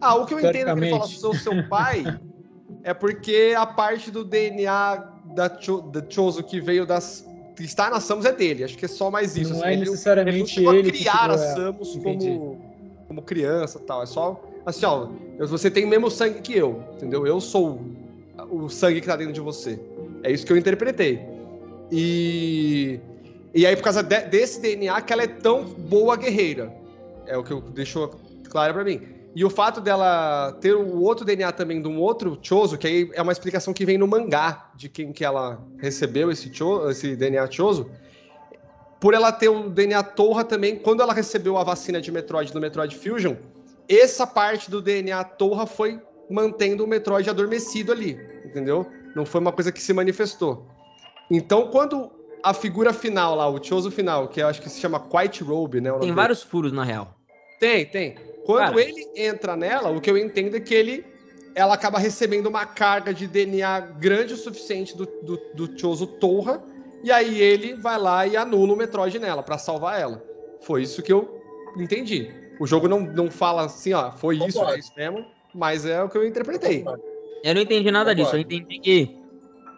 Ah, 0.00 0.14
o 0.14 0.24
que 0.24 0.32
eu 0.32 0.40
entendo 0.40 0.74
que 0.74 0.80
ele 0.80 0.90
fala, 0.90 1.06
sou 1.06 1.34
seu 1.34 1.68
pai, 1.68 2.04
é 2.82 2.94
porque 2.94 3.54
a 3.54 3.66
parte 3.66 4.10
do 4.10 4.24
DNA 4.24 5.09
da, 5.34 5.50
Cho, 5.60 5.80
da 5.80 6.02
Chozo 6.08 6.42
que 6.42 6.60
veio 6.60 6.86
das. 6.86 7.26
que 7.56 7.64
está 7.64 7.90
na 7.90 8.00
Samus 8.00 8.24
é 8.24 8.32
dele. 8.32 8.64
Acho 8.64 8.76
que 8.76 8.84
é 8.84 8.88
só 8.88 9.10
mais 9.10 9.36
isso. 9.36 9.52
Não 9.52 9.60
assim, 9.60 9.74
é 9.74 9.76
necessariamente 9.76 10.60
ele. 10.60 10.78
ele 10.78 10.92
criar 10.92 11.30
a 11.30 11.38
Samus 11.38 11.96
como, 11.96 12.58
como 13.08 13.22
criança 13.22 13.78
e 13.78 13.82
tal. 13.82 14.02
É 14.02 14.06
só. 14.06 14.40
Assim, 14.66 14.84
ó, 14.84 15.08
você 15.46 15.70
tem 15.70 15.84
o 15.84 15.88
mesmo 15.88 16.10
sangue 16.10 16.40
que 16.40 16.56
eu, 16.56 16.82
entendeu? 16.94 17.26
Eu 17.26 17.40
sou 17.40 17.80
o 18.50 18.68
sangue 18.68 19.00
que 19.00 19.06
tá 19.06 19.16
dentro 19.16 19.32
de 19.32 19.40
você. 19.40 19.80
É 20.22 20.30
isso 20.30 20.44
que 20.44 20.52
eu 20.52 20.56
interpretei. 20.56 21.20
E. 21.90 23.00
E 23.52 23.66
aí, 23.66 23.74
por 23.74 23.82
causa 23.82 24.02
de, 24.02 24.20
desse 24.26 24.60
DNA, 24.60 25.00
que 25.02 25.12
ela 25.12 25.22
é 25.22 25.26
tão 25.26 25.64
boa 25.64 26.16
guerreira. 26.16 26.72
É 27.26 27.36
o 27.36 27.42
que 27.42 27.54
deixou 27.72 28.14
claro 28.48 28.74
para 28.74 28.84
mim. 28.84 29.19
E 29.34 29.44
o 29.44 29.50
fato 29.50 29.80
dela 29.80 30.56
ter 30.60 30.74
o 30.74 31.00
outro 31.00 31.24
DNA 31.24 31.52
também 31.52 31.80
de 31.80 31.86
um 31.86 32.00
outro 32.00 32.38
Choso, 32.42 32.76
que 32.76 32.86
aí 32.86 33.10
é 33.14 33.22
uma 33.22 33.32
explicação 33.32 33.72
que 33.72 33.84
vem 33.84 33.96
no 33.96 34.06
mangá 34.06 34.70
de 34.74 34.88
quem 34.88 35.12
que 35.12 35.24
ela 35.24 35.60
recebeu 35.78 36.30
esse, 36.30 36.52
cho, 36.52 36.90
esse 36.90 37.14
DNA 37.14 37.48
Choso, 37.50 37.88
por 38.98 39.14
ela 39.14 39.30
ter 39.30 39.48
o 39.48 39.70
DNA 39.70 40.02
Torra 40.02 40.44
também, 40.44 40.76
quando 40.76 41.00
ela 41.00 41.14
recebeu 41.14 41.56
a 41.56 41.64
vacina 41.64 42.00
de 42.00 42.10
Metroid 42.10 42.52
do 42.52 42.60
Metroid 42.60 42.96
Fusion, 42.96 43.36
essa 43.88 44.26
parte 44.26 44.70
do 44.70 44.82
DNA 44.82 45.22
Torra 45.24 45.66
foi 45.66 46.00
mantendo 46.28 46.84
o 46.84 46.86
Metroid 46.86 47.28
adormecido 47.30 47.92
ali, 47.92 48.18
entendeu? 48.44 48.86
Não 49.14 49.24
foi 49.24 49.40
uma 49.40 49.52
coisa 49.52 49.72
que 49.72 49.80
se 49.80 49.92
manifestou. 49.92 50.66
Então, 51.30 51.68
quando 51.68 52.10
a 52.42 52.52
figura 52.52 52.92
final 52.92 53.36
lá, 53.36 53.48
o 53.48 53.62
Choso 53.62 53.90
final, 53.90 54.28
que 54.28 54.42
eu 54.42 54.48
acho 54.48 54.60
que 54.60 54.68
se 54.68 54.80
chama 54.80 55.04
White 55.12 55.42
Robe, 55.44 55.80
né? 55.80 55.92
Tem 56.00 56.12
vários 56.12 56.42
furos, 56.42 56.72
na 56.72 56.84
real. 56.84 57.14
Tem, 57.58 57.86
tem. 57.86 58.16
Quando 58.50 58.74
Cara. 58.74 58.80
ele 58.80 59.08
entra 59.14 59.56
nela, 59.56 59.90
o 59.90 60.00
que 60.00 60.10
eu 60.10 60.18
entendo 60.18 60.56
é 60.56 60.60
que 60.60 60.74
ele 60.74 61.04
ela 61.54 61.74
acaba 61.74 61.98
recebendo 61.98 62.46
uma 62.46 62.64
carga 62.64 63.12
de 63.12 63.26
DNA 63.26 63.80
grande 63.80 64.34
o 64.34 64.36
suficiente 64.36 64.96
do, 64.96 65.06
do, 65.06 65.36
do 65.54 65.78
Choso 65.78 66.06
Torra, 66.06 66.62
e 67.02 67.10
aí 67.10 67.40
ele 67.40 67.74
vai 67.74 67.98
lá 67.98 68.26
e 68.26 68.36
anula 68.36 68.72
o 68.72 68.76
Metroid 68.76 69.18
nela 69.18 69.42
para 69.42 69.58
salvar 69.58 70.00
ela. 70.00 70.22
Foi 70.60 70.82
isso 70.82 71.02
que 71.02 71.12
eu 71.12 71.40
entendi. 71.76 72.30
O 72.60 72.66
jogo 72.66 72.88
não, 72.88 73.00
não 73.00 73.30
fala 73.30 73.64
assim, 73.64 73.92
ó, 73.92 74.12
foi 74.12 74.36
isso, 74.36 74.62
é 74.64 74.78
isso 74.78 74.92
mesmo, 74.96 75.24
mas 75.54 75.84
é 75.84 76.02
o 76.02 76.08
que 76.08 76.18
eu 76.18 76.26
interpretei. 76.26 76.84
Eu 77.42 77.54
não 77.54 77.62
entendi 77.62 77.90
nada 77.90 78.14
disso, 78.14 78.36
eu 78.36 78.40
entendi 78.40 78.78
que 78.78 79.16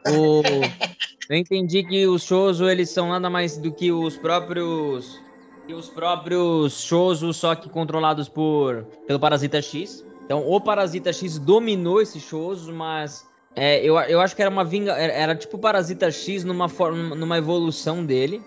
o... 0.08 0.42
eu 1.30 1.36
entendi 1.36 1.84
que 1.84 2.06
os 2.06 2.22
Chozo, 2.22 2.68
eles 2.68 2.90
são 2.90 3.08
nada 3.08 3.30
mais 3.30 3.56
do 3.56 3.72
que 3.72 3.92
os 3.92 4.16
próprios 4.18 5.20
que 5.66 5.74
os 5.74 5.88
próprios 5.88 6.80
Chozo, 6.82 7.32
só 7.32 7.54
que 7.54 7.68
controlados 7.68 8.28
por 8.28 8.84
pelo 9.06 9.20
Parasita 9.20 9.60
X. 9.60 10.04
Então, 10.24 10.48
o 10.48 10.60
Parasita 10.60 11.12
X 11.12 11.38
dominou 11.38 12.00
esses 12.00 12.22
shows, 12.22 12.68
mas 12.68 13.26
é, 13.54 13.84
eu, 13.84 13.98
eu 13.98 14.20
acho 14.20 14.34
que 14.34 14.42
era 14.42 14.50
uma 14.50 14.64
vinga, 14.64 14.92
era, 14.92 15.12
era 15.12 15.34
tipo 15.34 15.58
Parasita 15.58 16.10
X 16.10 16.44
numa 16.44 16.68
forma, 16.68 17.14
numa 17.14 17.38
evolução 17.38 18.04
dele, 18.04 18.40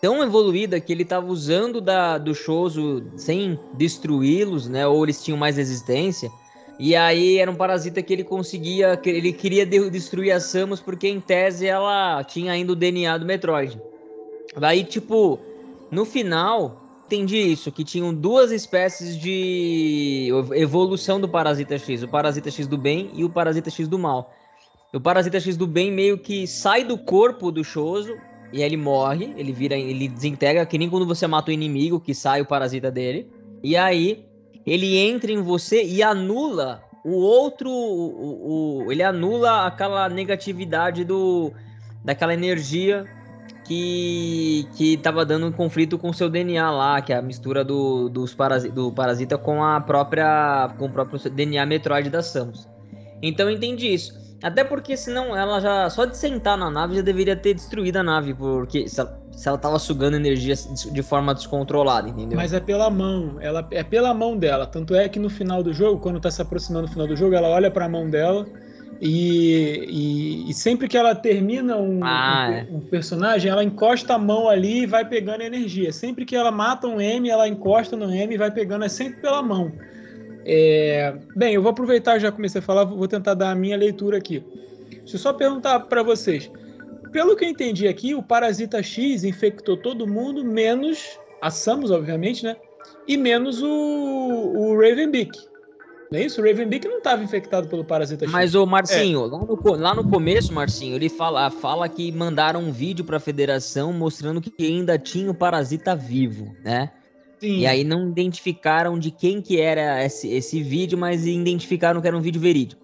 tão 0.00 0.22
evoluída 0.22 0.80
que 0.80 0.92
ele 0.92 1.02
estava 1.02 1.26
usando 1.26 1.80
da, 1.80 2.18
do 2.18 2.34
Shoso 2.34 3.04
sem 3.16 3.58
destruí-los, 3.74 4.68
né? 4.68 4.86
Ou 4.86 5.04
eles 5.04 5.22
tinham 5.22 5.36
mais 5.36 5.56
resistência. 5.56 6.30
E 6.78 6.94
aí 6.94 7.38
era 7.38 7.50
um 7.50 7.54
parasita 7.54 8.02
que 8.02 8.12
ele 8.12 8.24
conseguia, 8.24 8.96
que 8.98 9.08
ele 9.08 9.32
queria 9.32 9.64
destruir 9.64 10.30
a 10.32 10.40
Samus 10.40 10.78
porque 10.78 11.08
em 11.08 11.20
tese 11.20 11.66
ela 11.66 12.22
tinha 12.22 12.52
ainda 12.52 12.72
o 12.72 12.76
DNA 12.76 13.16
do 13.16 13.24
Metroid. 13.24 13.80
Daí 14.58 14.84
tipo, 14.84 15.40
no 15.90 16.04
final, 16.04 16.82
entendi 17.06 17.36
isso, 17.36 17.70
que 17.70 17.84
tinham 17.84 18.12
duas 18.12 18.50
espécies 18.50 19.16
de 19.16 20.28
evolução 20.54 21.20
do 21.20 21.28
Parasita 21.28 21.78
X, 21.78 22.02
o 22.02 22.08
Parasita 22.08 22.50
X 22.50 22.66
do 22.66 22.76
bem 22.76 23.10
e 23.14 23.24
o 23.24 23.30
Parasita 23.30 23.70
X 23.70 23.86
do 23.88 23.98
mal. 23.98 24.32
O 24.92 25.00
Parasita 25.00 25.38
X 25.38 25.56
do 25.56 25.66
bem 25.66 25.92
meio 25.92 26.18
que 26.18 26.46
sai 26.46 26.82
do 26.82 26.96
corpo 26.96 27.50
do 27.50 27.62
Choso 27.62 28.16
e 28.52 28.62
ele 28.62 28.76
morre, 28.76 29.34
ele 29.36 29.52
vira, 29.52 29.76
ele 29.76 30.08
desintegra, 30.08 30.64
que 30.64 30.78
nem 30.78 30.88
quando 30.88 31.06
você 31.06 31.26
mata 31.26 31.50
o 31.50 31.54
inimigo, 31.54 32.00
que 32.00 32.14
sai 32.14 32.40
o 32.40 32.46
parasita 32.46 32.90
dele. 32.90 33.30
E 33.62 33.76
aí 33.76 34.24
ele 34.64 34.96
entra 34.96 35.30
em 35.30 35.42
você 35.42 35.84
e 35.84 36.02
anula 36.02 36.82
o 37.04 37.12
outro, 37.12 37.70
o, 37.70 38.84
o, 38.84 38.92
ele 38.92 39.02
anula 39.02 39.66
aquela 39.66 40.08
negatividade 40.08 41.04
do 41.04 41.52
daquela 42.04 42.34
energia 42.34 43.04
que, 43.66 44.68
que 44.74 44.96
tava 44.96 45.24
dando 45.24 45.46
um 45.46 45.52
conflito 45.52 45.98
com 45.98 46.12
seu 46.12 46.28
DNA 46.28 46.70
lá, 46.70 47.00
que 47.00 47.12
é 47.12 47.16
a 47.16 47.22
mistura 47.22 47.64
do, 47.64 48.08
dos 48.08 48.34
parasi, 48.34 48.68
do 48.68 48.92
parasita 48.92 49.36
com 49.36 49.62
a 49.62 49.80
própria 49.80 50.70
com 50.78 50.86
o 50.86 50.90
próprio 50.90 51.18
DNA 51.30 51.66
Metroid 51.66 52.08
da 52.08 52.22
Samus. 52.22 52.68
Então 53.22 53.48
eu 53.48 53.56
entendi 53.56 53.92
isso. 53.92 54.26
Até 54.42 54.62
porque 54.62 54.96
senão 54.96 55.34
ela 55.34 55.60
já 55.60 55.88
só 55.88 56.04
de 56.04 56.16
sentar 56.16 56.56
na 56.58 56.70
nave 56.70 56.96
já 56.96 57.02
deveria 57.02 57.34
ter 57.34 57.54
destruído 57.54 57.96
a 57.96 58.02
nave, 58.02 58.34
porque 58.34 58.86
se 58.86 59.00
ela, 59.00 59.18
se 59.32 59.48
ela 59.48 59.58
tava 59.58 59.78
sugando 59.78 60.16
energia 60.16 60.54
de 60.54 61.02
forma 61.02 61.34
descontrolada, 61.34 62.08
entendeu? 62.08 62.36
Mas 62.36 62.52
é 62.52 62.60
pela 62.60 62.90
mão, 62.90 63.38
ela 63.40 63.66
é 63.70 63.82
pela 63.82 64.12
mão 64.12 64.36
dela. 64.36 64.66
Tanto 64.66 64.94
é 64.94 65.08
que 65.08 65.18
no 65.18 65.30
final 65.30 65.62
do 65.62 65.72
jogo, 65.72 66.00
quando 66.00 66.20
tá 66.20 66.30
se 66.30 66.42
aproximando 66.42 66.86
do 66.86 66.92
final 66.92 67.06
do 67.06 67.16
jogo, 67.16 67.34
ela 67.34 67.48
olha 67.48 67.70
para 67.70 67.86
a 67.86 67.88
mão 67.88 68.08
dela 68.08 68.46
e, 69.00 70.46
e, 70.46 70.50
e, 70.50 70.54
sempre 70.54 70.88
que 70.88 70.96
ela 70.96 71.14
termina 71.14 71.76
um, 71.76 72.02
ah, 72.02 72.48
um, 72.48 72.52
é. 72.52 72.66
um, 72.70 72.80
personagem, 72.80 73.50
ela 73.50 73.62
encosta 73.62 74.14
a 74.14 74.18
mão 74.18 74.48
ali 74.48 74.82
e 74.82 74.86
vai 74.86 75.06
pegando 75.06 75.42
energia. 75.42 75.92
Sempre 75.92 76.24
que 76.24 76.34
ela 76.34 76.50
mata 76.50 76.86
um 76.86 77.00
M, 77.00 77.28
ela 77.28 77.46
encosta 77.46 77.96
no 77.96 78.10
M 78.10 78.34
e 78.34 78.38
vai 78.38 78.50
pegando, 78.50 78.84
é 78.84 78.88
sempre 78.88 79.20
pela 79.20 79.42
mão. 79.42 79.72
É... 80.44 81.14
Bem, 81.34 81.54
eu 81.54 81.62
vou 81.62 81.70
aproveitar, 81.70 82.18
já 82.18 82.32
comecei 82.32 82.60
a 82.60 82.62
falar, 82.62 82.84
vou 82.84 83.08
tentar 83.08 83.34
dar 83.34 83.50
a 83.50 83.54
minha 83.54 83.76
leitura 83.76 84.16
aqui. 84.16 84.42
Deixa 84.90 85.16
eu 85.16 85.20
só 85.20 85.32
perguntar 85.32 85.80
para 85.80 86.02
vocês. 86.02 86.50
Pelo 87.12 87.36
que 87.36 87.44
eu 87.44 87.48
entendi 87.48 87.86
aqui, 87.88 88.14
o 88.14 88.22
Parasita 88.22 88.82
X 88.82 89.24
infectou 89.24 89.76
todo 89.76 90.06
mundo, 90.06 90.44
menos 90.44 91.18
a 91.40 91.50
Samus, 91.50 91.90
obviamente, 91.90 92.44
né? 92.44 92.56
E 93.06 93.16
menos 93.16 93.62
o, 93.62 93.68
o 93.68 94.80
Ravenbeak. 94.80 95.38
Não 96.10 96.18
é 96.18 96.24
isso? 96.24 96.40
O 96.40 96.44
Ravenbeak 96.44 96.86
não 96.86 96.98
estava 96.98 97.22
infectado 97.22 97.68
pelo 97.68 97.84
Parasita 97.84 98.24
X. 98.24 98.32
Mas 98.32 98.54
o 98.54 98.64
Marcinho, 98.64 99.24
é. 99.24 99.28
lá, 99.28 99.38
no, 99.38 99.76
lá 99.76 99.94
no 99.94 100.08
começo, 100.08 100.52
Marcinho, 100.52 100.94
ele 100.94 101.08
fala, 101.08 101.50
fala 101.50 101.88
que 101.88 102.12
mandaram 102.12 102.60
um 102.60 102.72
vídeo 102.72 103.04
para 103.04 103.16
a 103.16 103.20
federação 103.20 103.92
mostrando 103.92 104.40
que 104.40 104.52
ainda 104.64 104.98
tinha 104.98 105.30
o 105.30 105.34
Parasita 105.34 105.96
vivo, 105.96 106.54
né? 106.64 106.90
Sim. 107.40 107.58
E 107.58 107.66
aí 107.66 107.84
não 107.84 108.08
identificaram 108.08 108.98
de 108.98 109.10
quem 109.10 109.42
que 109.42 109.60
era 109.60 110.02
esse, 110.04 110.28
esse 110.28 110.62
vídeo, 110.62 110.96
mas 110.96 111.26
identificaram 111.26 112.00
que 112.00 112.06
era 112.06 112.16
um 112.16 112.20
vídeo 112.20 112.40
verídico. 112.40 112.82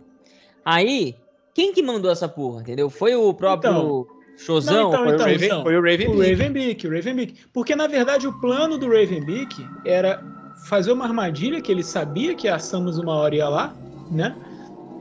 Aí, 0.65 1.16
quem 1.55 1.73
que 1.73 1.82
mandou 1.82 2.11
essa 2.11 2.28
porra, 2.28 2.61
entendeu? 2.61 2.90
Foi 2.90 3.15
o 3.15 3.32
próprio 3.32 3.70
então, 3.70 4.07
Shozão? 4.36 4.74
Não, 4.74 4.89
então, 4.90 5.05
foi, 5.05 5.15
então, 5.15 5.27
o 5.27 5.31
Raven, 5.31 5.47
então, 5.47 5.62
foi 5.62 5.77
o 5.77 5.82
Ravenbeak. 5.82 6.11
O 6.11 6.20
Ravenbeak, 6.20 6.86
o 6.86 6.90
Ravenbeak. 6.90 7.35
Porque, 7.53 7.77
na 7.77 7.86
verdade, 7.86 8.27
o 8.27 8.40
plano 8.40 8.77
do 8.77 8.86
Ravenbeak 8.86 9.66
era 9.85 10.23
fazer 10.64 10.93
uma 10.93 11.05
armadilha 11.05 11.60
que 11.60 11.70
ele 11.70 11.82
sabia 11.82 12.34
que 12.34 12.48
a 12.48 12.59
Samus 12.59 12.98
uma 12.98 13.14
hora 13.14 13.34
ia 13.34 13.48
lá, 13.48 13.74
né? 14.10 14.36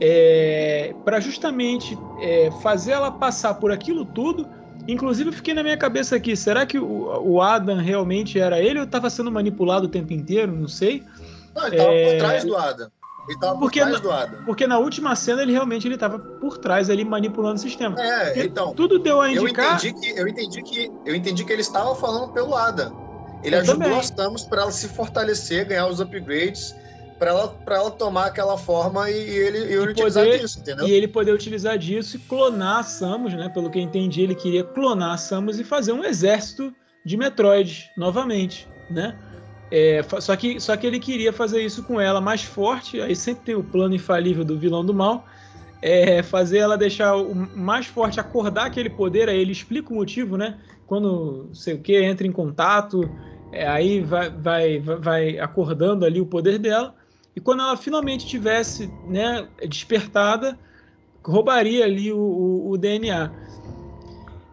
É, 0.00 0.94
para 1.04 1.20
justamente 1.20 1.96
é, 2.20 2.50
fazer 2.62 2.92
ela 2.92 3.10
passar 3.10 3.54
por 3.54 3.70
aquilo 3.70 4.04
tudo 4.04 4.48
Inclusive, 4.88 5.30
eu 5.30 5.32
fiquei 5.32 5.54
na 5.54 5.62
minha 5.62 5.76
cabeça 5.76 6.16
aqui: 6.16 6.36
será 6.36 6.66
que 6.66 6.78
o, 6.78 7.22
o 7.24 7.40
Adam 7.40 7.78
realmente 7.78 8.38
era 8.38 8.60
ele 8.60 8.78
ou 8.78 8.84
estava 8.84 9.08
sendo 9.08 9.30
manipulado 9.30 9.86
o 9.86 9.88
tempo 9.88 10.12
inteiro? 10.12 10.52
Não 10.52 10.68
sei. 10.68 11.04
Não, 11.54 11.66
ele 11.66 11.76
estava 11.76 11.92
é... 11.92 12.10
por 12.10 12.18
trás 12.18 12.44
do 12.44 12.56
Adam. 12.56 12.90
Ele 13.28 13.38
tava 13.38 13.58
porque 13.60 13.80
por 13.80 13.88
trás 13.88 14.02
na, 14.02 14.08
do 14.08 14.12
Adam. 14.12 14.44
Porque 14.44 14.66
na 14.66 14.78
última 14.78 15.14
cena 15.14 15.42
ele 15.42 15.52
realmente 15.52 15.86
ele 15.86 15.94
estava 15.94 16.18
por 16.18 16.58
trás 16.58 16.90
ali 16.90 17.04
manipulando 17.04 17.54
o 17.54 17.58
sistema. 17.58 18.00
É, 18.00 18.24
porque 18.26 18.42
então. 18.42 18.74
Tudo 18.74 18.98
deu 18.98 19.20
a 19.20 19.30
indicar. 19.30 19.80
Eu 19.84 19.90
entendi 19.90 19.92
que 20.00 20.20
eu 20.20 20.28
entendi 20.28 20.62
que 20.62 20.92
eu 21.06 21.14
entendi 21.14 21.44
que 21.44 21.52
ele 21.52 21.62
estava 21.62 21.94
falando 21.94 22.32
pelo 22.32 22.56
Adam. 22.56 22.92
Ele 23.42 23.56
eu 23.56 23.60
ajudou 23.60 23.82
também. 23.82 23.98
a 23.98 24.02
Samus 24.02 24.44
para 24.44 24.62
ela 24.62 24.72
se 24.72 24.88
fortalecer, 24.88 25.66
ganhar 25.66 25.86
os 25.86 26.00
upgrades 26.00 26.74
para 27.22 27.30
ela, 27.30 27.56
ela 27.68 27.90
tomar 27.92 28.26
aquela 28.26 28.58
forma 28.58 29.08
e, 29.08 29.14
ele, 29.14 29.58
e 29.58 29.72
ele 29.74 29.90
utilizar 29.92 30.24
poder, 30.24 30.40
disso, 30.40 30.58
entendeu? 30.58 30.88
E 30.88 30.90
ele 30.90 31.06
poder 31.06 31.32
utilizar 31.32 31.78
disso 31.78 32.16
e 32.16 32.18
clonar 32.18 32.80
a 32.80 32.82
Samus, 32.82 33.32
né? 33.34 33.48
Pelo 33.48 33.70
que 33.70 33.78
eu 33.78 33.82
entendi, 33.82 34.22
ele 34.22 34.34
queria 34.34 34.64
clonar 34.64 35.12
a 35.12 35.16
Samus 35.16 35.60
e 35.60 35.64
fazer 35.64 35.92
um 35.92 36.04
exército 36.04 36.74
de 37.04 37.16
Metroid 37.16 37.90
novamente, 37.96 38.68
né? 38.90 39.16
É, 39.70 40.04
só, 40.20 40.34
que, 40.34 40.60
só 40.60 40.76
que 40.76 40.84
ele 40.84 40.98
queria 40.98 41.32
fazer 41.32 41.62
isso 41.62 41.84
com 41.84 42.00
ela 42.00 42.20
mais 42.20 42.42
forte, 42.42 43.00
aí 43.00 43.14
sempre 43.14 43.44
tem 43.44 43.54
o 43.54 43.62
plano 43.62 43.94
infalível 43.94 44.44
do 44.44 44.58
vilão 44.58 44.84
do 44.84 44.92
mal, 44.92 45.24
é 45.80 46.22
fazer 46.22 46.58
ela 46.58 46.76
deixar 46.76 47.16
o 47.16 47.34
mais 47.34 47.86
forte, 47.86 48.18
acordar 48.18 48.66
aquele 48.66 48.90
poder, 48.90 49.28
aí 49.28 49.38
ele 49.38 49.52
explica 49.52 49.92
o 49.92 49.96
motivo, 49.96 50.36
né? 50.36 50.58
Quando, 50.86 51.48
sei 51.54 51.74
o 51.74 51.78
que, 51.78 51.96
entra 52.02 52.26
em 52.26 52.32
contato, 52.32 53.08
é, 53.52 53.68
aí 53.68 54.00
vai, 54.00 54.30
vai, 54.30 54.78
vai 54.80 55.38
acordando 55.38 56.04
ali 56.06 56.20
o 56.20 56.26
poder 56.26 56.58
dela, 56.58 56.94
e 57.36 57.40
quando 57.40 57.60
ela 57.60 57.76
finalmente 57.76 58.26
tivesse 58.26 58.90
né, 59.06 59.46
despertada, 59.68 60.58
roubaria 61.22 61.84
ali 61.84 62.12
o, 62.12 62.18
o, 62.18 62.70
o, 62.70 62.78
DNA. 62.78 63.30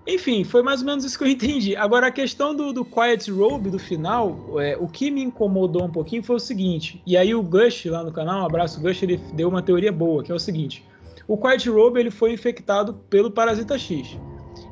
Enfim, 0.08 0.44
foi 0.44 0.62
mais 0.62 0.82
ou 0.82 0.86
menos 0.86 1.04
isso 1.04 1.18
que 1.18 1.24
eu 1.24 1.28
entendi. 1.30 1.76
Agora, 1.76 2.08
a 2.08 2.12
questão 2.12 2.56
do, 2.56 2.72
do 2.72 2.86
Quiet 2.86 3.30
Robe 3.32 3.70
do 3.70 3.80
final, 3.80 4.60
é, 4.60 4.78
o 4.78 4.88
que 4.88 5.10
me 5.10 5.22
incomodou 5.22 5.84
um 5.84 5.92
pouquinho 5.92 6.24
foi 6.24 6.36
o 6.36 6.40
seguinte, 6.40 7.02
e 7.06 7.18
aí 7.18 7.34
o 7.34 7.42
Gush 7.42 7.86
lá 7.86 8.04
no 8.04 8.12
canal, 8.12 8.44
um 8.44 8.46
abraço 8.46 8.82
Gush, 8.82 9.04
ele 9.04 9.18
deu 9.34 9.50
uma 9.50 9.62
teoria 9.62 9.92
boa, 9.92 10.24
que 10.24 10.32
é 10.32 10.36
o 10.36 10.40
seguinte, 10.40 10.86
o 11.28 11.38
Quiet 11.38 11.70
Robe 11.70 12.00
ele 12.00 12.12
foi 12.12 12.34
infectado 12.34 12.94
pelo 13.10 13.30
Parasita 13.30 13.78
X. 13.78 14.18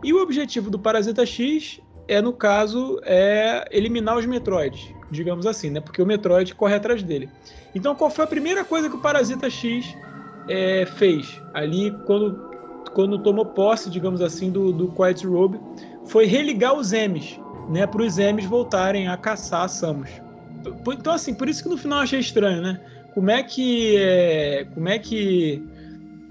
E 0.04 0.14
o 0.14 0.22
objetivo 0.22 0.70
do 0.70 0.80
Parasita 0.80 1.26
X 1.26 1.80
é, 2.08 2.22
no 2.22 2.34
caso, 2.34 3.00
é 3.04 3.68
eliminar 3.72 4.18
os 4.18 4.26
Metroids, 4.26 4.94
digamos 5.12 5.46
assim, 5.46 5.70
né? 5.70 5.80
Porque 5.80 6.02
o 6.02 6.06
Metroid 6.06 6.56
corre 6.56 6.76
atrás 6.76 7.04
dele. 7.04 7.30
Então, 7.76 7.94
qual 7.96 8.10
foi 8.10 8.24
a 8.24 8.28
primeira 8.28 8.64
coisa 8.64 8.90
que 8.90 8.96
o 8.96 9.00
Parasita 9.00 9.50
X 9.50 9.96
é, 10.48 10.86
fez 10.86 11.42
ali 11.54 11.92
quando, 12.06 12.50
quando 12.94 13.20
tomou 13.20 13.46
posse, 13.46 13.90
digamos 13.90 14.22
assim, 14.22 14.50
do, 14.50 14.72
do 14.72 14.88
Quiet 14.90 15.26
Robe? 15.28 15.60
Foi 16.06 16.26
religar 16.26 16.74
os 16.74 16.94
M's, 16.94 17.40
né? 17.70 17.86
Para 17.86 18.02
os 18.02 18.18
M's 18.18 18.46
voltarem 18.46 19.08
a 19.08 19.18
caçar 19.18 19.64
a 19.64 19.68
Samus. 19.68 20.10
Então, 20.88 21.14
assim, 21.14 21.34
por 21.34 21.50
isso 21.50 21.64
que 21.64 21.70
no 21.70 21.78
final 21.78 22.00
eu 22.00 22.04
achei 22.04 22.20
estranho, 22.20 22.62
né? 22.62 22.80
Como 23.14 23.30
é 23.30 23.44
que. 23.44 23.98
É, 23.98 24.68
como 24.74 24.88
é 24.88 24.98
que. 24.98 25.64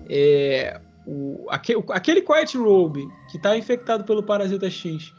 É, 0.09 0.81
o, 1.07 1.47
aquele, 1.51 1.85
aquele 1.90 2.23
Quiet 2.23 2.57
Robe 2.57 3.07
que 3.31 3.36
está 3.36 3.57
infectado 3.57 4.05
pelo 4.05 4.23
Parasita 4.23 4.70
X 4.70 5.12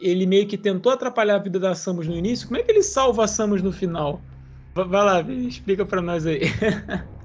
ele 0.00 0.26
meio 0.26 0.46
que 0.46 0.56
tentou 0.56 0.92
atrapalhar 0.92 1.36
a 1.36 1.38
vida 1.38 1.58
da 1.58 1.74
Samus 1.74 2.06
no 2.06 2.14
início, 2.14 2.46
como 2.46 2.58
é 2.58 2.62
que 2.62 2.70
ele 2.70 2.82
salva 2.82 3.24
a 3.24 3.28
Samus 3.28 3.62
no 3.62 3.72
final? 3.72 4.20
Vai 4.74 4.86
lá, 4.86 5.20
explica 5.20 5.84
para 5.84 6.00
nós 6.00 6.26
aí. 6.26 6.42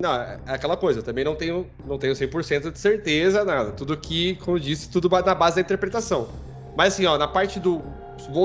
Não, 0.00 0.14
é 0.14 0.38
aquela 0.46 0.78
coisa, 0.78 1.02
também 1.02 1.22
não 1.22 1.34
tenho, 1.34 1.66
não 1.86 1.98
tenho 1.98 2.14
100% 2.14 2.72
de 2.72 2.78
certeza, 2.78 3.44
nada. 3.44 3.70
Tudo 3.72 3.94
que, 3.98 4.34
como 4.36 4.56
eu 4.56 4.60
disse, 4.60 4.88
tudo 4.88 5.10
na 5.10 5.34
base 5.34 5.56
da 5.56 5.60
interpretação. 5.60 6.26
Mas 6.74 6.94
assim, 6.94 7.04
ó, 7.04 7.18
na 7.18 7.28
parte 7.28 7.60
do. 7.60 7.82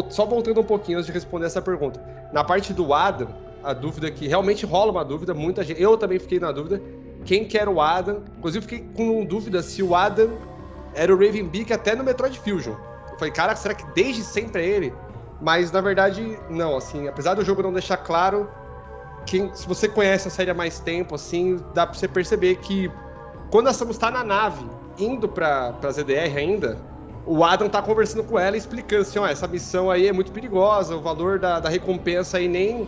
Só 0.09 0.25
voltando 0.25 0.59
um 0.59 0.65
pouquinho 0.65 0.97
antes 0.97 1.07
de 1.07 1.13
responder 1.13 1.45
essa 1.45 1.61
pergunta. 1.61 2.03
Na 2.33 2.43
parte 2.43 2.73
do 2.73 2.93
Adam, 2.93 3.29
a 3.63 3.71
dúvida 3.71 4.11
que 4.11 4.27
realmente 4.27 4.65
rola 4.65 4.91
uma 4.91 5.05
dúvida, 5.05 5.33
muita 5.33 5.63
gente. 5.63 5.81
Eu 5.81 5.97
também 5.97 6.19
fiquei 6.19 6.41
na 6.41 6.51
dúvida. 6.51 6.81
Quem 7.23 7.45
que 7.45 7.57
era 7.57 7.71
o 7.71 7.79
Adam? 7.79 8.23
Inclusive, 8.37 8.67
fiquei 8.67 8.89
com 8.93 9.23
dúvida 9.23 9.63
se 9.63 9.81
o 9.81 9.95
Adam 9.95 10.37
era 10.93 11.13
o 11.15 11.17
Ravenbeak 11.17 11.71
até 11.71 11.95
no 11.95 12.03
Metroid 12.03 12.37
Fusion. 12.39 12.75
Eu 13.15 13.19
falei, 13.19 13.33
cara, 13.33 13.55
será 13.55 13.73
que 13.73 13.85
desde 13.93 14.23
sempre 14.23 14.61
é 14.61 14.65
ele? 14.65 14.93
Mas 15.41 15.71
na 15.71 15.79
verdade, 15.79 16.37
não, 16.49 16.77
assim, 16.77 17.07
apesar 17.07 17.33
do 17.33 17.43
jogo 17.43 17.63
não 17.63 17.71
deixar 17.71 17.97
claro, 17.97 18.49
quem, 19.25 19.53
se 19.55 19.65
você 19.67 19.87
conhece 19.87 20.27
a 20.27 20.31
série 20.31 20.51
há 20.51 20.53
mais 20.53 20.79
tempo, 20.79 21.15
assim, 21.15 21.59
dá 21.73 21.87
pra 21.87 21.97
você 21.97 22.07
perceber 22.07 22.57
que 22.57 22.91
quando 23.49 23.67
a 23.67 23.73
Samus 23.73 23.97
tá 23.97 24.11
na 24.11 24.23
nave, 24.23 24.65
indo 24.97 25.29
pra, 25.29 25.71
pra 25.73 25.91
ZDR 25.91 26.37
ainda, 26.37 26.77
o 27.25 27.43
Adam 27.43 27.69
tá 27.69 27.81
conversando 27.81 28.23
com 28.23 28.37
ela 28.37 28.57
explicando 28.57 29.03
assim, 29.03 29.17
ó, 29.17 29.25
essa 29.25 29.47
missão 29.47 29.89
aí 29.89 30.07
é 30.07 30.13
muito 30.13 30.31
perigosa, 30.31 30.95
o 30.95 31.01
valor 31.01 31.39
da, 31.39 31.59
da 31.59 31.69
recompensa 31.69 32.37
aí 32.37 32.49
nem, 32.49 32.87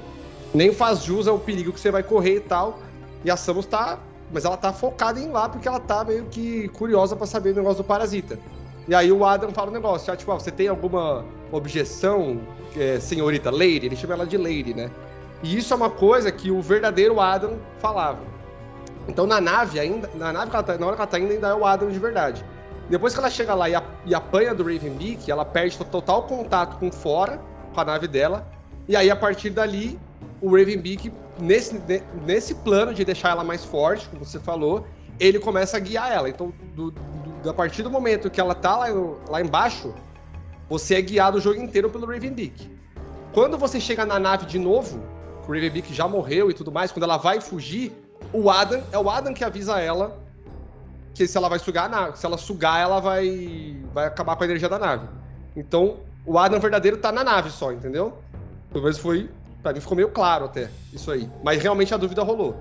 nem 0.54 0.74
faz 0.74 1.04
jus 1.04 1.28
ao 1.28 1.40
perigo 1.40 1.72
que 1.72 1.80
você 1.80 1.90
vai 1.90 2.04
correr 2.04 2.36
e 2.36 2.42
tal. 2.42 2.80
E 3.24 3.32
a 3.32 3.38
Samus 3.38 3.66
tá. 3.66 4.00
Mas 4.30 4.44
ela 4.44 4.58
tá 4.58 4.74
focada 4.74 5.20
em 5.20 5.24
ir 5.24 5.30
lá 5.30 5.48
porque 5.48 5.68
ela 5.68 5.80
tá 5.80 6.04
meio 6.04 6.26
que 6.26 6.68
curiosa 6.70 7.16
para 7.16 7.26
saber 7.26 7.52
o 7.52 7.56
negócio 7.56 7.78
do 7.78 7.84
parasita. 7.86 8.38
E 8.88 8.96
aí 8.96 9.12
o 9.12 9.26
Adam 9.26 9.52
fala 9.52 9.70
um 9.70 9.74
negócio, 9.74 10.16
tipo, 10.16 10.32
ah, 10.32 10.40
você 10.40 10.52
tem 10.52 10.68
alguma 10.68 11.26
objeção, 11.52 12.40
é, 12.76 13.00
senhorita 13.00 13.52
Lady? 13.52 13.88
Ele 13.88 13.96
chama 13.96 14.14
ela 14.14 14.26
de 14.26 14.38
Lady, 14.38 14.74
né? 14.74 14.90
E 15.44 15.58
isso 15.58 15.74
é 15.74 15.76
uma 15.78 15.90
coisa 15.90 16.32
que 16.32 16.50
o 16.50 16.62
verdadeiro 16.62 17.20
Adam 17.20 17.58
falava. 17.80 18.22
Então 19.08 19.26
na 19.28 19.40
nave 19.40 19.80
ainda, 19.80 20.10
na 20.16 20.32
nave 20.32 20.52
tá, 20.52 20.78
na 20.78 20.86
hora 20.86 20.96
que 20.96 21.02
ela 21.02 21.08
tá 21.08 21.20
indo, 21.20 21.32
ainda 21.32 21.50
é 21.50 21.54
o 21.54 21.66
Adam 21.66 21.90
de 21.90 22.00
verdade. 22.00 22.44
Depois 22.90 23.14
que 23.14 23.20
ela 23.20 23.30
chega 23.30 23.54
lá 23.54 23.70
e, 23.70 23.76
a, 23.76 23.84
e 24.06 24.16
apanha 24.16 24.54
do 24.54 24.64
Ravenbeak, 24.64 25.30
ela 25.30 25.44
perde 25.44 25.78
total 25.78 26.24
contato 26.24 26.78
com 26.80 26.92
fora, 26.92 27.42
com 27.74 27.82
a 27.82 27.86
nave 27.86 28.08
dela. 28.08 28.48
E 28.88 28.96
aí, 28.96 29.10
a 29.10 29.16
partir 29.16 29.50
dali, 29.50 30.00
o 30.42 30.56
Ravenbeak, 30.56 31.12
nesse, 31.40 31.82
nesse 32.26 32.56
plano 32.56 32.94
de 32.94 33.04
deixar 33.04 33.32
ela 33.32 33.44
mais 33.44 33.66
forte, 33.66 34.08
como 34.08 34.24
você 34.24 34.40
falou, 34.40 34.88
ele 35.20 35.38
começa 35.40 35.76
a 35.76 35.80
guiar 35.80 36.12
ela. 36.12 36.30
Então, 36.30 36.54
do, 36.74 36.94
a 37.46 37.54
partir 37.54 37.84
do 37.84 37.90
momento 37.90 38.30
que 38.30 38.40
ela 38.40 38.56
tá 38.56 38.78
lá, 38.78 38.88
lá 39.30 39.42
embaixo, 39.42 39.94
você 40.70 40.96
é 40.96 41.02
guiado 41.02 41.38
o 41.38 41.42
jogo 41.42 41.62
inteiro 41.62 41.90
pelo 41.90 42.06
Ravenbeak. 42.06 42.70
Quando 43.34 43.58
você 43.58 43.80
chega 43.80 44.06
na 44.06 44.20
nave 44.20 44.46
de 44.46 44.58
novo, 44.58 45.02
o 45.48 45.52
Ravenbeak 45.52 45.94
já 45.94 46.08
morreu 46.08 46.50
e 46.50 46.54
tudo 46.54 46.72
mais, 46.72 46.92
quando 46.92 47.04
ela 47.04 47.18
vai 47.18 47.40
fugir, 47.40 47.92
o 48.34 48.50
Adam, 48.50 48.82
é 48.92 48.98
o 48.98 49.10
Adam 49.10 49.34
que 49.34 49.44
avisa 49.44 49.80
ela 49.80 50.18
que 51.18 51.28
se 51.28 51.36
ela 51.36 51.50
vai 51.50 51.58
sugar 51.58 52.16
se 52.16 52.26
ela 52.26 52.38
sugar, 52.38 52.80
ela 52.80 53.00
vai, 53.00 53.76
vai 53.92 54.06
acabar 54.06 54.36
com 54.36 54.44
a 54.44 54.46
energia 54.46 54.70
da 54.70 54.78
nave. 54.78 55.08
Então, 55.56 55.98
o 56.24 56.38
Adam 56.38 56.60
verdadeiro 56.60 56.98
tá 56.98 57.12
na 57.12 57.24
nave 57.24 57.50
só, 57.50 57.72
entendeu? 57.72 58.20
Pelo 58.72 58.84
menos 58.84 59.00
foi. 59.00 59.28
Pra 59.64 59.74
mim 59.74 59.80
ficou 59.80 59.96
meio 59.96 60.10
claro 60.10 60.46
até 60.46 60.70
isso 60.94 61.10
aí. 61.12 61.28
Mas 61.44 61.60
realmente 61.62 61.92
a 61.92 61.98
dúvida 61.98 62.22
rolou. 62.22 62.56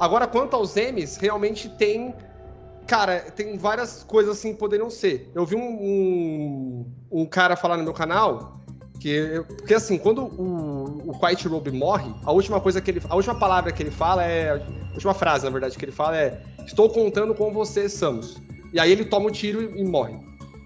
Agora, 0.00 0.26
quanto 0.26 0.56
aos 0.56 0.74
M's, 0.74 1.16
realmente 1.18 1.68
tem. 1.68 2.12
Cara, 2.88 3.20
tem 3.20 3.58
várias 3.58 4.02
coisas 4.02 4.38
assim 4.38 4.54
que 4.54 4.58
poderiam 4.58 4.88
ser. 4.88 5.30
Eu 5.34 5.44
vi 5.44 5.54
um, 5.54 5.60
um, 5.60 6.86
um 7.12 7.26
cara 7.26 7.54
falar 7.54 7.76
no 7.76 7.84
meu 7.84 7.92
canal 7.92 8.58
que, 8.98 9.44
porque 9.58 9.74
assim, 9.74 9.98
quando 9.98 10.22
o, 10.24 11.06
o 11.06 11.48
Robe 11.48 11.70
morre, 11.70 12.10
a 12.24 12.32
última 12.32 12.60
coisa 12.60 12.80
que 12.80 12.90
ele. 12.90 13.02
A 13.10 13.14
última 13.14 13.34
palavra 13.34 13.70
que 13.72 13.82
ele 13.82 13.90
fala 13.90 14.24
é. 14.24 14.52
A 14.52 14.94
última 14.94 15.12
frase, 15.12 15.44
na 15.44 15.50
verdade, 15.50 15.76
que 15.76 15.84
ele 15.84 15.92
fala 15.92 16.16
é: 16.16 16.42
Estou 16.66 16.88
contando 16.88 17.34
com 17.34 17.52
você, 17.52 17.90
Samus. 17.90 18.38
E 18.72 18.80
aí 18.80 18.90
ele 18.90 19.04
toma 19.04 19.26
o 19.26 19.28
um 19.28 19.32
tiro 19.32 19.62
e, 19.62 19.80
e 19.80 19.84
morre. 19.84 20.18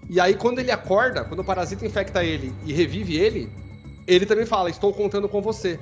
E 0.09 0.17
aí, 0.19 0.33
quando 0.33 0.59
ele 0.59 0.71
acorda, 0.71 1.25
quando 1.25 1.41
o 1.41 1.43
parasita 1.43 1.85
infecta 1.85 2.23
ele 2.23 2.53
e 2.65 2.71
revive 2.71 3.17
ele, 3.17 3.51
ele 4.07 4.25
também 4.25 4.45
fala: 4.45 4.69
Estou 4.69 4.93
contando 4.93 5.27
com 5.27 5.41
você. 5.41 5.77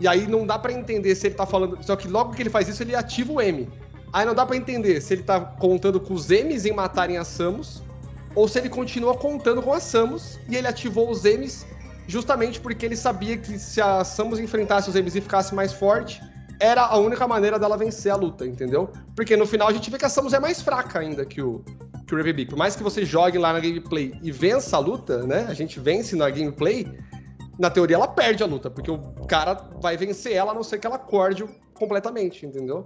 E 0.00 0.06
aí 0.08 0.26
não 0.26 0.44
dá 0.44 0.58
para 0.58 0.72
entender 0.72 1.14
se 1.14 1.28
ele 1.28 1.36
tá 1.36 1.46
falando. 1.46 1.78
Só 1.82 1.94
que 1.94 2.08
logo 2.08 2.34
que 2.34 2.42
ele 2.42 2.50
faz 2.50 2.68
isso, 2.68 2.82
ele 2.82 2.96
ativa 2.96 3.32
o 3.32 3.40
M. 3.40 3.68
Aí 4.12 4.24
não 4.24 4.34
dá 4.34 4.46
para 4.46 4.56
entender 4.56 5.00
se 5.00 5.14
ele 5.14 5.22
tá 5.22 5.40
contando 5.40 6.00
com 6.00 6.14
os 6.14 6.28
M's 6.28 6.64
em 6.64 6.72
matarem 6.72 7.18
a 7.18 7.24
Samus, 7.24 7.82
ou 8.34 8.48
se 8.48 8.58
ele 8.58 8.68
continua 8.68 9.14
contando 9.14 9.62
com 9.62 9.72
a 9.72 9.80
Samus 9.80 10.38
e 10.48 10.56
ele 10.56 10.66
ativou 10.66 11.10
os 11.10 11.24
M's 11.24 11.66
justamente 12.06 12.58
porque 12.60 12.86
ele 12.86 12.96
sabia 12.96 13.36
que 13.36 13.58
se 13.58 13.80
a 13.80 14.02
Samus 14.02 14.38
enfrentasse 14.38 14.88
os 14.88 14.96
M's 14.96 15.14
e 15.14 15.20
ficasse 15.20 15.54
mais 15.54 15.72
forte, 15.72 16.22
era 16.60 16.82
a 16.82 16.96
única 16.96 17.28
maneira 17.28 17.58
dela 17.58 17.76
vencer 17.76 18.10
a 18.10 18.16
luta, 18.16 18.46
entendeu? 18.46 18.90
Porque 19.14 19.36
no 19.36 19.46
final 19.46 19.68
a 19.68 19.72
gente 19.72 19.90
vê 19.90 19.98
que 19.98 20.04
a 20.04 20.08
Samus 20.08 20.32
é 20.32 20.40
mais 20.40 20.60
fraca 20.60 20.98
ainda 20.98 21.24
que 21.24 21.40
o, 21.40 21.62
que 22.06 22.14
o 22.14 22.16
Raven 22.16 22.46
Por 22.46 22.56
mais 22.56 22.74
que 22.74 22.82
você 22.82 23.04
jogue 23.04 23.38
lá 23.38 23.52
na 23.52 23.60
gameplay 23.60 24.18
e 24.22 24.32
vença 24.32 24.76
a 24.76 24.80
luta, 24.80 25.22
né? 25.24 25.46
A 25.48 25.54
gente 25.54 25.78
vence 25.78 26.16
na 26.16 26.28
gameplay, 26.30 26.90
na 27.58 27.70
teoria 27.70 27.96
ela 27.96 28.08
perde 28.08 28.42
a 28.42 28.46
luta, 28.46 28.70
porque 28.70 28.90
o 28.90 28.98
cara 29.26 29.54
vai 29.80 29.96
vencer 29.96 30.32
ela 30.32 30.52
a 30.52 30.54
não 30.54 30.62
ser 30.62 30.78
que 30.78 30.86
ela 30.86 30.96
acorde 30.96 31.44
completamente, 31.78 32.44
entendeu? 32.44 32.84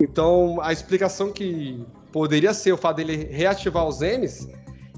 Então 0.00 0.60
a 0.60 0.72
explicação 0.72 1.32
que 1.32 1.84
poderia 2.12 2.52
ser 2.52 2.72
o 2.72 2.76
fato 2.76 2.96
dele 2.96 3.28
reativar 3.30 3.86
os 3.86 4.00
M's 4.00 4.48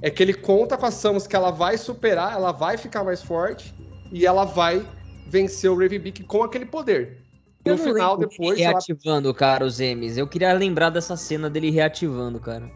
é 0.03 0.11
que 0.11 0.23
ele 0.23 0.35
conta 0.35 0.77
com 0.77 0.87
a 0.87 0.91
Samus 0.91 1.27
que 1.27 1.37
ela 1.37 1.51
vai 1.51 1.79
superar, 1.79 2.33
ela 2.33 2.53
vai 2.53 2.77
ficar 2.77 3.05
mais 3.05 3.23
forte 3.23 3.75
e 4.13 4.27
ela 4.27 4.45
vai 4.45 4.87
vencer 5.27 5.71
o 5.71 5.79
Ravenbeak 5.79 6.25
com 6.25 6.43
aquele 6.43 6.67
poder. 6.67 7.25
No 7.65 7.79
final, 7.79 8.17
depois. 8.17 8.59
Reativando, 8.59 9.29
ela... 9.29 9.35
cara, 9.35 9.65
os 9.65 9.81
M's. 9.81 10.19
Eu 10.19 10.27
queria 10.27 10.53
lembrar 10.53 10.91
dessa 10.91 11.17
cena 11.17 11.49
dele 11.49 11.71
reativando, 11.71 12.39
cara. 12.39 12.71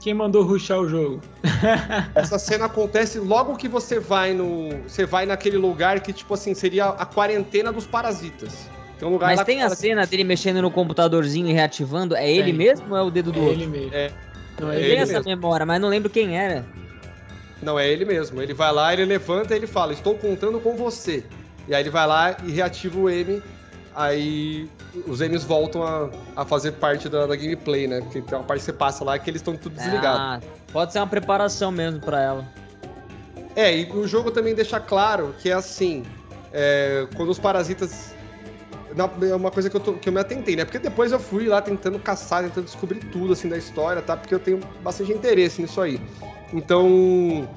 Quem 0.00 0.14
mandou 0.14 0.42
ruxar 0.42 0.80
o 0.80 0.88
jogo? 0.88 1.20
Essa 2.14 2.38
cena 2.38 2.64
acontece 2.64 3.20
logo 3.20 3.56
que 3.56 3.68
você 3.68 4.00
vai 4.00 4.34
no. 4.34 4.70
Você 4.88 5.04
vai 5.04 5.26
naquele 5.26 5.56
lugar 5.58 6.00
que, 6.00 6.12
tipo 6.12 6.34
assim, 6.34 6.54
seria 6.54 6.86
a 6.86 7.06
quarentena 7.06 7.70
dos 7.70 7.86
parasitas. 7.86 8.68
Tem 9.02 9.08
um 9.08 9.14
lugar 9.14 9.34
Mas 9.34 9.42
tem 9.44 9.60
a 9.64 9.68
cena 9.70 10.06
dele 10.06 10.22
mexendo 10.22 10.62
no 10.62 10.70
computadorzinho 10.70 11.48
e 11.48 11.52
reativando? 11.52 12.14
É 12.14 12.30
ele 12.30 12.52
mesmo 12.52 12.86
ou 12.88 12.96
é 12.96 13.02
o 13.02 13.10
dedo 13.10 13.32
do 13.32 13.40
é 13.40 13.42
outro? 13.42 13.60
Ele 13.60 13.66
mesmo. 13.66 13.92
É. 13.92 14.12
Não, 14.60 14.70
é 14.70 14.76
ele 14.76 14.90
tem 14.90 14.98
essa 15.00 15.20
memória, 15.22 15.66
mas 15.66 15.80
não 15.80 15.88
lembro 15.88 16.08
quem 16.08 16.38
era. 16.38 16.64
Não, 17.60 17.76
é 17.76 17.88
ele 17.88 18.04
mesmo. 18.04 18.40
Ele 18.40 18.54
vai 18.54 18.72
lá, 18.72 18.92
ele 18.92 19.04
levanta 19.04 19.54
e 19.54 19.56
ele 19.56 19.66
fala: 19.66 19.92
Estou 19.92 20.14
contando 20.14 20.60
com 20.60 20.76
você. 20.76 21.24
E 21.66 21.74
aí 21.74 21.82
ele 21.82 21.90
vai 21.90 22.06
lá 22.06 22.36
e 22.44 22.52
reativa 22.52 22.96
o 22.96 23.10
M. 23.10 23.42
Aí 23.92 24.68
os 25.08 25.20
M's 25.20 25.42
voltam 25.42 25.82
a, 25.82 26.08
a 26.36 26.44
fazer 26.44 26.70
parte 26.70 27.08
da, 27.08 27.26
da, 27.26 27.34
gameplay, 27.34 27.88
né? 27.88 28.02
Porque 28.02 28.22
tem 28.22 28.38
uma 28.38 28.44
parte 28.44 28.60
que 28.60 28.66
você 28.66 28.72
passa 28.72 29.02
lá 29.02 29.18
que 29.18 29.28
eles 29.28 29.40
estão 29.40 29.56
tudo 29.56 29.74
desligados. 29.74 30.20
Ah, 30.20 30.40
pode 30.72 30.92
ser 30.92 31.00
uma 31.00 31.08
preparação 31.08 31.72
mesmo 31.72 31.98
para 31.98 32.22
ela. 32.22 32.48
É, 33.56 33.76
e 33.76 33.90
o 33.90 34.06
jogo 34.06 34.30
também 34.30 34.54
deixa 34.54 34.78
claro 34.78 35.34
que 35.42 35.50
é 35.50 35.54
assim: 35.54 36.04
é, 36.52 37.08
quando 37.16 37.30
os 37.30 37.38
parasitas 37.40 38.12
é 39.30 39.34
uma 39.34 39.50
coisa 39.50 39.70
que 39.70 39.76
eu, 39.76 39.80
tô, 39.80 39.94
que 39.94 40.08
eu 40.08 40.12
me 40.12 40.20
atentei, 40.20 40.56
né? 40.56 40.64
Porque 40.64 40.78
depois 40.78 41.12
eu 41.12 41.18
fui 41.18 41.46
lá 41.46 41.60
tentando 41.62 41.98
caçar, 41.98 42.42
tentando 42.42 42.64
descobrir 42.64 43.00
tudo, 43.00 43.32
assim, 43.32 43.48
da 43.48 43.56
história, 43.56 44.02
tá? 44.02 44.16
Porque 44.16 44.34
eu 44.34 44.38
tenho 44.38 44.60
bastante 44.82 45.12
interesse 45.12 45.62
nisso 45.62 45.80
aí. 45.80 46.00
Então, 46.52 47.48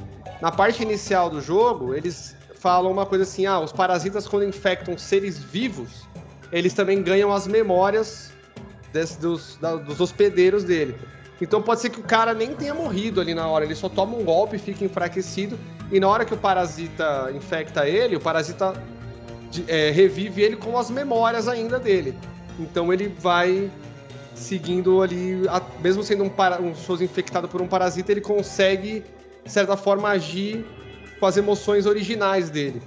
na 0.42 0.52
parte 0.52 0.82
inicial 0.82 1.30
do 1.30 1.42
jogo, 1.42 1.94
eles 1.94 2.36
falam 2.56 2.92
uma 2.92 3.06
coisa 3.06 3.24
assim, 3.24 3.46
ah, 3.46 3.60
os 3.60 3.72
parasitas 3.72 4.28
quando 4.28 4.44
infectam 4.44 4.98
seres 4.98 5.38
vivos, 5.38 6.08
eles 6.52 6.74
também 6.74 7.04
ganham 7.04 7.32
as 7.32 7.46
memórias 7.48 8.32
desse, 8.92 9.20
dos, 9.20 9.58
da, 9.58 9.76
dos 9.76 10.00
hospedeiros 10.00 10.64
dele. 10.64 10.96
Então 11.42 11.62
pode 11.62 11.82
ser 11.82 11.90
que 11.90 12.00
o 12.00 12.04
cara 12.04 12.34
nem 12.34 12.56
tenha 12.56 12.74
morrido 12.74 13.20
ali 13.20 13.34
na 13.34 13.48
hora, 13.48 13.66
ele 13.66 13.76
só 13.76 13.90
toma 13.90 14.16
um 14.16 14.24
golpe, 14.24 14.58
fica 14.58 14.86
enfraquecido, 14.86 15.60
e 15.92 16.00
na 16.00 16.08
hora 16.08 16.24
que 16.24 16.34
o 16.34 16.38
parasita 16.38 17.30
infecta 17.36 17.88
ele, 17.88 18.16
o 18.16 18.20
parasita 18.20 18.74
é, 19.68 19.92
revive 19.92 20.42
ele 20.42 20.56
com 20.56 20.78
as 20.78 20.90
memórias 20.90 21.48
ainda 21.48 21.80
dele. 21.80 22.16
Então 22.60 22.92
ele 22.92 23.08
vai 23.20 23.70
seguindo 24.34 25.02
ali, 25.02 25.48
a, 25.48 25.62
mesmo 25.82 26.04
sendo 26.04 26.24
um, 26.24 26.30
para, 26.30 26.62
um 26.62 26.76
shows 26.76 27.02
infectado 27.02 27.48
por 27.48 27.62
um 27.62 27.68
parasita, 27.68 28.12
ele 28.12 28.22
consegue, 28.22 29.04
de 29.44 29.52
certa 29.52 29.78
forma, 29.78 30.10
agir 30.10 30.66
com 31.20 31.26
as 31.26 31.38
emoções 31.38 31.86
originais 31.86 32.50
dele. 32.50 32.82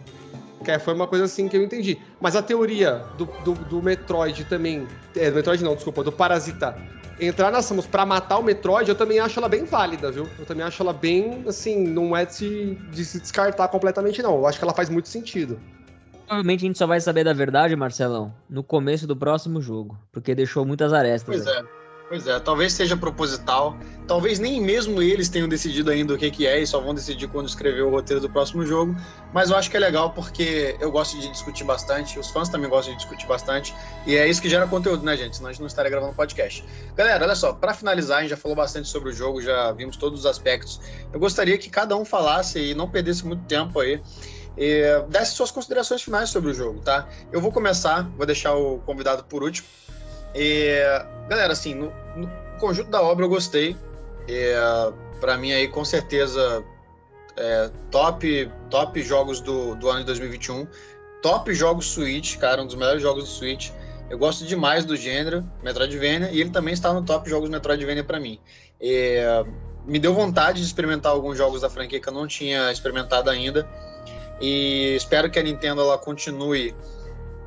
Que 0.65 0.79
foi 0.79 0.93
uma 0.93 1.07
coisa 1.07 1.25
assim 1.25 1.49
que 1.49 1.57
eu 1.57 1.63
entendi. 1.63 1.99
Mas 2.21 2.37
a 2.37 2.43
teoria 2.43 3.05
do, 3.17 3.27
do, 3.45 3.55
do 3.55 3.83
Metroid 3.83 4.45
também. 4.45 4.87
É, 5.17 5.31
do 5.31 5.37
Metroid 5.37 5.63
não, 5.65 5.75
desculpa, 5.75 6.03
do 6.03 6.13
Parasita 6.13 6.77
entrar 7.21 7.51
na 7.51 7.61
Samus 7.61 7.87
pra 7.87 8.07
matar 8.07 8.39
o 8.39 8.43
Metroid, 8.43 8.89
eu 8.89 8.95
também 8.95 9.19
acho 9.19 9.39
ela 9.39 9.49
bem 9.49 9.65
válida, 9.65 10.11
viu? 10.11 10.29
Eu 10.39 10.47
também 10.47 10.65
acho 10.65 10.83
ela 10.83 10.93
bem, 10.93 11.45
assim, 11.47 11.87
não 11.87 12.17
é 12.17 12.25
de 12.25 12.35
se, 12.35 12.79
de 12.91 13.05
se 13.05 13.21
descartar 13.21 13.69
completamente, 13.69 14.23
não. 14.23 14.37
Eu 14.37 14.47
acho 14.47 14.59
que 14.59 14.65
ela 14.65 14.75
faz 14.75 14.89
muito 14.89 15.09
sentido. 15.09 15.59
Provavelmente 16.29 16.65
a 16.65 16.67
gente 16.67 16.79
só 16.79 16.87
vai 16.87 17.01
saber 17.01 17.25
da 17.25 17.33
verdade, 17.33 17.75
Marcelão, 17.75 18.35
no 18.51 18.63
começo 18.63 19.07
do 19.07 19.17
próximo 19.17 19.63
jogo, 19.63 19.99
porque 20.13 20.35
deixou 20.35 20.63
muitas 20.63 20.93
arestas. 20.93 21.43
Pois 21.43 21.47
aí. 21.47 21.65
é. 21.65 21.79
Pois 22.09 22.27
é, 22.27 22.41
talvez 22.41 22.73
seja 22.73 22.97
proposital. 22.97 23.77
Talvez 24.07 24.39
nem 24.39 24.63
mesmo 24.63 25.03
eles 25.03 25.29
tenham 25.29 25.47
decidido 25.47 25.91
ainda 25.91 26.15
o 26.15 26.19
que, 26.19 26.31
que 26.31 26.47
é 26.47 26.59
e 26.59 26.67
só 26.67 26.81
vão 26.81 26.95
decidir 26.95 27.29
quando 27.29 27.47
escrever 27.47 27.83
o 27.83 27.91
roteiro 27.91 28.19
do 28.19 28.31
próximo 28.31 28.65
jogo. 28.65 28.97
Mas 29.33 29.51
eu 29.51 29.57
acho 29.57 29.71
que 29.71 29.77
é 29.77 29.81
legal 29.81 30.13
porque 30.13 30.75
eu 30.81 30.91
gosto 30.91 31.21
de 31.21 31.29
discutir 31.31 31.65
bastante, 31.65 32.19
os 32.19 32.31
fãs 32.31 32.49
também 32.49 32.71
gostam 32.71 32.95
de 32.95 33.01
discutir 33.01 33.27
bastante. 33.27 33.75
E 34.07 34.17
é 34.17 34.27
isso 34.27 34.41
que 34.41 34.49
gera 34.49 34.67
conteúdo, 34.67 35.05
né, 35.05 35.19
gente? 35.19 35.37
Senão 35.37 35.51
a 35.51 35.53
gente 35.53 35.61
não 35.61 35.67
estaria 35.67 35.91
gravando 35.91 36.15
podcast. 36.15 36.65
Galera, 36.97 37.23
olha 37.23 37.35
só, 37.35 37.53
para 37.53 37.75
finalizar, 37.75 38.19
a 38.19 38.21
gente 38.23 38.31
já 38.31 38.39
falou 38.39 38.57
bastante 38.57 38.89
sobre 38.89 39.11
o 39.11 39.13
jogo, 39.13 39.43
já 39.43 39.71
vimos 39.73 39.99
todos 39.99 40.21
os 40.21 40.27
aspectos. 40.27 40.81
Eu 41.13 41.21
gostaria 41.21 41.59
que 41.59 41.69
cada 41.69 41.95
um 41.95 42.07
falasse 42.07 42.59
e 42.59 42.75
não 42.75 42.89
perdesse 42.89 43.27
muito 43.27 43.45
tempo 43.45 43.81
aí. 43.81 44.01
E 44.59 44.83
desse 45.09 45.33
suas 45.33 45.53
considerações 45.53 46.03
finais 46.03 46.31
sobre 46.31 46.51
o 46.51 46.55
jogo, 46.55 46.81
tá? 46.81 47.09
Eu 47.31 47.41
vou 47.41 47.53
começar, 47.53 48.11
vou 48.17 48.27
deixar 48.27 48.55
o 48.55 48.79
convidado 48.81 49.23
por 49.25 49.45
último. 49.45 49.69
E, 50.35 50.83
galera, 51.29 51.53
assim, 51.53 51.75
no, 51.75 51.93
no, 52.17 52.29
conjunto 52.59 52.91
da 52.91 53.01
obra 53.01 53.25
eu 53.25 53.29
gostei. 53.29 53.77
para 55.21 55.37
mim 55.39 55.53
aí, 55.53 55.69
com 55.69 55.85
certeza, 55.85 56.65
é, 57.37 57.71
top, 57.91 58.51
top 58.69 59.01
jogos 59.01 59.41
do, 59.41 59.77
do 59.77 59.89
ano 59.89 60.01
de 60.01 60.07
2021. 60.07 60.67
Top 61.23 61.53
jogos 61.55 61.87
Switch, 61.87 62.37
cara, 62.37 62.61
um 62.61 62.67
dos 62.67 62.75
melhores 62.75 63.01
jogos 63.01 63.25
do 63.25 63.31
Switch. 63.31 63.71
Eu 64.11 64.19
gosto 64.19 64.45
demais 64.45 64.85
do 64.85 64.97
gênero 64.97 65.49
Metroidvania 65.63 66.31
e 66.33 66.41
ele 66.41 66.51
também 66.51 66.75
está 66.75 66.93
no 66.93 67.05
top 67.05 67.29
jogos 67.29 67.49
Metroidvania 67.49 68.03
para 68.03 68.19
mim. 68.19 68.41
Me 69.87 69.99
deu 69.99 70.15
vontade 70.15 70.61
de 70.61 70.67
experimentar 70.67 71.13
alguns 71.13 71.39
jogos 71.39 71.61
da 71.61 71.71
franquia 71.71 72.01
que 72.01 72.09
eu 72.09 72.13
não 72.13 72.27
tinha 72.27 72.73
experimentado 72.73 73.31
ainda. 73.31 73.69
E 74.41 74.95
espero 74.97 75.31
que 75.31 75.39
a 75.39 75.43
Nintendo 75.43 75.81
ela 75.81 75.99
continue 75.99 76.75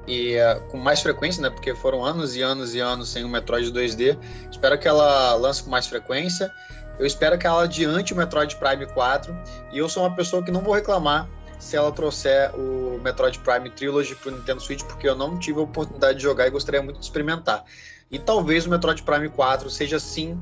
e 0.07 0.35
uh, 0.35 0.61
com 0.69 0.77
mais 0.77 1.01
frequência, 1.01 1.41
né? 1.41 1.49
Porque 1.49 1.73
foram 1.75 2.03
anos 2.03 2.35
e 2.35 2.41
anos 2.41 2.73
e 2.73 2.79
anos 2.79 3.09
sem 3.09 3.23
o 3.23 3.29
Metroid 3.29 3.71
2D. 3.71 4.17
Espero 4.51 4.77
que 4.77 4.87
ela 4.87 5.35
lance 5.35 5.63
com 5.63 5.69
mais 5.69 5.87
frequência. 5.87 6.51
Eu 6.99 7.05
espero 7.05 7.37
que 7.37 7.47
ela 7.47 7.63
adiante 7.63 8.13
o 8.13 8.17
Metroid 8.17 8.55
Prime 8.57 8.85
4. 8.85 9.35
E 9.71 9.77
eu 9.77 9.87
sou 9.87 10.03
uma 10.03 10.15
pessoa 10.15 10.43
que 10.43 10.51
não 10.51 10.61
vou 10.61 10.73
reclamar 10.73 11.29
se 11.59 11.75
ela 11.75 11.91
trouxer 11.91 12.51
o 12.55 12.99
Metroid 13.03 13.37
Prime 13.39 13.69
Trilogy 13.69 14.15
para 14.15 14.33
o 14.33 14.35
Nintendo 14.35 14.59
Switch, 14.61 14.83
porque 14.83 15.07
eu 15.07 15.15
não 15.15 15.37
tive 15.37 15.59
a 15.59 15.63
oportunidade 15.63 16.17
de 16.17 16.23
jogar 16.23 16.47
e 16.47 16.49
gostaria 16.49 16.81
muito 16.81 16.99
de 16.99 17.05
experimentar. 17.05 17.63
E 18.09 18.17
talvez 18.17 18.65
o 18.65 18.69
Metroid 18.69 19.03
Prime 19.03 19.29
4 19.29 19.69
seja 19.69 19.99
sim 19.99 20.37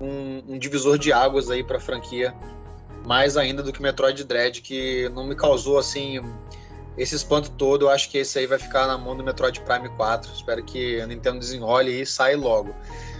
um, 0.00 0.42
um 0.54 0.58
divisor 0.58 0.98
de 0.98 1.12
águas 1.12 1.50
aí 1.50 1.62
para 1.62 1.78
a 1.78 1.80
franquia, 1.80 2.34
mais 3.06 3.36
ainda 3.36 3.62
do 3.62 3.72
que 3.72 3.80
Metroid 3.80 4.22
Dread, 4.24 4.60
que 4.60 5.08
não 5.10 5.24
me 5.24 5.36
causou 5.36 5.78
assim 5.78 6.20
esse 6.98 7.14
espanto 7.14 7.50
todo, 7.52 7.84
eu 7.84 7.90
acho 7.90 8.10
que 8.10 8.18
esse 8.18 8.38
aí 8.38 8.46
vai 8.46 8.58
ficar 8.58 8.86
na 8.86 8.98
mão 8.98 9.16
do 9.16 9.22
Metroid 9.22 9.60
Prime 9.60 9.88
4. 9.90 10.32
Espero 10.32 10.64
que 10.64 11.00
a 11.00 11.06
Nintendo 11.06 11.38
desenrole 11.38 12.00
e 12.00 12.06
saia 12.06 12.36
logo. 12.36 12.74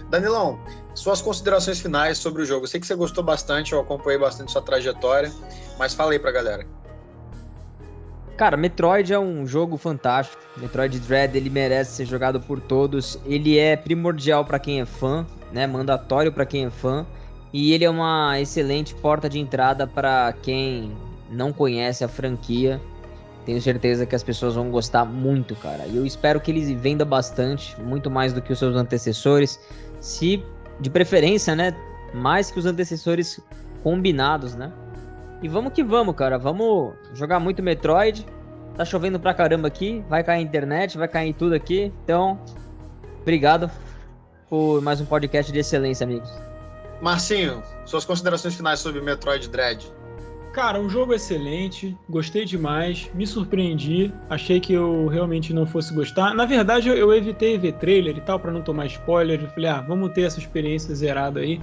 Danilão, 0.09 0.59
suas 0.95 1.21
considerações 1.21 1.79
finais 1.79 2.17
sobre 2.17 2.41
o 2.41 2.45
jogo. 2.45 2.67
Sei 2.67 2.79
que 2.79 2.87
você 2.87 2.95
gostou 2.95 3.23
bastante, 3.23 3.73
eu 3.73 3.79
acompanhei 3.79 4.19
bastante 4.19 4.51
sua 4.51 4.61
trajetória, 4.61 5.31
mas 5.77 5.93
fala 5.93 6.11
aí 6.11 6.19
pra 6.19 6.31
galera. 6.31 6.65
Cara, 8.35 8.57
Metroid 8.57 9.13
é 9.13 9.19
um 9.19 9.47
jogo 9.47 9.77
fantástico. 9.77 10.41
Metroid 10.57 10.99
Dread, 10.99 11.37
ele 11.37 11.49
merece 11.49 11.95
ser 11.97 12.05
jogado 12.05 12.39
por 12.41 12.59
todos. 12.59 13.17
Ele 13.25 13.57
é 13.57 13.75
primordial 13.75 14.43
para 14.43 14.59
quem 14.59 14.81
é 14.81 14.85
fã, 14.85 15.25
né? 15.51 15.65
Mandatório 15.65 16.31
para 16.31 16.45
quem 16.45 16.65
é 16.65 16.69
fã. 16.69 17.05
E 17.53 17.73
ele 17.73 17.85
é 17.85 17.89
uma 17.89 18.39
excelente 18.39 18.93
porta 18.95 19.29
de 19.29 19.39
entrada 19.39 19.87
para 19.87 20.33
quem 20.41 20.91
não 21.29 21.51
conhece 21.53 22.03
a 22.03 22.07
franquia 22.07 22.79
tenho 23.47 23.61
certeza 23.61 24.05
que 24.05 24.13
as 24.13 24.23
pessoas 24.23 24.55
vão 24.55 24.69
gostar 24.69 25.05
muito, 25.05 25.55
cara. 25.55 25.85
E 25.87 25.95
eu 25.95 26.05
espero 26.05 26.37
que 26.41 26.51
ele 26.51 26.75
venda 26.75 27.05
bastante, 27.05 27.79
muito 27.79 28.11
mais 28.11 28.33
do 28.33 28.41
que 28.41 28.51
os 28.51 28.59
seus 28.59 28.75
antecessores. 28.75 29.57
Se, 30.01 30.43
de 30.81 30.89
preferência, 30.89 31.55
né? 31.55 31.73
Mais 32.13 32.51
que 32.51 32.59
os 32.59 32.65
antecessores 32.65 33.39
combinados, 33.81 34.53
né? 34.53 34.69
E 35.41 35.47
vamos 35.47 35.71
que 35.71 35.81
vamos, 35.81 36.13
cara. 36.13 36.37
Vamos 36.37 36.93
jogar 37.13 37.39
muito 37.39 37.63
Metroid. 37.63 38.25
Tá 38.75 38.83
chovendo 38.83 39.17
pra 39.17 39.33
caramba 39.33 39.69
aqui. 39.69 40.03
Vai 40.09 40.25
cair 40.25 40.39
a 40.39 40.41
internet, 40.41 40.97
vai 40.97 41.07
cair 41.07 41.31
tudo 41.31 41.55
aqui. 41.55 41.93
Então, 42.03 42.37
obrigado 43.21 43.71
por 44.49 44.81
mais 44.81 44.99
um 44.99 45.05
podcast 45.05 45.53
de 45.53 45.59
excelência, 45.59 46.03
amigos. 46.03 46.46
Marcinho, 47.01 47.61
suas 47.85 48.05
considerações 48.05 48.55
finais 48.55 48.79
sobre 48.79 49.01
Metroid 49.01 49.47
Dread. 49.49 49.91
Cara, 50.57 50.79
um 50.79 50.89
jogo 50.89 51.13
excelente, 51.13 51.95
gostei 52.09 52.43
demais, 52.43 53.11
me 53.13 53.27
surpreendi, 53.27 54.11
achei 54.27 54.59
que 54.59 54.73
eu 54.73 55.05
realmente 55.05 55.53
não 55.53 55.67
fosse 55.67 55.93
gostar. 55.93 56.33
Na 56.33 56.45
verdade, 56.45 56.89
eu, 56.89 57.13
evitei 57.13 57.59
ver 57.59 57.73
trailer 57.73 58.17
e 58.17 58.21
tal 58.21 58.39
para 58.39 58.51
não 58.51 58.63
tomar 58.63 58.87
spoiler. 58.87 59.39
Eu 59.39 59.49
falei, 59.49 59.69
ah, 59.69 59.81
vamos 59.81 60.11
ter 60.13 60.23
essa 60.23 60.39
experiência 60.39 60.95
zerada 60.95 61.41
aí. 61.41 61.61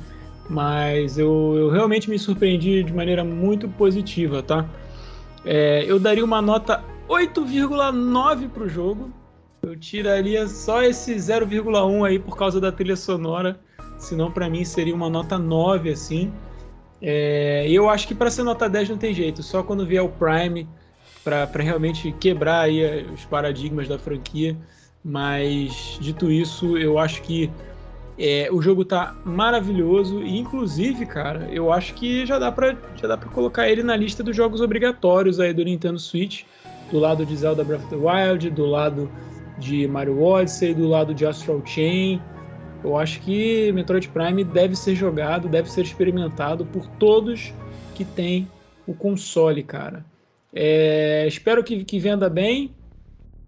Mas 0.49 1.19
eu, 1.19 1.55
eu 1.57 1.71
realmente 1.71 2.09
me 2.09 2.17
surpreendi 2.19 2.85
de 2.85 2.93
maneira 2.93 3.25
muito 3.25 3.69
positiva, 3.69 4.45
tá? 4.45 4.65
É, 5.45 5.85
eu 5.89 5.99
daria 5.99 6.25
uma 6.25 6.41
nota 6.41 6.85
8,9 7.09 8.49
pro 8.51 8.69
jogo. 8.69 9.11
Eu 9.63 9.75
tiraria 9.77 10.47
só 10.47 10.83
esse 10.85 11.15
0,1 11.15 12.07
aí 12.07 12.19
por 12.21 12.37
causa 12.37 12.61
da 12.61 12.71
trilha 12.71 12.95
sonora. 12.95 13.59
Senão, 14.05 14.31
para 14.31 14.49
mim, 14.49 14.65
seria 14.65 14.95
uma 14.95 15.09
nota 15.09 15.39
9, 15.39 15.91
assim. 15.91 16.33
É, 17.01 17.67
eu 17.69 17.89
acho 17.89 18.07
que 18.09 18.15
para 18.15 18.31
ser 18.31 18.43
nota 18.45 18.69
10 18.69 18.91
não 18.91 18.97
tem 18.97 19.13
jeito, 19.13 19.43
só 19.43 19.63
quando 19.63 19.85
vier 19.85 20.03
o 20.03 20.09
Prime 20.09 20.67
para 21.23 21.63
realmente 21.63 22.13
quebrar 22.13 22.63
aí 22.63 23.05
os 23.13 23.25
paradigmas 23.25 23.89
da 23.89 23.99
franquia. 23.99 24.57
Mas 25.05 25.99
dito 26.01 26.31
isso, 26.31 26.79
eu 26.79 26.99
acho 26.99 27.21
que 27.23 27.51
é, 28.19 28.49
o 28.51 28.63
jogo 28.63 28.85
tá 28.85 29.15
maravilhoso 29.25 30.23
e 30.23 30.39
inclusive, 30.39 31.05
cara, 31.05 31.49
eu 31.51 31.73
acho 31.73 31.95
que 31.95 32.25
já 32.25 32.39
dá 32.39 32.51
para 32.51 32.77
já 32.97 33.09
dá 33.09 33.17
para 33.17 33.29
colocar 33.29 33.69
ele 33.69 33.83
na 33.83 33.97
lista 33.97 34.23
dos 34.23 34.35
jogos 34.35 34.61
obrigatórios 34.61 35.41
aí 35.41 35.53
do 35.53 35.65
Nintendo 35.65 35.99
Switch, 35.99 36.45
do 36.91 36.99
lado 36.99 37.27
de 37.27 37.37
Zelda 37.37 37.65
Breath 37.65 37.83
of 37.83 37.91
the 37.91 37.97
Wild, 37.97 38.49
do 38.51 38.67
lado 38.67 39.11
de 39.59 39.87
Mario 39.89 40.23
Odyssey, 40.23 40.75
do 40.75 40.89
lado 40.89 41.13
de 41.13 41.27
Astral 41.27 41.61
Chain. 41.67 42.21
Eu 42.85 42.99
acho 42.99 43.23
que 43.23 43.73
Metroid 43.73 44.07
Prime 44.11 44.45
deve 44.45 44.77
ser 44.77 44.95
jogado, 44.95 45.49
deve 45.49 45.71
ser 45.71 45.81
experimentado 45.81 46.67
por 46.67 46.87
todos 46.87 47.55
que 47.95 48.05
têm 48.05 48.47
o 48.87 48.93
console, 48.93 49.63
cara. 49.63 50.05
É, 50.53 51.27
espero 51.27 51.65
que, 51.65 51.83
que, 51.83 51.99
venda 51.99 52.29
bem. 52.29 52.75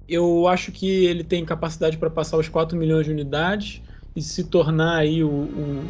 Eu 0.09 0.49
acho 0.49 0.73
que 0.73 1.05
ele 1.05 1.23
tem 1.23 1.45
capacidade 1.45 1.99
para 1.99 2.09
passar 2.09 2.39
os 2.39 2.49
4 2.49 2.79
milhões 2.79 3.05
de 3.05 3.13
unidades 3.13 3.83
e 4.15 4.23
se 4.23 4.45
tornar 4.45 4.97
aí 4.97 5.23
o, 5.23 5.29
o 5.29 5.85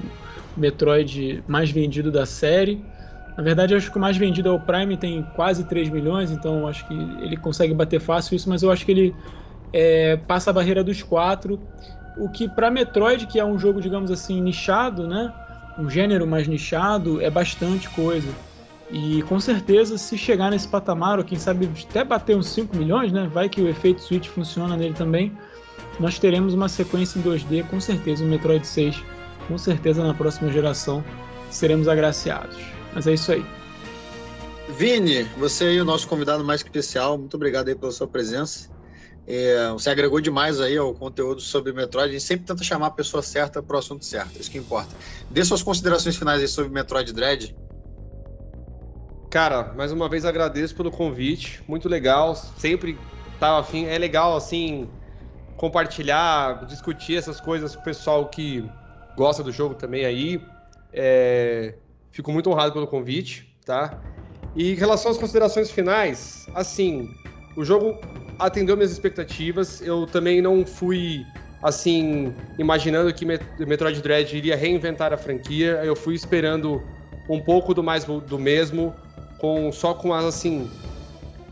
Metroid 0.57 1.45
mais 1.47 1.71
vendido 1.71 2.11
da 2.11 2.27
série. 2.27 2.85
Na 3.37 3.45
verdade, 3.45 3.75
eu 3.75 3.79
acho 3.79 3.93
que 3.93 3.97
o 3.97 4.01
mais 4.01 4.17
vendido 4.17 4.49
é 4.49 4.53
o 4.53 4.59
Prime, 4.59 4.97
tem 4.97 5.23
quase 5.37 5.63
3 5.69 5.89
milhões, 5.89 6.33
então 6.33 6.67
acho 6.67 6.89
que 6.89 6.95
ele 6.95 7.37
consegue 7.37 7.73
bater 7.73 8.01
fácil 8.01 8.35
isso, 8.35 8.49
mas 8.49 8.65
eu 8.65 8.73
acho 8.73 8.85
que 8.85 8.91
ele 8.91 9.15
é, 9.73 10.17
passa 10.17 10.51
a 10.51 10.53
barreira 10.53 10.83
dos 10.83 11.03
4 11.03 11.61
o 12.17 12.29
que 12.29 12.49
para 12.49 12.71
Metroid, 12.71 13.27
que 13.27 13.39
é 13.39 13.45
um 13.45 13.59
jogo, 13.59 13.81
digamos 13.81 14.11
assim, 14.11 14.41
nichado, 14.41 15.07
né? 15.07 15.33
Um 15.79 15.91
gênero 15.91 16.27
mais 16.27 16.49
nichado, 16.49 17.21
é 17.21 17.31
bastante 17.31 17.89
coisa. 17.91 18.29
E 18.91 19.23
com 19.25 19.39
certeza, 19.41 19.99
se 19.99 20.17
chegar 20.17 20.51
nesse 20.51 20.69
patamar, 20.69 21.19
ou 21.19 21.25
quem 21.25 21.39
sabe 21.39 21.69
até 21.89 22.05
bater 22.05 22.37
uns 22.37 22.49
5 22.49 22.77
milhões, 22.77 23.13
né? 23.13 23.29
Vai 23.33 23.49
que 23.49 23.61
o 23.61 23.69
efeito 23.69 24.01
Switch 24.03 24.29
funciona 24.29 24.77
nele 24.77 24.95
também. 24.95 25.37
Nós 25.99 26.19
teremos 26.19 26.55
uma 26.55 26.69
sequência 26.69 27.19
em 27.19 27.23
2D, 27.23 27.67
com 27.69 27.81
certeza, 27.81 28.25
o 28.25 28.27
Metroid 28.27 28.67
6. 28.67 29.03
Com 29.49 29.59
certeza, 29.59 30.05
na 30.05 30.15
próxima 30.15 30.51
geração, 30.51 31.05
seremos 31.51 31.89
agraciados. 31.89 32.57
Mas 32.95 33.07
é 33.07 33.15
isso 33.15 33.33
aí. 33.33 33.45
Vini, 34.79 35.25
você 35.39 35.75
e 35.75 35.81
o 35.81 35.85
nosso 35.85 36.09
convidado 36.09 36.45
mais 36.45 36.61
especial, 36.61 37.17
muito 37.17 37.35
obrigado 37.35 37.69
aí 37.69 37.75
pela 37.75 37.93
sua 37.93 38.07
presença. 38.07 38.69
É, 39.27 39.71
você 39.73 39.91
agregou 39.91 40.21
demais 40.21 40.61
aí 40.61 40.77
ao 40.77 40.95
conteúdo 40.95 41.41
sobre 41.41 41.73
Metroid. 41.73 42.11
A 42.11 42.13
gente 42.13 42.25
sempre 42.25 42.47
tenta 42.47 42.63
chamar 42.63 42.87
a 42.87 42.91
pessoa 42.91 43.23
certa 43.23 43.63
para 43.63 43.77
o 43.77 43.79
assunto 43.79 44.05
certo, 44.05 44.41
isso 44.41 44.51
que 44.51 44.59
importa. 44.59 44.95
Dê 45.31 45.45
suas 45.45 45.63
considerações 45.63 46.17
finais 46.17 46.41
aí 46.41 46.49
sobre 46.49 46.71
Metroid 46.71 47.13
Dread. 47.13 47.57
Cara, 49.29 49.75
mais 49.75 49.91
uma 49.91 50.09
vez 50.09 50.25
agradeço 50.25 50.75
pelo 50.77 50.91
convite, 50.91 51.63
muito 51.67 51.89
legal. 51.89 52.35
Sempre 52.35 52.97
tava 53.41 53.61
afim. 53.61 53.87
É 53.87 53.99
legal, 53.99 54.37
assim, 54.37 54.89
compartilhar, 55.57 56.65
discutir 56.67 57.17
essas 57.17 57.41
coisas 57.41 57.75
com 57.75 57.83
o 57.83 57.85
pessoal 57.85 58.29
que 58.29 58.65
gosta 59.17 59.43
do 59.43 59.51
jogo 59.51 59.75
também 59.75 60.05
aí. 60.05 60.41
É... 60.93 61.75
Fico 62.13 62.33
muito 62.33 62.49
honrado 62.49 62.73
pelo 62.73 62.87
convite, 62.87 63.53
tá? 63.65 64.01
E 64.55 64.73
em 64.73 64.75
relação 64.75 65.11
às 65.11 65.19
considerações 65.19 65.71
finais, 65.71 66.47
assim, 66.55 67.11
o 67.57 67.65
jogo 67.65 67.99
atendeu 68.39 68.77
minhas 68.77 68.93
expectativas. 68.93 69.81
Eu 69.81 70.07
também 70.07 70.43
não 70.43 70.65
fui 70.65 71.27
assim 71.63 72.33
imaginando 72.59 73.13
que 73.13 73.25
Metroid 73.25 74.01
Dread 74.03 74.37
iria 74.37 74.55
reinventar 74.55 75.13
a 75.13 75.17
franquia. 75.17 75.81
Eu 75.83 75.97
fui 75.97 76.15
esperando 76.15 76.83
um 77.29 77.41
pouco 77.41 77.75
do 77.75 77.83
mais 77.83 78.05
do 78.05 78.39
mesmo, 78.39 78.95
com 79.39 79.73
só 79.73 79.95
com 79.95 80.13
as 80.13 80.25
assim 80.25 80.71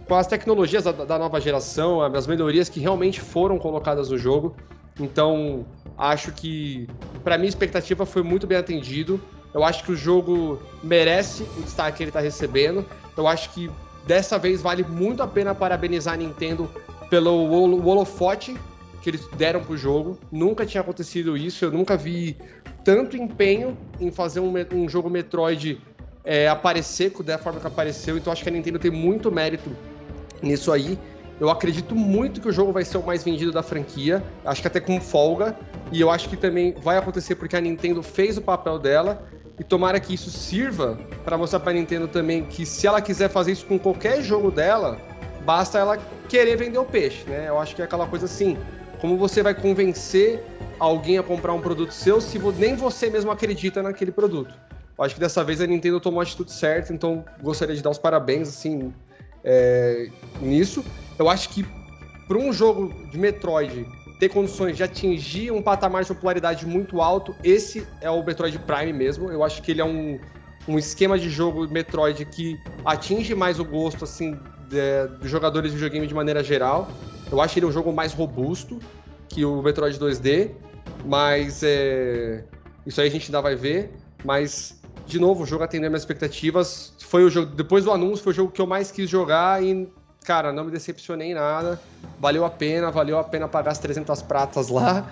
com 0.06 0.14
as 0.14 0.26
tecnologias 0.26 0.85
da, 0.85 0.93
da 0.93 1.18
nova 1.18 1.40
geração, 1.40 2.02
as 2.02 2.26
melhorias 2.26 2.68
que 2.68 2.78
realmente 2.78 3.22
foram 3.22 3.59
colocadas 3.59 4.10
no 4.10 4.18
jogo. 4.18 4.55
Então, 5.01 5.64
acho 5.97 6.31
que, 6.32 6.86
para 7.24 7.39
mim, 7.39 7.47
a 7.47 7.48
expectativa 7.48 8.05
foi 8.05 8.22
muito 8.22 8.47
bem 8.47 8.59
atendido. 8.59 9.20
Eu 9.55 9.64
acho 9.64 9.82
que 9.82 9.93
o 9.93 9.97
jogo 9.97 10.60
merece 10.82 11.44
o 11.56 11.62
destaque 11.62 11.97
que 11.97 12.02
ele 12.02 12.10
está 12.10 12.20
recebendo. 12.20 12.85
Eu 13.16 13.26
acho 13.26 13.51
que 13.51 13.70
dessa 14.06 14.39
vez 14.39 14.62
vale 14.62 14.82
muito 14.82 15.22
a 15.22 15.26
pena 15.26 15.55
parabenizar 15.55 16.14
a 16.14 16.16
Nintendo 16.16 16.70
pelo 17.10 17.51
holofote 17.86 18.56
que 19.02 19.10
eles 19.10 19.26
deram 19.36 19.62
pro 19.62 19.76
jogo. 19.76 20.18
Nunca 20.32 20.64
tinha 20.64 20.81
acontecido 20.81 21.36
isso. 21.36 21.64
Eu 21.64 21.70
nunca 21.70 21.97
vi 21.97 22.36
tanto 22.82 23.16
empenho 23.16 23.76
em 24.01 24.10
fazer 24.10 24.40
um, 24.40 24.52
um 24.72 24.89
jogo 24.89 25.10
Metroid 25.10 25.81
é, 26.24 26.48
aparecer 26.48 27.12
da 27.22 27.36
forma 27.36 27.60
que 27.60 27.66
apareceu. 27.66 28.16
Então 28.16 28.32
acho 28.32 28.43
que 28.43 28.48
a 28.48 28.52
Nintendo 28.52 28.78
tem 28.78 28.90
muito 28.90 29.31
mérito 29.31 29.70
nisso 30.43 30.72
aí. 30.72 30.98
Eu 31.40 31.51
acredito 31.51 31.94
muito 31.94 32.40
que 32.40 32.48
o 32.48 32.52
jogo 32.52 32.72
vai 32.72 32.85
ser 32.85 32.97
o 32.97 33.02
mais 33.02 33.24
vendido 33.24 33.51
da 33.51 33.62
franquia, 33.62 34.22
acho 34.44 34.62
que 34.62 34.68
até 34.68 34.78
com 34.78 35.01
folga, 35.01 35.56
e 35.90 36.01
eu 36.01 36.09
acho 36.09 36.28
que 36.28 36.36
também 36.36 36.72
vai 36.81 36.97
acontecer 36.97 37.35
porque 37.35 37.56
a 37.56 37.60
Nintendo 37.60 38.02
fez 38.02 38.39
o 38.39 38.40
papel 38.43 38.78
dela, 38.78 39.20
e 39.59 39.64
tomara 39.64 40.01
que 40.01 40.14
isso 40.14 40.31
sirva 40.31 40.98
para 41.24 41.39
mostrar 41.39 41.60
para 41.60 41.72
Nintendo 41.72 42.09
também 42.09 42.44
que 42.44 42.66
se 42.66 42.86
ela 42.86 43.01
quiser 43.01 43.28
fazer 43.28 43.52
isso 43.52 43.66
com 43.66 43.78
qualquer 43.78 44.22
jogo 44.22 44.51
dela, 44.51 44.98
basta 45.44 45.78
ela 45.78 45.97
querer 46.28 46.56
vender 46.56 46.78
o 46.78 46.85
peixe, 46.85 47.24
né? 47.28 47.48
Eu 47.48 47.59
acho 47.59 47.74
que 47.74 47.82
é 47.82 47.85
aquela 47.85 48.06
coisa 48.06 48.24
assim, 48.24 48.56
como 49.01 49.16
você 49.16 49.43
vai 49.43 49.55
convencer 49.55 50.43
alguém 50.78 51.18
a 51.18 51.22
comprar 51.22 51.52
um 51.52 51.60
produto 51.60 51.93
seu 51.93 52.20
se 52.20 52.39
nem 52.59 52.74
você 52.74 53.09
mesmo 53.10 53.31
acredita 53.31 53.82
naquele 53.82 54.10
produto? 54.10 54.55
Eu 54.97 55.05
acho 55.05 55.14
que 55.14 55.20
dessa 55.20 55.43
vez 55.44 55.60
a 55.60 55.66
Nintendo 55.66 56.01
tomou 56.01 56.20
a 56.20 56.22
atitude 56.22 56.52
certa, 56.52 56.93
então 56.93 57.24
gostaria 57.43 57.74
de 57.74 57.82
dar 57.82 57.90
os 57.90 57.98
parabéns, 57.98 58.48
assim, 58.48 58.93
é, 59.43 60.09
nisso. 60.40 60.85
Eu 61.18 61.28
acho 61.28 61.48
que 61.51 61.64
para 62.26 62.39
um 62.39 62.52
jogo 62.52 62.94
de 63.10 63.18
Metroid 63.18 63.86
ter 64.19 64.28
condições 64.28 64.77
de 64.77 64.82
atingir 64.82 65.51
um 65.51 65.61
patamar 65.61 66.03
de 66.03 66.09
popularidade 66.09 66.66
muito 66.66 67.01
alto, 67.01 67.35
esse 67.43 67.86
é 68.01 68.11
o 68.11 68.24
Metroid 68.24 68.59
Prime 68.61 68.93
mesmo. 68.93 69.31
Eu 69.31 69.43
acho 69.43 69.62
que 69.62 69.73
ele 69.73 69.81
é 69.81 69.85
um, 69.85 70.19
um 70.69 70.78
esquema 70.78 71.19
de 71.19 71.28
jogo 71.28 71.69
Metroid 71.69 72.24
que 72.24 72.59
atinge 72.85 73.35
mais 73.35 73.59
o 73.59 73.65
gosto 73.65 74.05
assim 74.05 74.39
dos 75.20 75.31
jogadores 75.31 75.70
de 75.70 75.77
videogame 75.77 76.07
de 76.07 76.15
maneira 76.15 76.43
geral. 76.43 76.89
Eu 77.31 77.41
acho 77.41 77.59
ele 77.59 77.66
um 77.66 77.73
jogo 77.73 77.93
mais 77.93 78.12
robusto 78.12 78.78
que 79.28 79.45
o 79.45 79.62
Metroid 79.62 79.99
2D, 79.99 80.51
mas 81.05 81.62
é, 81.62 82.45
isso 82.86 83.01
aí 83.01 83.09
a 83.09 83.11
gente 83.11 83.27
ainda 83.27 83.41
vai 83.41 83.55
ver. 83.55 83.93
Mas 84.24 84.81
de 85.07 85.19
novo, 85.19 85.43
o 85.43 85.47
jogo 85.47 85.65
atendeu 85.65 85.91
minhas 85.91 86.03
expectativas. 86.03 86.95
Foi 87.01 87.24
o 87.24 87.31
jogo 87.31 87.55
depois 87.55 87.85
do 87.85 87.91
anúncio 87.91 88.24
foi 88.24 88.32
o 88.32 88.36
jogo 88.36 88.53
que 88.53 88.61
eu 88.61 88.66
mais 88.66 88.91
quis 88.91 89.09
jogar 89.09 89.62
e 89.62 89.89
cara, 90.24 90.52
não 90.52 90.64
me 90.64 90.70
decepcionei 90.70 91.30
em 91.30 91.34
nada. 91.34 91.80
Valeu 92.18 92.44
a 92.44 92.51
pena, 92.51 92.90
valeu 92.90 93.18
a 93.18 93.22
pena 93.22 93.46
pagar 93.46 93.72
as 93.72 93.78
300 93.78 94.22
pratas 94.22 94.68
lá. 94.68 95.06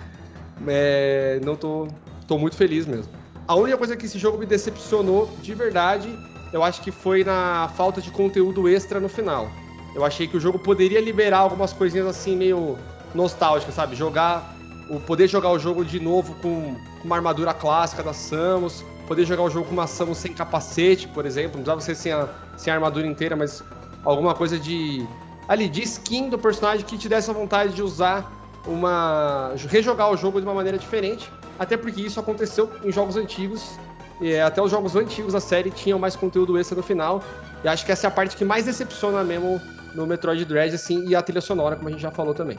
É, 0.67 1.39
não 1.43 1.55
tô, 1.55 1.87
tô 2.27 2.37
muito 2.37 2.55
feliz 2.55 2.85
mesmo. 2.85 3.11
A 3.47 3.55
única 3.55 3.77
coisa 3.77 3.95
que 3.95 4.05
esse 4.05 4.17
jogo 4.17 4.37
me 4.37 4.45
decepcionou 4.45 5.29
de 5.41 5.53
verdade, 5.53 6.09
eu 6.51 6.63
acho 6.63 6.81
que 6.81 6.91
foi 6.91 7.23
na 7.23 7.69
falta 7.75 8.01
de 8.01 8.09
conteúdo 8.09 8.67
extra 8.67 8.99
no 8.99 9.07
final. 9.07 9.49
Eu 9.95 10.03
achei 10.03 10.27
que 10.27 10.35
o 10.35 10.39
jogo 10.39 10.57
poderia 10.57 10.99
liberar 10.99 11.39
algumas 11.39 11.71
coisinhas 11.71 12.07
assim 12.07 12.35
meio 12.35 12.77
nostálgicas, 13.13 13.75
sabe? 13.75 13.95
Jogar, 13.95 14.55
o 14.89 14.99
poder 14.99 15.27
jogar 15.27 15.51
o 15.51 15.59
jogo 15.59 15.85
de 15.85 15.99
novo 15.99 16.33
com 16.41 16.75
uma 17.03 17.15
armadura 17.15 17.53
clássica 17.53 18.01
da 18.01 18.13
Samus, 18.13 18.83
poder 19.07 19.25
jogar 19.25 19.43
o 19.43 19.49
jogo 19.49 19.67
com 19.67 19.73
uma 19.73 19.85
Samus 19.85 20.17
sem 20.17 20.33
capacete, 20.33 21.07
por 21.09 21.25
exemplo, 21.25 21.57
não 21.57 21.63
precisava 21.63 21.81
ser 21.81 21.95
sem 21.95 22.11
a, 22.11 22.27
sem 22.57 22.73
a 22.73 22.75
armadura 22.75 23.05
inteira, 23.05 23.35
mas 23.35 23.63
alguma 24.03 24.33
coisa 24.33 24.59
de 24.59 25.07
ali 25.47 25.67
de 25.67 25.81
skin 25.83 26.29
do 26.29 26.37
personagem 26.37 26.85
que 26.85 26.97
te 26.97 27.09
desse 27.09 27.29
a 27.29 27.33
vontade 27.33 27.73
de 27.73 27.81
usar 27.81 28.31
uma 28.65 29.53
rejogar 29.67 30.09
o 30.11 30.17
jogo 30.17 30.39
de 30.39 30.47
uma 30.47 30.53
maneira 30.53 30.77
diferente, 30.77 31.29
até 31.59 31.75
porque 31.75 32.01
isso 32.01 32.19
aconteceu 32.19 32.69
em 32.83 32.91
jogos 32.91 33.17
antigos. 33.17 33.77
E 34.21 34.39
até 34.39 34.61
os 34.61 34.71
jogos 34.71 34.95
antigos 34.95 35.33
da 35.33 35.39
série 35.39 35.69
tinham 35.69 35.99
mais 35.99 36.15
conteúdo 36.15 36.57
extra 36.57 36.77
no 36.77 36.83
final. 36.83 37.21
E 37.63 37.67
acho 37.67 37.85
que 37.85 37.91
essa 37.91 38.07
é 38.07 38.09
a 38.09 38.11
parte 38.11 38.37
que 38.37 38.45
mais 38.45 38.65
decepciona 38.65 39.23
mesmo 39.23 39.59
no 39.93 40.07
Metroid 40.07 40.45
Dread, 40.45 40.73
assim, 40.73 41.05
e 41.07 41.15
a 41.15 41.21
trilha 41.21 41.41
sonora, 41.41 41.75
como 41.75 41.89
a 41.89 41.91
gente 41.91 42.01
já 42.01 42.11
falou 42.11 42.33
também. 42.33 42.57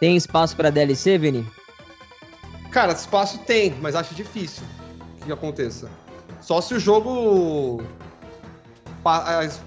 Tem 0.00 0.16
espaço 0.16 0.56
para 0.56 0.70
DLC, 0.70 1.18
Vini? 1.18 1.46
Cara, 2.70 2.92
espaço 2.92 3.38
tem, 3.38 3.74
mas 3.80 3.94
acho 3.94 4.14
difícil 4.14 4.62
que 5.24 5.32
aconteça. 5.32 5.90
Só 6.40 6.60
se 6.60 6.74
o 6.74 6.80
jogo 6.80 7.82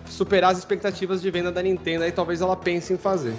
superar 0.06 0.52
as 0.52 0.58
expectativas 0.60 1.22
de 1.22 1.32
venda 1.32 1.52
da 1.52 1.62
Nintendo, 1.62 2.04
aí 2.04 2.12
talvez 2.12 2.42
ela 2.42 2.56
pense 2.56 2.94
em 2.94 2.98
fazer. 2.98 3.34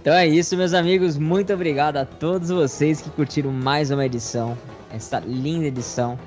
Então 0.00 0.14
é 0.14 0.26
isso, 0.26 0.56
meus 0.56 0.74
amigos. 0.74 1.16
Muito 1.16 1.52
obrigado 1.52 1.96
a 1.96 2.04
todos 2.04 2.48
vocês 2.48 3.00
que 3.00 3.10
curtiram 3.10 3.52
mais 3.52 3.90
uma 3.90 4.04
edição, 4.04 4.58
essa 4.92 5.20
linda 5.20 5.66
edição 5.66 6.18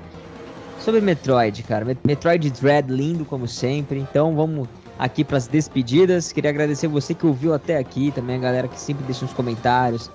sobre 0.80 1.00
Metroid, 1.00 1.62
cara. 1.62 1.84
Metroid 2.04 2.50
Dread 2.50 2.90
lindo 2.90 3.24
como 3.24 3.46
sempre. 3.46 3.98
Então 3.98 4.34
vamos 4.34 4.68
aqui 4.98 5.24
para 5.24 5.36
as 5.36 5.46
despedidas. 5.46 6.32
Queria 6.32 6.50
agradecer 6.50 6.88
você 6.88 7.12
que 7.12 7.26
ouviu 7.26 7.52
até 7.52 7.76
aqui, 7.76 8.10
também 8.12 8.36
a 8.36 8.40
galera 8.40 8.68
que 8.68 8.80
sempre 8.80 9.04
deixa 9.04 9.24
uns 9.24 9.32
comentários. 9.32 10.10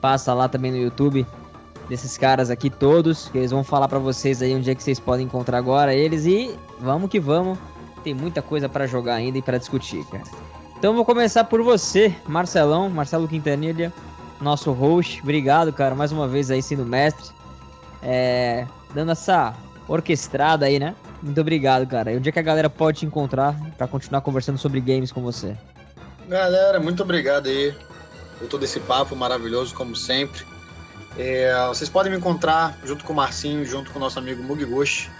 Passa 0.00 0.34
lá 0.34 0.48
também 0.48 0.70
no 0.70 0.76
YouTube 0.76 1.26
desses 1.88 2.16
caras 2.18 2.50
aqui 2.50 2.68
todos, 2.68 3.28
que 3.28 3.38
eles 3.38 3.50
vão 3.50 3.62
falar 3.62 3.88
para 3.88 3.98
vocês 3.98 4.42
aí 4.42 4.54
onde 4.54 4.70
é 4.70 4.74
que 4.74 4.82
vocês 4.82 4.98
podem 4.98 5.26
encontrar 5.26 5.58
agora 5.58 5.94
eles 5.94 6.26
e 6.26 6.56
vamos 6.80 7.10
que 7.10 7.20
vamos. 7.20 7.58
Tem 8.02 8.14
muita 8.14 8.40
coisa 8.42 8.68
para 8.68 8.86
jogar 8.86 9.14
ainda 9.14 9.38
e 9.38 9.42
para 9.42 9.58
discutir, 9.58 10.04
cara. 10.06 10.24
Então 10.78 10.94
vou 10.94 11.04
começar 11.04 11.44
por 11.44 11.62
você, 11.62 12.14
Marcelão, 12.26 12.88
Marcelo 12.90 13.26
Quintanilha, 13.26 13.92
nosso 14.40 14.72
host. 14.72 15.20
Obrigado, 15.22 15.72
cara, 15.72 15.94
mais 15.94 16.12
uma 16.12 16.28
vez 16.28 16.50
aí 16.50 16.62
sendo 16.62 16.84
mestre. 16.84 17.34
É, 18.02 18.66
dando 18.94 19.12
essa 19.12 19.54
orquestrada 19.88 20.66
aí, 20.66 20.78
né? 20.78 20.94
Muito 21.22 21.40
obrigado, 21.40 21.86
cara. 21.86 22.12
E 22.12 22.16
onde 22.16 22.28
é 22.28 22.32
que 22.32 22.38
a 22.38 22.42
galera 22.42 22.68
pode 22.68 23.00
te 23.00 23.06
encontrar 23.06 23.58
para 23.76 23.88
continuar 23.88 24.20
conversando 24.20 24.58
sobre 24.58 24.80
games 24.80 25.10
com 25.10 25.22
você? 25.22 25.56
Galera, 26.28 26.78
muito 26.78 27.02
obrigado 27.02 27.48
aí 27.48 27.74
por 28.38 28.48
todo 28.48 28.64
esse 28.64 28.78
papo 28.80 29.16
maravilhoso, 29.16 29.74
como 29.74 29.96
sempre. 29.96 30.44
É, 31.18 31.66
vocês 31.68 31.88
podem 31.88 32.12
me 32.12 32.18
encontrar 32.18 32.78
junto 32.84 33.04
com 33.04 33.12
o 33.12 33.16
Marcinho, 33.16 33.64
junto 33.64 33.90
com 33.90 33.98
o 33.98 34.00
nosso 34.00 34.18
amigo 34.18 34.42
Mugigoshi, 34.42 35.10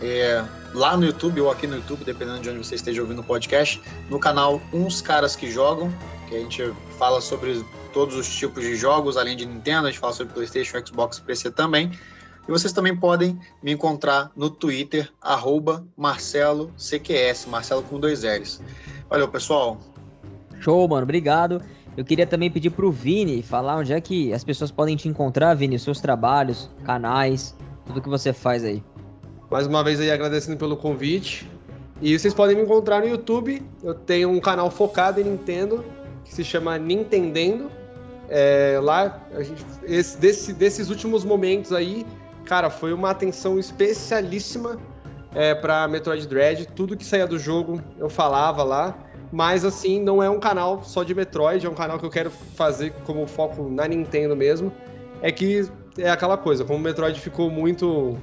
é, 0.00 0.44
lá 0.72 0.96
no 0.96 1.04
YouTube 1.04 1.40
ou 1.40 1.50
aqui 1.50 1.66
no 1.66 1.76
YouTube, 1.76 2.04
dependendo 2.04 2.40
de 2.40 2.50
onde 2.50 2.58
você 2.58 2.74
esteja 2.74 3.02
ouvindo 3.02 3.20
o 3.20 3.24
podcast, 3.24 3.80
no 4.08 4.18
canal 4.18 4.60
Uns 4.72 5.00
Caras 5.00 5.34
que 5.34 5.50
Jogam, 5.50 5.92
que 6.28 6.36
a 6.36 6.38
gente 6.38 6.72
fala 6.98 7.20
sobre 7.20 7.64
todos 7.92 8.16
os 8.16 8.28
tipos 8.28 8.62
de 8.62 8.76
jogos, 8.76 9.16
além 9.16 9.36
de 9.36 9.46
Nintendo, 9.46 9.86
a 9.86 9.90
gente 9.90 10.00
fala 10.00 10.12
sobre 10.12 10.32
PlayStation, 10.32 10.84
Xbox 10.84 11.18
PC 11.18 11.50
também. 11.50 11.90
E 12.46 12.50
vocês 12.50 12.72
também 12.72 12.94
podem 12.94 13.40
me 13.62 13.72
encontrar 13.72 14.30
no 14.36 14.50
Twitter, 14.50 15.10
MarceloCQS, 15.96 17.46
Marcelo 17.46 17.82
com 17.84 17.98
dois 17.98 18.22
L's. 18.22 18.60
Valeu, 19.08 19.28
pessoal. 19.28 19.78
Show, 20.60 20.86
mano. 20.86 21.04
Obrigado. 21.04 21.62
Eu 21.96 22.04
queria 22.04 22.26
também 22.26 22.50
pedir 22.50 22.70
pro 22.70 22.90
Vini 22.90 23.42
falar 23.42 23.76
onde 23.76 23.92
é 23.92 24.00
que 24.00 24.32
as 24.32 24.42
pessoas 24.42 24.70
podem 24.72 24.96
te 24.96 25.08
encontrar, 25.08 25.54
Vini, 25.54 25.78
seus 25.78 26.00
trabalhos, 26.00 26.68
canais, 26.84 27.54
tudo 27.86 28.02
que 28.02 28.08
você 28.08 28.32
faz 28.32 28.64
aí. 28.64 28.82
Mais 29.48 29.66
uma 29.68 29.84
vez 29.84 30.00
aí 30.00 30.10
agradecendo 30.10 30.56
pelo 30.56 30.76
convite. 30.76 31.48
E 32.02 32.18
vocês 32.18 32.34
podem 32.34 32.56
me 32.56 32.62
encontrar 32.62 33.00
no 33.00 33.06
YouTube. 33.06 33.62
Eu 33.82 33.94
tenho 33.94 34.28
um 34.28 34.40
canal 34.40 34.70
focado 34.70 35.20
em 35.20 35.24
Nintendo 35.24 35.84
que 36.24 36.34
se 36.34 36.42
chama 36.42 36.76
Nintendendo. 36.78 37.70
É, 38.28 38.80
lá, 38.82 39.20
gente, 39.38 39.64
esse, 39.84 40.18
desse, 40.18 40.52
desses 40.52 40.88
últimos 40.90 41.24
momentos 41.24 41.72
aí, 41.72 42.04
cara, 42.44 42.70
foi 42.70 42.92
uma 42.92 43.10
atenção 43.10 43.58
especialíssima 43.58 44.78
é, 45.32 45.54
para 45.54 45.86
Metroid 45.86 46.26
Dread. 46.26 46.66
Tudo 46.74 46.96
que 46.96 47.04
saía 47.04 47.26
do 47.26 47.38
jogo 47.38 47.80
eu 47.98 48.08
falava 48.08 48.64
lá. 48.64 48.98
Mas 49.34 49.64
assim, 49.64 50.00
não 50.00 50.22
é 50.22 50.30
um 50.30 50.38
canal 50.38 50.84
só 50.84 51.02
de 51.02 51.12
Metroid, 51.12 51.66
é 51.66 51.68
um 51.68 51.74
canal 51.74 51.98
que 51.98 52.06
eu 52.06 52.10
quero 52.10 52.30
fazer 52.30 52.92
como 53.04 53.26
foco 53.26 53.68
na 53.68 53.88
Nintendo 53.88 54.36
mesmo. 54.36 54.72
É 55.20 55.32
que 55.32 55.68
é 55.98 56.08
aquela 56.08 56.36
coisa, 56.36 56.64
como 56.64 56.78
o 56.78 56.80
Metroid 56.80 57.18
ficou 57.18 57.50
muito 57.50 58.16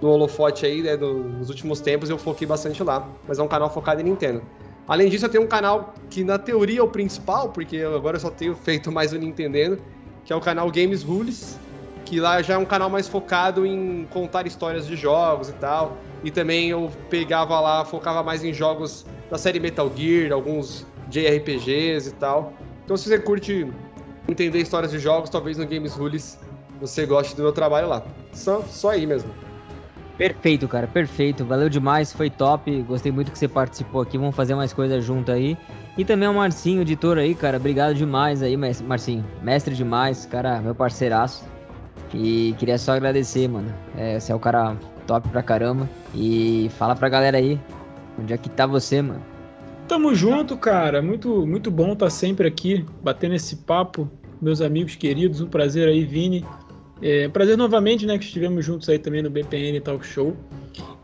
no 0.00 0.08
holofote 0.08 0.64
aí, 0.64 0.80
né, 0.80 0.96
nos 0.96 1.48
últimos 1.48 1.80
tempos, 1.80 2.10
eu 2.10 2.16
foquei 2.16 2.46
bastante 2.46 2.80
lá. 2.80 3.08
Mas 3.26 3.40
é 3.40 3.42
um 3.42 3.48
canal 3.48 3.68
focado 3.70 4.02
em 4.02 4.04
Nintendo. 4.04 4.40
Além 4.86 5.08
disso, 5.08 5.26
eu 5.26 5.28
tenho 5.28 5.42
um 5.42 5.48
canal 5.48 5.94
que 6.08 6.22
na 6.22 6.38
teoria 6.38 6.78
é 6.78 6.82
o 6.82 6.86
principal, 6.86 7.48
porque 7.48 7.78
agora 7.78 8.14
eu 8.16 8.20
só 8.20 8.30
tenho 8.30 8.54
feito 8.54 8.92
mais 8.92 9.12
o 9.12 9.18
Nintendendo, 9.18 9.80
que 10.24 10.32
é 10.32 10.36
o 10.36 10.40
canal 10.40 10.70
Games 10.70 11.02
Rules, 11.02 11.58
que 12.04 12.20
lá 12.20 12.42
já 12.42 12.54
é 12.54 12.58
um 12.58 12.64
canal 12.64 12.90
mais 12.90 13.08
focado 13.08 13.66
em 13.66 14.06
contar 14.10 14.46
histórias 14.46 14.86
de 14.86 14.96
jogos 14.96 15.48
e 15.48 15.52
tal. 15.54 15.96
E 16.24 16.30
também 16.30 16.70
eu 16.70 16.90
pegava 17.10 17.58
lá, 17.60 17.84
focava 17.84 18.22
mais 18.22 18.44
em 18.44 18.52
jogos 18.52 19.04
da 19.30 19.38
série 19.38 19.58
Metal 19.58 19.90
Gear, 19.94 20.32
alguns 20.32 20.86
JRPGs 21.08 22.10
e 22.10 22.12
tal. 22.14 22.52
Então 22.84 22.96
se 22.96 23.08
você 23.08 23.18
curte 23.18 23.66
entender 24.28 24.58
histórias 24.58 24.92
de 24.92 24.98
jogos, 24.98 25.30
talvez 25.30 25.58
no 25.58 25.66
Games 25.66 25.94
Rules 25.94 26.38
você 26.80 27.06
goste 27.06 27.36
do 27.36 27.42
meu 27.42 27.52
trabalho 27.52 27.88
lá. 27.88 28.02
Só, 28.32 28.62
só 28.62 28.90
aí 28.90 29.06
mesmo. 29.06 29.32
Perfeito, 30.18 30.68
cara, 30.68 30.86
perfeito. 30.86 31.44
Valeu 31.44 31.68
demais, 31.68 32.12
foi 32.12 32.28
top. 32.28 32.82
Gostei 32.82 33.10
muito 33.10 33.32
que 33.32 33.38
você 33.38 33.48
participou 33.48 34.02
aqui. 34.02 34.18
Vamos 34.18 34.36
fazer 34.36 34.54
mais 34.54 34.72
coisas 34.72 35.04
junto 35.04 35.32
aí. 35.32 35.56
E 35.96 36.04
também 36.04 36.28
o 36.28 36.34
Marcinho, 36.34 36.82
editor 36.82 37.18
aí, 37.18 37.34
cara. 37.34 37.56
Obrigado 37.56 37.94
demais 37.94 38.42
aí, 38.42 38.56
Marcinho. 38.56 39.24
Mestre 39.42 39.74
demais, 39.74 40.26
cara, 40.26 40.60
meu 40.60 40.74
parceiraço. 40.74 41.44
E 42.14 42.54
queria 42.58 42.78
só 42.78 42.92
agradecer, 42.92 43.48
mano. 43.48 43.72
É, 43.96 44.18
você 44.18 44.32
é 44.32 44.34
o 44.34 44.38
cara 44.38 44.76
top 45.06 45.28
pra 45.28 45.42
caramba. 45.42 45.88
E 46.14 46.70
fala 46.78 46.94
pra 46.94 47.08
galera 47.08 47.38
aí, 47.38 47.58
onde 48.18 48.32
é 48.32 48.36
que 48.36 48.48
tá 48.48 48.66
você, 48.66 49.00
mano? 49.00 49.22
Tamo 49.88 50.14
junto, 50.14 50.56
cara. 50.56 51.02
Muito, 51.02 51.46
muito 51.46 51.70
bom 51.70 51.92
estar 51.92 52.06
tá 52.06 52.10
sempre 52.10 52.46
aqui, 52.46 52.84
batendo 53.02 53.34
esse 53.34 53.56
papo. 53.56 54.10
Meus 54.40 54.60
amigos 54.60 54.96
queridos, 54.96 55.40
um 55.40 55.46
prazer 55.46 55.88
aí, 55.88 56.04
Vini. 56.04 56.44
É, 57.00 57.28
prazer 57.28 57.56
novamente, 57.56 58.06
né, 58.06 58.16
que 58.16 58.24
estivemos 58.24 58.64
juntos 58.64 58.88
aí 58.88 58.98
também 58.98 59.22
no 59.22 59.30
BPN 59.30 59.80
Talk 59.80 60.06
Show. 60.06 60.36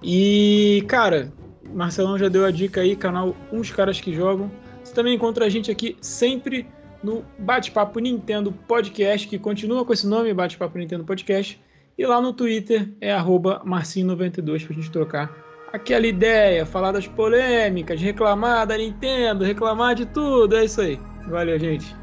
E, 0.02 0.84
cara, 0.86 1.32
Marcelão 1.74 2.16
já 2.16 2.28
deu 2.28 2.44
a 2.44 2.50
dica 2.50 2.80
aí, 2.80 2.94
canal 2.94 3.34
Uns 3.52 3.70
Caras 3.70 4.00
Que 4.00 4.14
Jogam. 4.14 4.50
Você 4.82 4.94
também 4.94 5.14
encontra 5.14 5.44
a 5.44 5.48
gente 5.48 5.70
aqui 5.70 5.96
sempre 6.00 6.66
no 7.02 7.24
Bate-Papo 7.38 7.98
Nintendo 7.98 8.52
Podcast, 8.52 9.26
que 9.28 9.38
continua 9.38 9.84
com 9.84 9.92
esse 9.92 10.06
nome, 10.06 10.32
Bate-Papo 10.34 10.78
Nintendo 10.78 11.04
Podcast. 11.04 11.60
E 11.96 12.06
lá 12.06 12.20
no 12.20 12.32
Twitter 12.32 12.88
é 13.00 13.12
Marcinho92 13.12 14.66
pra 14.66 14.74
gente 14.74 14.90
trocar 14.90 15.48
aquela 15.72 16.06
ideia, 16.06 16.64
falar 16.64 16.92
das 16.92 17.06
polêmicas, 17.06 18.00
reclamar 18.00 18.66
da 18.66 18.76
Nintendo, 18.76 19.44
reclamar 19.44 19.94
de 19.94 20.06
tudo. 20.06 20.56
É 20.56 20.64
isso 20.64 20.80
aí. 20.80 20.98
Valeu, 21.26 21.58
gente. 21.58 21.94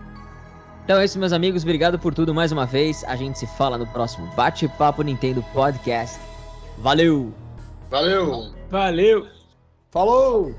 Então 0.84 1.00
é 1.00 1.06
isso, 1.06 1.18
meus 1.18 1.34
amigos. 1.34 1.64
Obrigado 1.64 1.98
por 1.98 2.14
tudo 2.14 2.34
mais 2.34 2.52
uma 2.52 2.66
vez. 2.66 3.04
A 3.06 3.16
gente 3.16 3.40
se 3.40 3.48
fala 3.58 3.78
no 3.78 3.88
próximo 3.88 4.28
Bate-Papo 4.36 5.02
Nintendo 5.02 5.44
Podcast. 5.54 6.20
Valeu! 6.78 7.34
Valeu! 7.90 8.52
Valeu! 8.70 9.28
Falou! 9.90 10.54